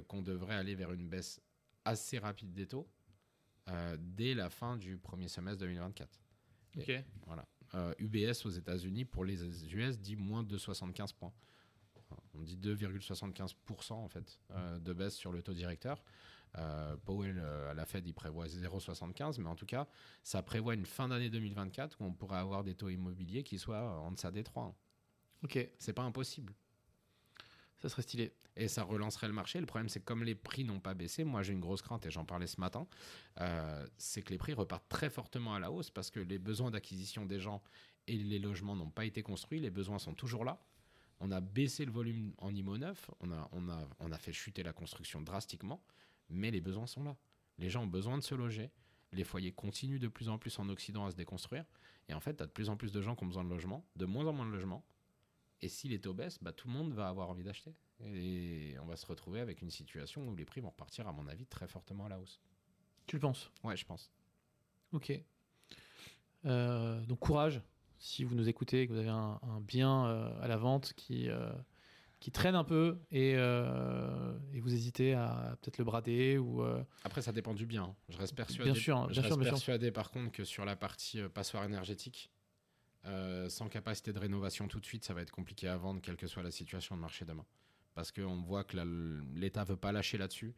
qu'on 0.08 0.22
devrait 0.22 0.54
aller 0.54 0.74
vers 0.74 0.92
une 0.92 1.08
baisse 1.08 1.40
assez 1.84 2.18
rapide 2.18 2.52
des 2.52 2.66
taux 2.66 2.88
dès 3.98 4.34
la 4.34 4.48
fin 4.48 4.76
du 4.76 4.96
premier 4.96 5.28
semestre 5.28 5.60
2024. 5.60 6.20
Ok. 6.78 6.92
Voilà. 7.26 7.46
UBS 7.98 8.46
aux 8.46 8.50
États-Unis, 8.50 9.04
pour 9.04 9.24
les 9.24 9.44
US, 9.74 9.98
dit 9.98 10.16
moins 10.16 10.42
de 10.42 10.56
75 10.56 11.12
points. 11.12 11.32
On 12.34 12.42
dit 12.42 12.56
2,75% 12.56 13.92
en 13.92 14.08
fait 14.08 14.38
euh, 14.50 14.78
de 14.78 14.92
baisse 14.92 15.14
sur 15.14 15.32
le 15.32 15.42
taux 15.42 15.54
directeur. 15.54 16.02
Euh, 16.56 16.96
Powell 17.04 17.38
euh, 17.38 17.70
à 17.70 17.74
la 17.74 17.84
Fed, 17.84 18.06
il 18.06 18.14
prévoit 18.14 18.46
0,75, 18.46 19.40
mais 19.40 19.48
en 19.48 19.56
tout 19.56 19.66
cas, 19.66 19.88
ça 20.22 20.42
prévoit 20.42 20.74
une 20.74 20.86
fin 20.86 21.08
d'année 21.08 21.30
2024 21.30 22.00
où 22.00 22.04
on 22.04 22.12
pourrait 22.12 22.38
avoir 22.38 22.62
des 22.62 22.74
taux 22.74 22.88
immobiliers 22.88 23.42
qui 23.42 23.58
soient 23.58 24.00
en 24.00 24.12
deçà 24.12 24.30
des 24.30 24.44
3. 24.44 24.74
Ok, 25.42 25.68
C'est 25.78 25.92
pas 25.92 26.02
impossible. 26.02 26.54
ça 27.78 27.88
serait 27.88 28.02
stylé. 28.02 28.32
Et 28.56 28.68
ça 28.68 28.84
relancerait 28.84 29.26
le 29.26 29.32
marché. 29.32 29.58
Le 29.58 29.66
problème, 29.66 29.88
c'est 29.88 29.98
que 29.98 30.04
comme 30.04 30.22
les 30.22 30.36
prix 30.36 30.64
n'ont 30.64 30.78
pas 30.78 30.94
baissé, 30.94 31.24
moi 31.24 31.42
j'ai 31.42 31.52
une 31.52 31.60
grosse 31.60 31.82
crainte 31.82 32.06
et 32.06 32.10
j'en 32.10 32.24
parlais 32.24 32.46
ce 32.46 32.60
matin, 32.60 32.86
euh, 33.40 33.86
c'est 33.98 34.22
que 34.22 34.30
les 34.30 34.38
prix 34.38 34.52
repartent 34.54 34.88
très 34.88 35.10
fortement 35.10 35.54
à 35.54 35.58
la 35.58 35.72
hausse 35.72 35.90
parce 35.90 36.10
que 36.10 36.20
les 36.20 36.38
besoins 36.38 36.70
d'acquisition 36.70 37.26
des 37.26 37.40
gens 37.40 37.62
et 38.06 38.16
les 38.16 38.38
logements 38.38 38.76
n'ont 38.76 38.90
pas 38.90 39.04
été 39.06 39.22
construits, 39.22 39.58
les 39.58 39.70
besoins 39.70 39.98
sont 39.98 40.14
toujours 40.14 40.44
là. 40.44 40.60
On 41.20 41.30
a 41.30 41.40
baissé 41.40 41.84
le 41.84 41.92
volume 41.92 42.34
en 42.38 42.54
IMO 42.54 42.76
neuf, 42.76 43.10
on 43.20 43.30
a, 43.30 43.48
on, 43.52 43.68
a, 43.68 43.88
on 44.00 44.12
a 44.12 44.18
fait 44.18 44.32
chuter 44.32 44.62
la 44.62 44.72
construction 44.72 45.22
drastiquement, 45.22 45.82
mais 46.28 46.50
les 46.50 46.60
besoins 46.60 46.86
sont 46.86 47.04
là. 47.04 47.16
Les 47.58 47.70
gens 47.70 47.84
ont 47.84 47.88
besoin 47.88 48.18
de 48.18 48.22
se 48.22 48.34
loger, 48.34 48.70
les 49.12 49.24
foyers 49.24 49.52
continuent 49.52 50.00
de 50.00 50.08
plus 50.08 50.28
en 50.28 50.38
plus 50.38 50.58
en 50.58 50.68
Occident 50.68 51.06
à 51.06 51.10
se 51.10 51.16
déconstruire, 51.16 51.64
et 52.08 52.14
en 52.14 52.20
fait, 52.20 52.36
tu 52.36 52.42
as 52.42 52.46
de 52.46 52.52
plus 52.52 52.68
en 52.68 52.76
plus 52.76 52.92
de 52.92 53.00
gens 53.00 53.14
qui 53.14 53.24
ont 53.24 53.28
besoin 53.28 53.44
de 53.44 53.50
logement, 53.50 53.86
de 53.96 54.06
moins 54.06 54.26
en 54.26 54.32
moins 54.32 54.46
de 54.46 54.50
logements, 54.50 54.84
et 55.62 55.68
si 55.68 55.88
les 55.88 56.00
taux 56.00 56.12
baissent, 56.12 56.42
bah, 56.42 56.52
tout 56.52 56.68
le 56.68 56.74
monde 56.74 56.92
va 56.92 57.08
avoir 57.08 57.30
envie 57.30 57.44
d'acheter. 57.44 57.74
Et 58.04 58.76
on 58.82 58.86
va 58.86 58.96
se 58.96 59.06
retrouver 59.06 59.40
avec 59.40 59.62
une 59.62 59.70
situation 59.70 60.28
où 60.28 60.34
les 60.34 60.44
prix 60.44 60.60
vont 60.60 60.68
repartir, 60.68 61.08
à 61.08 61.12
mon 61.12 61.26
avis, 61.28 61.46
très 61.46 61.66
fortement 61.68 62.06
à 62.06 62.08
la 62.08 62.20
hausse. 62.20 62.40
Tu 63.06 63.16
le 63.16 63.20
penses? 63.20 63.50
Ouais, 63.62 63.76
je 63.76 63.86
pense. 63.86 64.10
Ok. 64.92 65.12
Euh, 66.44 67.00
donc 67.06 67.20
courage, 67.20 67.62
si 68.04 68.22
vous 68.22 68.34
nous 68.34 68.50
écoutez, 68.50 68.82
et 68.82 68.86
que 68.86 68.92
vous 68.92 68.98
avez 68.98 69.08
un, 69.08 69.40
un 69.42 69.60
bien 69.62 70.06
euh, 70.06 70.42
à 70.42 70.46
la 70.46 70.58
vente 70.58 70.92
qui, 70.92 71.30
euh, 71.30 71.50
qui 72.20 72.30
traîne 72.30 72.54
un 72.54 72.62
peu 72.64 72.98
et, 73.10 73.32
euh, 73.36 74.38
et 74.52 74.60
vous 74.60 74.74
hésitez 74.74 75.14
à 75.14 75.56
peut-être 75.62 75.78
le 75.78 75.84
brader 75.84 76.36
ou... 76.36 76.62
Après, 77.02 77.22
ça 77.22 77.32
dépend 77.32 77.54
du 77.54 77.64
bien. 77.64 77.84
hein. 77.84 77.96
Je 78.10 78.18
reste 78.18 78.34
persuadé, 78.34 78.70
Bien 78.70 78.74
sûr, 78.78 78.96
hein, 78.98 79.06
je 79.08 79.14
bien 79.14 79.22
sûr, 79.22 79.30
reste 79.30 79.42
sûr. 79.42 79.50
persuadé 79.52 79.90
par 79.90 80.10
contre 80.10 80.32
que 80.32 80.44
sur 80.44 80.66
la 80.66 80.76
partie 80.76 81.22
passoire 81.32 81.64
énergétique, 81.64 82.30
sans 83.48 83.68
capacité 83.68 84.12
de 84.12 84.18
rénovation 84.18 84.68
tout 84.68 84.80
de 84.80 84.86
suite, 84.86 85.04
ça 85.04 85.14
va 85.14 85.22
être 85.22 85.30
compliqué 85.30 85.66
à 85.68 85.76
vendre, 85.78 86.00
quelle 86.02 86.16
que 86.16 86.26
soit 86.26 86.42
la 86.42 86.50
situation 86.50 86.96
de 86.96 87.00
marché 87.00 87.24
demain. 87.24 87.44
Parce 87.94 88.12
qu'on 88.12 88.42
voit 88.42 88.64
que 88.64 88.76
l'État 89.34 89.64
veut 89.64 89.76
pas 89.76 89.92
lâcher 89.92 90.18
là-dessus. 90.18 90.54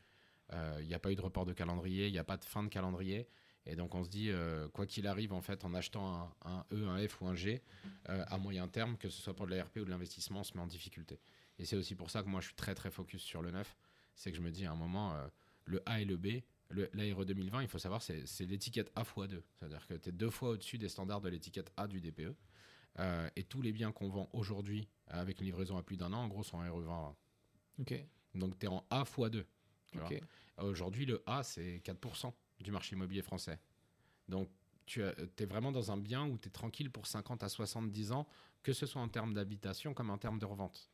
Il 0.81 0.87
n'y 0.87 0.95
a 0.95 0.99
pas 0.99 1.13
eu 1.13 1.17
de 1.17 1.21
report 1.21 1.45
de 1.45 1.53
calendrier, 1.53 2.07
il 2.07 2.13
n'y 2.13 2.19
a 2.19 2.25
pas 2.25 2.37
de 2.37 2.45
fin 2.45 2.63
de 2.65 2.69
calendrier. 2.69 3.29
Et 3.67 3.75
donc 3.75 3.95
on 3.95 4.05
se 4.05 4.09
dit, 4.09 4.31
euh, 4.31 4.69
quoi 4.69 4.87
qu'il 4.87 5.07
arrive, 5.07 5.33
en 5.33 5.41
fait, 5.41 5.64
en 5.64 5.75
achetant 5.75 6.33
un, 6.45 6.51
un 6.51 6.67
E, 6.73 6.87
un 6.87 7.07
F 7.07 7.21
ou 7.21 7.27
un 7.27 7.35
G, 7.35 7.62
euh, 8.09 8.25
à 8.29 8.39
moyen 8.39 8.69
terme, 8.69 8.97
que 8.97 9.09
ce 9.09 9.21
soit 9.21 9.35
pour 9.35 9.47
de 9.47 9.55
l'ARP 9.55 9.77
ou 9.77 9.85
de 9.85 9.91
l'investissement, 9.91 10.41
on 10.41 10.45
se 10.45 10.55
met 10.55 10.62
en 10.62 10.67
difficulté. 10.67 11.19
Et 11.59 11.64
c'est 11.64 11.77
aussi 11.77 11.95
pour 11.95 12.11
ça 12.11 12.23
que 12.23 12.29
moi 12.29 12.41
je 12.41 12.47
suis 12.47 12.55
très 12.55 12.75
très 12.75 12.91
focus 12.91 13.23
sur 13.23 13.43
le 13.43 13.51
neuf. 13.51 13.77
C'est 14.14 14.31
que 14.31 14.37
je 14.37 14.43
me 14.43 14.51
dis 14.51 14.64
à 14.67 14.73
un 14.73 14.77
moment, 14.77 15.14
euh, 15.14 15.27
le 15.64 15.83
A 15.85 16.01
et 16.01 16.05
le 16.05 16.17
B, 16.17 16.43
l'ARE 16.71 17.27
2020, 17.27 17.62
il 17.62 17.69
faut 17.69 17.79
savoir, 17.79 18.03
c'est 18.03 18.25
l'étiquette 18.41 18.91
A 18.95 19.03
x 19.03 19.29
2. 19.29 19.43
C'est-à-dire 19.53 19.87
que 19.87 19.95
tu 19.95 20.09
es 20.09 20.12
deux 20.12 20.31
fois 20.31 20.51
au-dessus 20.51 20.79
des 20.79 20.89
standards 20.89 21.21
de 21.21 21.29
l'étiquette 21.29 21.73
A 21.77 21.87
du 21.87 22.01
DPE. 22.01 22.35
Et 23.37 23.45
tous 23.45 23.61
les 23.61 23.73
biens 23.73 23.93
qu'on 23.93 24.09
vend 24.09 24.29
aujourd'hui 24.33 24.89
avec 25.09 25.41
une 25.41 25.47
livraison 25.47 25.77
à 25.77 25.83
plus 25.83 25.97
d'un 25.97 26.12
an, 26.12 26.25
en 26.25 26.29
gros, 26.29 26.43
sont 26.43 26.59
ARE 26.61 26.79
20. 26.79 27.17
Ok. 27.81 27.95
Donc 28.35 28.59
tu 28.59 28.67
es 28.67 28.69
en 28.69 28.85
A 28.91 29.03
x 29.03 29.31
2. 29.31 29.47
tu 29.93 29.99
vois. 29.99 30.07
ok. 30.07 30.21
Aujourd'hui, 30.59 31.05
le 31.05 31.23
A, 31.27 31.43
c'est 31.43 31.83
4% 31.85 32.33
du 32.61 32.71
marché 32.71 32.97
immobilier 32.97 33.23
français. 33.23 33.59
Donc, 34.29 34.51
tu 34.87 35.03
es 35.03 35.47
vraiment 35.47 35.73
dans 35.73 35.91
un 35.91 35.97
bien 35.97 36.27
où 36.27 36.39
tu 36.39 36.49
es 36.49 36.51
tranquille 36.51 36.91
pour 36.91 37.07
50 37.07 37.43
à 37.43 37.49
70 37.49 38.13
ans, 38.13 38.29
que 38.63 38.73
ce 38.73 38.87
soit 38.87 39.03
en 39.03 39.09
termes 39.09 39.35
d'habitation 39.35 39.95
comme 39.95 40.11
en 40.11 40.19
termes 40.19 40.39
de 40.39 40.47
revente. 40.47 40.91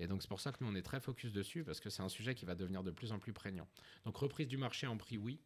Et 0.00 0.06
donc, 0.06 0.22
c'est 0.22 0.28
pour 0.28 0.40
ça 0.40 0.52
que 0.52 0.62
nous, 0.62 0.70
on 0.70 0.74
est 0.74 0.82
très 0.82 1.00
focus 1.00 1.32
dessus, 1.32 1.64
parce 1.64 1.80
que 1.80 1.90
c'est 1.90 2.02
un 2.02 2.08
sujet 2.08 2.34
qui 2.34 2.44
va 2.44 2.54
devenir 2.54 2.82
de 2.82 2.90
plus 2.90 3.12
en 3.12 3.18
plus 3.18 3.32
prégnant. 3.32 3.68
Donc, 4.04 4.16
reprise 4.16 4.46
du 4.46 4.56
marché 4.56 4.86
en 4.86 4.96
prix, 4.96 5.18
oui. 5.18 5.40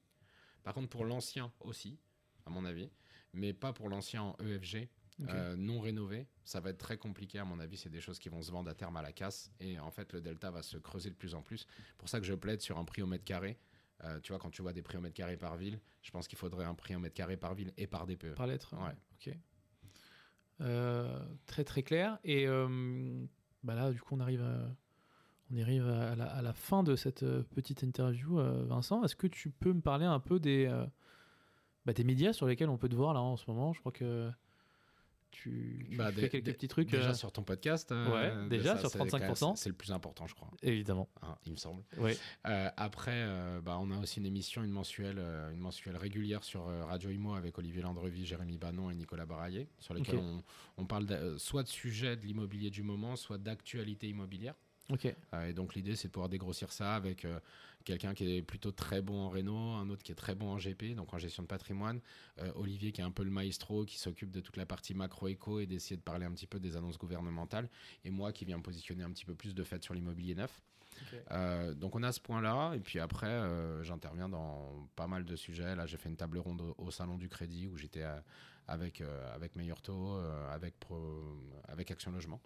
Par 0.63 0.75
contre, 0.75 0.89
pour 0.89 1.05
l'ancien 1.05 1.53
aussi, 1.61 1.99
à 2.47 2.51
mon 2.51 2.65
avis, 2.65 2.91
mais 3.33 3.53
pas 3.53 3.73
pour 3.73 3.89
l'ancien 3.89 4.23
en 4.23 4.37
EFG. 4.41 4.89
Euh, 5.29 5.57
non 5.57 5.79
rénové, 5.79 6.27
ça 6.43 6.59
va 6.61 6.71
être 6.71 6.79
très 6.79 6.97
compliqué 6.97 7.39
à 7.39 7.45
mon 7.45 7.61
avis. 7.61 7.77
C'est 7.77 7.91
des 7.91 8.01
choses 8.01 8.19
qui 8.19 8.29
vont 8.29 8.43
se 8.43 8.51
vendre 8.51 8.71
à 8.71 8.75
terme 8.75 8.97
à 8.97 9.03
la 9.03 9.13
casse 9.13 9.53
et 9.61 9.79
en 9.79 9.91
fait 9.91 10.13
le 10.13 10.21
delta 10.21 10.51
va 10.51 10.63
se 10.63 10.79
creuser 10.79 11.11
de 11.11 11.15
plus 11.15 11.35
en 11.35 11.43
plus. 11.43 11.67
Pour 11.99 12.09
ça 12.09 12.19
que 12.19 12.27
je 12.27 12.35
plaide 12.35 12.61
sur 12.61 12.79
un 12.79 12.85
prix 12.85 13.03
au 13.03 13.07
mètre 13.07 13.25
carré. 13.25 13.59
Euh, 14.05 14.19
tu 14.21 14.33
vois, 14.33 14.39
quand 14.39 14.51
tu 14.51 14.63
vois 14.63 14.73
des 14.73 14.83
prix 14.83 14.99
au 14.99 15.01
mètre 15.01 15.15
carré 15.15 15.37
par 15.37 15.57
ville, 15.57 15.79
je 16.03 16.11
pense 16.11 16.27
qu'il 16.27 16.39
faudrait 16.39 16.65
un 16.65 16.75
prix 16.75 16.97
au 16.97 16.99
mètre 16.99 17.15
carré 17.15 17.37
par 17.37 17.55
ville 17.55 17.73
et 17.77 17.87
par 17.87 18.07
DPE. 18.07 18.35
Par 18.35 18.47
lettre 18.47 18.75
Ouais. 18.75 18.97
Ok. 19.15 19.37
Euh, 20.61 21.25
très 21.47 21.65
très 21.65 21.83
clair. 21.83 22.19
Et 22.25 22.47
euh, 22.47 23.25
bah 23.63 23.75
là, 23.75 23.93
du 23.93 24.01
coup, 24.01 24.17
on 24.17 24.21
arrive 24.21 24.43
à, 24.43 24.75
on 25.53 25.61
arrive 25.61 25.89
à 25.89 26.17
la, 26.17 26.27
à 26.27 26.43
la 26.43 26.53
fin 26.53 26.83
de 26.83 26.97
cette 26.97 27.25
petite 27.51 27.83
interview. 27.83 28.37
Vincent, 28.67 29.05
est-ce 29.05 29.17
que 29.17 29.27
tu 29.29 29.51
peux 29.51 29.73
me 29.73 29.81
parler 29.81 30.05
un 30.05 30.21
peu 30.21 30.41
des, 30.41 30.67
bah, 31.85 31.93
des 31.93 32.05
médias 32.05 32.33
sur 32.33 32.47
lesquels 32.47 32.71
on 32.71 32.79
peut 32.79 32.89
te 32.89 32.97
voir 32.97 33.15
là 33.15 33.21
en 33.21 33.37
ce 33.37 33.49
moment? 33.49 33.73
Je 33.73 33.81
crois 33.81 33.93
que 33.93 34.31
tu, 35.33 35.87
tu 35.91 35.97
Bah, 35.97 36.13
fais 36.13 36.29
quelques 36.29 36.53
petits 36.55 36.69
trucs. 36.69 36.91
Déjà 36.91 37.11
euh, 37.11 37.15
sur 37.15 37.33
ton 37.33 37.43
podcast. 37.43 37.91
euh, 37.91 38.43
Ouais, 38.45 38.49
déjà, 38.49 38.79
sur 38.79 38.89
c'est 38.91 38.99
quand 38.99 39.05
même- 39.05 39.31
35%. 39.33 39.57
C'est 39.57 39.69
le 39.69 39.75
plus 39.75 39.91
important, 39.93 40.27
je 40.27 40.35
crois, 40.35 40.49
Évidemment. 40.63 41.09
hein, 41.23 41.35
il 41.47 41.53
me 41.53 41.57
semble. 41.57 41.83
Ouais. 41.99 42.17
Euh, 42.47 42.71
après, 42.77 43.13
euh, 43.15 43.61
bah, 43.61 43.79
on 43.81 43.91
a 43.91 43.99
aussi 43.99 44.21
une 44.21 44.27
émission, 44.27 44.63
une 44.63 44.71
mensuelle, 44.71 45.17
euh, 45.19 45.51
une 45.51 45.59
mensuelle 45.61 45.97
régulière 45.97 46.45
sur 46.45 46.69
euh, 46.69 46.85
Radio 46.85 47.11
Imo 47.11 47.35
avec 47.35 47.59
Olivier 47.59 47.83
Landrevi, 47.83 48.25
Jérémy 48.25 48.59
Banon 48.59 48.91
et 48.91 48.95
Nicolas 48.95 49.27
Baraillé, 49.27 49.69
sur 49.79 49.95
lesquels 49.95 50.19
on, 50.19 50.43
on 50.77 50.87
parle 50.87 51.07
de- 51.07 51.15
euh, 51.15 51.39
soit 51.39 51.63
de 51.65 51.69
sujets 51.69 52.17
de 52.17 52.25
l'immobilier 52.27 52.71
du 52.71 52.83
moment, 52.83 53.17
soit 53.17 53.39
d'actualité 53.39 54.09
immobilière. 54.09 54.55
Ok. 54.91 55.07
Euh, 55.33 55.47
et 55.49 55.53
donc 55.53 55.75
l'idée, 55.75 55.97
c'est 55.97 56.09
de 56.09 56.13
pouvoir 56.13 56.29
dégrossir 56.29 56.71
ça 56.73 56.95
avec 56.95 57.25
euh, 57.25 57.39
quelqu'un 57.85 58.15
qui 58.15 58.37
est 58.37 58.43
plutôt 58.43 58.73
très 58.73 59.03
bon 59.03 59.19
en 59.21 59.29
réno, 59.29 59.57
un 59.57 59.89
autre 59.91 60.03
qui 60.03 60.13
est 60.13 60.17
très 60.17 60.35
bon 60.35 60.51
en 60.53 60.57
GP, 60.59 60.95
donc 60.95 61.13
en 61.15 61.19
gestion 61.19 61.43
de 61.43 61.49
patrimoine, 61.49 62.01
euh, 62.39 62.53
Olivier 62.55 62.93
qui 62.93 63.01
est 63.01 63.05
un 63.05 63.11
peu 63.11 63.25
le 63.25 63.31
maestro, 63.31 63.85
qui 63.85 63.99
s'occupe 63.99 64.31
de 64.31 64.41
toute 64.41 64.57
la 64.57 64.67
partie 64.67 64.95
macro-éco 64.95 65.61
et 65.61 65.67
d'essayer 65.67 65.97
de 65.97 66.03
parler 66.03 66.27
un 66.27 66.33
petit 66.33 66.47
peu 66.47 66.61
des 66.61 66.77
annonces 66.77 66.99
gouvernementales, 66.99 67.69
et 68.05 68.11
moi 68.11 68.33
qui 68.33 68.45
viens 68.45 68.59
me 68.59 68.63
positionner 68.63 69.03
un 69.05 69.11
petit 69.11 69.25
peu 69.25 69.35
plus 69.35 69.55
de 69.55 69.65
fait 69.65 69.83
sur 69.83 69.95
l'immobilier 69.95 70.35
neuf. 70.35 70.63
Euh, 71.31 71.75
donc 71.75 71.97
on 71.97 72.03
a 72.03 72.13
ce 72.13 72.21
point-là, 72.21 72.75
et 72.75 72.81
puis 72.81 72.99
après, 73.01 73.27
euh, 73.27 73.83
j'interviens 73.83 74.29
dans 74.29 74.89
pas 74.95 75.07
mal 75.07 75.25
de 75.25 75.37
sujets. 75.37 75.75
Là, 75.75 75.87
j'ai 75.87 75.97
fait 75.97 76.09
une 76.09 76.17
table 76.17 76.39
ronde 76.39 76.63
au, 76.77 76.91
Salon 76.91 77.17
du 77.17 77.29
Crédit 77.29 77.67
où 77.67 77.77
j'étais 77.77 78.05
avec, 78.69 79.03
avec 79.35 79.57
Meilleur 79.57 79.81
Taux, 79.81 80.17
avec, 80.51 80.79
Pro- 80.79 81.41
avec 81.67 81.91
Action 81.91 82.13
Logement. 82.13 82.41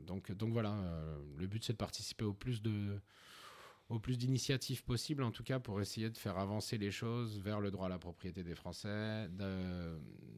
Donc, 0.00 0.32
donc 0.32 0.52
voilà, 0.52 0.76
le 1.36 1.46
but 1.46 1.64
c'est 1.64 1.72
de 1.72 1.78
participer 1.78 2.24
au 2.24 2.32
plus 2.32 2.62
de 2.62 3.00
au 3.88 3.98
plus 3.98 4.16
d'initiatives 4.16 4.84
possibles, 4.84 5.22
en 5.22 5.30
tout 5.30 5.42
cas 5.44 5.58
pour 5.60 5.80
essayer 5.80 6.08
de 6.10 6.16
faire 6.16 6.38
avancer 6.38 6.78
les 6.78 6.90
choses 6.90 7.38
vers 7.40 7.60
le 7.60 7.70
droit 7.70 7.86
à 7.86 7.88
la 7.90 7.98
propriété 7.98 8.42
des 8.42 8.54
Français, 8.54 9.28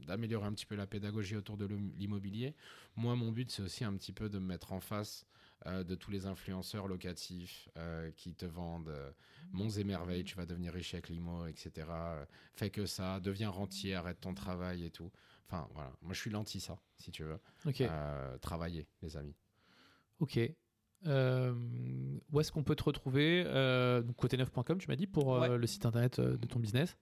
d'améliorer 0.06 0.46
un 0.46 0.52
petit 0.52 0.66
peu 0.66 0.74
la 0.74 0.86
pédagogie 0.86 1.36
autour 1.36 1.56
de 1.56 1.66
l'im- 1.66 1.92
l'immobilier. 1.96 2.54
Moi, 2.96 3.14
mon 3.16 3.30
but 3.32 3.50
c'est 3.50 3.62
aussi 3.62 3.84
un 3.84 3.94
petit 3.96 4.12
peu 4.12 4.28
de 4.28 4.38
me 4.38 4.46
mettre 4.46 4.72
en 4.72 4.80
face 4.80 5.26
euh, 5.66 5.84
de 5.84 5.94
tous 5.94 6.10
les 6.10 6.26
influenceurs 6.26 6.88
locatifs 6.88 7.68
euh, 7.76 8.10
qui 8.12 8.34
te 8.34 8.44
vendent 8.44 8.88
euh, 8.88 9.10
monts 9.52 9.70
et 9.70 9.84
merveilles, 9.84 10.24
tu 10.24 10.34
vas 10.36 10.46
devenir 10.46 10.72
riche 10.72 10.94
avec 10.94 11.08
l'IMO, 11.08 11.46
etc. 11.46 12.26
Fais 12.54 12.70
que 12.70 12.86
ça, 12.86 13.20
deviens 13.20 13.50
rentier, 13.50 13.94
arrête 13.94 14.20
ton 14.20 14.34
travail 14.34 14.84
et 14.84 14.90
tout. 14.90 15.10
Enfin 15.46 15.68
voilà, 15.72 15.92
moi 16.02 16.12
je 16.12 16.20
suis 16.20 16.30
l'anti 16.30 16.60
ça, 16.60 16.78
si 16.96 17.10
tu 17.12 17.22
veux. 17.22 17.38
Ok. 17.66 17.80
Euh, 17.82 18.36
travailler, 18.38 18.88
les 19.02 19.16
amis. 19.16 19.36
Ok. 20.18 20.38
Euh, 21.06 21.52
où 22.32 22.40
est-ce 22.40 22.50
qu'on 22.50 22.62
peut 22.62 22.76
te 22.76 22.84
retrouver 22.84 23.44
euh, 23.46 24.02
donc 24.02 24.16
Côté9.com, 24.16 24.78
tu 24.78 24.88
m'as 24.88 24.96
dit, 24.96 25.06
pour 25.06 25.42
euh, 25.42 25.56
le 25.56 25.66
site 25.66 25.84
internet 25.86 26.18
euh, 26.18 26.36
de 26.36 26.46
ton 26.46 26.58
business. 26.58 26.96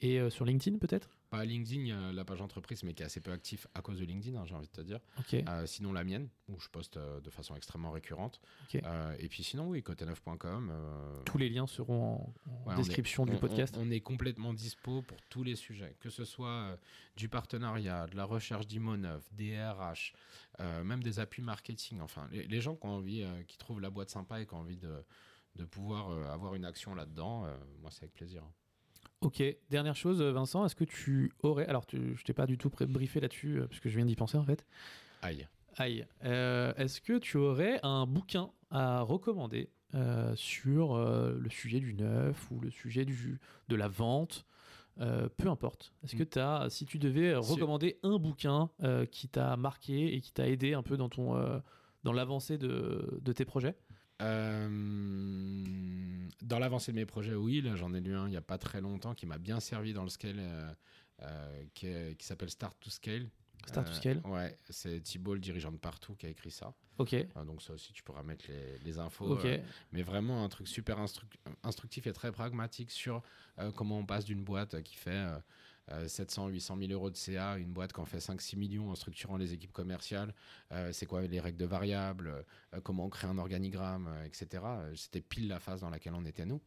Et 0.00 0.30
sur 0.30 0.44
LinkedIn, 0.44 0.78
peut-être? 0.78 1.17
Pas 1.30 1.44
LinkedIn, 1.44 2.08
a 2.08 2.12
la 2.12 2.24
page 2.24 2.40
entreprise, 2.40 2.82
mais 2.84 2.94
qui 2.94 3.02
est 3.02 3.06
assez 3.06 3.20
peu 3.20 3.32
actif 3.32 3.66
à 3.74 3.82
cause 3.82 3.98
de 3.98 4.04
LinkedIn, 4.06 4.38
hein, 4.38 4.44
j'ai 4.46 4.54
envie 4.54 4.66
de 4.68 4.72
te 4.72 4.80
dire. 4.80 4.98
Euh, 5.34 5.66
sinon, 5.66 5.92
la 5.92 6.02
mienne, 6.02 6.28
où 6.48 6.58
je 6.58 6.68
poste 6.70 6.96
euh, 6.96 7.20
de 7.20 7.28
façon 7.28 7.54
extrêmement 7.54 7.90
récurrente. 7.90 8.40
Euh, 8.84 9.14
et 9.18 9.28
puis 9.28 9.42
sinon, 9.44 9.68
oui, 9.68 9.80
côté9.com. 9.82 10.70
euh, 10.72 11.22
Tous 11.24 11.36
les 11.36 11.50
liens 11.50 11.66
seront 11.66 12.14
en, 12.14 12.34
Ouais, 12.66 12.72
est- 12.74 12.76
description 12.78 13.26
du 13.26 13.34
on- 13.34 13.38
podcast. 13.38 13.74
On, 13.76 13.82
on 13.86 13.90
est 13.90 14.00
complètement 14.00 14.54
dispo 14.54 15.02
pour 15.02 15.18
tous 15.28 15.42
les 15.42 15.54
sujets, 15.56 15.96
que 16.00 16.08
ce 16.08 16.24
soit 16.24 16.48
euh, 16.48 16.76
du 17.16 17.28
partenariat, 17.28 18.06
de 18.06 18.16
la 18.16 18.24
recherche 18.24 18.66
d'IMO 18.66 18.96
neuf, 18.96 19.22
des 19.34 19.58
RH, 19.62 20.14
euh, 20.60 20.82
même 20.82 21.02
des 21.02 21.20
appuis 21.20 21.42
marketing. 21.42 22.00
Enfin, 22.00 22.26
les, 22.32 22.46
les 22.46 22.60
gens 22.62 22.74
qui 22.74 22.86
ont 22.86 22.90
envie, 22.96 23.22
euh, 23.22 23.42
qui 23.44 23.58
trouvent 23.58 23.80
la 23.80 23.90
boîte 23.90 24.08
sympa 24.08 24.40
et 24.40 24.46
qui 24.46 24.54
ont 24.54 24.58
envie 24.60 24.78
de, 24.78 25.04
de 25.56 25.64
pouvoir 25.66 26.08
euh, 26.10 26.24
avoir 26.32 26.54
une 26.54 26.64
action 26.64 26.94
là-dedans, 26.94 27.44
euh, 27.44 27.54
moi, 27.82 27.90
c'est 27.90 28.04
avec 28.04 28.14
plaisir. 28.14 28.42
Ok, 29.20 29.42
dernière 29.70 29.96
chose, 29.96 30.22
Vincent, 30.22 30.64
est-ce 30.64 30.76
que 30.76 30.84
tu 30.84 31.32
aurais. 31.42 31.66
Alors, 31.66 31.86
tu, 31.86 32.16
je 32.16 32.22
t'ai 32.24 32.32
pas 32.32 32.46
du 32.46 32.56
tout 32.56 32.70
briefé 32.70 33.18
là-dessus, 33.20 33.58
euh, 33.60 33.66
parce 33.66 33.80
que 33.80 33.88
je 33.88 33.96
viens 33.96 34.04
d'y 34.06 34.14
penser 34.14 34.38
en 34.38 34.44
fait. 34.44 34.64
Aïe. 35.22 35.48
Aïe. 35.76 36.06
Euh, 36.24 36.72
est-ce 36.76 37.00
que 37.00 37.18
tu 37.18 37.36
aurais 37.36 37.80
un 37.82 38.06
bouquin 38.06 38.50
à 38.70 39.00
recommander 39.02 39.70
euh, 39.94 40.34
sur 40.36 40.94
euh, 40.94 41.36
le 41.38 41.50
sujet 41.50 41.80
du 41.80 41.94
neuf 41.94 42.50
ou 42.50 42.60
le 42.60 42.70
sujet 42.70 43.04
du, 43.04 43.40
de 43.68 43.76
la 43.76 43.88
vente 43.88 44.44
peu 45.36 45.48
importe. 45.48 45.92
Est-ce 46.02 46.16
que 46.16 46.24
Mm. 46.24 46.28
tu 46.28 46.38
as, 46.40 46.66
si 46.70 46.84
tu 46.84 46.98
devais 46.98 47.32
recommander 47.36 48.00
un 48.02 48.18
bouquin 48.18 48.68
qui 49.12 49.28
t'a 49.28 49.56
marqué 49.56 50.12
et 50.12 50.20
qui 50.20 50.32
t'a 50.32 50.48
aidé 50.48 50.74
un 50.74 50.82
peu 50.82 50.96
dans 50.96 51.08
ton, 51.08 51.36
dans 52.02 52.12
l'avancée 52.12 52.58
de, 52.58 53.20
de 53.22 53.32
tes 53.32 53.44
projets? 53.44 53.76
Euh, 54.22 54.68
dans 56.42 56.58
l'avancée 56.58 56.92
de 56.92 56.96
mes 56.96 57.06
projets, 57.06 57.34
oui, 57.34 57.60
là 57.60 57.76
j'en 57.76 57.92
ai 57.94 58.00
lu 58.00 58.14
un 58.14 58.26
il 58.26 58.30
n'y 58.30 58.36
a 58.36 58.40
pas 58.42 58.58
très 58.58 58.80
longtemps 58.80 59.14
qui 59.14 59.26
m'a 59.26 59.38
bien 59.38 59.60
servi 59.60 59.92
dans 59.92 60.02
le 60.02 60.08
scale, 60.08 60.36
euh, 60.38 60.72
euh, 61.22 61.64
qui, 61.74 61.86
est- 61.86 62.16
qui 62.16 62.26
s'appelle 62.26 62.50
Start 62.50 62.76
to 62.80 62.90
Scale. 62.90 63.28
Start 63.66 63.86
to 63.88 63.92
Scale. 63.92 64.20
Ouais, 64.24 64.56
c'est 64.70 65.00
Thibault, 65.02 65.34
le 65.34 65.40
dirigeant 65.40 65.72
de 65.72 65.76
partout, 65.78 66.14
qui 66.14 66.26
a 66.26 66.28
écrit 66.30 66.50
ça. 66.50 66.72
Ok. 66.98 67.14
Donc 67.44 67.60
ça 67.62 67.74
aussi, 67.74 67.92
tu 67.92 68.02
pourras 68.02 68.22
mettre 68.22 68.46
les, 68.48 68.78
les 68.78 68.98
infos. 68.98 69.26
Ok. 69.32 69.46
mais 69.92 70.02
vraiment 70.02 70.44
un 70.44 70.48
truc 70.48 70.66
super 70.68 70.98
instru- 70.98 71.26
instructif 71.62 72.06
et 72.06 72.12
très 72.12 72.32
pragmatique 72.32 72.90
sur 72.90 73.22
comment 73.76 73.98
on 73.98 74.06
passe 74.06 74.24
d'une 74.24 74.42
boîte 74.42 74.82
qui 74.82 74.96
fait 74.96 75.26
700, 76.06 76.48
800 76.48 76.76
000 76.78 76.92
euros 76.92 77.10
de 77.10 77.16
CA, 77.16 77.56
une 77.58 77.72
boîte 77.72 77.92
qui 77.92 78.00
en 78.00 78.04
fait 78.04 78.18
5-6 78.18 78.56
millions 78.56 78.90
en 78.90 78.94
structurant 78.94 79.36
les 79.36 79.52
équipes 79.52 79.72
commerciales, 79.72 80.34
euh, 80.72 80.92
c'est 80.92 81.06
quoi 81.06 81.22
les 81.22 81.40
règles 81.40 81.58
de 81.58 81.66
variables, 81.66 82.44
euh, 82.74 82.80
comment 82.80 83.06
on 83.06 83.08
crée 83.10 83.26
un 83.26 83.38
organigramme, 83.38 84.08
euh, 84.08 84.24
etc. 84.24 84.62
C'était 84.94 85.20
pile 85.20 85.48
la 85.48 85.60
phase 85.60 85.80
dans 85.80 85.90
laquelle 85.90 86.14
on 86.14 86.24
était 86.24 86.46
nous, 86.46 86.60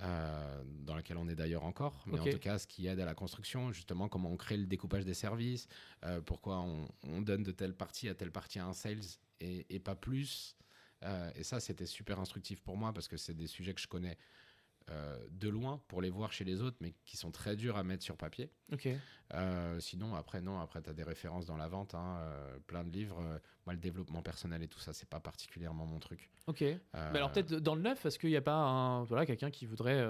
euh, 0.00 0.62
dans 0.64 0.94
laquelle 0.94 1.18
on 1.18 1.28
est 1.28 1.34
d'ailleurs 1.34 1.64
encore, 1.64 2.02
mais 2.06 2.18
en 2.18 2.24
tout 2.24 2.38
cas 2.38 2.58
ce 2.58 2.66
qui 2.66 2.86
aide 2.86 2.98
à 2.98 3.04
la 3.04 3.14
construction, 3.14 3.72
justement 3.72 4.08
comment 4.08 4.30
on 4.30 4.38
crée 4.38 4.56
le 4.56 4.66
découpage 4.66 5.04
des 5.04 5.12
services, 5.12 5.68
euh, 6.04 6.22
pourquoi 6.22 6.60
on, 6.60 6.88
on 7.02 7.20
donne 7.20 7.42
de 7.42 7.52
telle 7.52 7.74
partie 7.74 8.08
à 8.08 8.14
telle 8.14 8.32
partie 8.32 8.58
à 8.58 8.64
un 8.66 8.72
sales 8.72 9.02
et, 9.40 9.66
et 9.68 9.78
pas 9.78 9.94
plus. 9.94 10.56
Euh, 11.04 11.30
et 11.34 11.42
ça, 11.42 11.60
c'était 11.60 11.86
super 11.86 12.20
instructif 12.20 12.62
pour 12.62 12.76
moi 12.76 12.92
parce 12.92 13.08
que 13.08 13.16
c'est 13.16 13.34
des 13.34 13.46
sujets 13.46 13.74
que 13.74 13.80
je 13.80 13.88
connais 13.88 14.16
euh, 14.90 15.18
de 15.30 15.48
loin 15.48 15.80
pour 15.88 16.02
les 16.02 16.10
voir 16.10 16.32
chez 16.32 16.44
les 16.44 16.62
autres, 16.62 16.76
mais 16.80 16.94
qui 17.04 17.16
sont 17.16 17.30
très 17.30 17.56
durs 17.56 17.76
à 17.76 17.82
mettre 17.82 18.02
sur 18.02 18.16
papier. 18.16 18.50
Euh, 19.34 19.80
sinon, 19.80 20.14
après, 20.14 20.40
non, 20.40 20.60
après, 20.60 20.82
tu 20.82 20.90
as 20.90 20.92
des 20.92 21.02
références 21.02 21.46
dans 21.46 21.56
la 21.56 21.68
vente, 21.68 21.94
hein, 21.94 22.18
euh, 22.20 22.58
plein 22.66 22.84
de 22.84 22.90
livres. 22.90 23.20
Moi, 23.66 23.74
le 23.74 23.80
développement 23.80 24.22
personnel 24.22 24.62
et 24.62 24.68
tout 24.68 24.80
ça, 24.80 24.92
c'est 24.92 25.08
pas 25.08 25.20
particulièrement 25.20 25.86
mon 25.86 25.98
truc. 25.98 26.30
Ok. 26.46 26.60
Mais 26.60 26.80
alors 26.94 27.30
peut-être 27.30 27.54
dans 27.54 27.74
le 27.74 27.82
neuf, 27.82 28.04
est-ce 28.04 28.18
qu'il 28.18 28.30
n'y 28.30 28.36
a 28.36 28.42
pas 28.42 28.56
un 28.56 29.04
voilà 29.04 29.26
quelqu'un 29.26 29.50
qui 29.50 29.66
voudrait 29.66 30.04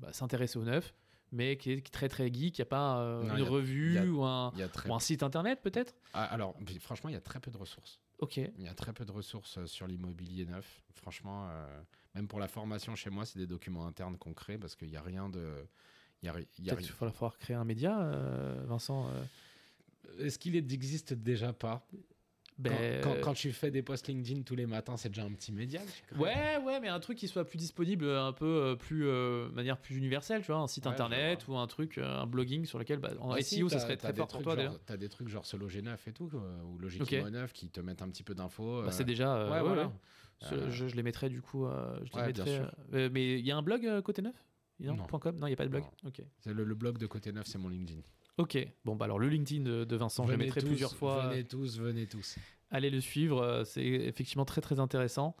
bah, 0.00 0.12
s'intéresser 0.12 0.58
au 0.58 0.64
neuf, 0.64 0.94
mais 1.32 1.56
qui 1.56 1.72
est 1.72 1.90
très 1.90 2.08
très 2.08 2.32
geek, 2.32 2.58
il 2.58 2.60
n'y 2.60 2.62
a 2.62 2.66
pas 2.66 3.00
euh, 3.00 3.22
Non, 3.26 3.36
une 3.36 3.42
a- 3.46 3.48
revue 3.48 3.98
a- 3.98 4.04
ou, 4.04 4.22
un, 4.24 4.52
très 4.72 4.88
ou 4.88 4.94
un 4.94 5.00
site 5.00 5.22
internet 5.22 5.60
peut-être? 5.62 5.94
Ah, 6.12 6.24
alors, 6.24 6.56
franchement, 6.80 7.08
il 7.10 7.14
y 7.14 7.16
a 7.16 7.20
très 7.20 7.40
peu 7.40 7.50
de 7.50 7.56
ressources. 7.56 8.00
Ok. 8.18 8.36
Il 8.36 8.62
y 8.62 8.68
a 8.68 8.74
très 8.74 8.92
peu 8.92 9.04
de 9.04 9.12
ressources 9.12 9.58
euh, 9.58 9.66
sur 9.66 9.86
l'immobilier 9.86 10.44
neuf. 10.44 10.82
Franchement, 10.94 11.48
euh, 11.50 11.82
même 12.14 12.28
pour 12.28 12.38
la 12.40 12.48
formation 12.48 12.94
chez 12.94 13.08
moi, 13.10 13.24
c'est 13.24 13.38
des 13.38 13.46
documents 13.46 13.86
internes 13.86 14.18
qu'on 14.18 14.34
crée 14.34 14.58
parce 14.58 14.76
qu'il 14.76 14.88
n'y 14.88 14.96
a 14.96 15.02
rien 15.02 15.28
de. 15.28 15.66
Il 16.22 16.26
y 16.26 16.28
a, 16.28 16.32
y 16.32 16.36
a 16.36 16.42
Peut-être 16.42 16.76
rien. 16.76 16.86
qu'il 16.86 16.90
va 17.06 17.12
falloir 17.12 17.38
créer 17.38 17.56
un 17.56 17.64
média, 17.64 17.98
euh, 18.02 18.62
Vincent. 18.66 19.08
euh. 19.08 19.24
Est-ce 20.26 20.38
qu'il 20.38 20.52
n'existe 20.52 21.14
déjà 21.14 21.52
pas? 21.54 21.86
Ben, 22.60 23.00
quand, 23.02 23.16
quand 23.22 23.32
tu 23.34 23.52
fais 23.52 23.70
des 23.70 23.80
posts 23.82 24.06
LinkedIn 24.08 24.42
tous 24.42 24.54
les 24.54 24.66
matins, 24.66 24.96
c'est 24.98 25.08
déjà 25.08 25.24
un 25.24 25.32
petit 25.32 25.50
média 25.50 25.80
Ouais, 26.16 26.58
ouais, 26.64 26.78
mais 26.80 26.88
un 26.88 27.00
truc 27.00 27.16
qui 27.16 27.26
soit 27.26 27.44
plus 27.46 27.56
disponible, 27.56 28.04
euh, 28.04 28.22
un 28.22 28.32
peu 28.34 28.44
euh, 28.44 28.76
plus, 28.76 29.06
euh, 29.06 29.48
de 29.48 29.54
manière 29.54 29.78
plus 29.78 29.96
universelle, 29.96 30.42
tu 30.42 30.48
vois, 30.52 30.60
un 30.60 30.66
site 30.66 30.84
Ouais, 30.84 30.92
internet 30.92 31.48
ou 31.48 31.56
un 31.56 31.66
truc, 31.66 31.96
euh, 31.96 32.04
un 32.04 32.26
blogging 32.26 32.66
sur 32.66 32.78
lequel, 32.78 32.98
bah, 32.98 33.12
en 33.20 33.32
Ah, 33.32 33.40
SEO, 33.40 33.68
ça 33.70 33.78
serait 33.80 33.96
très 33.96 34.12
fort 34.12 34.28
pour 34.28 34.42
toi 34.42 34.56
d'ailleurs. 34.56 34.78
T'as 34.84 34.96
des 34.98 35.08
trucs 35.08 35.28
genre 35.28 35.46
ce 35.46 35.56
Loger 35.56 35.80
9 35.80 36.06
et 36.08 36.12
tout, 36.12 36.30
ou 36.66 36.78
Logic 36.78 37.00
Ok. 37.02 37.12
Imo 37.12 37.30
9 37.30 37.52
qui 37.52 37.70
te 37.70 37.80
mettent 37.80 38.02
un 38.02 38.08
petit 38.10 38.22
peu 38.22 38.34
d'infos. 38.34 38.82
Bah, 38.82 38.88
euh, 38.88 38.90
c'est 38.90 39.04
déjà. 39.04 39.36
euh, 39.36 39.46
ouais, 39.50 39.56
ouais, 39.56 39.62
voilà. 39.62 39.86
ouais. 39.86 39.92
Ce- 40.40 40.54
Euh, 40.54 40.70
je, 40.70 40.88
je 40.88 40.96
les 40.96 41.02
mettrais 41.02 41.28
du 41.28 41.40
coup. 41.42 41.66
euh, 41.66 41.98
je 42.04 42.18
les 42.18 42.26
mettrais, 42.26 42.62
euh, 42.94 43.08
mais 43.12 43.38
il 43.38 43.46
y 43.46 43.50
a 43.50 43.56
un 43.56 43.62
blog 43.62 43.86
euh, 43.86 44.02
côté 44.02 44.22
neuf? 44.22 44.34
Non, 44.80 44.94
Non. 44.96 45.06
il 45.24 45.44
n'y 45.44 45.52
a 45.52 45.56
pas 45.56 45.64
de 45.64 45.68
blog? 45.70 45.82
Non. 46.02 46.08
Ok. 46.08 46.22
c'est 46.38 46.54
le, 46.54 46.64
le 46.64 46.74
blog 46.74 46.96
de 46.98 47.06
côté 47.06 47.32
9, 47.32 47.46
c'est 47.46 47.58
mon 47.58 47.68
LinkedIn. 47.68 48.00
Ok. 48.40 48.58
Bon, 48.84 48.96
bah 48.96 49.04
alors 49.06 49.18
le 49.18 49.28
LinkedIn 49.28 49.62
de, 49.62 49.84
de 49.84 49.96
Vincent, 49.96 50.24
je 50.24 50.30
le 50.30 50.34
Venez 50.36 50.46
mettrai 50.46 50.60
tous, 50.60 50.66
plusieurs 50.68 50.94
fois. 50.94 51.28
Venez 51.28 51.44
tous, 51.44 51.78
venez 51.78 52.06
tous. 52.06 52.36
Allez 52.70 52.90
le 52.90 53.00
suivre. 53.00 53.40
euh, 53.42 53.64
C'est 53.64 53.84
effectivement 53.84 54.44
très 54.44 54.60
très 54.60 54.78
intéressant. 54.80 55.36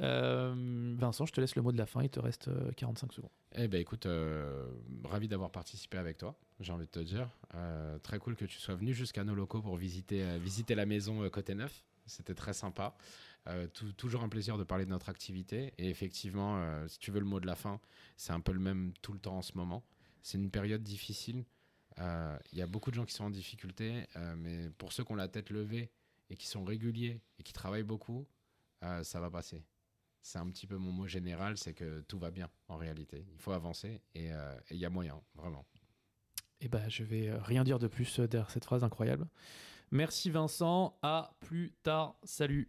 Euh, 0.00 0.94
Vincent, 0.98 1.26
je 1.26 1.32
te 1.32 1.40
laisse 1.40 1.56
le 1.56 1.62
mot 1.62 1.72
de 1.72 1.78
la 1.78 1.86
fin. 1.86 2.02
Il 2.02 2.10
te 2.10 2.20
reste 2.20 2.48
euh, 2.48 2.70
45 2.76 3.12
secondes. 3.12 3.30
Eh 3.56 3.66
ben 3.68 3.80
écoute, 3.80 4.06
euh, 4.06 4.66
ravi 5.04 5.26
d'avoir 5.28 5.50
participé 5.50 5.98
avec 5.98 6.18
toi, 6.18 6.38
j'ai 6.60 6.72
envie 6.72 6.86
de 6.86 6.90
te 6.90 7.00
dire. 7.00 7.28
Euh, 7.54 7.98
très 7.98 8.18
cool 8.18 8.36
que 8.36 8.44
tu 8.44 8.58
sois 8.58 8.74
venu 8.74 8.94
jusqu'à 8.94 9.24
nos 9.24 9.34
locaux 9.34 9.60
pour 9.60 9.76
visiter, 9.76 10.22
euh, 10.22 10.38
visiter 10.38 10.74
la 10.74 10.86
maison 10.86 11.22
euh, 11.24 11.30
côté 11.30 11.54
neuf. 11.54 11.84
C'était 12.06 12.34
très 12.34 12.52
sympa. 12.52 12.96
Euh, 13.48 13.66
tou- 13.66 13.92
toujours 13.92 14.22
un 14.22 14.28
plaisir 14.28 14.58
de 14.58 14.64
parler 14.64 14.84
de 14.84 14.90
notre 14.90 15.08
activité. 15.08 15.72
Et 15.78 15.88
effectivement, 15.88 16.58
euh, 16.58 16.86
si 16.86 16.98
tu 16.98 17.10
veux 17.10 17.20
le 17.20 17.26
mot 17.26 17.40
de 17.40 17.46
la 17.46 17.54
fin, 17.56 17.80
c'est 18.16 18.32
un 18.32 18.40
peu 18.40 18.52
le 18.52 18.60
même 18.60 18.92
tout 19.02 19.12
le 19.12 19.18
temps 19.18 19.38
en 19.38 19.42
ce 19.42 19.52
moment. 19.56 19.82
C'est 20.22 20.38
une 20.38 20.50
période 20.50 20.82
difficile. 20.82 21.44
Euh, 22.00 22.38
Il 22.52 22.58
y 22.58 22.62
a 22.62 22.66
beaucoup 22.66 22.90
de 22.90 22.96
gens 22.96 23.04
qui 23.04 23.14
sont 23.14 23.24
en 23.24 23.30
difficulté, 23.30 24.06
euh, 24.16 24.34
mais 24.36 24.70
pour 24.78 24.92
ceux 24.92 25.04
qui 25.04 25.12
ont 25.12 25.16
la 25.16 25.28
tête 25.28 25.50
levée 25.50 25.90
et 26.30 26.36
qui 26.36 26.46
sont 26.46 26.64
réguliers 26.64 27.20
et 27.38 27.42
qui 27.42 27.52
travaillent 27.52 27.82
beaucoup, 27.82 28.26
euh, 28.84 29.02
ça 29.02 29.20
va 29.20 29.30
passer. 29.30 29.64
C'est 30.22 30.38
un 30.38 30.48
petit 30.50 30.66
peu 30.66 30.76
mon 30.76 30.92
mot 30.92 31.06
général, 31.06 31.56
c'est 31.56 31.74
que 31.74 32.00
tout 32.02 32.18
va 32.18 32.30
bien 32.30 32.50
en 32.68 32.76
réalité. 32.76 33.24
Il 33.32 33.38
faut 33.38 33.52
avancer 33.52 34.02
et 34.14 34.32
euh, 34.32 34.54
il 34.70 34.76
y 34.76 34.84
a 34.84 34.90
moyen, 34.90 35.20
vraiment. 35.34 35.64
Et 36.60 36.68
bah, 36.68 36.88
je 36.88 37.04
vais 37.04 37.28
euh, 37.28 37.38
rien 37.40 37.64
dire 37.64 37.78
de 37.78 37.86
plus 37.86 38.18
euh, 38.18 38.28
derrière 38.28 38.50
cette 38.50 38.64
phrase 38.64 38.84
incroyable. 38.84 39.26
Merci 39.90 40.30
Vincent. 40.30 40.98
À 41.02 41.34
plus 41.40 41.72
tard. 41.82 42.16
Salut. 42.24 42.68